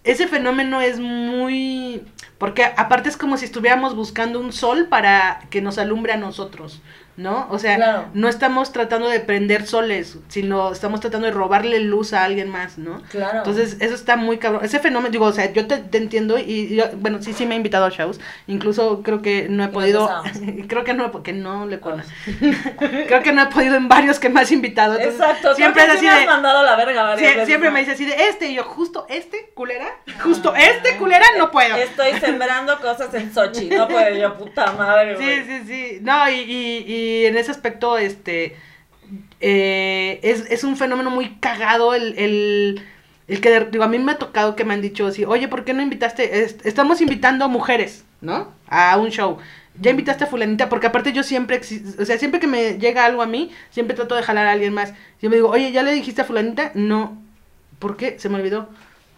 Ese 0.02 0.26
fenómeno 0.26 0.80
es 0.80 0.98
muy. 0.98 2.02
Porque 2.38 2.64
aparte 2.64 3.08
es 3.08 3.16
como 3.16 3.36
si 3.36 3.44
estuviéramos 3.44 3.94
buscando 3.94 4.40
un 4.40 4.52
sol 4.52 4.86
para 4.88 5.40
que 5.50 5.60
nos 5.60 5.76
alumbre 5.78 6.12
a 6.12 6.16
nosotros, 6.16 6.80
¿no? 7.16 7.46
O 7.50 7.58
sea, 7.58 7.76
Claro. 7.76 8.04
no 8.14 8.28
estamos 8.28 8.72
tratando 8.72 9.08
de 9.08 9.20
prender 9.20 9.66
soles, 9.66 10.16
sino 10.28 10.72
estamos 10.72 11.00
tratando 11.00 11.26
de 11.26 11.32
robarle 11.32 11.78
luz 11.80 12.12
a 12.14 12.24
alguien 12.24 12.48
más, 12.48 12.78
¿no? 12.78 13.02
Claro. 13.10 13.38
Entonces, 13.38 13.76
eso 13.80 13.94
está 13.94 14.16
muy 14.16 14.38
cabrón. 14.38 14.64
Ese 14.64 14.78
fenómeno, 14.78 15.12
digo, 15.12 15.26
o 15.26 15.32
sea, 15.32 15.52
yo 15.52 15.66
te, 15.66 15.76
te 15.78 15.98
entiendo 15.98 16.38
y, 16.38 16.74
yo- 16.76 16.86
bueno, 16.96 17.22
sí, 17.22 17.32
sí 17.34 17.44
me 17.46 17.54
ha 17.54 17.56
invitado 17.56 17.84
a 17.84 17.90
shows. 17.90 18.18
Incluso 18.46 19.02
creo 19.02 19.20
que 19.20 19.46
no 19.50 19.62
he 19.62 19.68
podido, 19.68 20.08
creo 20.68 20.84
que 20.84 20.94
no, 20.94 21.10
porque 21.12 21.32
no 21.32 21.66
le 21.66 21.80
conas. 21.80 22.06
creo 22.78 23.22
que 23.22 23.32
no 23.32 23.42
he 23.42 23.46
podido 23.46 23.76
en 23.76 23.88
varios 23.88 24.18
que 24.18 24.28
me 24.28 24.40
has 24.40 24.50
invitado. 24.52 24.94
entonces, 24.94 25.20
Exacto, 25.20 25.54
siempre 25.54 25.82
creo 25.82 25.94
es 25.94 26.00
que 26.00 26.06
así 26.06 26.06
sí 26.06 26.12
me 26.12 26.24
de, 26.24 26.30
has 26.30 26.34
mandado 26.34 26.62
la 26.62 26.76
verga 26.76 27.14
veces, 27.14 27.46
siempre 27.46 27.68
¿no? 27.68 27.74
me 27.74 27.80
dice 27.80 27.92
así 27.92 28.04
de 28.04 28.14
este 28.28 28.48
y 28.50 28.54
yo 28.54 28.64
justo 28.64 29.06
este 29.08 29.50
culera, 29.54 29.86
justo 30.22 30.54
este 30.54 30.96
culera 30.96 31.26
no 31.38 31.50
puedo. 31.50 31.76
Estoy 31.76 32.12
sembrando 32.20 32.78
cosas 32.80 33.12
en 33.14 33.32
Sochi, 33.32 33.68
no 33.68 33.86
puedo 33.88 34.14
yo, 34.16 34.36
puta 34.38 34.72
madre, 34.72 35.16
Sí, 35.18 35.44
sí, 35.46 35.62
sí. 35.66 35.98
No, 36.00 36.28
y, 36.30 36.34
y, 36.40 36.84
y 36.86 37.01
en 37.26 37.36
ese 37.36 37.50
aspecto, 37.50 37.98
este, 37.98 38.56
eh, 39.40 40.20
es, 40.22 40.44
es 40.50 40.64
un 40.64 40.76
fenómeno 40.76 41.10
muy 41.10 41.36
cagado 41.40 41.94
el, 41.94 42.18
el, 42.18 42.82
el 43.28 43.40
que, 43.40 43.60
digo, 43.70 43.84
a 43.84 43.88
mí 43.88 43.98
me 43.98 44.12
ha 44.12 44.18
tocado 44.18 44.56
que 44.56 44.64
me 44.64 44.74
han 44.74 44.82
dicho 44.82 45.06
así, 45.06 45.24
oye, 45.24 45.48
¿por 45.48 45.64
qué 45.64 45.74
no 45.74 45.82
invitaste? 45.82 46.42
Es- 46.44 46.56
estamos 46.64 47.00
invitando 47.00 47.48
mujeres, 47.48 48.04
¿no? 48.20 48.52
A 48.68 48.96
un 48.98 49.10
show. 49.10 49.38
Ya 49.80 49.90
invitaste 49.90 50.24
a 50.24 50.26
fulanita, 50.26 50.68
porque 50.68 50.86
aparte 50.86 51.12
yo 51.12 51.22
siempre, 51.22 51.60
o 51.98 52.04
sea, 52.04 52.18
siempre 52.18 52.40
que 52.40 52.46
me 52.46 52.78
llega 52.78 53.04
algo 53.06 53.22
a 53.22 53.26
mí, 53.26 53.50
siempre 53.70 53.96
trato 53.96 54.14
de 54.14 54.22
jalar 54.22 54.46
a 54.46 54.52
alguien 54.52 54.74
más. 54.74 54.92
Yo 55.22 55.30
me 55.30 55.36
digo, 55.36 55.48
oye, 55.48 55.72
¿ya 55.72 55.82
le 55.82 55.92
dijiste 55.94 56.20
a 56.22 56.24
fulanita? 56.24 56.72
No. 56.74 57.16
¿Por 57.78 57.96
qué? 57.96 58.18
Se 58.18 58.28
me 58.28 58.36
olvidó. 58.36 58.68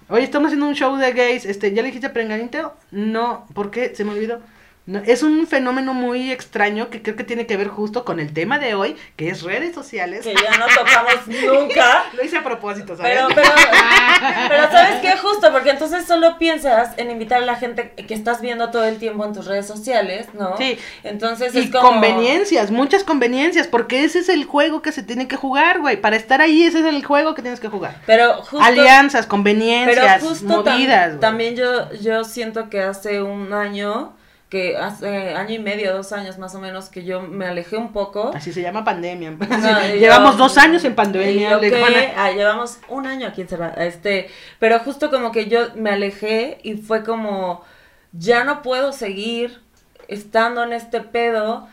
Oye, 0.08 0.22
estamos 0.22 0.46
haciendo 0.48 0.66
un 0.66 0.74
show 0.74 0.96
de 0.96 1.12
gays, 1.12 1.44
este, 1.46 1.72
¿ya 1.72 1.82
le 1.82 1.86
dijiste 1.88 2.06
a 2.08 2.12
Prenganito? 2.12 2.74
No, 2.90 3.46
¿por 3.54 3.70
qué? 3.70 3.94
Se 3.94 4.04
me 4.04 4.12
olvidó. 4.12 4.40
No, 4.86 4.98
es 5.06 5.22
un 5.22 5.46
fenómeno 5.46 5.94
muy 5.94 6.30
extraño 6.30 6.90
que 6.90 7.00
creo 7.00 7.16
que 7.16 7.24
tiene 7.24 7.46
que 7.46 7.56
ver 7.56 7.68
justo 7.68 8.04
con 8.04 8.20
el 8.20 8.34
tema 8.34 8.58
de 8.58 8.74
hoy, 8.74 8.96
que 9.16 9.30
es 9.30 9.42
redes 9.42 9.74
sociales. 9.74 10.24
Que 10.24 10.34
ya 10.34 10.58
no 10.58 10.66
tocamos 10.66 11.26
nunca. 11.26 12.04
Lo 12.12 12.22
hice 12.22 12.36
a 12.36 12.44
propósito, 12.44 12.94
¿sabes? 12.94 13.14
Pero, 13.14 13.28
pero, 13.34 13.48
pero 14.48 14.70
¿sabes 14.70 15.00
qué? 15.00 15.16
Justo, 15.16 15.50
porque 15.52 15.70
entonces 15.70 16.04
solo 16.04 16.36
piensas 16.36 16.90
en 16.98 17.10
invitar 17.10 17.42
a 17.42 17.46
la 17.46 17.56
gente 17.56 17.92
que 17.92 18.12
estás 18.12 18.42
viendo 18.42 18.70
todo 18.70 18.84
el 18.84 18.98
tiempo 18.98 19.24
en 19.24 19.32
tus 19.32 19.46
redes 19.46 19.66
sociales, 19.66 20.26
¿no? 20.34 20.56
Sí. 20.58 20.78
Entonces 21.02 21.54
y 21.54 21.60
es 21.60 21.70
como... 21.70 21.88
conveniencias, 21.88 22.70
muchas 22.70 23.04
conveniencias, 23.04 23.66
porque 23.66 24.04
ese 24.04 24.18
es 24.18 24.28
el 24.28 24.44
juego 24.44 24.82
que 24.82 24.92
se 24.92 25.02
tiene 25.02 25.28
que 25.28 25.36
jugar, 25.36 25.80
güey. 25.80 25.98
Para 25.98 26.16
estar 26.16 26.42
ahí, 26.42 26.62
ese 26.64 26.80
es 26.80 26.84
el 26.84 27.02
juego 27.04 27.34
que 27.34 27.40
tienes 27.40 27.60
que 27.60 27.68
jugar. 27.68 28.02
Pero 28.04 28.34
justo... 28.42 28.60
Alianzas, 28.60 29.22
pero 29.22 29.30
conveniencias, 29.30 30.22
tam- 30.22 30.42
movidas. 30.42 31.08
güey. 31.08 31.20
también 31.20 31.56
yo, 31.56 31.90
yo 31.94 32.24
siento 32.24 32.68
que 32.68 32.82
hace 32.82 33.22
un 33.22 33.52
año, 33.54 34.14
que 34.54 34.76
hace 34.76 35.34
año 35.34 35.52
y 35.56 35.58
medio, 35.58 35.92
dos 35.92 36.12
años 36.12 36.38
más 36.38 36.54
o 36.54 36.60
menos, 36.60 36.88
que 36.88 37.02
yo 37.04 37.20
me 37.20 37.44
alejé 37.44 37.76
un 37.76 37.92
poco. 37.92 38.30
Así 38.32 38.52
se 38.52 38.62
llama 38.62 38.84
pandemia. 38.84 39.32
No, 39.32 39.38
Llevamos 39.98 40.34
yo- 40.36 40.38
dos 40.44 40.56
años 40.58 40.84
en 40.84 40.94
pandemia. 40.94 41.58
que, 41.58 42.12
ah, 42.16 42.30
llevamos 42.30 42.78
un 42.88 43.04
año 43.06 43.26
aquí 43.26 43.40
encerrada, 43.40 43.84
este, 43.84 44.30
pero 44.60 44.78
justo 44.78 45.10
como 45.10 45.32
que 45.32 45.46
yo 45.46 45.74
me 45.74 45.90
alejé 45.90 46.58
y 46.62 46.74
fue 46.74 47.02
como, 47.02 47.64
ya 48.12 48.44
no 48.44 48.62
puedo 48.62 48.92
seguir 48.92 49.60
estando 50.06 50.62
en 50.62 50.72
este 50.72 51.00
pedo, 51.00 51.66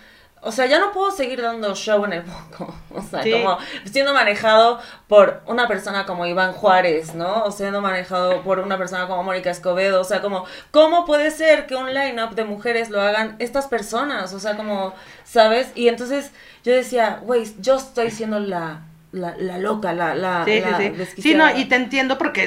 o 0.44 0.52
sea, 0.52 0.66
ya 0.66 0.80
no 0.80 0.92
puedo 0.92 1.12
seguir 1.12 1.42
dando 1.42 1.76
show 1.76 2.04
en 2.06 2.14
el 2.14 2.24
foco, 2.24 2.74
o 2.96 3.02
sea, 3.02 3.22
Sí. 3.24 3.32
como 3.32 3.58
siendo 3.86 4.14
manejado 4.14 4.80
por 5.08 5.42
una 5.46 5.68
persona 5.68 6.06
como 6.06 6.26
Iván 6.26 6.54
Juárez, 6.54 7.14
¿no? 7.16 7.44
O 7.44 7.52
siendo 7.52 7.80
manejado 7.82 8.42
por 8.42 8.60
una 8.60 8.78
persona 8.78 9.08
como 9.08 9.24
Mónica 9.24 9.52
Escobedo, 9.52 10.02
o 10.02 10.04
sea, 10.04 10.22
como, 10.22 10.46
¿cómo 10.72 11.06
puede 11.06 11.32
ser 11.32 11.68
que 11.68 11.76
un 11.76 11.94
line-up 11.94 12.36
de 12.36 12.44
mujeres 12.44 12.90
lo 12.90 13.02
hagan 13.02 13.36
estas 13.40 13.68
personas? 13.68 14.34
O 14.34 14.40
sea, 14.40 14.58
como, 14.58 14.94
¿sabes? 15.24 15.72
Y 15.76 15.88
entonces 15.88 16.32
yo 16.64 16.74
decía, 16.74 17.20
güey, 17.24 17.46
yo 17.60 17.76
estoy 17.76 18.10
siendo 18.12 18.40
la, 18.40 18.82
la, 19.12 19.36
la 19.38 19.58
loca, 19.58 19.94
la, 19.94 20.16
la, 20.16 20.46
Sí, 20.46 20.60
la 20.62 20.78
sí, 20.78 20.94
sí. 21.16 21.22
Sí, 21.22 21.34
no, 21.36 21.56
y 21.58 21.66
te 21.66 21.76
entiendo 21.76 22.18
porque 22.18 22.46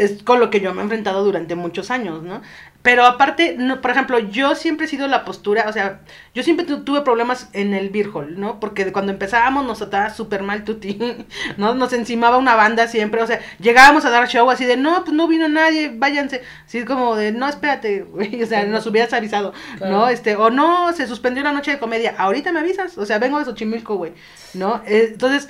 es 0.00 0.22
con 0.22 0.40
lo 0.40 0.48
que 0.50 0.60
yo 0.60 0.72
me 0.72 0.80
he 0.80 0.84
enfrentado 0.84 1.22
durante 1.22 1.54
muchos 1.54 1.90
años, 1.90 2.22
¿no? 2.22 2.40
Pero 2.80 3.04
aparte, 3.04 3.56
no, 3.58 3.80
por 3.80 3.90
ejemplo, 3.90 4.18
yo 4.20 4.54
siempre 4.54 4.86
he 4.86 4.88
sido 4.88 5.08
la 5.08 5.24
postura, 5.24 5.66
o 5.68 5.72
sea, 5.72 6.00
yo 6.32 6.42
siempre 6.44 6.64
tu- 6.64 6.84
tuve 6.84 7.00
problemas 7.02 7.48
en 7.52 7.74
el 7.74 7.90
beer 7.90 8.08
hall, 8.14 8.38
¿no? 8.40 8.60
Porque 8.60 8.92
cuando 8.92 9.10
empezábamos 9.12 9.66
nos 9.66 9.78
trataba 9.78 10.10
súper 10.10 10.42
mal 10.44 10.62
Tuti, 10.64 10.96
¿no? 11.56 11.74
Nos 11.74 11.92
encimaba 11.92 12.38
una 12.38 12.54
banda 12.54 12.86
siempre, 12.86 13.20
o 13.20 13.26
sea, 13.26 13.40
llegábamos 13.58 14.04
a 14.04 14.10
dar 14.10 14.28
show 14.28 14.48
así 14.48 14.64
de, 14.64 14.76
no, 14.76 15.04
pues 15.04 15.14
no 15.14 15.26
vino 15.26 15.48
nadie, 15.48 15.92
váyanse, 15.94 16.42
así 16.66 16.84
como 16.84 17.16
de, 17.16 17.32
no, 17.32 17.48
espérate, 17.48 18.02
güey, 18.10 18.42
o 18.42 18.46
sea, 18.46 18.64
nos 18.64 18.86
hubieras 18.86 19.12
avisado, 19.12 19.52
Claro. 19.78 19.92
¿no? 19.96 20.08
Este, 20.08 20.36
o 20.36 20.48
no, 20.50 20.92
se 20.92 21.08
suspendió 21.08 21.42
la 21.42 21.52
noche 21.52 21.72
de 21.72 21.78
comedia, 21.80 22.14
ahorita 22.16 22.52
me 22.52 22.60
avisas, 22.60 22.96
o 22.96 23.04
sea, 23.04 23.18
vengo 23.18 23.40
de 23.40 23.44
Xochimilco, 23.44 23.96
güey, 23.96 24.12
¿no? 24.54 24.82
Eh, 24.86 25.08
entonces, 25.12 25.48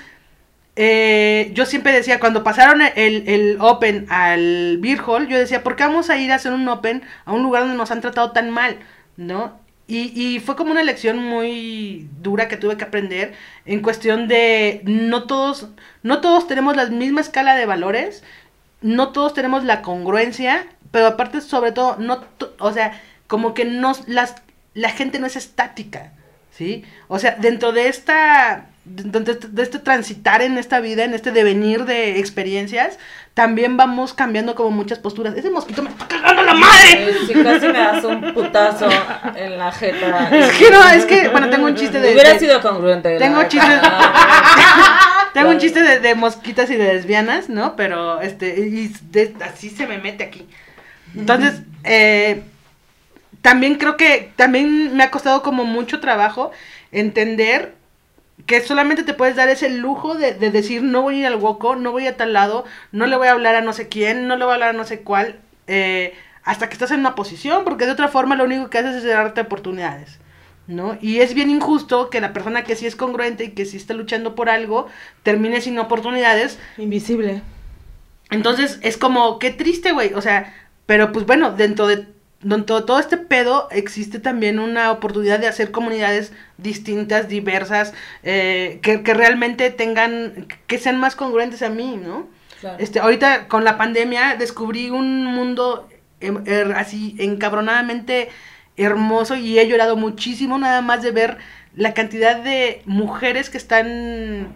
eh, 0.80 1.50
yo 1.54 1.66
siempre 1.66 1.90
decía, 1.90 2.20
cuando 2.20 2.44
pasaron 2.44 2.80
el, 2.82 3.28
el 3.28 3.56
Open 3.60 4.06
al 4.10 4.78
Beer 4.78 5.00
Hall, 5.04 5.26
yo 5.26 5.36
decía, 5.36 5.64
¿por 5.64 5.74
qué 5.74 5.82
vamos 5.82 6.08
a 6.08 6.16
ir 6.18 6.30
a 6.30 6.36
hacer 6.36 6.52
un 6.52 6.68
Open 6.68 7.02
a 7.24 7.32
un 7.32 7.42
lugar 7.42 7.62
donde 7.62 7.76
nos 7.76 7.90
han 7.90 8.00
tratado 8.00 8.30
tan 8.30 8.50
mal? 8.50 8.78
¿No? 9.16 9.58
Y, 9.88 10.12
y 10.14 10.38
fue 10.38 10.54
como 10.54 10.70
una 10.70 10.84
lección 10.84 11.18
muy 11.18 12.08
dura 12.22 12.46
que 12.46 12.56
tuve 12.56 12.76
que 12.76 12.84
aprender 12.84 13.34
en 13.66 13.82
cuestión 13.82 14.28
de 14.28 14.82
no 14.84 15.24
todos, 15.24 15.68
no 16.04 16.20
todos 16.20 16.46
tenemos 16.46 16.76
la 16.76 16.86
misma 16.86 17.22
escala 17.22 17.56
de 17.56 17.66
valores, 17.66 18.22
no 18.80 19.08
todos 19.08 19.34
tenemos 19.34 19.64
la 19.64 19.82
congruencia, 19.82 20.64
pero 20.92 21.08
aparte 21.08 21.40
sobre 21.40 21.72
todo, 21.72 21.96
no, 21.96 22.22
o 22.60 22.72
sea, 22.72 23.02
como 23.26 23.52
que 23.52 23.64
no, 23.64 23.94
las, 24.06 24.36
la 24.74 24.90
gente 24.90 25.18
no 25.18 25.26
es 25.26 25.34
estática, 25.34 26.12
¿sí? 26.52 26.84
O 27.08 27.18
sea, 27.18 27.34
dentro 27.40 27.72
de 27.72 27.88
esta, 27.88 28.66
de 28.88 29.32
este- 29.32 29.48
de 29.48 29.62
este 29.62 29.78
transitar 29.78 30.42
en 30.42 30.58
esta 30.58 30.80
vida, 30.80 31.04
en 31.04 31.14
este 31.14 31.30
devenir 31.32 31.84
de 31.84 32.18
experiencias, 32.18 32.98
también 33.34 33.76
vamos 33.76 34.14
cambiando 34.14 34.54
como 34.54 34.70
muchas 34.70 34.98
posturas. 34.98 35.36
Ese 35.36 35.50
mosquito 35.50 35.82
me 35.82 35.90
está 35.90 36.08
cagando 36.08 36.42
la 36.42 36.54
madre. 36.54 37.14
Sí, 37.26 37.32
casi 37.34 37.66
me 37.68 37.78
das 37.78 38.02
un 38.04 38.34
putazo 38.34 38.88
en 39.36 39.58
la 39.58 39.70
jeta. 39.70 40.30
Es 40.36 40.52
que 40.58 40.70
no, 40.70 40.88
es 40.88 41.04
que, 41.04 41.28
bueno, 41.28 41.48
tengo 41.48 41.66
un 41.66 41.74
chiste 41.76 42.00
de... 42.00 42.12
Hubiera 42.14 42.32
de- 42.32 42.38
sido 42.40 42.60
congruente. 42.60 43.16
Tengo 43.18 43.42
chistes. 43.44 43.78
Ah, 43.82 45.28
Tengo 45.34 45.50
un 45.50 45.58
chiste 45.58 46.00
de, 46.00 46.14
mosquitas 46.16 46.68
y 46.70 46.76
de 46.76 46.94
lesbianas, 46.94 47.48
¿no? 47.48 47.76
Pero 47.76 48.20
este, 48.20 48.58
y 48.58 48.92
así 49.42 49.70
se 49.70 49.86
me 49.86 49.98
mete 49.98 50.24
aquí. 50.24 50.48
Entonces, 51.14 51.60
eh, 51.84 52.42
también 53.42 53.76
creo 53.76 53.96
que 53.96 54.32
también 54.34 54.96
me 54.96 55.04
ha 55.04 55.10
costado 55.12 55.42
como 55.42 55.64
mucho 55.64 56.00
trabajo 56.00 56.50
entender 56.90 57.74
que 58.48 58.62
solamente 58.62 59.04
te 59.04 59.12
puedes 59.12 59.36
dar 59.36 59.50
ese 59.50 59.68
lujo 59.68 60.14
de, 60.14 60.32
de 60.32 60.50
decir 60.50 60.82
no 60.82 61.02
voy 61.02 61.16
a 61.16 61.18
ir 61.18 61.26
al 61.26 61.36
Woco, 61.36 61.76
no 61.76 61.92
voy 61.92 62.06
a 62.06 62.16
tal 62.16 62.32
lado, 62.32 62.64
no 62.92 63.06
le 63.06 63.14
voy 63.14 63.28
a 63.28 63.32
hablar 63.32 63.54
a 63.54 63.60
no 63.60 63.74
sé 63.74 63.88
quién, 63.88 64.26
no 64.26 64.36
le 64.36 64.44
voy 64.44 64.52
a 64.52 64.54
hablar 64.54 64.70
a 64.70 64.72
no 64.72 64.84
sé 64.84 65.00
cuál, 65.00 65.38
eh, 65.66 66.14
hasta 66.44 66.66
que 66.66 66.72
estás 66.72 66.90
en 66.90 67.00
una 67.00 67.14
posición, 67.14 67.62
porque 67.62 67.84
de 67.84 67.92
otra 67.92 68.08
forma 68.08 68.36
lo 68.36 68.44
único 68.44 68.70
que 68.70 68.78
haces 68.78 68.96
es 68.96 69.04
darte 69.04 69.42
oportunidades. 69.42 70.18
¿No? 70.66 70.98
Y 71.00 71.20
es 71.20 71.32
bien 71.32 71.48
injusto 71.48 72.10
que 72.10 72.20
la 72.20 72.34
persona 72.34 72.64
que 72.64 72.76
sí 72.76 72.86
es 72.86 72.94
congruente 72.94 73.44
y 73.44 73.50
que 73.50 73.64
sí 73.64 73.78
está 73.78 73.94
luchando 73.94 74.34
por 74.34 74.50
algo 74.50 74.86
termine 75.22 75.62
sin 75.62 75.78
oportunidades 75.78 76.58
Invisible. 76.76 77.40
entonces 78.30 78.78
es 78.82 78.98
como, 78.98 79.38
qué 79.38 79.50
triste, 79.50 79.92
güey. 79.92 80.12
O 80.12 80.20
sea, 80.20 80.54
pero 80.84 81.10
pues 81.10 81.24
bueno, 81.24 81.52
dentro 81.52 81.86
de, 81.86 82.06
de 82.40 82.62
todo 82.62 83.00
este 83.00 83.16
pedo 83.16 83.68
existe 83.70 84.20
también 84.20 84.58
una 84.58 84.92
oportunidad 84.92 85.40
de 85.40 85.48
hacer 85.48 85.70
comunidades 85.70 86.32
distintas, 86.56 87.28
diversas, 87.28 87.94
eh, 88.22 88.78
que, 88.82 89.02
que 89.02 89.14
realmente 89.14 89.70
tengan, 89.70 90.46
que 90.66 90.78
sean 90.78 91.00
más 91.00 91.16
congruentes 91.16 91.62
a 91.62 91.68
mí, 91.68 92.00
¿no? 92.02 92.28
Claro. 92.60 92.76
Este, 92.78 93.00
ahorita 93.00 93.48
con 93.48 93.64
la 93.64 93.76
pandemia 93.76 94.36
descubrí 94.36 94.90
un 94.90 95.24
mundo 95.24 95.88
em, 96.20 96.42
er, 96.46 96.72
así 96.72 97.16
encabronadamente 97.18 98.28
hermoso 98.76 99.34
y 99.34 99.58
he 99.58 99.68
llorado 99.68 99.96
muchísimo 99.96 100.58
nada 100.58 100.80
más 100.80 101.02
de 101.02 101.10
ver 101.10 101.38
la 101.74 101.94
cantidad 101.94 102.36
de 102.36 102.82
mujeres 102.86 103.50
que 103.50 103.58
están 103.58 104.54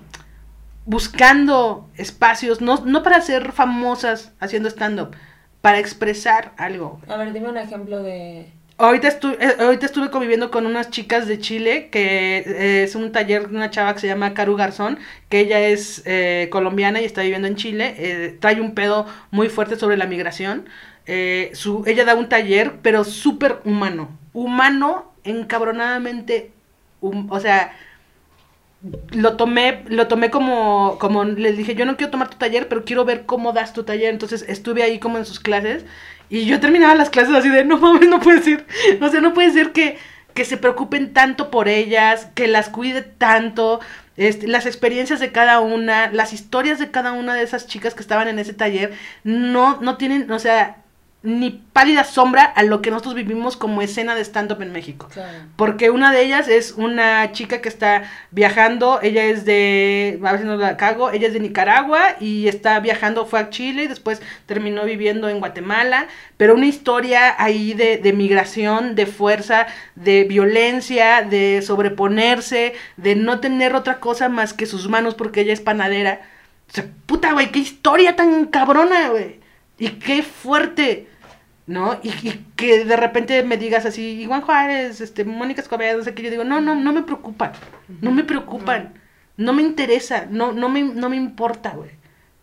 buscando 0.85 1.89
espacios, 1.97 2.61
no, 2.61 2.85
no 2.85 3.03
para 3.03 3.21
ser 3.21 3.53
famosas 3.53 4.33
haciendo 4.41 4.69
stand-up, 4.69 5.15
para 5.63 5.79
expresar 5.79 6.53
algo. 6.59 7.01
A 7.09 7.17
ver, 7.17 7.33
dime 7.33 7.49
un 7.49 7.57
ejemplo 7.57 8.03
de... 8.03 8.47
Ahorita, 8.79 9.09
estu- 9.09 9.37
eh, 9.41 9.57
ahorita 9.61 9.87
estuve 9.87 10.11
conviviendo 10.11 10.51
con 10.51 10.67
unas 10.67 10.91
chicas 10.91 11.29
de 11.29 11.39
Chile, 11.39 11.89
que 11.91 12.39
eh, 12.39 12.83
es 12.83 12.95
un 12.97 13.13
taller 13.13 13.49
de 13.49 13.57
una 13.57 13.71
chava 13.71 13.95
que 13.95 14.01
se 14.01 14.09
llama 14.09 14.35
Caru 14.35 14.57
Garzón, 14.57 14.99
que 15.29 15.41
ella 15.41 15.61
es 15.61 16.03
eh, 16.05 16.49
colombiana 16.51 17.01
y 17.01 17.05
está 17.05 17.23
viviendo 17.23 17.47
en 17.47 17.55
Chile, 17.57 17.95
eh, 17.97 18.37
trae 18.41 18.61
un 18.61 18.75
pedo 18.75 19.07
muy 19.31 19.49
fuerte 19.49 19.77
sobre 19.77 19.97
la 19.97 20.07
migración. 20.07 20.69
Su, 21.53 21.85
ella 21.87 22.05
da 22.05 22.15
un 22.15 22.29
taller, 22.29 22.75
pero 22.83 23.05
súper 23.05 23.59
humano, 23.65 24.09
humano, 24.33 25.13
encabronadamente, 25.25 26.53
hum- 27.01 27.29
o 27.31 27.41
sea, 27.41 27.77
lo 29.13 29.37
tomé, 29.37 29.85
lo 29.89 30.09
tomé 30.09 30.31
como, 30.31 30.97
como 30.99 31.25
les 31.25 31.57
dije, 31.57 31.75
yo 31.75 31.85
no 31.85 31.97
quiero 31.97 32.11
tomar 32.11 32.31
tu 32.31 32.37
taller, 32.37 32.69
pero 32.69 32.85
quiero 32.85 33.05
ver 33.05 33.27
cómo 33.27 33.53
das 33.53 33.73
tu 33.73 33.85
taller. 33.85 34.11
Entonces 34.11 34.45
estuve 34.49 34.83
ahí 34.83 34.99
como 34.99 35.19
en 35.19 35.25
sus 35.25 35.41
clases 35.41 35.85
y 36.29 36.47
yo 36.47 36.61
terminaba 36.61 36.95
las 36.95 37.11
clases 37.11 37.35
así 37.35 37.49
de, 37.49 37.65
no 37.65 37.79
mames, 37.79 38.09
no 38.09 38.21
puede 38.21 38.43
ser. 38.43 38.67
O 39.01 39.09
sea, 39.09 39.21
no 39.21 39.35
puede 39.35 39.53
ser 39.53 39.73
que, 39.73 39.99
que 40.35 40.45
se 40.45 40.57
preocupen 40.57 41.13
tanto 41.13 41.51
por 41.51 41.69
ellas, 41.69 42.29
que 42.35 42.49
las 42.49 42.69
cuide 42.71 43.03
tanto, 43.03 43.81
este, 44.17 44.49
las 44.49 44.67
experiencias 44.67 45.21
de 45.21 45.31
cada 45.31 45.61
una, 45.61 46.11
las 46.11 46.33
historias 46.33 46.79
de 46.79 46.91
cada 46.91 47.13
una 47.13 47.35
de 47.35 47.43
esas 47.43 47.67
chicas 47.67 47.95
que 47.95 48.03
estaban 48.03 48.29
en 48.29 48.39
ese 48.39 48.55
taller, 48.55 48.93
no, 49.25 49.81
no 49.81 49.97
tienen, 49.97 50.31
o 50.31 50.39
sea, 50.39 50.82
ni 51.23 51.51
pálida 51.73 52.03
sombra 52.03 52.43
a 52.45 52.65
lo 52.65 52.83
que 52.83 52.91
nosotros 52.91 53.15
vivimos 53.15 53.57
como 53.57 53.81
escena 53.81 54.15
de 54.15 54.23
stand-up 54.23 54.61
en 54.61 54.73
México. 54.73 55.09
Claro. 55.13 55.39
Porque 55.57 55.91
una 55.91 56.13
de 56.13 56.23
ellas 56.23 56.49
es 56.49 56.73
una 56.73 57.31
chica 57.33 57.61
que 57.61 57.69
está 57.69 58.11
viajando, 58.33 59.01
ella 59.03 59.25
es 59.25 59.45
de, 59.45 60.19
a 60.25 60.33
ver 60.33 60.41
si 60.41 60.47
no 60.47 60.57
la 60.57 60.77
cago, 60.77 61.11
ella 61.11 61.29
es 61.29 61.33
de 61.33 61.41
Nicaragua 61.41 62.17
y 62.19 62.49
está 62.49 62.81
viajando, 62.81 63.25
fue 63.25 63.39
a 63.39 63.51
Chile 63.51 63.85
y 63.85 63.87
después 63.89 64.21
terminó 64.47 64.85
viviendo 64.85 65.29
en 65.29 65.39
Guatemala, 65.39 66.09
pero 66.37 66.55
una 66.55 66.67
historia 66.67 67.35
ahí 67.39 67.73
de, 67.75 67.99
de 67.99 68.13
migración, 68.13 68.97
de 68.97 69.07
fuerza, 69.07 69.67
de 69.95 70.25
violencia, 70.25 71.23
de 71.23 71.63
sobreponerse, 71.63 72.75
de 72.97 73.15
no 73.15 73.39
tener 73.39 73.77
otra 73.77 74.01
cosa 74.01 74.29
más 74.29 74.55
que 74.55 74.67
sus 74.67 74.89
manos 74.89 75.15
porque 75.15 75.43
ella 75.43 75.53
es 75.53 75.61
panadera. 75.61 76.21
O 76.69 76.75
sea, 76.75 76.87
puta, 77.07 77.33
güey, 77.33 77.53
qué 77.53 77.61
historia 77.61 78.17
tan 78.17 78.47
cabrona, 78.47 79.11
güey. 79.11 79.41
Y 79.79 79.89
qué 79.89 80.23
fuerte. 80.23 81.09
¿No? 81.67 81.99
Y, 82.03 82.11
y 82.29 82.47
que 82.57 82.85
de 82.85 82.97
repente 82.97 83.43
me 83.45 83.57
digas 83.57 83.87
así, 83.87 84.25
Juan 84.27 84.43
Juárez, 84.43 85.01
este, 85.01 85.25
Mónica 85.25 85.61
Escobedo, 85.63 85.99
no 85.99 86.05
sé 86.05 86.15
qué, 86.15 86.23
yo 86.23 86.31
digo, 86.31 86.45
no, 86.45 86.61
no, 86.61 86.75
no 86.75 86.93
me 86.93 87.03
preocupan, 87.03 87.53
no 88.01 88.11
me 88.13 88.25
preocupan, 88.25 88.95
no 89.37 89.53
me 89.53 89.63
interesa, 89.63 90.27
no, 90.31 90.53
no 90.53 90.69
me, 90.69 90.83
no 90.83 91.09
me 91.09 91.17
importa, 91.17 91.71
güey, 91.71 91.91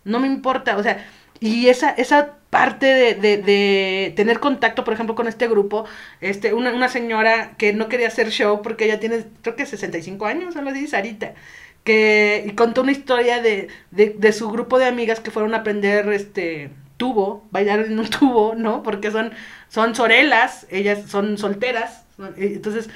no 0.04 0.20
me 0.20 0.28
importa, 0.28 0.78
o 0.78 0.84
sea, 0.84 1.06
y 1.40 1.68
esa, 1.70 1.91
esa 1.91 2.36
parte 2.50 2.88
de, 2.88 3.16
de, 3.16 3.38
de 3.38 4.14
tener 4.16 4.40
contacto, 4.40 4.84
por 4.84 4.94
ejemplo, 4.94 5.16
con 5.16 5.28
este 5.28 5.48
grupo, 5.48 5.86
este, 6.22 6.54
una, 6.54 6.74
una 6.74 6.90
señora 6.90 7.56
que 7.58 7.74
no 7.74 7.90
quería 7.90 8.08
hacer 8.08 8.30
show 8.32 8.62
porque 8.62 8.86
ella 8.86 9.00
tiene, 9.00 9.26
creo 9.41 9.56
que 9.56 9.66
65 9.66 10.26
años, 10.26 10.56
algo 10.56 10.72
así, 10.72 10.88
Sarita, 10.88 11.34
que 11.84 12.44
y 12.48 12.52
contó 12.56 12.82
una 12.82 12.91
historia 12.91 13.41
de, 13.41 13.70
de, 13.91 14.16
de 14.18 14.34
su 14.34 14.50
grupo 14.52 14.80
de 14.80 14.86
amigas 14.86 15.20
que 15.20 15.32
fueron 15.32 15.54
a 15.54 15.58
aprender, 15.60 16.08
este, 16.10 16.72
tubo, 17.00 17.48
bailar 17.50 17.80
en 17.80 17.98
un 18.00 18.08
tubo, 18.20 18.54
¿no? 18.54 18.84
Porque 18.84 19.10
son, 19.10 19.32
son 19.70 19.96
sorelas, 19.96 20.68
ellas 20.70 21.10
son 21.10 21.40
solteras, 21.40 22.04
son- 22.16 22.36
eh, 22.38 22.52
entonces, 22.58 22.88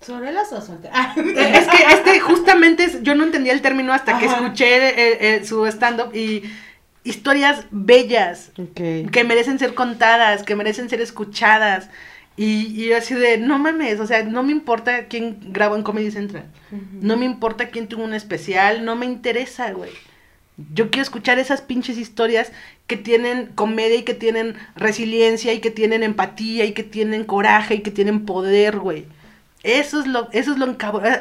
¿Sorelas 0.00 0.52
o 0.52 0.60
solteras? 0.60 1.16
es 1.16 1.68
que 1.68 1.84
este 1.94 2.18
justamente 2.20 2.82
es- 2.84 3.02
yo 3.04 3.14
no 3.14 3.22
entendía 3.24 3.52
el 3.52 3.62
término 3.62 3.92
hasta 3.92 4.18
que 4.18 4.26
escuché 4.26 4.88
eh, 4.88 5.36
eh, 5.36 5.44
su 5.44 5.64
stand-up 5.66 6.12
y 6.14 6.42
historias 7.04 7.66
bellas, 7.70 8.50
que 9.12 9.24
merecen 9.24 9.58
ser 9.60 9.74
contadas, 9.74 10.42
que 10.42 10.56
merecen 10.56 10.88
ser 10.88 11.00
escuchadas. 11.00 11.88
Y, 12.36 12.80
y 12.82 12.88
yo 12.88 12.96
así 12.96 13.14
de, 13.14 13.38
no 13.38 13.58
mames, 13.58 14.00
o 14.00 14.06
sea, 14.06 14.24
no 14.24 14.42
me 14.42 14.50
importa 14.52 15.04
quién 15.06 15.38
grabó 15.52 15.76
en 15.76 15.82
Comedy 15.82 16.10
Central. 16.10 16.46
No 17.00 17.16
me 17.16 17.26
importa 17.26 17.68
quién 17.68 17.86
tuvo 17.88 18.02
un 18.04 18.14
especial, 18.14 18.84
no 18.84 18.96
me 18.96 19.04
interesa, 19.06 19.70
güey. 19.72 19.90
Yo 20.74 20.90
quiero 20.90 21.02
escuchar 21.02 21.38
esas 21.38 21.60
pinches 21.62 21.98
historias 21.98 22.52
que 22.86 22.96
tienen 22.96 23.46
comedia 23.54 23.96
y 23.96 24.02
que 24.02 24.14
tienen 24.14 24.56
resiliencia 24.76 25.52
y 25.52 25.60
que 25.60 25.70
tienen 25.70 26.02
empatía 26.02 26.64
y 26.64 26.72
que 26.72 26.82
tienen 26.82 27.24
coraje 27.24 27.76
y 27.76 27.80
que 27.80 27.90
tienen 27.90 28.26
poder, 28.26 28.78
güey. 28.78 29.06
Eso 29.62 30.00
es 30.00 30.06
lo, 30.06 30.28
eso 30.32 30.52
es 30.52 30.58
lo 30.58 30.66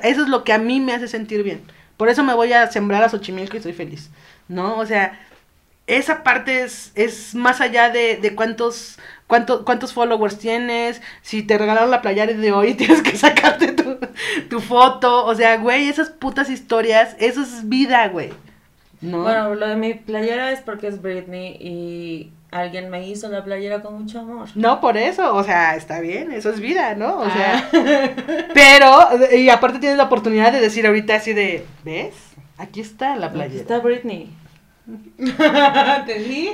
eso 0.04 0.22
es 0.24 0.28
lo 0.30 0.44
que 0.44 0.54
a 0.54 0.58
mí 0.58 0.80
me 0.80 0.94
hace 0.94 1.08
sentir 1.08 1.44
bien. 1.44 1.62
Por 1.98 2.10
eso 2.10 2.24
me 2.24 2.34
voy 2.34 2.52
a 2.54 2.72
sembrar 2.72 3.04
a 3.04 3.10
Xochimilco 3.10 3.58
y 3.58 3.62
soy 3.62 3.74
feliz. 3.74 4.10
¿No? 4.48 4.78
O 4.78 4.86
sea, 4.86 5.20
esa 5.88 6.24
parte 6.24 6.64
es, 6.64 6.92
es 6.96 7.36
más 7.36 7.62
allá 7.62 7.90
de, 7.90 8.18
de 8.18 8.34
cuántos, 8.36 8.98
cuánto- 9.28 9.66
cuántos 9.66 9.94
followers 9.94 10.38
tienes, 10.40 11.02
si 11.22 11.44
te 11.44 11.58
regalaron 11.58 11.92
la 11.92 12.02
playera 12.02 12.32
de 12.34 12.52
hoy 12.52 12.74
tienes 12.76 13.02
que 13.02 13.16
sacarte 13.18 13.74
tu, 13.74 13.98
tu 14.50 14.60
foto, 14.62 15.26
o 15.26 15.36
sea, 15.36 15.58
güey, 15.58 15.90
esas 15.90 16.10
putas 16.10 16.50
historias, 16.50 17.16
eso 17.20 17.42
es 17.42 17.68
vida, 17.68 18.08
güey. 18.08 18.30
¿No? 19.02 19.24
Bueno, 19.24 19.56
lo 19.56 19.68
de 19.68 19.76
mi 19.76 19.94
playera 19.96 20.52
es 20.52 20.60
porque 20.62 20.88
es 20.88 21.02
Britney 21.02 21.58
y 21.60 22.32
alguien 22.52 22.90
me 22.90 23.08
hizo 23.08 23.30
la 23.30 23.44
playera 23.44 23.82
con 23.82 24.00
mucho 24.02 24.20
amor. 24.20 24.50
No, 24.56 24.80
por 24.80 24.98
eso, 24.98 25.34
o 25.36 25.44
sea, 25.44 25.76
está 25.76 26.00
bien, 26.02 26.32
eso 26.32 26.50
es 26.52 26.60
vida, 26.60 26.96
¿no? 26.96 27.18
O 27.20 27.30
sea, 27.30 27.70
Ah. 27.74 28.10
pero, 28.54 29.36
y 29.36 29.50
aparte 29.50 29.80
tienes 29.80 29.98
la 29.98 30.04
oportunidad 30.06 30.52
de 30.52 30.60
decir 30.60 30.86
ahorita 30.86 31.16
así 31.16 31.34
de, 31.34 31.66
¿ves? 31.84 32.14
Aquí 32.58 32.82
está 32.82 33.16
la 33.16 33.28
Aquí 33.28 33.36
playera. 33.36 33.62
está 33.62 33.80
Britney. 33.80 34.30
Te 36.06 36.20
vi. 36.20 36.50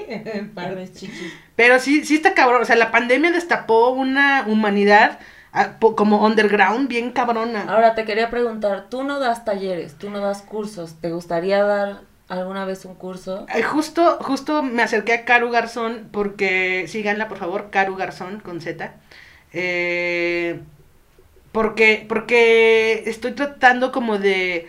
Chichis. 0.94 1.34
Pero 1.56 1.80
sí, 1.80 2.06
sí 2.06 2.16
está 2.16 2.34
cabrón. 2.34 2.62
O 2.62 2.66
sea, 2.66 2.76
la 2.76 2.92
pandemia 2.92 3.32
destapó 3.32 3.90
una 3.90 4.46
humanidad 4.48 5.20
ah, 5.54 5.78
como 5.80 6.26
underground 6.26 6.88
bien 6.88 7.12
cabrona. 7.12 7.66
Ahora 7.68 7.96
te 7.96 8.06
quería 8.06 8.30
preguntar, 8.30 8.88
tú 8.90 9.04
no 9.04 9.20
das 9.20 9.44
talleres, 9.46 9.96
tú 9.98 10.10
no 10.10 10.20
das 10.20 10.42
cursos, 10.42 10.96
¿te 11.02 11.12
gustaría 11.12 11.64
dar 11.64 12.02
alguna 12.28 12.66
vez 12.66 12.86
un 12.86 12.96
curso? 12.96 13.46
Justo, 13.66 14.18
justo 14.22 14.64
me 14.64 14.84
acerqué 14.84 15.14
a 15.14 15.26
Caru 15.26 15.50
Garzón 15.50 16.10
porque, 16.12 16.86
síganla 16.88 17.28
por 17.28 17.38
favor, 17.38 17.70
Caru 17.72 17.96
Garzón 17.96 18.40
con 18.40 18.62
Z. 18.62 18.94
Eh, 19.54 20.60
porque, 21.52 22.06
porque 22.08 23.04
estoy 23.08 23.32
tratando 23.32 23.92
como 23.92 24.18
de, 24.18 24.68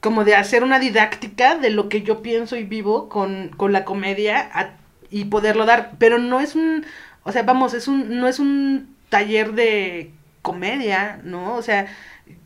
como 0.00 0.24
de 0.24 0.36
hacer 0.36 0.62
una 0.62 0.78
didáctica 0.78 1.56
de 1.56 1.70
lo 1.70 1.88
que 1.88 2.02
yo 2.02 2.22
pienso 2.22 2.56
y 2.56 2.64
vivo 2.64 3.08
con, 3.08 3.50
con 3.56 3.72
la 3.72 3.84
comedia 3.84 4.76
y 5.10 5.26
poderlo 5.26 5.66
dar. 5.66 5.92
Pero 5.98 6.18
no 6.18 6.40
es 6.40 6.54
un, 6.54 6.86
o 7.24 7.32
sea, 7.32 7.42
vamos, 7.42 7.74
es 7.74 7.88
un, 7.88 8.18
no 8.18 8.28
es 8.28 8.38
un 8.38 8.96
taller 9.08 9.52
de 9.52 10.12
comedia, 10.42 11.20
¿no? 11.24 11.54
O 11.56 11.62
sea, 11.62 11.86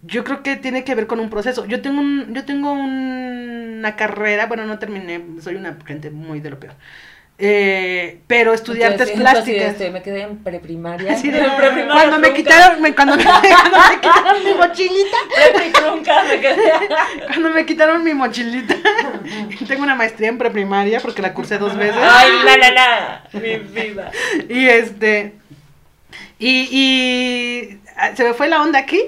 yo 0.03 0.25
creo 0.25 0.43
que 0.43 0.57
tiene 0.57 0.85
que 0.85 0.95
ver 0.95 1.07
con 1.07 1.21
un 1.21 1.31
proceso. 1.31 1.65
Yo 1.67 1.81
tengo 1.83 2.01
un, 2.01 2.35
yo 2.35 2.45
tengo 2.45 2.73
un- 2.73 3.77
una 3.79 3.95
carrera, 3.97 4.47
bueno, 4.47 4.65
no 4.67 4.79
terminé, 4.79 5.23
soy 5.41 5.55
una 5.57 5.77
gente 5.87 6.11
muy 6.11 6.41
de 6.41 6.51
lo 6.51 6.59
peor. 6.61 6.75
Eh, 7.41 8.19
pero 8.27 8.53
estudié 8.53 8.85
artes 8.85 9.13
plásticas. 9.13 9.79
me 9.93 10.03
quedé 10.03 10.23
en 10.23 10.39
preprimaria. 10.39 11.17
Cuando 11.93 12.19
me 12.19 12.35
quitaron, 12.35 12.83
me- 12.83 12.93
cuando, 12.97 13.17
me, 13.17 13.23
cuando 13.25 13.79
me 13.79 14.01
quitaron 14.01 14.45
mi 14.45 14.55
mochilita, 14.55 15.17
cuando 17.29 17.51
me 17.51 17.65
quitaron 17.65 18.03
mi 18.05 18.15
mochilita, 18.15 18.75
tengo 19.69 19.85
una 19.85 19.95
maestría 19.95 20.31
en 20.31 20.39
preprimaria 20.39 20.99
porque 21.01 21.23
la 21.23 21.33
cursé 21.33 21.59
dos 21.59 21.77
veces. 21.77 21.95
Ay, 22.03 22.31
la, 22.45 22.57
la, 22.57 22.71
la, 22.73 23.23
mi 23.41 23.57
vida. 23.59 24.11
Y 24.49 24.67
este, 24.67 25.35
y, 26.41 26.69
y 26.73 27.79
ah, 27.97 28.17
se 28.17 28.25
me 28.25 28.35
fue 28.35 28.49
la 28.49 28.63
onda 28.63 28.81
aquí. 28.81 29.01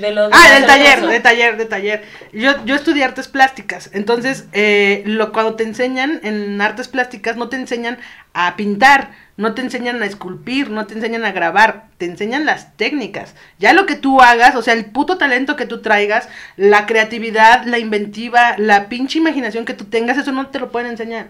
De 0.00 0.30
Ah, 0.32 0.54
del 0.54 0.66
taller, 0.66 1.06
de 1.06 1.20
taller, 1.20 1.56
de 1.56 1.64
taller. 1.66 2.02
Yo, 2.32 2.64
yo 2.64 2.74
estudié 2.74 3.04
artes 3.04 3.28
plásticas, 3.28 3.90
entonces 3.92 4.46
eh, 4.52 5.02
lo, 5.06 5.32
cuando 5.32 5.54
te 5.54 5.64
enseñan 5.64 6.20
en 6.22 6.60
artes 6.60 6.88
plásticas 6.88 7.36
no 7.36 7.48
te 7.48 7.56
enseñan 7.56 7.98
a 8.32 8.56
pintar, 8.56 9.10
no 9.36 9.54
te 9.54 9.62
enseñan 9.62 10.02
a 10.02 10.06
esculpir, 10.06 10.70
no 10.70 10.86
te 10.86 10.94
enseñan 10.94 11.24
a 11.24 11.32
grabar, 11.32 11.86
te 11.98 12.06
enseñan 12.06 12.44
las 12.44 12.76
técnicas. 12.76 13.34
Ya 13.58 13.72
lo 13.72 13.86
que 13.86 13.96
tú 13.96 14.20
hagas, 14.20 14.54
o 14.54 14.62
sea, 14.62 14.74
el 14.74 14.86
puto 14.86 15.18
talento 15.18 15.56
que 15.56 15.66
tú 15.66 15.80
traigas, 15.80 16.28
la 16.56 16.86
creatividad, 16.86 17.64
la 17.64 17.78
inventiva, 17.78 18.56
la 18.58 18.88
pinche 18.88 19.18
imaginación 19.18 19.64
que 19.64 19.74
tú 19.74 19.86
tengas, 19.86 20.18
eso 20.18 20.32
no 20.32 20.48
te 20.48 20.58
lo 20.58 20.70
pueden 20.70 20.90
enseñar. 20.90 21.28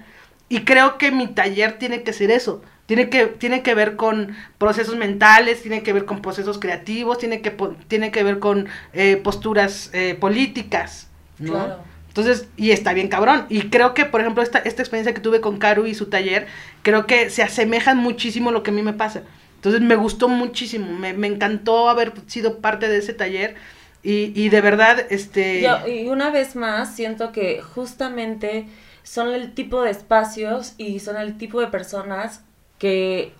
Y 0.48 0.64
creo 0.64 0.98
que 0.98 1.12
mi 1.12 1.28
taller 1.28 1.78
tiene 1.78 2.02
que 2.02 2.12
ser 2.12 2.32
eso. 2.32 2.62
Tiene 2.90 3.08
que, 3.08 3.26
tiene 3.26 3.62
que 3.62 3.72
ver 3.76 3.94
con 3.94 4.34
procesos 4.58 4.96
mentales, 4.96 5.62
tiene 5.62 5.84
que 5.84 5.92
ver 5.92 6.06
con 6.06 6.20
procesos 6.20 6.58
creativos, 6.58 7.18
tiene 7.18 7.40
que, 7.40 7.52
tiene 7.86 8.10
que 8.10 8.24
ver 8.24 8.40
con 8.40 8.66
eh, 8.92 9.16
posturas 9.22 9.90
eh, 9.92 10.16
políticas, 10.18 11.08
¿no? 11.38 11.52
Claro. 11.52 11.84
Entonces, 12.08 12.48
y 12.56 12.72
está 12.72 12.92
bien 12.92 13.06
cabrón. 13.06 13.46
Y 13.48 13.70
creo 13.70 13.94
que, 13.94 14.06
por 14.06 14.20
ejemplo, 14.20 14.42
esta, 14.42 14.58
esta 14.58 14.82
experiencia 14.82 15.14
que 15.14 15.20
tuve 15.20 15.40
con 15.40 15.58
Karu 15.58 15.86
y 15.86 15.94
su 15.94 16.06
taller, 16.06 16.48
creo 16.82 17.06
que 17.06 17.30
se 17.30 17.44
asemejan 17.44 17.96
muchísimo 17.98 18.48
a 18.50 18.52
lo 18.52 18.64
que 18.64 18.72
a 18.72 18.74
mí 18.74 18.82
me 18.82 18.92
pasa. 18.92 19.22
Entonces 19.54 19.80
me 19.82 19.94
gustó 19.94 20.28
muchísimo, 20.28 20.92
me, 20.98 21.12
me 21.12 21.28
encantó 21.28 21.88
haber 21.88 22.12
sido 22.26 22.58
parte 22.58 22.88
de 22.88 22.98
ese 22.98 23.14
taller. 23.14 23.54
Y, 24.02 24.32
y 24.34 24.48
de 24.48 24.60
verdad, 24.62 25.06
este... 25.10 25.62
Yo- 25.62 25.86
y 25.86 26.08
una 26.08 26.30
vez 26.30 26.56
más, 26.56 26.96
siento 26.96 27.30
que 27.30 27.62
justamente 27.62 28.66
son 29.04 29.28
el 29.32 29.54
tipo 29.54 29.82
de 29.82 29.90
espacios 29.90 30.74
y 30.78 30.98
son 30.98 31.16
el 31.16 31.38
tipo 31.38 31.60
de 31.60 31.68
personas 31.68 32.42
que 32.80 33.32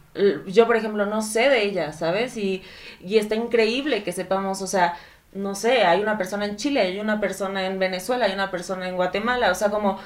yo, 0.46 0.66
por 0.66 0.76
ejemplo, 0.76 1.06
no 1.06 1.22
sé 1.22 1.48
de 1.48 1.64
ellas, 1.64 1.98
¿sabes? 1.98 2.36
Y, 2.36 2.62
y 3.00 3.18
está 3.18 3.34
increíble 3.34 4.04
que 4.04 4.12
sepamos, 4.12 4.60
o 4.62 4.66
sea, 4.66 4.96
no 5.32 5.54
sé, 5.54 5.84
hay 5.84 6.00
una 6.02 6.18
persona 6.18 6.44
en 6.44 6.56
Chile, 6.56 6.80
hay 6.80 7.00
una 7.00 7.20
persona 7.20 7.66
en 7.66 7.78
Venezuela, 7.78 8.26
hay 8.26 8.32
una 8.32 8.50
persona 8.50 8.88
en 8.88 8.96
Guatemala, 8.96 9.50
o 9.50 9.54
sea, 9.54 9.70
como 9.70 9.98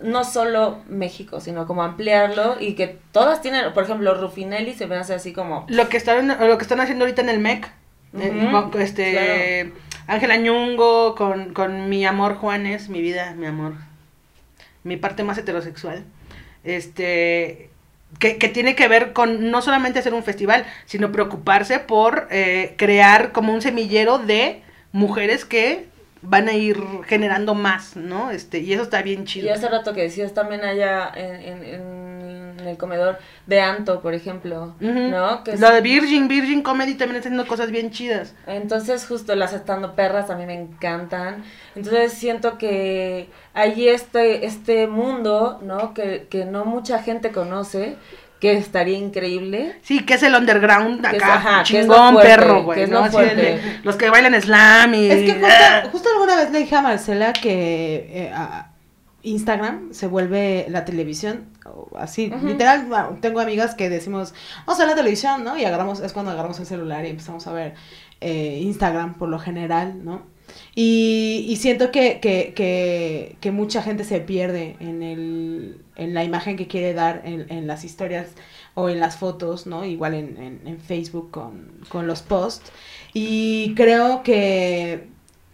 no 0.00 0.24
solo 0.24 0.80
México, 0.88 1.40
sino 1.40 1.66
como 1.66 1.82
ampliarlo 1.82 2.56
y 2.58 2.74
que 2.74 2.98
todas 3.12 3.42
tienen, 3.42 3.72
por 3.72 3.84
ejemplo, 3.84 4.14
Rufinelli 4.14 4.74
se 4.74 4.86
me 4.86 4.96
hace 4.96 5.14
así 5.14 5.32
como... 5.32 5.66
Lo 5.68 5.88
que 5.88 5.98
están, 5.98 6.28
lo 6.28 6.58
que 6.58 6.62
están 6.62 6.80
haciendo 6.80 7.04
ahorita 7.04 7.22
en 7.22 7.28
el 7.28 7.38
MEC, 7.38 7.70
eh, 8.18 8.70
este, 8.78 9.72
Ángela 10.06 10.36
Ñungo, 10.36 11.14
con, 11.14 11.52
con 11.52 11.88
mi 11.88 12.04
amor 12.06 12.36
Juanes, 12.36 12.88
mi 12.88 13.02
vida, 13.02 13.34
mi 13.36 13.46
amor, 13.46 13.74
mi 14.82 14.96
parte 14.96 15.22
más 15.22 15.36
heterosexual, 15.36 16.04
este, 16.64 17.69
que, 18.18 18.38
que 18.38 18.48
tiene 18.48 18.74
que 18.74 18.88
ver 18.88 19.12
con 19.12 19.50
no 19.50 19.62
solamente 19.62 19.98
hacer 19.98 20.14
un 20.14 20.24
festival, 20.24 20.66
sino 20.86 21.12
preocuparse 21.12 21.78
por 21.78 22.26
eh, 22.30 22.74
crear 22.76 23.32
como 23.32 23.52
un 23.52 23.62
semillero 23.62 24.18
de 24.18 24.62
mujeres 24.92 25.44
que 25.44 25.89
van 26.22 26.48
a 26.48 26.52
ir 26.52 26.78
generando 27.06 27.54
más, 27.54 27.96
¿no? 27.96 28.30
Este, 28.30 28.58
y 28.58 28.72
eso 28.72 28.82
está 28.82 29.02
bien 29.02 29.22
Y 29.22 29.24
chido. 29.24 29.52
hace 29.54 29.68
rato 29.68 29.92
que 29.94 30.02
decías 30.02 30.34
también 30.34 30.62
allá 30.64 31.10
en, 31.14 31.34
en, 31.42 31.64
en 31.64 32.60
el 32.68 32.76
comedor 32.76 33.18
de 33.46 33.60
Anto, 33.60 34.00
por 34.02 34.12
ejemplo, 34.12 34.74
Ujú. 34.80 34.90
¿no? 35.08 35.42
Que 35.44 35.52
es- 35.52 35.60
Lo 35.60 35.70
de 35.70 35.80
Virgin, 35.80 36.28
Virgin 36.28 36.62
Comedy 36.62 36.94
también 36.94 37.16
está 37.16 37.28
haciendo 37.30 37.46
cosas 37.46 37.70
bien 37.70 37.90
chidas. 37.90 38.34
Entonces 38.46 39.06
justo 39.06 39.34
las 39.34 39.54
estando 39.54 39.94
perras 39.94 40.28
a 40.28 40.36
mí 40.36 40.44
me 40.44 40.54
encantan. 40.60 41.42
Entonces 41.74 42.12
siento 42.12 42.58
que 42.58 43.30
hay 43.54 43.88
este, 43.88 44.44
este 44.44 44.86
mundo, 44.88 45.58
¿no? 45.62 45.94
Que, 45.94 46.26
que 46.28 46.44
no 46.44 46.66
mucha 46.66 47.02
gente 47.02 47.32
conoce, 47.32 47.96
que 48.40 48.54
estaría 48.54 48.96
increíble. 48.98 49.76
Sí, 49.82 50.04
que 50.04 50.14
es 50.14 50.22
el 50.22 50.34
underground 50.34 51.06
Que 51.06 51.16
es- 51.18 51.22
acá, 51.22 51.34
ajá, 51.34 51.62
que 51.64 51.80
es 51.80 51.86
lo 51.86 51.94
chingón, 51.94 52.12
fuerte, 52.14 52.28
perro, 52.30 52.62
güey, 52.64 52.78
que 52.78 52.84
es 52.84 52.90
¿no? 52.90 53.06
lo 53.06 53.18
de- 53.18 53.60
los 53.82 53.96
que 53.96 54.08
bailan 54.10 54.40
slam 54.40 54.94
y... 54.94 55.10
Es 55.10 55.24
que 55.24 55.32
justo, 55.38 55.90
justo 55.92 56.08
alguna 56.14 56.36
vez 56.36 56.50
le 56.50 56.58
dije 56.60 56.74
a 56.74 56.80
Marcela 56.82 57.32
que 57.34 58.10
eh, 58.12 58.32
a- 58.34 58.66
Instagram 59.22 59.92
se 59.92 60.06
vuelve 60.06 60.64
la 60.70 60.86
televisión, 60.86 61.44
así, 61.98 62.32
literal, 62.42 62.86
bueno, 62.86 63.18
tengo 63.20 63.40
amigas 63.40 63.74
que 63.74 63.90
decimos, 63.90 64.32
vamos 64.64 64.80
a 64.80 64.84
ver 64.84 64.88
la 64.88 64.96
televisión, 64.96 65.44
¿no? 65.44 65.58
Y 65.58 65.64
agarramos, 65.66 66.00
es 66.00 66.14
cuando 66.14 66.30
agarramos 66.32 66.58
el 66.58 66.64
celular 66.64 67.04
y 67.04 67.10
empezamos 67.10 67.46
a 67.46 67.52
ver 67.52 67.74
eh, 68.22 68.60
Instagram 68.62 69.14
por 69.18 69.28
lo 69.28 69.38
general, 69.38 70.02
¿no? 70.04 70.22
Y, 70.74 71.46
y 71.48 71.56
siento 71.56 71.90
que, 71.90 72.20
que, 72.20 72.52
que, 72.54 73.36
que 73.40 73.50
mucha 73.50 73.82
gente 73.82 74.04
se 74.04 74.20
pierde 74.20 74.76
en, 74.80 75.02
el, 75.02 75.80
en 75.96 76.14
la 76.14 76.24
imagen 76.24 76.56
que 76.56 76.66
quiere 76.66 76.94
dar 76.94 77.22
en, 77.24 77.46
en 77.50 77.66
las 77.66 77.84
historias 77.84 78.28
o 78.74 78.88
en 78.88 79.00
las 79.00 79.16
fotos, 79.16 79.66
¿no? 79.66 79.84
Igual 79.84 80.14
en, 80.14 80.60
en, 80.64 80.80
Facebook 80.80 81.30
con, 81.30 81.80
con 81.88 82.06
los 82.06 82.22
posts. 82.22 82.70
Y 83.12 83.74
creo 83.74 84.22
que, 84.22 85.08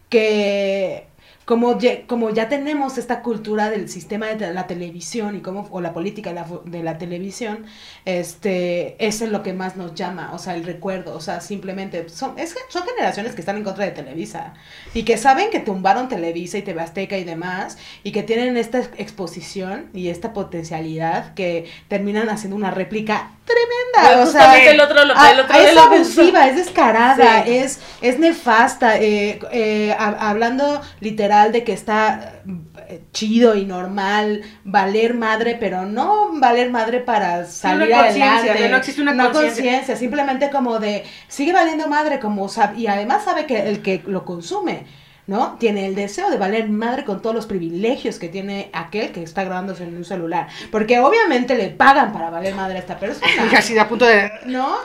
que 0.08 1.06
como 1.46 1.78
ya, 1.78 2.06
como 2.06 2.30
ya 2.30 2.48
tenemos 2.50 2.98
esta 2.98 3.22
cultura 3.22 3.70
del 3.70 3.88
sistema 3.88 4.26
de 4.26 4.52
la 4.52 4.66
televisión 4.66 5.36
y 5.36 5.40
cómo, 5.40 5.66
o 5.70 5.80
la 5.80 5.94
política 5.94 6.30
de 6.30 6.34
la, 6.34 6.46
de 6.64 6.82
la 6.82 6.98
televisión, 6.98 7.64
este, 8.04 8.96
eso 9.06 9.24
es 9.24 9.30
lo 9.30 9.42
que 9.44 9.52
más 9.52 9.76
nos 9.76 9.94
llama, 9.94 10.30
o 10.32 10.38
sea, 10.38 10.54
el 10.56 10.64
recuerdo, 10.64 11.14
o 11.14 11.20
sea, 11.20 11.40
simplemente 11.40 12.08
son, 12.08 12.38
es, 12.38 12.54
son 12.68 12.82
generaciones 12.84 13.34
que 13.34 13.40
están 13.42 13.56
en 13.58 13.64
contra 13.64 13.84
de 13.84 13.92
Televisa 13.92 14.54
y 14.94 15.04
que 15.04 15.16
saben 15.18 15.50
que 15.50 15.60
tumbaron 15.60 16.08
Televisa 16.08 16.58
y 16.58 16.62
TV 16.62 16.80
Azteca 16.82 17.16
y 17.18 17.24
demás 17.24 17.78
y 18.02 18.10
que 18.12 18.22
tienen 18.24 18.56
esta 18.56 18.78
ex- 18.78 18.90
exposición 18.98 19.90
y 19.94 20.08
esta 20.08 20.32
potencialidad 20.32 21.34
que 21.34 21.70
terminan 21.88 22.28
haciendo 22.28 22.56
una 22.56 22.70
réplica 22.72 23.30
tremenda, 23.44 24.08
Pero 24.10 24.22
o 24.22 24.26
sea, 24.26 24.70
el 24.70 24.80
otro, 24.80 25.04
lo, 25.04 25.12
Ah, 25.16 25.30
el 25.30 25.40
otro 25.40 25.56
es 25.56 25.76
abusiva, 25.76 26.48
es 26.48 26.56
descarada, 26.56 27.44
Sí. 27.44 27.54
es, 27.54 27.80
es 28.02 28.18
nefasta, 28.18 28.98
eh, 29.00 29.38
eh, 29.52 29.94
ha- 29.96 30.30
hablando 30.30 30.80
literal 31.00 31.35
de 31.44 31.64
que 31.64 31.72
está 31.72 32.42
eh, 32.88 33.02
chido 33.12 33.54
y 33.54 33.64
normal 33.64 34.42
valer 34.64 35.14
madre, 35.14 35.56
pero 35.58 35.86
no 35.86 36.38
valer 36.40 36.70
madre 36.70 37.00
para 37.00 37.44
salir 37.46 37.88
una 37.88 38.00
adelante. 38.04 38.68
no 38.68 38.76
existe 38.76 39.02
una 39.02 39.14
No 39.14 39.32
conciencia. 39.32 39.96
simplemente 39.96 40.50
como 40.50 40.78
de 40.78 41.04
sigue 41.28 41.52
valiendo 41.52 41.88
madre 41.88 42.18
como 42.20 42.48
y 42.76 42.86
además 42.86 43.24
sabe 43.24 43.46
que 43.46 43.68
el 43.68 43.82
que 43.82 44.02
lo 44.06 44.24
consume 44.24 44.86
¿no? 45.26 45.56
Tiene 45.58 45.86
el 45.86 45.94
deseo 45.94 46.30
de 46.30 46.36
valer 46.36 46.68
madre 46.68 47.04
con 47.04 47.20
todos 47.22 47.34
los 47.34 47.46
privilegios 47.46 48.18
que 48.18 48.28
tiene 48.28 48.70
aquel 48.72 49.10
que 49.12 49.22
está 49.22 49.42
grabándose 49.44 49.84
en 49.84 49.96
un 49.96 50.04
celular. 50.04 50.48
Porque 50.70 50.98
obviamente 51.00 51.54
le 51.56 51.68
pagan 51.70 52.12
para 52.12 52.30
valer 52.30 52.54
madre 52.54 52.76
a 52.76 52.80
esta 52.80 52.98
persona. 52.98 53.26
Y 53.50 53.54
así 53.54 53.74
de 53.74 53.80
a 53.80 53.88
punto 53.88 54.04
de... 54.06 54.30
¿No? 54.46 54.76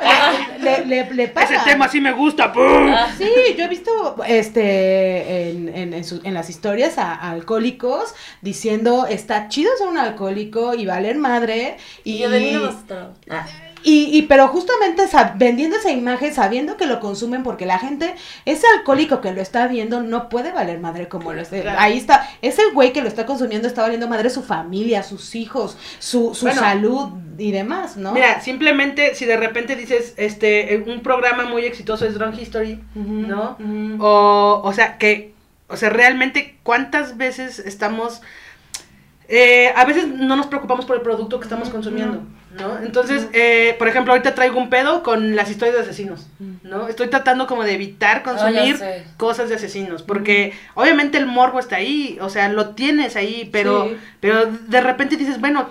Le, 0.60 0.86
le, 0.86 1.14
le 1.14 1.28
pagan. 1.28 1.54
Ese 1.54 1.64
tema 1.64 1.88
sí 1.90 2.02
me 2.02 2.12
gusta, 2.12 2.52
¡pum! 2.52 2.92
Sí, 3.18 3.30
yo 3.58 3.66
he 3.66 3.68
visto 3.68 4.16
este 4.28 5.50
en, 5.52 5.70
en, 5.76 5.94
en, 5.94 6.04
su- 6.04 6.22
en 6.24 6.34
las 6.34 6.50
historias 6.50 6.98
a, 6.98 7.14
a 7.14 7.32
alcohólicos 7.32 8.14
diciendo 8.42 9.06
está 9.08 9.48
chido 9.48 9.72
ser 9.78 9.88
un 9.88 9.98
alcohólico 9.98 10.74
y 10.74 10.86
valer 10.86 11.18
madre 11.18 11.78
y, 12.04 12.14
Y 12.14 12.18
yo 12.20 12.30
de 12.30 12.40
mí 12.40 12.52
no 12.54 12.72
y, 13.84 14.16
y 14.18 14.24
pero 14.24 14.48
justamente 14.48 15.04
vendiendo 15.36 15.78
esa 15.78 15.92
imagen 15.92 16.34
sabiendo 16.34 16.78
que 16.78 16.86
lo 16.86 17.00
consumen 17.00 17.44
porque 17.44 17.66
la 17.66 17.80
gente 17.80 18.16
ese 18.46 18.66
alcohólico 18.78 19.22
que 19.22 19.32
lo 19.34 19.42
está 19.42 19.68
viendo 19.68 20.02
no 20.02 20.30
puede 20.30 20.52
valer 20.52 20.80
madre 20.80 21.08
como 21.08 21.34
lo 21.34 21.42
está 21.42 21.62
Claro. 21.62 21.80
ahí 21.80 21.98
está 21.98 22.30
ese 22.42 22.62
güey 22.74 22.94
que 22.94 23.02
lo 23.02 23.08
está 23.08 23.26
consumiendo 23.26 23.68
está 23.68 23.82
valiendo 23.82 24.08
madre 24.08 24.30
su 24.30 24.44
familia 24.44 25.04
sus 25.04 25.36
hijos 25.36 25.78
su, 26.00 26.34
su 26.34 26.46
Bueno. 26.46 26.62
salud 26.62 27.10
y 27.38 27.52
demás 27.52 27.98
no 27.98 28.12
Mira, 28.14 28.42
simplemente 28.42 29.16
si 29.16 29.26
de 29.26 29.38
repente 29.38 29.76
dices, 29.76 30.14
este, 30.18 30.76
eh, 30.76 30.84
un 30.88 31.02
programa 31.02 31.46
muy 31.46 31.64
exitoso 31.66 32.06
es 32.06 32.14
Drunk 32.14 32.38
History, 32.40 32.80
¿no? 32.94 33.58
O, 34.00 34.62
o 34.64 34.74
sea, 34.74 34.98
que, 34.98 35.34
o 35.68 35.76
sea, 35.78 35.90
realmente, 35.90 36.58
¿cuántas 36.64 37.18
veces 37.18 37.58
estamos... 37.60 38.22
eh, 39.28 39.72
a 39.76 39.86
veces 39.86 40.08
no 40.08 40.36
nos 40.36 40.48
preocupamos 40.48 40.86
por 40.86 40.96
el 40.98 41.02
producto 41.02 41.40
que 41.40 41.46
estamos 41.46 41.70
consumiendo, 41.70 42.22
¿no? 42.60 42.80
Entonces, 42.80 43.28
eh, 43.34 43.76
por 43.80 43.88
ejemplo, 43.88 44.14
ahorita 44.14 44.36
traigo 44.36 44.58
un 44.58 44.70
pedo 44.70 45.04
con 45.04 45.36
las 45.36 45.50
historias 45.50 45.76
de 45.78 45.82
asesinos, 45.84 46.28
¿no? 46.64 46.88
Estoy 46.88 47.08
tratando 47.10 47.48
como 47.48 47.64
de 47.64 47.74
evitar 47.74 48.24
consumir 48.24 48.78
sé. 48.78 49.06
cosas 49.18 49.50
de 49.50 49.56
asesinos, 49.56 50.04
porque 50.04 50.54
obviamente 50.74 51.18
el 51.18 51.26
morbo 51.28 51.60
está 51.60 51.78
ahí, 51.78 52.18
o 52.22 52.30
sea, 52.30 52.50
lo 52.50 52.70
tienes 52.72 53.16
ahí, 53.16 53.50
pero, 53.52 53.88
Sí. 53.90 53.98
pero 54.20 54.46
de 54.48 54.82
repente 54.82 55.16
dices, 55.18 55.40
bueno, 55.40 55.70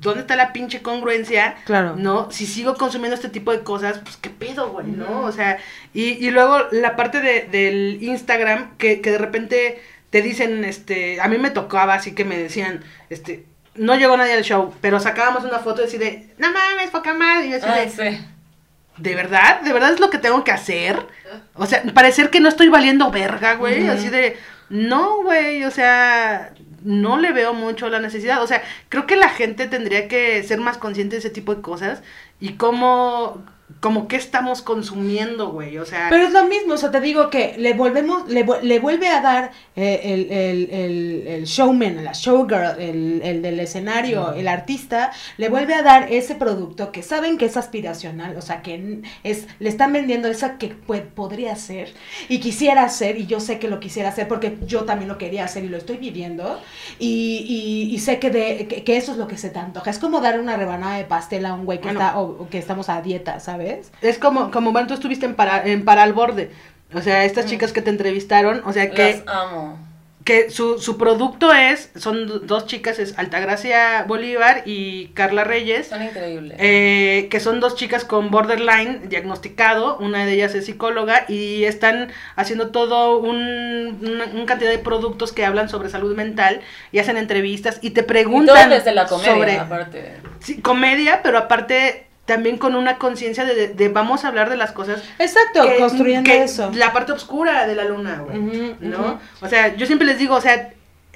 ¿dónde 0.00 0.20
está 0.20 0.34
la 0.36 0.52
pinche 0.52 0.82
congruencia? 0.82 1.56
Claro. 1.64 1.94
¿No? 1.96 2.30
Si 2.30 2.46
sigo 2.46 2.74
consumiendo 2.76 3.14
este 3.14 3.28
tipo 3.28 3.52
de 3.52 3.60
cosas, 3.60 3.98
pues 3.98 4.16
qué 4.16 4.30
pedo, 4.30 4.70
güey, 4.70 4.86
¿no? 4.88 5.22
O 5.22 5.32
sea, 5.32 5.58
y, 5.94 6.24
y 6.24 6.30
luego 6.30 6.58
la 6.72 6.96
parte 6.96 7.20
de, 7.20 7.48
del 7.50 7.98
Instagram, 8.02 8.76
que, 8.78 9.00
que 9.00 9.10
de 9.12 9.18
repente 9.18 9.80
te 10.10 10.20
dicen, 10.22 10.64
este, 10.64 11.20
a 11.20 11.28
mí 11.28 11.38
me 11.38 11.50
tocaba 11.50 11.94
así 11.94 12.14
que 12.14 12.24
me 12.24 12.36
decían, 12.36 12.82
este, 13.10 13.46
no 13.74 13.96
llegó 13.96 14.16
nadie 14.16 14.34
al 14.34 14.44
show, 14.44 14.74
pero 14.80 15.00
sacábamos 15.00 15.44
una 15.44 15.58
foto 15.58 15.82
y 15.82 15.86
así 15.86 15.98
de, 15.98 16.34
no 16.38 16.52
mames, 16.52 16.90
poca 16.90 17.14
madre, 17.14 17.46
y 17.46 17.50
yo 17.50 17.56
así 17.56 18.00
de, 18.00 18.12
sí. 18.12 18.26
¿de 18.98 19.14
verdad? 19.14 19.60
¿De 19.62 19.72
verdad 19.72 19.92
es 19.92 20.00
lo 20.00 20.10
que 20.10 20.18
tengo 20.18 20.44
que 20.44 20.52
hacer? 20.52 21.06
O 21.54 21.66
sea, 21.66 21.82
parecer 21.94 22.30
que 22.30 22.40
no 22.40 22.48
estoy 22.48 22.68
valiendo 22.68 23.10
verga, 23.10 23.54
güey, 23.54 23.88
así 23.88 24.08
de, 24.08 24.36
no, 24.68 25.22
güey, 25.22 25.64
o 25.64 25.70
sea, 25.70 26.52
no 26.84 27.18
le 27.18 27.32
veo 27.32 27.54
mucho 27.54 27.88
la 27.88 28.00
necesidad. 28.00 28.42
O 28.42 28.46
sea, 28.46 28.62
creo 28.88 29.06
que 29.06 29.16
la 29.16 29.28
gente 29.28 29.66
tendría 29.66 30.08
que 30.08 30.42
ser 30.42 30.60
más 30.60 30.78
consciente 30.78 31.16
de 31.16 31.20
ese 31.20 31.30
tipo 31.30 31.54
de 31.54 31.62
cosas 31.62 32.02
y 32.40 32.54
cómo 32.54 33.44
como 33.80 34.08
qué 34.08 34.16
estamos 34.16 34.62
consumiendo, 34.62 35.50
güey, 35.50 35.78
o 35.78 35.84
sea... 35.86 36.08
Pero 36.10 36.26
es 36.26 36.32
lo 36.32 36.44
mismo, 36.44 36.74
o 36.74 36.76
sea, 36.76 36.90
te 36.90 37.00
digo 37.00 37.30
que 37.30 37.54
le 37.58 37.74
volvemos, 37.74 38.28
le, 38.28 38.44
le 38.62 38.78
vuelve 38.78 39.08
a 39.08 39.20
dar 39.20 39.50
eh, 39.76 40.00
el, 40.04 40.30
el, 40.32 40.70
el, 40.70 41.26
el 41.26 41.44
showman, 41.44 42.04
la 42.04 42.12
showgirl, 42.12 42.80
el, 42.80 43.20
el 43.24 43.42
del 43.42 43.60
escenario, 43.60 44.32
el 44.34 44.48
artista, 44.48 45.12
le 45.36 45.48
vuelve 45.48 45.74
a 45.74 45.82
dar 45.82 46.12
ese 46.12 46.34
producto 46.34 46.92
que 46.92 47.02
saben 47.02 47.38
que 47.38 47.46
es 47.46 47.56
aspiracional, 47.56 48.36
o 48.36 48.42
sea, 48.42 48.62
que 48.62 49.02
es, 49.22 49.46
le 49.58 49.68
están 49.68 49.92
vendiendo 49.92 50.28
esa 50.28 50.58
que 50.58 50.74
pue- 50.76 51.02
podría 51.06 51.54
ser 51.56 51.92
y 52.28 52.40
quisiera 52.40 52.82
hacer, 52.84 53.16
y 53.18 53.26
yo 53.26 53.40
sé 53.40 53.58
que 53.58 53.68
lo 53.68 53.80
quisiera 53.80 54.08
hacer 54.08 54.28
porque 54.28 54.58
yo 54.66 54.84
también 54.84 55.08
lo 55.08 55.18
quería 55.18 55.44
hacer 55.44 55.64
y 55.64 55.68
lo 55.68 55.76
estoy 55.76 55.96
viviendo, 55.96 56.60
y, 56.98 57.44
y, 57.88 57.94
y 57.94 57.98
sé 57.98 58.18
que, 58.18 58.30
de, 58.30 58.66
que, 58.68 58.84
que 58.84 58.96
eso 58.96 59.12
es 59.12 59.18
lo 59.18 59.26
que 59.28 59.36
se 59.38 59.50
te 59.50 59.58
antoja. 59.58 59.90
Es 59.90 59.98
como 59.98 60.20
dar 60.20 60.40
una 60.40 60.56
rebanada 60.56 60.96
de 60.96 61.04
pastel 61.04 61.46
a 61.46 61.54
un 61.54 61.64
güey 61.64 61.78
que, 61.78 61.84
Bueno. 61.84 62.00
está, 62.00 62.18
o 62.18 62.48
que 62.48 62.58
estamos 62.58 62.88
a 62.88 63.00
dieta, 63.02 63.40
¿sabes? 63.40 63.61
Es 64.02 64.18
como, 64.18 64.50
como 64.50 64.72
bueno, 64.72 64.88
tú 64.88 64.94
estuviste 64.94 65.26
en 65.26 65.34
para, 65.34 65.64
en 65.66 65.84
para 65.84 66.02
al 66.02 66.12
borde. 66.12 66.50
O 66.94 67.00
sea, 67.00 67.24
estas 67.24 67.46
chicas 67.46 67.72
que 67.72 67.80
te 67.82 67.90
entrevistaron, 67.90 68.60
o 68.66 68.72
sea, 68.72 68.90
que, 68.90 69.22
Las 69.24 69.34
amo. 69.34 69.78
que 70.24 70.50
su, 70.50 70.78
su 70.78 70.98
producto 70.98 71.52
es, 71.54 71.88
son 71.96 72.26
do- 72.28 72.38
dos 72.40 72.66
chicas, 72.66 72.98
es 72.98 73.18
Altagracia 73.18 74.04
Bolívar 74.06 74.62
y 74.66 75.06
Carla 75.14 75.42
Reyes, 75.42 75.86
Son 75.88 76.02
increíbles. 76.02 76.58
eh, 76.60 77.28
que 77.30 77.40
son 77.40 77.60
dos 77.60 77.76
chicas 77.76 78.04
con 78.04 78.30
borderline 78.30 79.08
diagnosticado, 79.08 79.96
una 79.98 80.26
de 80.26 80.34
ellas 80.34 80.54
es 80.54 80.66
psicóloga 80.66 81.24
y 81.28 81.64
están 81.64 82.12
haciendo 82.36 82.68
todo 82.70 83.16
un, 83.18 83.98
una, 84.02 84.26
una 84.26 84.44
cantidad 84.46 84.70
de 84.70 84.78
productos 84.78 85.32
que 85.32 85.46
hablan 85.46 85.70
sobre 85.70 85.88
salud 85.88 86.14
mental 86.14 86.60
y 86.92 86.98
hacen 86.98 87.16
entrevistas 87.16 87.78
y 87.80 87.90
te 87.90 88.00
y 88.02 88.04
todo 88.04 88.06
preguntan 88.08 88.68
desde 88.68 88.92
la 88.92 89.06
comedia, 89.06 89.32
sobre 89.32 89.56
aparte. 89.58 90.12
sí, 90.40 90.60
comedia, 90.60 91.20
pero 91.22 91.38
aparte 91.38 92.06
también 92.24 92.56
con 92.58 92.74
una 92.76 92.98
conciencia 92.98 93.44
de, 93.44 93.54
de- 93.54 93.68
de 93.68 93.88
vamos 93.88 94.24
a 94.24 94.28
hablar 94.28 94.48
de 94.48 94.56
las 94.56 94.72
cosas 94.72 95.02
Exacto, 95.18 95.62
que- 95.62 95.76
construyendo 95.78 96.30
que 96.30 96.42
eso. 96.44 96.70
La 96.74 96.92
parte 96.92 97.12
oscura 97.12 97.66
de 97.66 97.74
la 97.74 97.84
luna, 97.84 98.22
güey. 98.24 98.74
¿No? 98.80 99.18
O 99.40 99.48
sea, 99.48 99.74
yo 99.74 99.86
siempre 99.86 100.06
les 100.06 100.18
digo, 100.18 100.34
o 100.36 100.40
sea, 100.40 100.70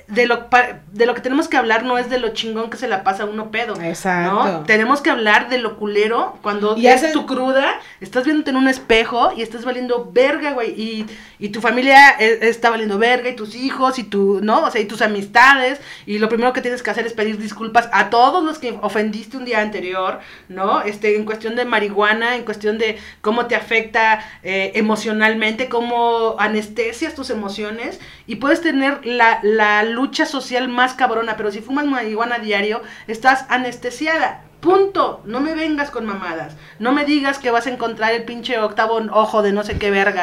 de 0.08 0.26
lo, 0.26 0.46
de 0.92 1.04
lo 1.06 1.14
que 1.14 1.20
tenemos 1.20 1.48
que 1.48 1.56
hablar 1.56 1.82
no 1.84 1.98
es 1.98 2.08
de 2.08 2.18
lo 2.20 2.28
chingón 2.28 2.70
que 2.70 2.76
se 2.76 2.86
la 2.86 3.02
pasa 3.02 3.24
a 3.24 3.26
uno 3.26 3.50
pedo. 3.50 3.74
Exacto. 3.80 4.32
¿no? 4.44 4.62
Tenemos 4.64 5.00
que 5.00 5.10
hablar 5.10 5.48
de 5.48 5.58
lo 5.58 5.76
culero 5.76 6.38
cuando 6.42 6.76
Y 6.76 6.86
es 6.86 7.02
hace- 7.02 7.12
tu 7.12 7.26
cruda, 7.26 7.80
estás 8.00 8.24
viéndote 8.24 8.50
en 8.50 8.56
un 8.56 8.68
espejo 8.68 9.32
y 9.36 9.42
estás 9.42 9.64
valiendo 9.64 10.10
verga, 10.12 10.52
güey. 10.52 10.70
Y, 10.80 11.06
y 11.40 11.48
tu 11.48 11.60
familia 11.60 12.10
e- 12.18 12.38
está 12.48 12.70
valiendo 12.70 12.98
verga, 12.98 13.28
y 13.30 13.36
tus 13.36 13.54
hijos, 13.56 13.98
y 13.98 14.04
tu, 14.04 14.40
¿no? 14.42 14.62
O 14.62 14.70
sea, 14.70 14.80
y 14.80 14.84
tus 14.84 15.02
amistades. 15.02 15.80
Y 16.06 16.18
lo 16.18 16.28
primero 16.28 16.52
que 16.52 16.60
tienes 16.62 16.82
que 16.84 16.90
hacer 16.90 17.04
es 17.06 17.12
pedir 17.12 17.38
disculpas 17.38 17.88
a 17.92 18.08
todos 18.10 18.44
los 18.44 18.58
que 18.58 18.78
ofendiste 18.82 19.36
un 19.36 19.44
día 19.44 19.60
anterior, 19.60 20.20
¿no? 20.48 20.82
Este, 20.82 21.16
en 21.16 21.24
cuestión 21.24 21.56
de 21.56 21.64
marihuana, 21.64 22.36
en 22.36 22.44
cuestión 22.44 22.78
de 22.78 22.98
cómo 23.22 23.46
te 23.46 23.56
afecta 23.56 24.20
eh, 24.44 24.70
emocionalmente, 24.76 25.68
cómo 25.68 26.36
anestesias 26.38 27.14
tus 27.14 27.30
emociones. 27.30 27.98
Y 28.28 28.36
puedes 28.36 28.60
tener 28.60 29.04
la, 29.04 29.40
la 29.42 29.82
lucha 29.96 30.26
social 30.26 30.68
más 30.68 30.94
cabrona, 30.94 31.36
pero 31.36 31.50
si 31.50 31.60
fumas 31.60 31.86
marihuana 31.86 32.38
diario, 32.38 32.82
estás 33.08 33.46
anestesiada. 33.48 34.42
Punto. 34.60 35.22
No 35.24 35.40
me 35.40 35.54
vengas 35.54 35.90
con 35.90 36.04
mamadas. 36.06 36.54
No 36.78 36.92
me 36.92 37.04
digas 37.04 37.38
que 37.38 37.50
vas 37.50 37.66
a 37.66 37.70
encontrar 37.70 38.12
el 38.12 38.24
pinche 38.24 38.58
octavo 38.58 39.00
ojo 39.10 39.42
de 39.42 39.52
no 39.52 39.62
sé 39.64 39.78
qué 39.78 39.90
verga. 39.90 40.22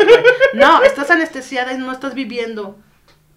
No, 0.53 0.83
estás 0.83 1.09
anestesiada 1.09 1.73
y 1.73 1.77
no 1.77 1.91
estás 1.91 2.13
viviendo. 2.13 2.77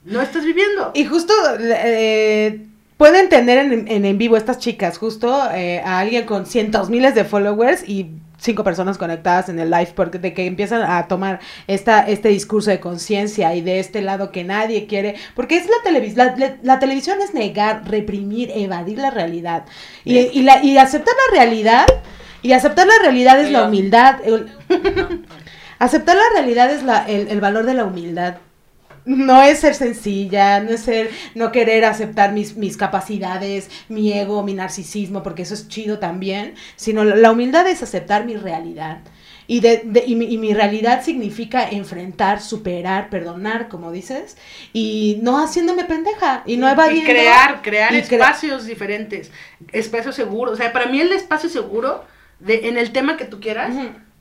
No 0.05 0.21
estás 0.21 0.45
viviendo. 0.45 0.93
Y 0.95 1.07
justo 1.07 1.33
eh, 1.59 2.67
pueden 2.97 3.29
tener 3.29 3.59
en, 3.59 3.89
en, 3.89 4.05
en 4.05 4.19
vivo 4.19 4.37
estas 4.37 4.59
chicas, 4.59 4.99
justo 4.99 5.29
eh, 5.55 5.81
a 5.81 6.01
alguien 6.01 6.27
con 6.27 6.45
cientos 6.45 6.91
miles 6.91 7.15
de 7.15 7.25
followers 7.25 7.89
y 7.89 8.11
cinco 8.47 8.65
personas 8.65 8.97
conectadas 8.97 9.51
en 9.51 9.59
el 9.59 9.71
live 9.71 9.93
porque 9.95 10.19
de 10.19 10.33
que 10.33 10.47
empiezan 10.47 10.83
a 10.83 11.07
tomar 11.09 11.41
esta 11.67 12.01
este 12.09 12.31
discurso 12.31 12.71
de 12.71 12.81
conciencia 12.81 13.55
y 13.55 13.61
de 13.61 13.79
este 13.81 14.01
lado 14.01 14.33
que 14.33 14.43
nadie 14.45 14.87
quiere 14.87 15.17
porque 15.35 15.57
es 15.59 15.67
la 15.67 15.77
televisión 15.85 16.27
la, 16.27 16.37
la- 16.37 16.57
la 16.63 16.79
televisión 16.79 17.19
es 17.23 17.35
negar 17.35 17.83
reprimir 17.87 18.51
evadir 18.55 18.99
la 18.99 19.11
realidad. 19.11 19.65
Y, 20.05 20.19
y 20.19 20.43
la 20.43 20.65
y 20.65 20.79
aceptar 20.79 21.15
la 21.29 21.39
realidad 21.39 21.87
y 22.41 22.53
aceptar 22.53 22.87
la 22.87 22.95
realidad 23.03 23.39
es 23.41 23.51
la 23.51 23.65
humildad 23.69 24.21
el- 24.25 24.49
aceptar 25.79 26.17
la 26.17 26.23
realidad 26.35 26.71
es 26.71 26.83
la, 26.83 27.05
el, 27.07 27.29
el 27.29 27.41
valor 27.41 27.67
de 27.67 27.75
la 27.75 27.85
humildad 27.85 28.37
no 29.07 29.43
es 29.43 29.61
ser 29.61 29.75
sencilla, 29.75 30.61
no 30.61 30.71
es 30.71 30.81
ser, 30.81 31.11
no 31.35 31.53
querer 31.53 31.85
aceptar 31.87 32.33
mis, 32.33 32.57
mis 32.57 32.77
capacidades, 32.77 33.71
mi 33.89 34.13
ego, 34.13 34.43
mi 34.43 34.53
narcisismo, 34.55 35.23
porque 35.23 35.43
eso 35.43 35.55
es 35.55 35.69
chido 35.69 35.99
también, 35.99 36.55
sino 36.77 37.05
la, 37.05 37.31
humildad 37.33 37.67
es 37.69 37.83
aceptar 37.83 38.27
mi 38.27 38.37
realidad. 38.37 38.99
Y, 39.49 39.61
de, 39.61 39.83
de- 39.85 40.05
y, 40.05 40.17
mi, 40.17 40.25
y 40.27 40.39
mi 40.39 40.53
realidad 40.55 41.05
significa 41.05 41.71
enfrentar, 41.71 42.41
superar, 42.43 43.09
perdonar, 43.11 43.69
como 43.69 43.93
dices, 43.93 44.37
y 44.73 45.19
no 45.23 45.39
haciéndome 45.43 45.85
pendeja, 45.85 46.43
y 46.47 46.57
no 46.57 46.67
y 46.69 46.73
evadiendo. 46.73 47.09
crear, 47.11 47.63
crear 47.63 47.95
y 47.95 47.99
cre- 47.99 48.15
espacios 48.15 48.67
diferentes, 48.67 49.31
espacios 49.73 50.17
seguros. 50.17 50.55
O 50.55 50.57
sea, 50.57 50.73
para 50.73 50.87
mí 50.87 51.01
el 51.01 51.13
espacio 51.13 51.49
seguro 51.49 52.05
de, 52.41 52.69
en 52.69 52.77
el 52.77 52.91
tema 52.93 53.17
que 53.17 53.25
tú 53.25 53.39
quieras. 53.39 53.73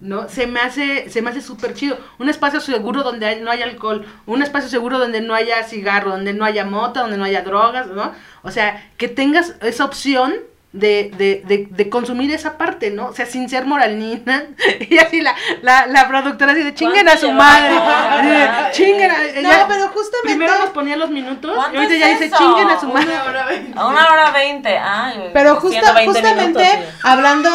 ¿No? 0.05 0.29
Se 0.29 0.47
me 0.47 0.59
hace, 0.59 1.09
se 1.09 1.21
me 1.21 1.29
hace 1.31 1.41
súper 1.41 1.73
chido. 1.73 1.97
Un 2.19 2.29
espacio 2.29 2.59
seguro 2.61 3.03
donde 3.03 3.25
hay- 3.25 3.41
no 3.41 3.51
haya 3.51 3.65
alcohol, 3.65 4.05
un 4.25 4.41
espacio 4.43 4.69
seguro 4.69 4.99
donde 4.99 5.21
no 5.21 5.33
haya 5.33 5.63
cigarro, 5.63 6.11
donde 6.11 6.33
no 6.33 6.45
haya 6.45 6.63
mota, 6.65 7.01
donde 7.01 7.17
no 7.17 7.23
haya 7.25 7.41
drogas, 7.41 7.87
¿no? 7.87 8.13
O 8.43 8.51
sea, 8.51 8.87
que 8.97 9.07
tengas 9.07 9.55
esa 9.61 9.83
opción 9.85 10.33
de, 10.73 11.09
de, 11.17 11.41
de, 11.47 11.67
de 11.69 11.89
consumir 11.89 12.31
esa 12.33 12.57
parte, 12.57 12.91
¿no? 12.91 13.07
O 13.07 13.13
sea, 13.13 13.25
sin 13.25 13.47
ser 13.49 13.65
moralina. 13.65 14.43
Y 14.89 14.97
así 14.99 15.21
la, 15.21 15.33
la, 15.61 15.87
la 15.87 16.07
productora 16.07 16.51
así 16.51 16.61
de 16.63 16.73
chinguen 16.75 17.07
a 17.07 17.11
¿Cuánto 17.13 17.27
su 17.27 17.31
madre. 17.31 17.73
de, 18.27 18.71
chinguen 18.73 19.09
a, 19.09 19.17
No, 19.17 19.23
ella- 19.23 19.65
pero 19.69 19.87
justamente- 19.87 20.21
Primero 20.35 20.59
nos 20.59 20.69
ponía 20.71 20.97
los 20.97 21.09
minutos 21.09 21.51
y 21.51 21.55
¿Cuánto 21.55 21.77
ahorita 21.79 21.93
es 21.93 21.99
ya 22.01 22.07
dice 22.09 22.29
chinguen 22.37 22.67
a 22.69 22.79
su 22.79 22.87
madre. 22.89 23.07
Una 23.13 23.23
hora 23.23 23.45
veinte. 23.45 23.73
A 23.79 23.87
una 23.87 24.07
hora 24.11 24.31
veinte. 24.31 24.77
Ay, 24.77 25.29
Pero 25.33 25.55
justa- 25.55 25.79
120 25.95 26.05
justamente 26.11 26.63
minutos, 26.77 26.93
hablando 27.03 27.49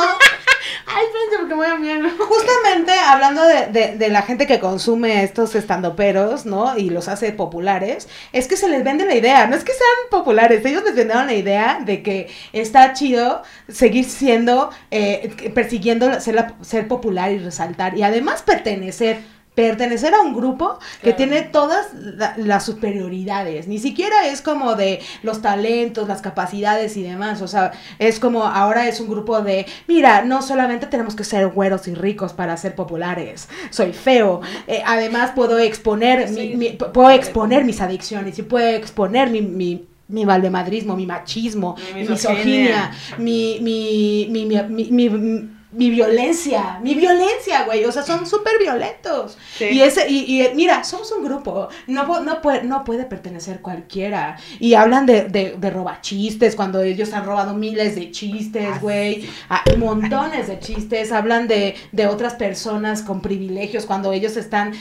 Ay, 0.86 1.04
espérense 1.06 1.38
porque 1.38 1.54
voy 1.54 1.66
a 1.66 1.76
miar. 1.76 2.00
Justamente 2.18 2.92
hablando 2.92 3.42
de, 3.44 3.66
de- 3.66 3.96
de 3.96 4.08
la 4.08 4.22
gente 4.22 4.46
que 4.46 4.60
consume 4.60 5.22
estos 5.24 5.54
estandoperos, 5.54 6.46
¿no? 6.46 6.76
Y 6.76 6.90
los 6.90 7.08
hace 7.08 7.32
populares, 7.32 8.08
es 8.32 8.46
que 8.48 8.56
se 8.56 8.68
les 8.68 8.84
vende 8.84 9.04
la 9.06 9.14
idea, 9.14 9.46
no 9.46 9.56
es 9.56 9.64
que 9.64 9.72
sean 9.72 10.10
populares, 10.10 10.64
ellos 10.64 10.82
les 10.84 10.94
vendieron 10.94 11.26
la 11.26 11.34
idea 11.34 11.80
de 11.84 12.02
que 12.02 12.28
está 12.52 12.92
chido 12.92 13.42
seguir 13.68 14.04
siendo, 14.04 14.70
eh, 14.90 15.50
persiguiendo 15.54 16.20
ser, 16.20 16.34
la- 16.34 16.54
ser 16.62 16.88
popular 16.88 17.32
y 17.32 17.38
resaltar, 17.38 17.96
y 17.96 18.02
además 18.02 18.42
pertenecer. 18.42 19.39
Pertenecer 19.60 20.14
a 20.14 20.20
un 20.20 20.34
grupo 20.34 20.78
que 21.02 21.14
Claro. 21.14 21.16
tiene 21.16 21.42
todas 21.42 21.86
la- 21.94 22.34
las 22.36 22.64
superioridades, 22.64 23.68
ni 23.68 23.78
siquiera 23.78 24.26
es 24.26 24.40
como 24.42 24.74
de 24.74 25.00
los 25.22 25.42
talentos, 25.42 26.08
las 26.08 26.22
capacidades 26.22 26.96
y 26.96 27.02
demás, 27.02 27.42
o 27.42 27.48
sea, 27.48 27.72
es 27.98 28.18
como 28.20 28.44
ahora 28.44 28.88
es 28.88 29.00
un 29.00 29.08
grupo 29.08 29.40
de, 29.42 29.66
mira, 29.86 30.22
no 30.22 30.42
solamente 30.42 30.86
tenemos 30.86 31.14
que 31.14 31.24
ser 31.24 31.48
güeros 31.48 31.86
y 31.88 31.94
ricos 31.94 32.32
para 32.32 32.56
ser 32.56 32.74
populares, 32.74 33.48
soy 33.70 33.92
feo, 33.92 34.40
eh, 34.66 34.82
además 34.86 35.32
puedo 35.34 35.58
exponer, 35.58 36.28
Sí, 36.28 36.54
mi- 36.56 36.70
puedo 36.70 37.10
exponer 37.10 37.64
mis 37.64 37.80
adicciones 37.80 38.38
y 38.38 38.42
puedo 38.42 38.68
exponer 38.68 39.30
mi... 39.30 39.42
mi 39.42 39.86
mi 40.10 40.24
valemadrismo, 40.24 40.96
mi 40.96 41.06
machismo, 41.06 41.76
Mi 41.94 42.02
mi 42.02 42.08
misoginia. 42.08 42.90
misoginia, 42.90 42.90
mi, 43.18 43.58
mi, 43.60 44.26
mi, 44.28 44.90
mi, 44.90 45.50
mi, 45.72 45.90
violencia, 45.90 46.78
mi 46.82 46.94
violencia, 46.94 47.64
güey, 47.64 47.84
o 47.84 47.92
sea, 47.92 48.02
son 48.02 48.26
súper 48.26 48.54
violentos. 48.58 49.38
Sí. 49.56 49.66
Y 49.66 49.82
ese, 49.82 50.08
y, 50.10 50.42
y, 50.42 50.54
mira, 50.54 50.82
somos 50.84 51.12
un 51.12 51.24
grupo, 51.24 51.68
no, 51.86 52.20
no, 52.20 52.40
puede, 52.42 52.62
no 52.64 52.84
puede 52.84 53.04
pertenecer 53.04 53.60
cualquiera. 53.60 54.36
Y 54.58 54.74
hablan 54.74 55.06
de, 55.06 55.24
de, 55.24 55.56
de 55.58 55.70
robachistes, 55.70 56.56
cuando 56.56 56.82
ellos 56.82 57.12
han 57.12 57.24
robado 57.24 57.54
miles 57.54 57.94
de 57.94 58.10
chistes, 58.10 58.80
güey, 58.80 59.28
ah, 59.48 59.62
montones 59.78 60.48
de 60.48 60.58
chistes, 60.58 61.12
hablan 61.12 61.46
de, 61.48 61.74
de 61.92 62.06
otras 62.06 62.34
personas 62.34 63.02
con 63.02 63.20
privilegios, 63.20 63.86
cuando 63.86 64.12
ellos 64.12 64.36
están 64.36 64.72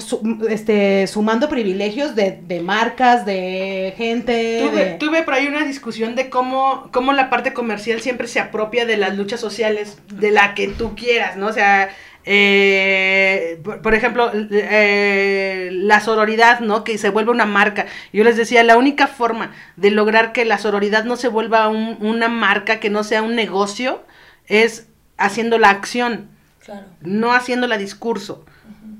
su- 0.00 0.46
este, 0.48 1.06
sumando 1.06 1.48
privilegios 1.48 2.14
de, 2.16 2.32
de 2.42 2.60
marcas, 2.60 3.24
de 3.24 3.94
gente, 3.96 4.60
Tuve, 4.68 4.84
de... 4.84 4.90
tuve 4.94 5.22
por 5.22 5.34
ahí 5.34 5.46
una 5.46 5.64
discusión 5.64 6.16
de 6.16 6.30
cómo, 6.30 6.88
cómo 6.92 7.12
la 7.12 7.30
parte 7.30 7.52
comercial 7.52 8.00
siempre 8.00 8.26
se 8.26 8.40
apropia 8.40 8.86
de 8.86 8.96
las 8.96 9.16
luchas 9.16 9.40
sociales, 9.40 9.98
de 10.18 10.30
la 10.30 10.54
que 10.54 10.68
tú 10.68 10.94
quieras, 10.94 11.36
¿no? 11.36 11.46
O 11.46 11.52
sea, 11.52 11.90
eh, 12.24 13.58
por, 13.64 13.80
por 13.82 13.94
ejemplo, 13.94 14.30
eh, 14.34 15.70
la 15.72 16.00
sororidad, 16.00 16.60
¿no? 16.60 16.84
Que 16.84 16.98
se 16.98 17.08
vuelve 17.10 17.30
una 17.30 17.46
marca. 17.46 17.86
Yo 18.12 18.24
les 18.24 18.36
decía, 18.36 18.62
la 18.64 18.76
única 18.76 19.06
forma 19.06 19.52
de 19.76 19.90
lograr 19.90 20.32
que 20.32 20.44
la 20.44 20.58
sororidad 20.58 21.04
no 21.04 21.16
se 21.16 21.28
vuelva 21.28 21.68
un- 21.68 21.96
una 22.00 22.28
marca, 22.28 22.80
que 22.80 22.90
no 22.90 23.02
sea 23.04 23.22
un 23.22 23.34
negocio, 23.34 24.02
es 24.46 24.88
haciendo 25.16 25.58
la 25.58 25.70
acción 25.70 26.28
Claro. 26.64 26.86
no 27.00 27.32
haciéndola 27.32 27.78
discurso, 27.78 28.44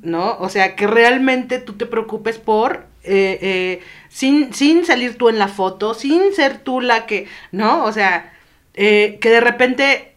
¿no? 0.02 0.36
O 0.38 0.48
sea, 0.48 0.74
que 0.74 0.86
realmente 0.86 1.58
tú 1.58 1.74
te 1.74 1.84
preocupes 1.86 2.38
por, 2.38 2.86
eh, 3.04 3.38
eh, 3.42 3.80
sin, 4.08 4.54
sin 4.54 4.84
salir 4.86 5.16
tú 5.18 5.28
en 5.28 5.38
la 5.38 5.48
foto, 5.48 5.92
sin 5.94 6.32
ser 6.34 6.58
tú 6.58 6.80
la 6.80 7.04
que, 7.06 7.26
¿no? 7.52 7.84
O 7.84 7.92
sea, 7.92 8.32
que 8.74 9.18
de 9.20 9.40
repente 9.40 10.07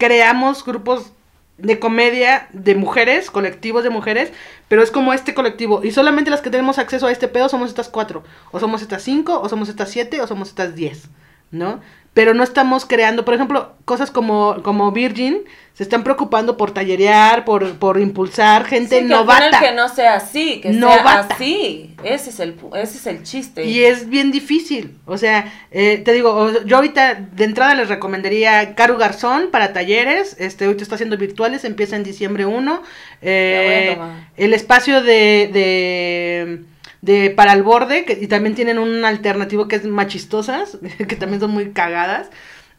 creamos 0.00 0.64
grupos 0.64 1.12
de 1.58 1.78
comedia 1.78 2.48
de 2.52 2.74
mujeres, 2.74 3.30
colectivos 3.30 3.84
de 3.84 3.90
mujeres, 3.90 4.32
pero 4.66 4.82
es 4.82 4.90
como 4.90 5.12
este 5.12 5.34
colectivo. 5.34 5.82
Y 5.84 5.92
solamente 5.92 6.30
las 6.30 6.40
que 6.40 6.50
tenemos 6.50 6.78
acceso 6.78 7.06
a 7.06 7.12
este 7.12 7.28
pedo 7.28 7.48
somos 7.48 7.68
estas 7.68 7.88
cuatro. 7.88 8.24
O 8.50 8.58
somos 8.58 8.82
estas 8.82 9.02
cinco, 9.02 9.38
o 9.40 9.48
somos 9.48 9.68
estas 9.68 9.90
siete, 9.90 10.20
o 10.22 10.26
somos 10.26 10.48
estas 10.48 10.74
diez, 10.74 11.10
¿no? 11.50 11.80
Pero 12.12 12.34
no 12.34 12.42
estamos 12.42 12.86
creando, 12.86 13.24
por 13.24 13.34
ejemplo, 13.34 13.72
cosas 13.84 14.10
como, 14.10 14.56
como 14.64 14.90
Virgin, 14.90 15.42
se 15.74 15.84
están 15.84 16.02
preocupando 16.02 16.56
por 16.56 16.72
tallerear, 16.72 17.44
por, 17.44 17.74
por 17.76 18.00
impulsar 18.00 18.64
gente 18.64 18.98
Sí, 18.98 19.04
novata. 19.06 19.60
que 19.60 19.72
no 19.72 19.88
sea 19.88 20.16
así, 20.16 20.60
que 20.60 20.70
Novata. 20.70 21.28
sea 21.28 21.36
así. 21.36 21.94
Ese 22.02 22.30
es 22.30 22.40
el, 22.40 22.56
ese 22.74 22.98
es 22.98 23.06
el 23.06 23.22
chiste. 23.22 23.64
Y 23.64 23.84
es 23.84 24.08
bien 24.08 24.32
difícil. 24.32 24.98
O 25.06 25.16
sea, 25.18 25.52
eh, 25.70 25.98
te 26.04 26.12
digo, 26.12 26.50
yo 26.64 26.76
ahorita 26.76 27.14
de 27.14 27.44
entrada 27.44 27.74
les 27.76 27.88
recomendaría 27.88 28.74
Caru 28.74 28.96
Garzón 28.96 29.48
para 29.52 29.72
talleres. 29.72 30.36
Este, 30.40 30.64
ahorita 30.64 30.82
está 30.82 30.96
haciendo 30.96 31.16
virtuales, 31.16 31.64
empieza 31.64 31.94
en 31.94 32.02
diciembre 32.02 32.44
1. 32.44 32.82
Eh, 33.22 33.96
el 34.36 34.52
espacio 34.52 35.00
de, 35.02 35.48
de, 35.52 36.64
de 37.02 37.30
Para 37.30 37.52
el 37.52 37.62
Borde, 37.62 38.04
que, 38.04 38.18
y 38.20 38.26
también 38.26 38.54
tienen 38.54 38.78
un 38.78 39.04
alternativo 39.04 39.68
que 39.68 39.76
es 39.76 39.84
Machistosas, 39.84 40.78
que 41.08 41.16
también 41.16 41.40
son 41.40 41.50
muy 41.50 41.72
cagadas. 41.72 42.30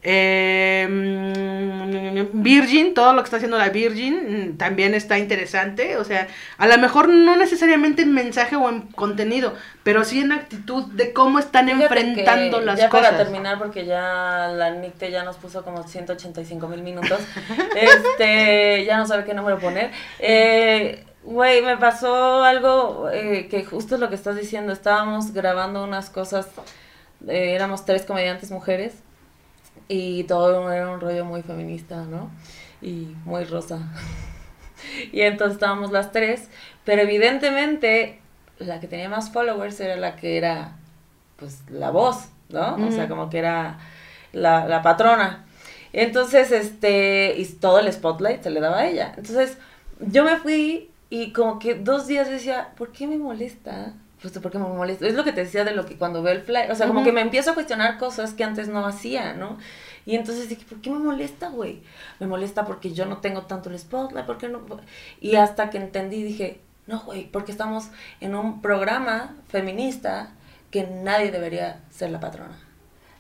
Eh, 0.03 0.88
Virgin, 2.34 2.95
todo 2.95 3.14
lo 3.14 3.22
que 3.22 3.26
está 3.26 3.38
haciendo 3.38 3.60
la 3.60 3.69
Virgin 3.69 4.53
mm, 4.53 4.57
también 4.57 4.95
está 4.95 5.19
interesante. 5.19 5.98
O 5.98 6.03
sea, 6.03 6.27
a 6.57 6.68
lo 6.68 6.77
mejor 6.80 7.10
no 7.10 7.35
necesariamente 7.35 8.02
en 8.02 8.14
mensaje 8.14 8.56
o 8.56 8.68
en 8.69 8.81
contenido, 8.81 9.53
pero 9.84 10.03
sí 10.03 10.22
en 10.22 10.31
actitud 10.31 10.85
de 10.93 11.14
cómo 11.14 11.38
están 11.38 11.68
Fíjate 11.68 11.84
enfrentando 11.84 12.61
las 12.61 12.80
ya 12.80 12.89
cosas. 12.89 13.11
para 13.11 13.23
terminar, 13.23 13.60
porque 13.60 13.85
ya 13.85 14.52
la 14.56 14.72
Nicte 14.72 15.11
ya 15.11 15.23
nos 15.23 15.38
puso 15.38 15.64
como 15.64 15.88
185 15.88 16.68
mil 16.68 16.81
minutos. 16.81 17.19
este, 17.76 18.85
ya 18.85 18.98
no 18.98 19.06
sabe 19.06 19.23
qué 19.23 19.35
número 19.35 19.60
poner. 19.60 19.91
Eh, 20.19 21.03
Güey, 21.23 21.61
me 21.61 21.77
pasó 21.77 22.43
algo 22.43 23.10
eh, 23.11 23.48
que 23.48 23.64
justo 23.64 23.95
es 23.95 24.02
lo 24.02 24.10
que 24.10 24.15
estás 24.15 24.35
diciendo. 24.35 24.73
Estábamos 24.73 25.34
grabando 25.34 25.84
unas 25.84 26.10
cosas, 26.10 26.48
eh, 27.27 27.53
éramos 27.53 27.85
tres 27.85 28.06
comediantes 28.06 28.49
mujeres 28.49 28.93
y 29.88 30.23
todo 30.23 30.72
era 30.72 30.89
un 30.89 30.99
rollo 30.99 31.26
muy 31.26 31.43
feminista, 31.43 32.03
¿no? 32.06 32.31
Y 32.81 33.15
muy 33.26 33.43
rosa. 33.43 33.80
y 35.11 35.22
entonces 35.22 35.56
estábamos 35.56 35.91
las 35.91 36.11
tres, 36.11 36.49
pero 36.85 37.03
evidentemente 37.03 38.19
la 38.57 38.80
que 38.80 38.88
tenía 38.88 39.10
más 39.10 39.31
followers 39.31 39.80
era 39.80 39.98
la 39.98 40.15
que 40.15 40.38
era, 40.38 40.77
pues, 41.38 41.64
la 41.69 41.91
voz, 41.91 42.30
¿no? 42.49 42.76
O 42.88 42.91
sea, 42.91 43.07
como 43.07 43.30
que 43.30 43.39
era 43.39 43.80
la, 44.34 44.68
la 44.68 44.81
patrona. 44.81 45.45
Entonces, 45.93 46.52
este, 46.52 47.35
y 47.38 47.45
todo 47.45 47.80
el 47.80 47.91
spotlight 47.91 48.43
se 48.43 48.49
le 48.49 48.60
daba 48.60 48.80
a 48.80 48.88
ella. 48.88 49.14
Entonces, 49.18 49.57
yo 49.99 50.23
me 50.23 50.38
fui 50.38 50.91
y 51.12 51.34
como 51.34 51.60
que 51.60 51.76
dos 51.76 52.08
días 52.08 52.30
decía, 52.30 52.70
¿por 52.78 52.94
qué 52.94 53.06
me 53.06 53.18
molesta? 53.18 53.92
Pues, 54.22 54.40
¿por 54.40 54.50
qué 54.50 54.58
me 54.58 54.68
molesta? 54.70 55.06
Es 55.06 55.14
lo 55.14 55.26
que 55.26 55.34
te 55.34 55.44
decía 55.44 55.66
de 55.66 55.76
lo 55.76 55.86
que 55.86 55.98
cuando 55.98 56.24
veo 56.24 56.34
el 56.34 56.42
fly, 56.42 56.72
o 56.72 56.76
sea, 56.76 56.88
como 56.88 57.04
que 57.04 57.12
me 57.12 57.20
empiezo 57.20 57.52
a 57.52 57.54
cuestionar 57.54 57.98
cosas 57.98 58.34
que 58.34 58.46
antes 58.46 58.70
no 58.70 58.88
hacía, 58.88 59.34
¿no? 59.34 59.58
Y 60.06 60.16
entonces 60.16 60.48
dije, 60.48 60.64
¿por 60.64 60.80
qué 60.80 60.90
me 60.90 61.00
molesta, 61.00 61.50
güey? 61.50 61.82
Me 62.22 62.28
molesta 62.28 62.64
porque 62.64 62.94
yo 62.94 63.06
no 63.06 63.18
tengo 63.18 63.42
tanto 63.42 63.70
el 63.70 63.78
spotlight, 63.78 64.26
¿por 64.26 64.38
qué 64.38 64.48
no? 64.48 64.62
Y 65.20 65.36
hasta 65.36 65.70
que 65.70 65.80
entendí, 65.80 66.24
dije, 66.24 66.62
no, 66.88 67.02
güey, 67.02 67.30
porque 67.30 67.52
estamos 67.52 67.90
en 68.22 68.34
un 68.34 68.62
programa 68.62 69.36
feminista 69.50 70.32
que 70.72 70.88
nadie 70.88 71.30
debería 71.30 71.82
ser 71.90 72.12
la 72.12 72.22
patrona. 72.22 72.58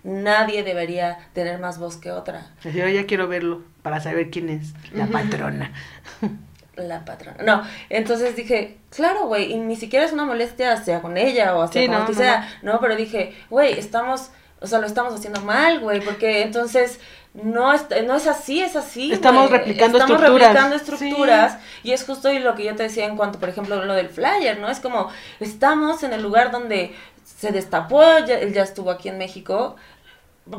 Nadie 0.05 0.63
debería 0.63 1.27
tener 1.33 1.59
más 1.59 1.77
voz 1.77 1.97
que 1.97 2.11
otra. 2.11 2.51
Yo 2.63 2.87
ya 2.87 3.05
quiero 3.05 3.27
verlo 3.27 3.63
para 3.81 3.99
saber 3.99 4.29
quién 4.29 4.47
es 4.47 4.73
la 4.93 5.07
patrona. 5.07 5.73
La 6.75 7.03
patrona. 7.05 7.43
No, 7.43 7.63
entonces 7.89 8.35
dije, 8.35 8.77
claro, 8.89 9.25
güey, 9.27 9.51
y 9.51 9.57
ni 9.57 9.75
siquiera 9.75 10.05
es 10.05 10.13
una 10.13 10.25
molestia 10.25 10.71
hacia 10.73 11.01
con 11.01 11.17
ella 11.17 11.55
o 11.55 11.61
hacia 11.63 11.81
Sí, 11.81 11.87
con 11.87 11.97
no, 11.99 12.05
quien 12.05 12.17
no, 12.17 12.23
sea. 12.23 12.49
No. 12.61 12.79
pero 12.79 12.95
dije, 12.95 13.35
güey, 13.49 13.77
estamos, 13.77 14.31
o 14.61 14.67
sea, 14.67 14.79
lo 14.79 14.87
estamos 14.87 15.13
haciendo 15.13 15.41
mal, 15.41 15.79
güey, 15.81 15.99
porque 15.99 16.43
entonces 16.43 16.99
no 17.33 17.73
es, 17.73 17.85
no 18.05 18.15
es 18.15 18.25
así, 18.27 18.61
es 18.61 18.75
así. 18.75 19.11
Estamos 19.11 19.49
replicando 19.51 19.97
estamos 19.97 20.17
estructuras. 20.21 20.47
replicando 20.53 20.75
estructuras. 20.77 21.57
Y 21.83 21.91
es 21.91 22.03
justo 22.05 22.31
lo 22.31 22.55
que 22.55 22.63
yo 22.65 22.75
te 22.75 22.83
decía 22.83 23.05
en 23.05 23.17
cuanto, 23.17 23.37
por 23.39 23.49
ejemplo, 23.49 23.83
lo 23.85 23.93
del 23.93 24.09
flyer, 24.09 24.59
¿no? 24.59 24.69
Es 24.69 24.79
como, 24.79 25.09
estamos 25.41 26.03
en 26.03 26.13
el 26.13 26.21
lugar 26.21 26.51
donde 26.51 26.95
se 27.23 27.51
destapó, 27.51 28.01
ya- 28.25 28.39
él 28.39 28.53
ya 28.53 28.63
estuvo 28.63 28.91
aquí 28.91 29.09
en 29.09 29.17
México, 29.17 29.75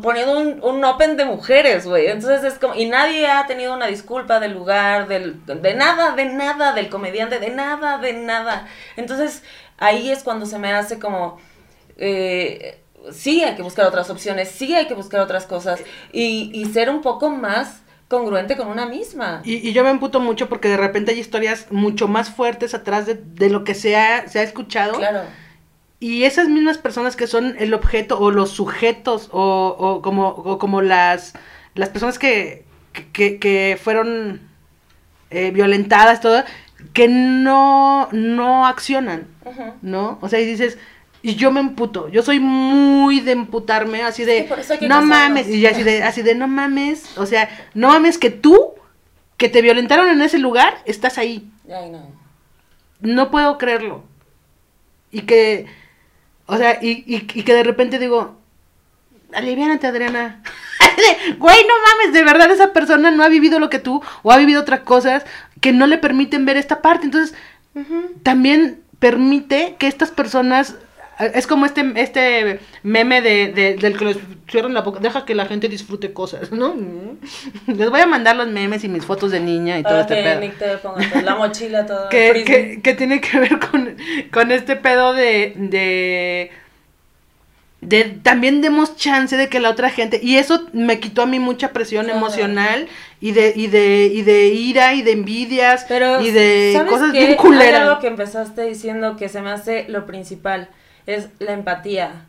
poniendo 0.01 0.39
un, 0.39 0.62
un 0.62 0.85
open 0.85 1.16
de 1.16 1.24
mujeres, 1.24 1.86
güey. 1.86 2.06
Entonces 2.06 2.44
es 2.44 2.59
como, 2.59 2.74
y 2.74 2.86
nadie 2.86 3.27
ha 3.27 3.47
tenido 3.47 3.74
una 3.74 3.86
disculpa 3.86 4.40
del 4.40 4.52
lugar, 4.52 5.09
del, 5.09 5.44
de 5.44 5.74
nada, 5.74 6.14
de 6.16 6.24
nada, 6.27 6.73
del 6.73 6.89
comediante, 6.89 7.39
de 7.39 7.51
nada, 7.51 7.98
de 7.98 8.14
nada. 8.14 8.66
Entonces 8.97 9.43
ahí 9.78 10.10
es 10.10 10.23
cuando 10.23 10.47
se 10.47 10.59
me 10.59 10.73
hace 10.73 10.98
como, 10.98 11.39
eh, 11.97 12.81
sí 13.10 13.43
hay 13.43 13.55
que 13.55 13.62
buscar 13.62 13.86
otras 13.86 14.10
opciones, 14.10 14.48
sí 14.51 14.74
hay 14.74 14.86
que 14.86 14.94
buscar 14.94 15.20
otras 15.20 15.47
cosas 15.47 15.81
y, 16.12 16.51
y 16.55 16.66
ser 16.73 16.89
un 16.89 17.02
poco 17.02 17.31
más 17.31 17.82
congruente 18.09 18.56
con 18.56 18.69
una 18.69 18.86
misma. 18.86 19.40
Y, 19.44 19.66
y 19.66 19.73
yo 19.73 19.85
me 19.85 19.90
emputo 19.90 20.20
mucho 20.20 20.48
porque 20.48 20.69
de 20.69 20.77
repente 20.77 21.12
hay 21.12 21.19
historias 21.19 21.66
mucho 21.70 22.09
más 22.09 22.31
fuertes 22.31 22.74
atrás 22.74 23.06
de, 23.06 23.14
de 23.14 23.48
lo 23.48 23.64
que 23.64 23.74
se 23.74 23.97
ha, 23.97 24.28
se 24.28 24.39
ha 24.39 24.43
escuchado. 24.43 24.94
Claro. 24.98 25.23
Y 26.03 26.24
esas 26.24 26.49
mismas 26.49 26.79
personas 26.79 27.15
que 27.15 27.29
son 27.29 27.55
el 27.61 27.73
objeto 27.74 28.19
o 28.19 28.33
los 28.33 28.51
sujetos 28.51 29.29
o, 29.31 29.77
o 29.79 30.03
como, 30.03 30.27
o 30.31 30.59
como 30.59 30.83
las, 30.83 31.33
las 31.77 31.91
personas 31.91 32.19
que, 32.19 32.65
que, 33.12 33.39
que 33.39 33.79
fueron 33.81 34.41
eh, 35.31 35.53
violentadas, 35.53 36.20
todo, 36.20 36.43
que 36.93 37.07
no, 37.07 38.09
no 38.11 38.66
accionan, 38.66 39.29
Ujú. 39.45 39.62
¿no? 39.83 40.19
O 40.23 40.29
sea, 40.29 40.41
y 40.41 40.45
dices, 40.45 40.77
y 41.23 41.37
yo 41.37 41.53
me 41.53 41.61
emputo, 41.61 42.09
yo 42.09 42.23
soy 42.24 42.41
muy 42.41 43.20
de 43.20 43.31
emputarme, 43.31 44.03
así 44.03 44.24
de, 44.24 44.41
Sí, 44.43 44.49
no 44.49 44.57
casarnos". 44.57 45.05
mames, 45.05 45.49
y 45.49 45.65
así 45.66 45.85
de, 45.85 46.03
así 46.03 46.23
de, 46.23 46.35
no 46.35 46.49
mames, 46.49 47.16
o 47.16 47.27
sea, 47.27 47.49
no 47.74 47.87
mames 47.89 48.19
que 48.19 48.31
tú, 48.31 48.73
que 49.37 49.49
te 49.49 49.62
violentaron 49.62 50.09
en 50.09 50.20
ese 50.20 50.39
lugar, 50.39 50.79
estás 50.85 51.16
ahí 51.16 51.49
Ay, 51.73 51.91
no. 51.91 52.09
no 53.01 53.31
puedo 53.31 53.57
creerlo. 53.57 54.03
Y 55.12 55.20
que, 55.23 55.66
o 56.47 56.56
sea, 56.56 56.78
y, 56.82 57.05
y, 57.06 57.16
y 57.35 57.43
que 57.43 57.55
de 57.55 57.62
repente 57.62 57.98
digo, 57.98 58.36
aliviánate, 59.35 59.86
Adriana. 59.86 60.43
Güey, 61.39 61.56
no 61.66 61.74
mames, 61.86 62.12
de 62.12 62.23
verdad 62.23 62.51
esa 62.51 62.73
persona 62.73 63.10
no 63.10 63.23
ha 63.23 63.28
vivido 63.28 63.59
lo 63.59 63.70
que 63.70 63.78
tú, 63.78 64.02
o 64.23 64.32
ha 64.32 64.36
vivido 64.36 64.60
otras 64.60 64.81
cosas 64.81 65.24
que 65.60 65.73
no 65.73 65.86
le 65.86 65.98
permiten 65.98 66.44
ver 66.44 66.56
esta 66.56 66.82
parte. 66.82 67.06
Entonces, 67.06 67.35
también 68.23 68.82
permite 68.98 69.77
que 69.78 69.86
estas 69.86 70.10
personas, 70.10 70.77
es 71.27 71.47
como 71.47 71.66
este, 71.66 71.85
este 71.97 72.61
meme 72.82 73.20
de, 73.23 73.53
de- 73.53 73.74
del 73.77 73.97
que 73.99 74.05
les 74.07 74.19
cierran 74.51 74.74
la 74.74 74.81
boca, 74.82 75.01
deja 75.01 75.24
que 75.24 75.35
la 75.35 75.47
gente 75.47 75.69
disfrute 75.69 76.12
cosas, 76.12 76.53
¿no? 76.53 76.74
Les 77.66 77.90
voy 77.90 78.01
a 78.01 78.07
mandar 78.07 78.36
los 78.36 78.49
memes 78.49 78.85
y 78.85 78.89
mis 78.89 79.05
fotos 79.05 79.31
de 79.31 79.40
niña 79.40 79.78
y 79.78 79.82
todo 79.82 80.01
este 80.01 80.16
pedo 80.23 80.40
Nick 80.40 80.59
te 80.59 80.77
todo, 80.77 80.97
la 81.23 81.35
mochila 81.36 81.86
toda 81.86 82.09
que, 82.09 82.43
que, 82.44 82.81
que 82.82 82.94
tiene 82.94 83.20
que 83.20 83.39
ver 83.39 83.59
con, 83.59 83.97
con 84.32 84.53
este 84.53 84.77
pedo 84.77 85.12
de, 85.15 85.55
de, 85.57 86.51
de 87.81 88.05
también 88.23 88.61
demos 88.61 88.97
chance 88.97 89.36
de 89.36 89.49
que 89.49 89.59
la 89.59 89.70
otra 89.70 89.90
gente, 89.90 90.20
y 90.23 90.36
eso 90.36 90.69
me 90.73 91.01
quitó 91.01 91.23
a 91.23 91.27
mí 91.27 91.39
mucha 91.40 91.73
presión 91.73 92.05
Claro. 92.05 92.19
emocional 92.20 92.89
y 93.20 93.32
de, 93.32 93.53
y 93.57 93.66
de, 93.66 94.07
y 94.12 94.23
de 94.23 94.49
ira 94.49 94.94
y 94.94 95.03
de 95.03 95.12
envidias 95.12 95.85
Pero, 95.89 96.20
y 96.20 96.31
de 96.31 96.73
¿sabes 96.74 96.90
cosas 96.93 97.12
qué? 97.12 97.19
bien 97.19 97.31
Hay 97.31 97.36
culeras. 97.36 97.81
algo 97.82 97.99
que 98.01 98.07
empezaste 98.07 98.62
diciendo 98.62 99.16
que 99.16 99.28
se 99.28 99.43
me 99.43 99.51
hace 99.51 99.86
lo 99.89 100.07
principal, 100.07 100.69
es 101.07 101.29
la 101.39 101.53
empatía. 101.53 102.27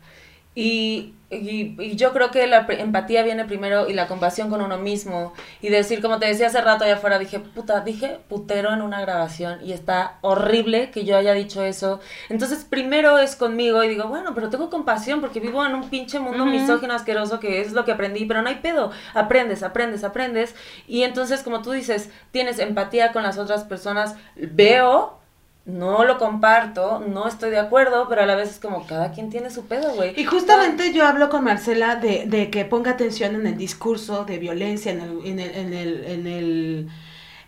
Y, 0.56 1.14
y, 1.30 1.74
y 1.82 1.96
yo 1.96 2.12
creo 2.12 2.30
que 2.30 2.46
la 2.46 2.64
empatía 2.68 3.24
viene 3.24 3.44
primero 3.44 3.88
y 3.88 3.92
la 3.92 4.06
compasión 4.06 4.50
con 4.50 4.62
uno 4.62 4.78
mismo. 4.78 5.32
Y 5.60 5.68
decir, 5.68 6.00
como 6.00 6.20
te 6.20 6.26
decía 6.26 6.46
hace 6.46 6.60
rato 6.60 6.84
allá 6.84 6.94
afuera, 6.94 7.18
dije, 7.18 7.40
puta, 7.40 7.80
dije 7.80 8.20
putero 8.28 8.72
en 8.72 8.80
una 8.80 9.00
grabación 9.00 9.58
y 9.64 9.72
está 9.72 10.18
horrible 10.20 10.92
que 10.92 11.04
yo 11.04 11.16
haya 11.16 11.32
dicho 11.34 11.64
eso. 11.64 11.98
Entonces, 12.28 12.64
primero 12.64 13.18
es 13.18 13.34
conmigo 13.34 13.82
y 13.82 13.88
digo, 13.88 14.06
bueno, 14.06 14.32
pero 14.32 14.48
tengo 14.48 14.70
compasión 14.70 15.20
porque 15.20 15.40
vivo 15.40 15.64
en 15.66 15.74
un 15.74 15.90
pinche 15.90 16.20
mundo 16.20 16.46
misógino 16.46 16.94
asqueroso 16.94 17.40
que 17.40 17.60
es 17.60 17.72
lo 17.72 17.84
que 17.84 17.90
aprendí, 17.90 18.24
pero 18.24 18.42
no 18.42 18.48
hay 18.48 18.56
pedo. 18.56 18.92
Aprendes, 19.12 19.64
aprendes, 19.64 20.04
aprendes. 20.04 20.54
Y 20.86 21.02
entonces, 21.02 21.42
como 21.42 21.62
tú 21.62 21.72
dices, 21.72 22.10
tienes 22.30 22.60
empatía 22.60 23.10
con 23.10 23.24
las 23.24 23.38
otras 23.38 23.64
personas. 23.64 24.14
Veo, 24.36 25.18
no 25.66 26.04
lo 26.04 26.18
comparto, 26.18 27.00
no 27.00 27.26
estoy 27.26 27.50
de 27.50 27.58
acuerdo, 27.58 28.06
pero 28.08 28.22
a 28.22 28.26
la 28.26 28.34
vez 28.34 28.50
es 28.50 28.58
como 28.58 28.86
cada 28.86 29.12
quien 29.12 29.30
tiene 29.30 29.50
su 29.50 29.64
pedo, 29.64 29.94
güey. 29.94 30.12
Y 30.20 30.24
justamente 30.24 30.92
yo 30.92 31.06
hablo 31.06 31.30
con 31.30 31.44
Marcela 31.44 31.96
de, 31.96 32.26
de 32.26 32.50
que 32.50 32.66
ponga 32.66 32.92
atención 32.92 33.34
en 33.34 33.46
el 33.46 33.56
discurso 33.56 34.24
de 34.26 34.38
violencia, 34.38 34.92
en 34.92 35.00
el, 35.00 35.26
en 35.26 35.40
el, 35.40 35.54
en 35.54 35.72
el, 35.72 36.04
en 36.04 36.26
el, 36.26 36.88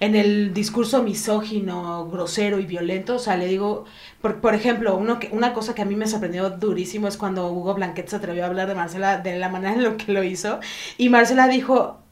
en 0.00 0.14
el 0.16 0.54
discurso 0.54 1.02
misógino, 1.02 2.08
grosero 2.08 2.58
y 2.58 2.64
violento. 2.64 3.16
O 3.16 3.18
sea, 3.18 3.36
le 3.36 3.48
digo, 3.48 3.84
por, 4.22 4.40
por 4.40 4.54
ejemplo, 4.54 4.96
uno 4.96 5.18
que, 5.18 5.28
una 5.32 5.52
cosa 5.52 5.74
que 5.74 5.82
a 5.82 5.86
mí 5.86 5.94
me 5.94 6.06
sorprendió 6.06 6.48
durísimo 6.48 7.08
es 7.08 7.18
cuando 7.18 7.50
Hugo 7.50 7.74
Blanquet 7.74 8.08
se 8.08 8.16
atrevió 8.16 8.44
a 8.44 8.46
hablar 8.46 8.66
de 8.66 8.74
Marcela 8.74 9.18
de 9.18 9.38
la 9.38 9.50
manera 9.50 9.74
en 9.74 9.84
la 9.84 9.96
que 9.98 10.12
lo 10.12 10.24
hizo. 10.24 10.60
Y 10.96 11.10
Marcela 11.10 11.48
dijo, 11.48 12.05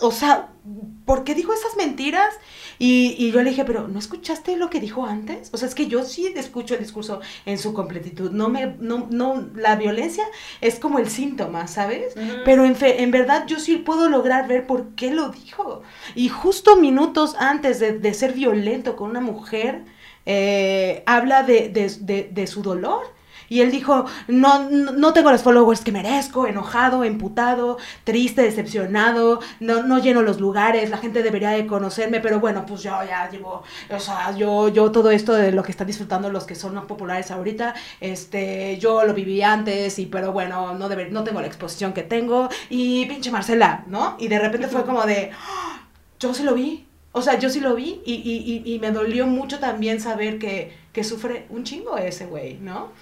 o 0.00 0.10
sea, 0.10 0.48
¿por 1.04 1.24
qué 1.24 1.34
dijo 1.34 1.52
esas 1.52 1.76
mentiras? 1.76 2.34
Y, 2.78 3.14
y 3.18 3.30
yo 3.32 3.42
le 3.42 3.50
dije, 3.50 3.64
pero 3.64 3.88
¿no 3.88 3.98
escuchaste 3.98 4.56
lo 4.56 4.68
que 4.68 4.80
dijo 4.80 5.06
antes? 5.06 5.48
O 5.52 5.56
sea, 5.56 5.66
es 5.68 5.74
que 5.74 5.86
yo 5.86 6.04
sí 6.04 6.26
escucho 6.36 6.74
el 6.74 6.80
discurso 6.80 7.20
en 7.46 7.58
su 7.58 7.72
completitud. 7.72 8.30
No 8.32 8.48
me, 8.48 8.76
no, 8.80 9.06
no, 9.10 9.48
la 9.54 9.76
violencia 9.76 10.24
es 10.60 10.78
como 10.78 10.98
el 10.98 11.08
síntoma, 11.08 11.68
¿sabes? 11.68 12.14
Pero 12.44 12.64
en, 12.64 12.76
fe- 12.76 13.02
en 13.02 13.10
verdad 13.10 13.46
yo 13.46 13.58
sí 13.60 13.76
puedo 13.76 14.08
lograr 14.08 14.46
ver 14.48 14.66
por 14.66 14.94
qué 14.94 15.10
lo 15.12 15.30
dijo. 15.30 15.82
Y 16.14 16.28
justo 16.28 16.76
minutos 16.76 17.34
antes 17.38 17.80
de, 17.80 17.98
de 17.98 18.12
ser 18.14 18.32
violento 18.32 18.96
con 18.96 19.10
una 19.10 19.20
mujer, 19.20 19.84
eh, 20.26 21.02
habla 21.06 21.42
de, 21.44 21.68
de- 21.68 21.96
de- 22.00 22.28
de 22.32 22.46
su 22.46 22.62
dolor. 22.62 23.14
Y 23.48 23.60
él 23.60 23.70
dijo, 23.70 24.04
no, 24.28 24.68
no, 24.70 25.12
tengo 25.12 25.30
los 25.30 25.42
followers 25.42 25.80
que 25.82 25.92
merezco, 25.92 26.46
enojado, 26.46 27.04
emputado, 27.04 27.78
triste, 28.04 28.42
decepcionado, 28.42 29.40
no, 29.60 29.82
no 29.82 29.98
lleno 29.98 30.22
los 30.22 30.40
lugares, 30.40 30.90
la 30.90 30.98
gente 30.98 31.22
debería 31.22 31.50
de 31.50 31.66
conocerme, 31.66 32.20
pero 32.20 32.40
bueno, 32.40 32.64
pues 32.66 32.82
yo 32.82 32.90
ya 33.06 33.28
llevo, 33.30 33.62
o 33.90 34.00
sea, 34.00 34.36
yo, 34.36 34.68
yo 34.68 34.90
todo 34.90 35.10
esto 35.10 35.32
de 35.34 35.52
lo 35.52 35.62
que 35.62 35.70
están 35.72 35.86
disfrutando 35.86 36.30
los 36.30 36.44
que 36.44 36.54
son 36.54 36.74
más 36.74 36.84
populares 36.86 37.30
ahorita, 37.30 37.74
este, 38.00 38.78
yo 38.78 39.04
lo 39.04 39.14
viví 39.14 39.42
antes, 39.42 39.98
y 39.98 40.06
pero 40.06 40.32
bueno, 40.32 40.74
no, 40.74 40.88
deber- 40.88 41.10
no 41.10 41.24
tengo 41.24 41.40
la 41.40 41.46
exposición 41.46 41.92
que 41.92 42.02
tengo, 42.02 42.48
y 42.70 43.06
pinche 43.06 43.30
Marcela, 43.30 43.84
¿no? 43.86 44.16
Y 44.18 44.28
de 44.28 44.38
repente 44.38 44.68
fue 44.68 44.84
como 44.84 45.04
de, 45.04 45.30
"Ah, 45.32 45.82
yo 46.20 46.32
sí 46.34 46.42
lo 46.42 46.54
vi, 46.54 46.86
o 47.12 47.22
sea, 47.22 47.38
yo 47.38 47.48
sí 47.50 47.60
lo 47.60 47.74
vi, 47.74 48.00
y, 48.04 48.14
y, 48.14 48.62
y, 48.66 48.74
y 48.74 48.78
me 48.78 48.90
dolió 48.92 49.26
mucho 49.26 49.58
también 49.58 50.00
saber 50.00 50.38
que, 50.38 50.72
que 50.92 51.04
sufre 51.04 51.46
un 51.50 51.64
chingo 51.64 51.96
ese 51.98 52.26
güey, 52.26 52.54
¿no? 52.58 52.92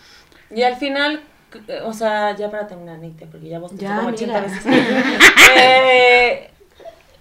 Y 0.54 0.62
al 0.62 0.76
final, 0.76 1.20
eh, 1.68 1.80
o 1.84 1.92
sea, 1.92 2.34
ya 2.36 2.50
para 2.50 2.66
terminar, 2.66 2.98
Nite, 2.98 3.26
porque 3.26 3.48
ya 3.48 3.58
vos 3.58 3.72
Ya, 3.76 3.96
como 3.96 4.08
80 4.08 4.26
mira. 4.26 4.40
veces. 4.40 4.64
Eh, 5.56 6.50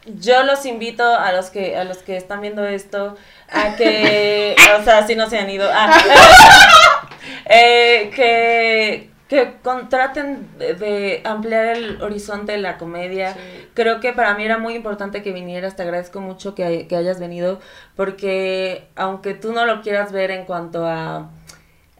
yo 0.05 0.43
los 0.43 0.65
invito 0.65 1.03
a 1.15 1.31
los 1.31 1.49
que 1.49 1.77
a 1.77 1.83
los 1.85 1.99
que 1.99 2.17
están 2.17 2.41
viendo 2.41 2.65
esto 2.65 3.15
a 3.49 3.75
que, 3.75 4.55
o 4.79 4.83
sea, 4.83 5.05
si 5.07 5.15
no 5.15 5.29
se 5.29 5.37
han 5.37 5.49
ido, 5.49 5.69
ah, 5.71 5.89
eh, 7.45 8.11
que 8.15 9.09
que 9.29 9.53
contraten 9.63 10.47
de, 10.59 10.75
de 10.75 11.21
ampliar 11.25 11.65
el 11.77 12.01
horizonte 12.03 12.51
de 12.51 12.57
la 12.59 12.77
comedia. 12.77 13.35
Creo 13.73 13.99
que 13.99 14.13
para 14.13 14.35
mí 14.35 14.43
era 14.45 14.59
muy 14.59 14.75
importante 14.75 15.23
que 15.23 15.31
vinieras, 15.31 15.75
te 15.75 15.81
agradezco 15.81 16.19
mucho 16.21 16.53
que, 16.53 16.85
que 16.87 16.95
hayas 16.95 17.19
venido, 17.19 17.59
porque 17.95 18.83
aunque 18.95 19.33
tú 19.33 19.51
no 19.53 19.65
lo 19.65 19.81
quieras 19.81 20.11
ver 20.11 20.29
en 20.29 20.45
cuanto 20.45 20.85
a 20.85 21.31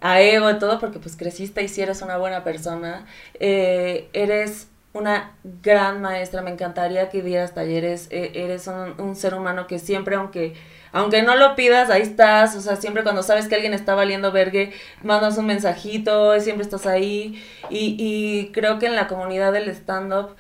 a 0.04 0.20
ego 0.22 0.52
y 0.52 0.60
todo, 0.60 0.80
porque 0.80 1.00
pues 1.00 1.16
creciste 1.16 1.64
y 1.64 1.70
si 1.70 1.82
eres 1.82 2.02
una 2.02 2.18
buena 2.18 2.44
persona, 2.44 3.06
eh, 3.40 4.10
eres 4.12 4.68
una 4.92 5.32
gran 5.62 6.02
maestra, 6.02 6.42
me 6.42 6.52
encantaría 6.52 7.10
que 7.10 7.24
dieras 7.24 7.54
talleres, 7.54 8.08
eh, 8.12 8.32
eres 8.36 8.68
un, 8.68 9.00
un 9.02 9.16
ser 9.16 9.34
humano 9.34 9.66
que 9.66 9.80
siempre, 9.80 10.16
aunque, 10.16 10.56
aunque 10.92 11.24
no 11.24 11.36
lo 11.36 11.56
pidas, 11.56 11.90
ahí 11.90 12.02
estás, 12.02 12.54
o 12.58 12.60
sea, 12.60 12.76
siempre 12.76 13.04
cuando 13.04 13.24
sabes 13.24 13.48
que 13.48 13.56
alguien 13.56 13.74
está 13.74 13.96
valiendo 13.96 14.34
vergue, 14.34 14.74
mandas 15.04 15.38
un 15.38 15.46
mensajito, 15.46 16.38
siempre 16.42 16.66
estás 16.66 16.86
ahí, 16.86 17.42
y, 17.70 17.96
y 17.98 18.52
creo 18.52 18.80
que 18.80 18.88
en 18.88 18.98
la 18.98 19.08
comunidad 19.08 19.54
del 19.54 19.70
stand-up 19.70 20.36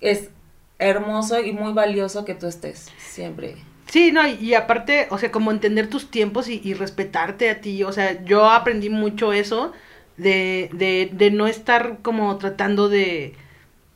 es 0.00 0.30
hermoso 0.78 1.38
y 1.38 1.52
muy 1.52 1.74
valioso 1.74 2.24
que 2.24 2.34
tú 2.34 2.46
estés, 2.46 2.90
siempre. 2.98 3.56
Sí, 3.92 4.10
no, 4.10 4.26
y, 4.26 4.54
aparte, 4.54 5.06
o 5.10 5.18
sea, 5.18 5.30
como 5.30 5.50
entender 5.50 5.88
tus 5.90 6.10
tiempos 6.10 6.48
y, 6.48 6.60
y 6.64 6.72
respetarte 6.74 7.50
a 7.50 7.60
ti, 7.60 7.82
o 7.84 7.92
sea, 7.92 8.24
yo 8.24 8.48
aprendí 8.50 8.88
mucho 8.88 9.32
eso 9.34 9.72
de, 10.16 10.70
de, 10.72 11.10
de 11.12 11.30
no 11.30 11.46
estar 11.46 11.98
como 12.00 12.38
tratando 12.38 12.88
de, 12.88 13.34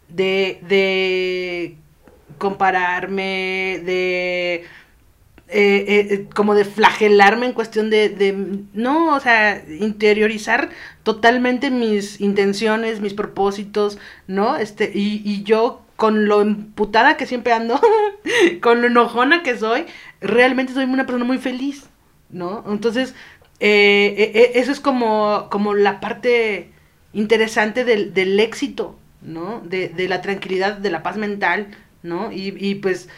de, 0.09 0.61
de 0.69 1.77
compararme, 2.39 3.81
de, 3.85 4.55
eh, 4.57 4.65
eh, 5.49 6.09
eh, 6.11 6.29
como 6.35 6.55
de 6.57 6.65
flagelarme 6.65 7.47
en 7.47 7.53
cuestión 7.55 7.91
de, 7.91 8.09
de, 8.11 8.33
no, 8.75 9.15
o 9.17 9.21
sea, 9.21 9.65
interiorizar 9.81 10.71
totalmente 11.05 11.71
mis 11.71 12.21
intenciones, 12.21 13.01
mis 13.01 13.15
propósitos, 13.15 13.99
¿no? 14.27 14.57
Este, 14.57 14.91
y, 14.95 15.23
y 15.25 15.45
yo 15.45 15.86
con 15.97 16.27
lo 16.27 16.43
emputada 16.43 17.17
que 17.17 17.27
siempre 17.27 17.53
ando, 17.53 17.81
con 18.63 18.81
lo 18.81 18.87
enojona 18.87 19.43
que 19.43 19.59
soy, 19.59 19.87
realmente 20.21 20.73
soy 20.73 20.85
una 20.85 21.07
persona 21.07 21.25
muy 21.25 21.39
feliz, 21.39 21.89
¿no? 22.31 22.65
Entonces, 22.69 23.15
eh, 23.61 24.15
eh, 24.19 24.33
eh, 24.35 24.51
eso 24.57 24.73
es 24.73 24.81
como, 24.81 25.49
como 25.51 25.75
la 25.75 26.01
parte 26.01 26.71
interesante 27.13 27.85
del, 27.85 28.13
del 28.13 28.39
éxito, 28.39 28.99
¿no? 29.23 29.61
De, 29.61 29.89
de 29.89 30.09
la 30.09 30.21
tranquilidad, 30.21 30.77
de 30.77 30.91
la 30.91 31.03
paz 31.03 31.17
mental, 31.17 31.69
¿no? 32.03 32.31
Y, 32.31 32.55
y 32.59 32.77
pues 32.77 33.09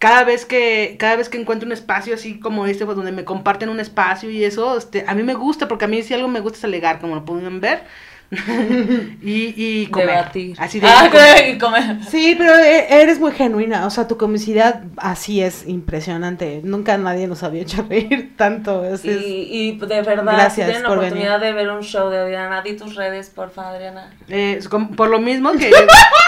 cada 0.00 0.24
vez 0.24 0.46
que 0.46 0.96
cada 0.98 1.14
vez 1.14 1.28
que 1.28 1.38
encuentro 1.38 1.66
un 1.66 1.72
espacio 1.72 2.14
así 2.14 2.40
como 2.40 2.66
este 2.66 2.86
pues 2.86 2.96
donde 2.96 3.12
me 3.12 3.24
comparten 3.24 3.68
un 3.68 3.80
espacio 3.80 4.30
y 4.30 4.42
eso 4.44 4.78
este 4.78 5.04
a 5.06 5.14
mí 5.14 5.22
me 5.22 5.34
gusta 5.34 5.68
porque 5.68 5.84
a 5.84 5.88
mí 5.88 6.02
si 6.02 6.14
algo 6.14 6.26
me 6.26 6.40
gusta 6.40 6.58
es 6.58 6.64
alegar 6.64 7.00
como 7.00 7.14
lo 7.14 7.24
pueden 7.26 7.60
ver 7.60 7.84
y, 8.30 9.54
y 9.56 9.86
comer 9.88 10.06
Debatir. 10.08 10.56
así 10.58 10.78
de 10.80 10.86
Ah, 10.86 11.08
comer. 11.10 11.48
y 11.54 11.58
comer. 11.58 11.96
Sí, 12.08 12.34
pero 12.38 12.54
e- 12.56 13.02
eres 13.02 13.18
muy 13.18 13.32
genuina, 13.32 13.86
o 13.86 13.90
sea, 13.90 14.06
tu 14.06 14.16
comicidad 14.16 14.82
así 14.96 15.42
es 15.42 15.66
impresionante. 15.66 16.60
Nunca 16.62 16.96
nadie 16.96 17.26
nos 17.26 17.42
había 17.42 17.62
hecho 17.62 17.84
reír 17.88 18.34
tanto. 18.36 18.84
es- 18.84 19.04
Y, 19.04 19.48
y 19.50 19.78
de 19.78 20.02
verdad, 20.02 20.32
Gracias 20.32 20.52
si 20.54 20.62
tienen 20.62 20.82
la 20.82 20.88
por 20.88 20.98
oportunidad 20.98 21.40
de 21.40 21.52
ver 21.52 21.70
un 21.70 21.82
show 21.82 22.08
de 22.08 22.18
Adriana, 22.18 22.62
di 22.62 22.74
tus 22.76 22.94
redes, 22.94 23.30
porfa, 23.30 23.70
Adriana. 23.70 24.10
Eh, 24.28 24.60
por 24.96 25.08
lo 25.08 25.18
mismo 25.18 25.52
que 25.52 25.70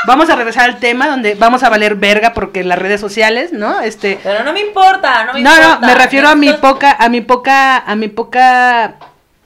vamos 0.07 0.29
a 0.31 0.37
regresar 0.37 0.69
al 0.71 0.79
tema 0.79 1.09
donde 1.09 1.35
vamos 1.37 1.63
a 1.63 1.69
valer 1.69 1.95
verga 1.95 2.33
porque 2.35 2.65
las 2.65 2.79
redes 2.79 3.01
sociales 3.01 3.53
no 3.53 3.81
este 3.81 4.19
Pero 4.23 4.43
no 4.45 4.53
me 4.53 4.61
importa, 4.61 5.25
no 5.25 5.35
me 5.35 5.43
no 5.43 5.51
importa. 5.51 5.79
no 5.81 5.87
me 5.87 5.95
refiero 5.95 6.29
a 6.29 6.35
mi 6.35 6.53
poca 6.55 6.97
a 6.99 7.09
mi 7.09 7.21
poca 7.21 7.79
a 7.79 7.95
mi 7.95 8.09
poca 8.09 8.97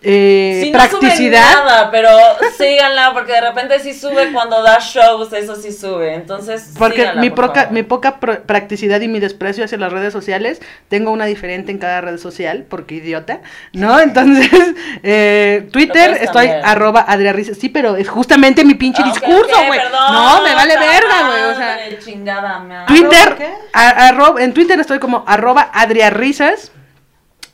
eh, 0.09 0.61
Sí, 0.63 0.71
no 0.71 0.81
sube 0.81 0.99
practicidad 1.01 1.65
nada, 1.65 1.91
pero 1.91 2.11
síganla 2.57 3.13
porque 3.13 3.33
de 3.33 3.41
repente 3.41 3.81
sí 3.81 3.93
sube 3.93 4.33
cuando 4.33 4.63
da 4.63 4.79
shows, 4.79 5.33
eso 5.33 5.57
sí 5.57 5.73
sube. 5.73 6.15
Entonces, 6.15 6.73
Porque 6.79 6.99
síganla, 7.01 7.21
mi, 7.21 7.31
por 7.31 7.49
poca, 7.49 7.69
mi 7.73 7.83
poca 7.83 8.21
practicidad 8.21 9.01
y 9.01 9.09
mi 9.09 9.19
desprecio 9.19 9.65
hacia 9.65 9.79
las 9.79 9.93
redes 9.93 10.13
sociales, 10.13 10.61
tengo 10.89 11.11
una 11.11 11.27
diferente 11.27 11.73
en 11.73 11.79
cada 11.79 12.01
red 12.01 12.19
social, 12.19 12.65
porque 12.69 12.97
idiota, 12.97 13.41
¿no? 13.73 13.99
Entonces, 13.99 14.49
eh, 15.03 15.69
Twitter, 15.73 16.19
estoy 16.21 16.49
arroba 16.49 17.05
Adria 17.09 17.33
Risas. 17.33 17.59
Sí, 17.59 17.69
pero 17.69 17.97
es 17.97 18.09
justamente 18.09 18.65
mi 18.65 18.75
pinche 18.75 19.03
Ah, 19.05 19.09
discurso, 19.09 19.57
güey. 19.67 19.81
no, 20.13 20.43
me 20.43 20.55
vale 20.55 20.79
verga, 20.79 21.27
güey. 21.27 21.43
O 21.43 21.55
sea, 21.57 21.79
chingada, 21.99 22.61
me 22.61 22.87
Twitter, 22.87 23.37
¿Arroba 23.73 24.43
en 24.43 24.55
Twitter 24.55 24.79
estoy 24.79 24.99
como 24.99 25.25
arroba 25.27 25.71
Adria 25.73 26.11
Risas. 26.11 26.71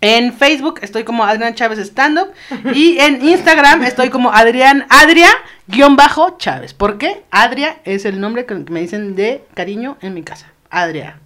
En 0.03 0.35
Facebook 0.35 0.81
estoy 0.83 1.05
como 1.05 1.25
Adrián 1.25 1.55
Chávez 1.55 1.79
Stand 1.79 2.19
Up. 2.19 2.33
Y 2.75 2.99
en 2.99 3.25
Instagram 3.27 3.83
estoy 3.85 4.11
como 4.11 4.31
Adrián 4.33 4.85
Adria 4.91 5.31
guion 5.69 5.97
bajo 5.97 6.37
Chávez. 6.39 6.75
¿Por 6.75 6.99
qué? 6.99 7.23
Adria 7.31 7.77
es 7.85 8.05
el 8.05 8.21
nombre 8.21 8.45
que 8.45 8.55
me 8.57 8.81
dicen 8.81 9.15
de 9.17 9.45
cariño 9.55 9.97
en 10.03 10.13
mi 10.13 10.23
casa. 10.23 10.53
Adria. 10.71 11.19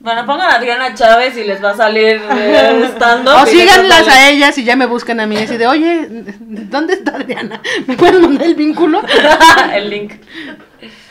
Bueno, 0.00 0.24
pongan 0.26 0.50
a 0.50 0.54
Adriana 0.56 0.94
Chávez 0.94 1.36
y 1.36 1.42
les 1.44 1.62
va 1.62 1.70
a 1.70 1.76
salir 1.76 2.20
eh, 2.30 2.88
stand-up. 2.94 3.34
O 3.42 3.46
síganlas 3.46 4.04
salir- 4.06 4.10
a 4.12 4.28
ellas 4.30 4.56
y 4.58 4.62
ya 4.64 4.76
me 4.76 4.86
buscan 4.86 5.18
a 5.18 5.26
mí. 5.26 5.36
Así 5.36 5.56
de, 5.56 5.66
oye, 5.66 6.06
¿dónde 6.38 6.94
está 6.94 7.16
Adriana? 7.16 7.60
¿Me 7.86 7.96
pueden 7.96 8.22
mandar 8.22 8.46
el 8.46 8.54
vínculo? 8.54 9.02
El 9.74 9.90
link. 9.90 10.12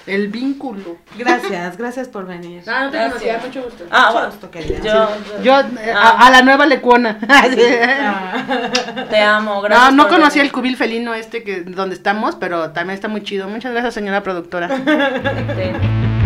El 0.08 0.30
vínculo. 0.30 0.98
Gracias, 1.18 1.78
gracias 1.78 2.08
por 2.08 2.26
venir. 2.26 2.64
Ah, 2.68 2.86
no 2.86 2.92
te 2.92 2.98
Gracias. 2.98 3.14
conocía, 3.14 3.42
mucho 3.46 3.64
gusto. 3.64 3.84
Ah, 3.92 4.00
Mucho 4.06 4.14
bueno, 4.14 4.28
gusto, 4.30 4.52
querida. 4.52 4.80
yo, 4.82 5.10
Yo, 5.44 5.60
eh, 5.60 5.94
Ah. 5.96 6.16
a, 6.20 6.28
a 6.28 6.32
la 6.32 6.42
nueva 6.42 6.66
lecuona. 6.66 7.20
te 9.10 9.22
amo, 9.22 9.62
gracias. 9.62 9.94
No, 9.94 10.04
no 10.04 10.10
conocía 10.10 10.42
el 10.42 10.52
cubil 10.52 10.76
felino 10.78 11.14
este 11.14 11.44
que 11.44 11.62
donde 11.62 11.96
estamos, 11.96 12.36
pero 12.36 12.72
también 12.72 12.96
está 12.96 13.08
muy 13.08 13.22
chido. 13.24 13.48
Muchas 13.48 13.72
gracias, 13.74 13.94
señora 13.94 14.24
productora. 14.24 14.68
Sí. 14.70 16.17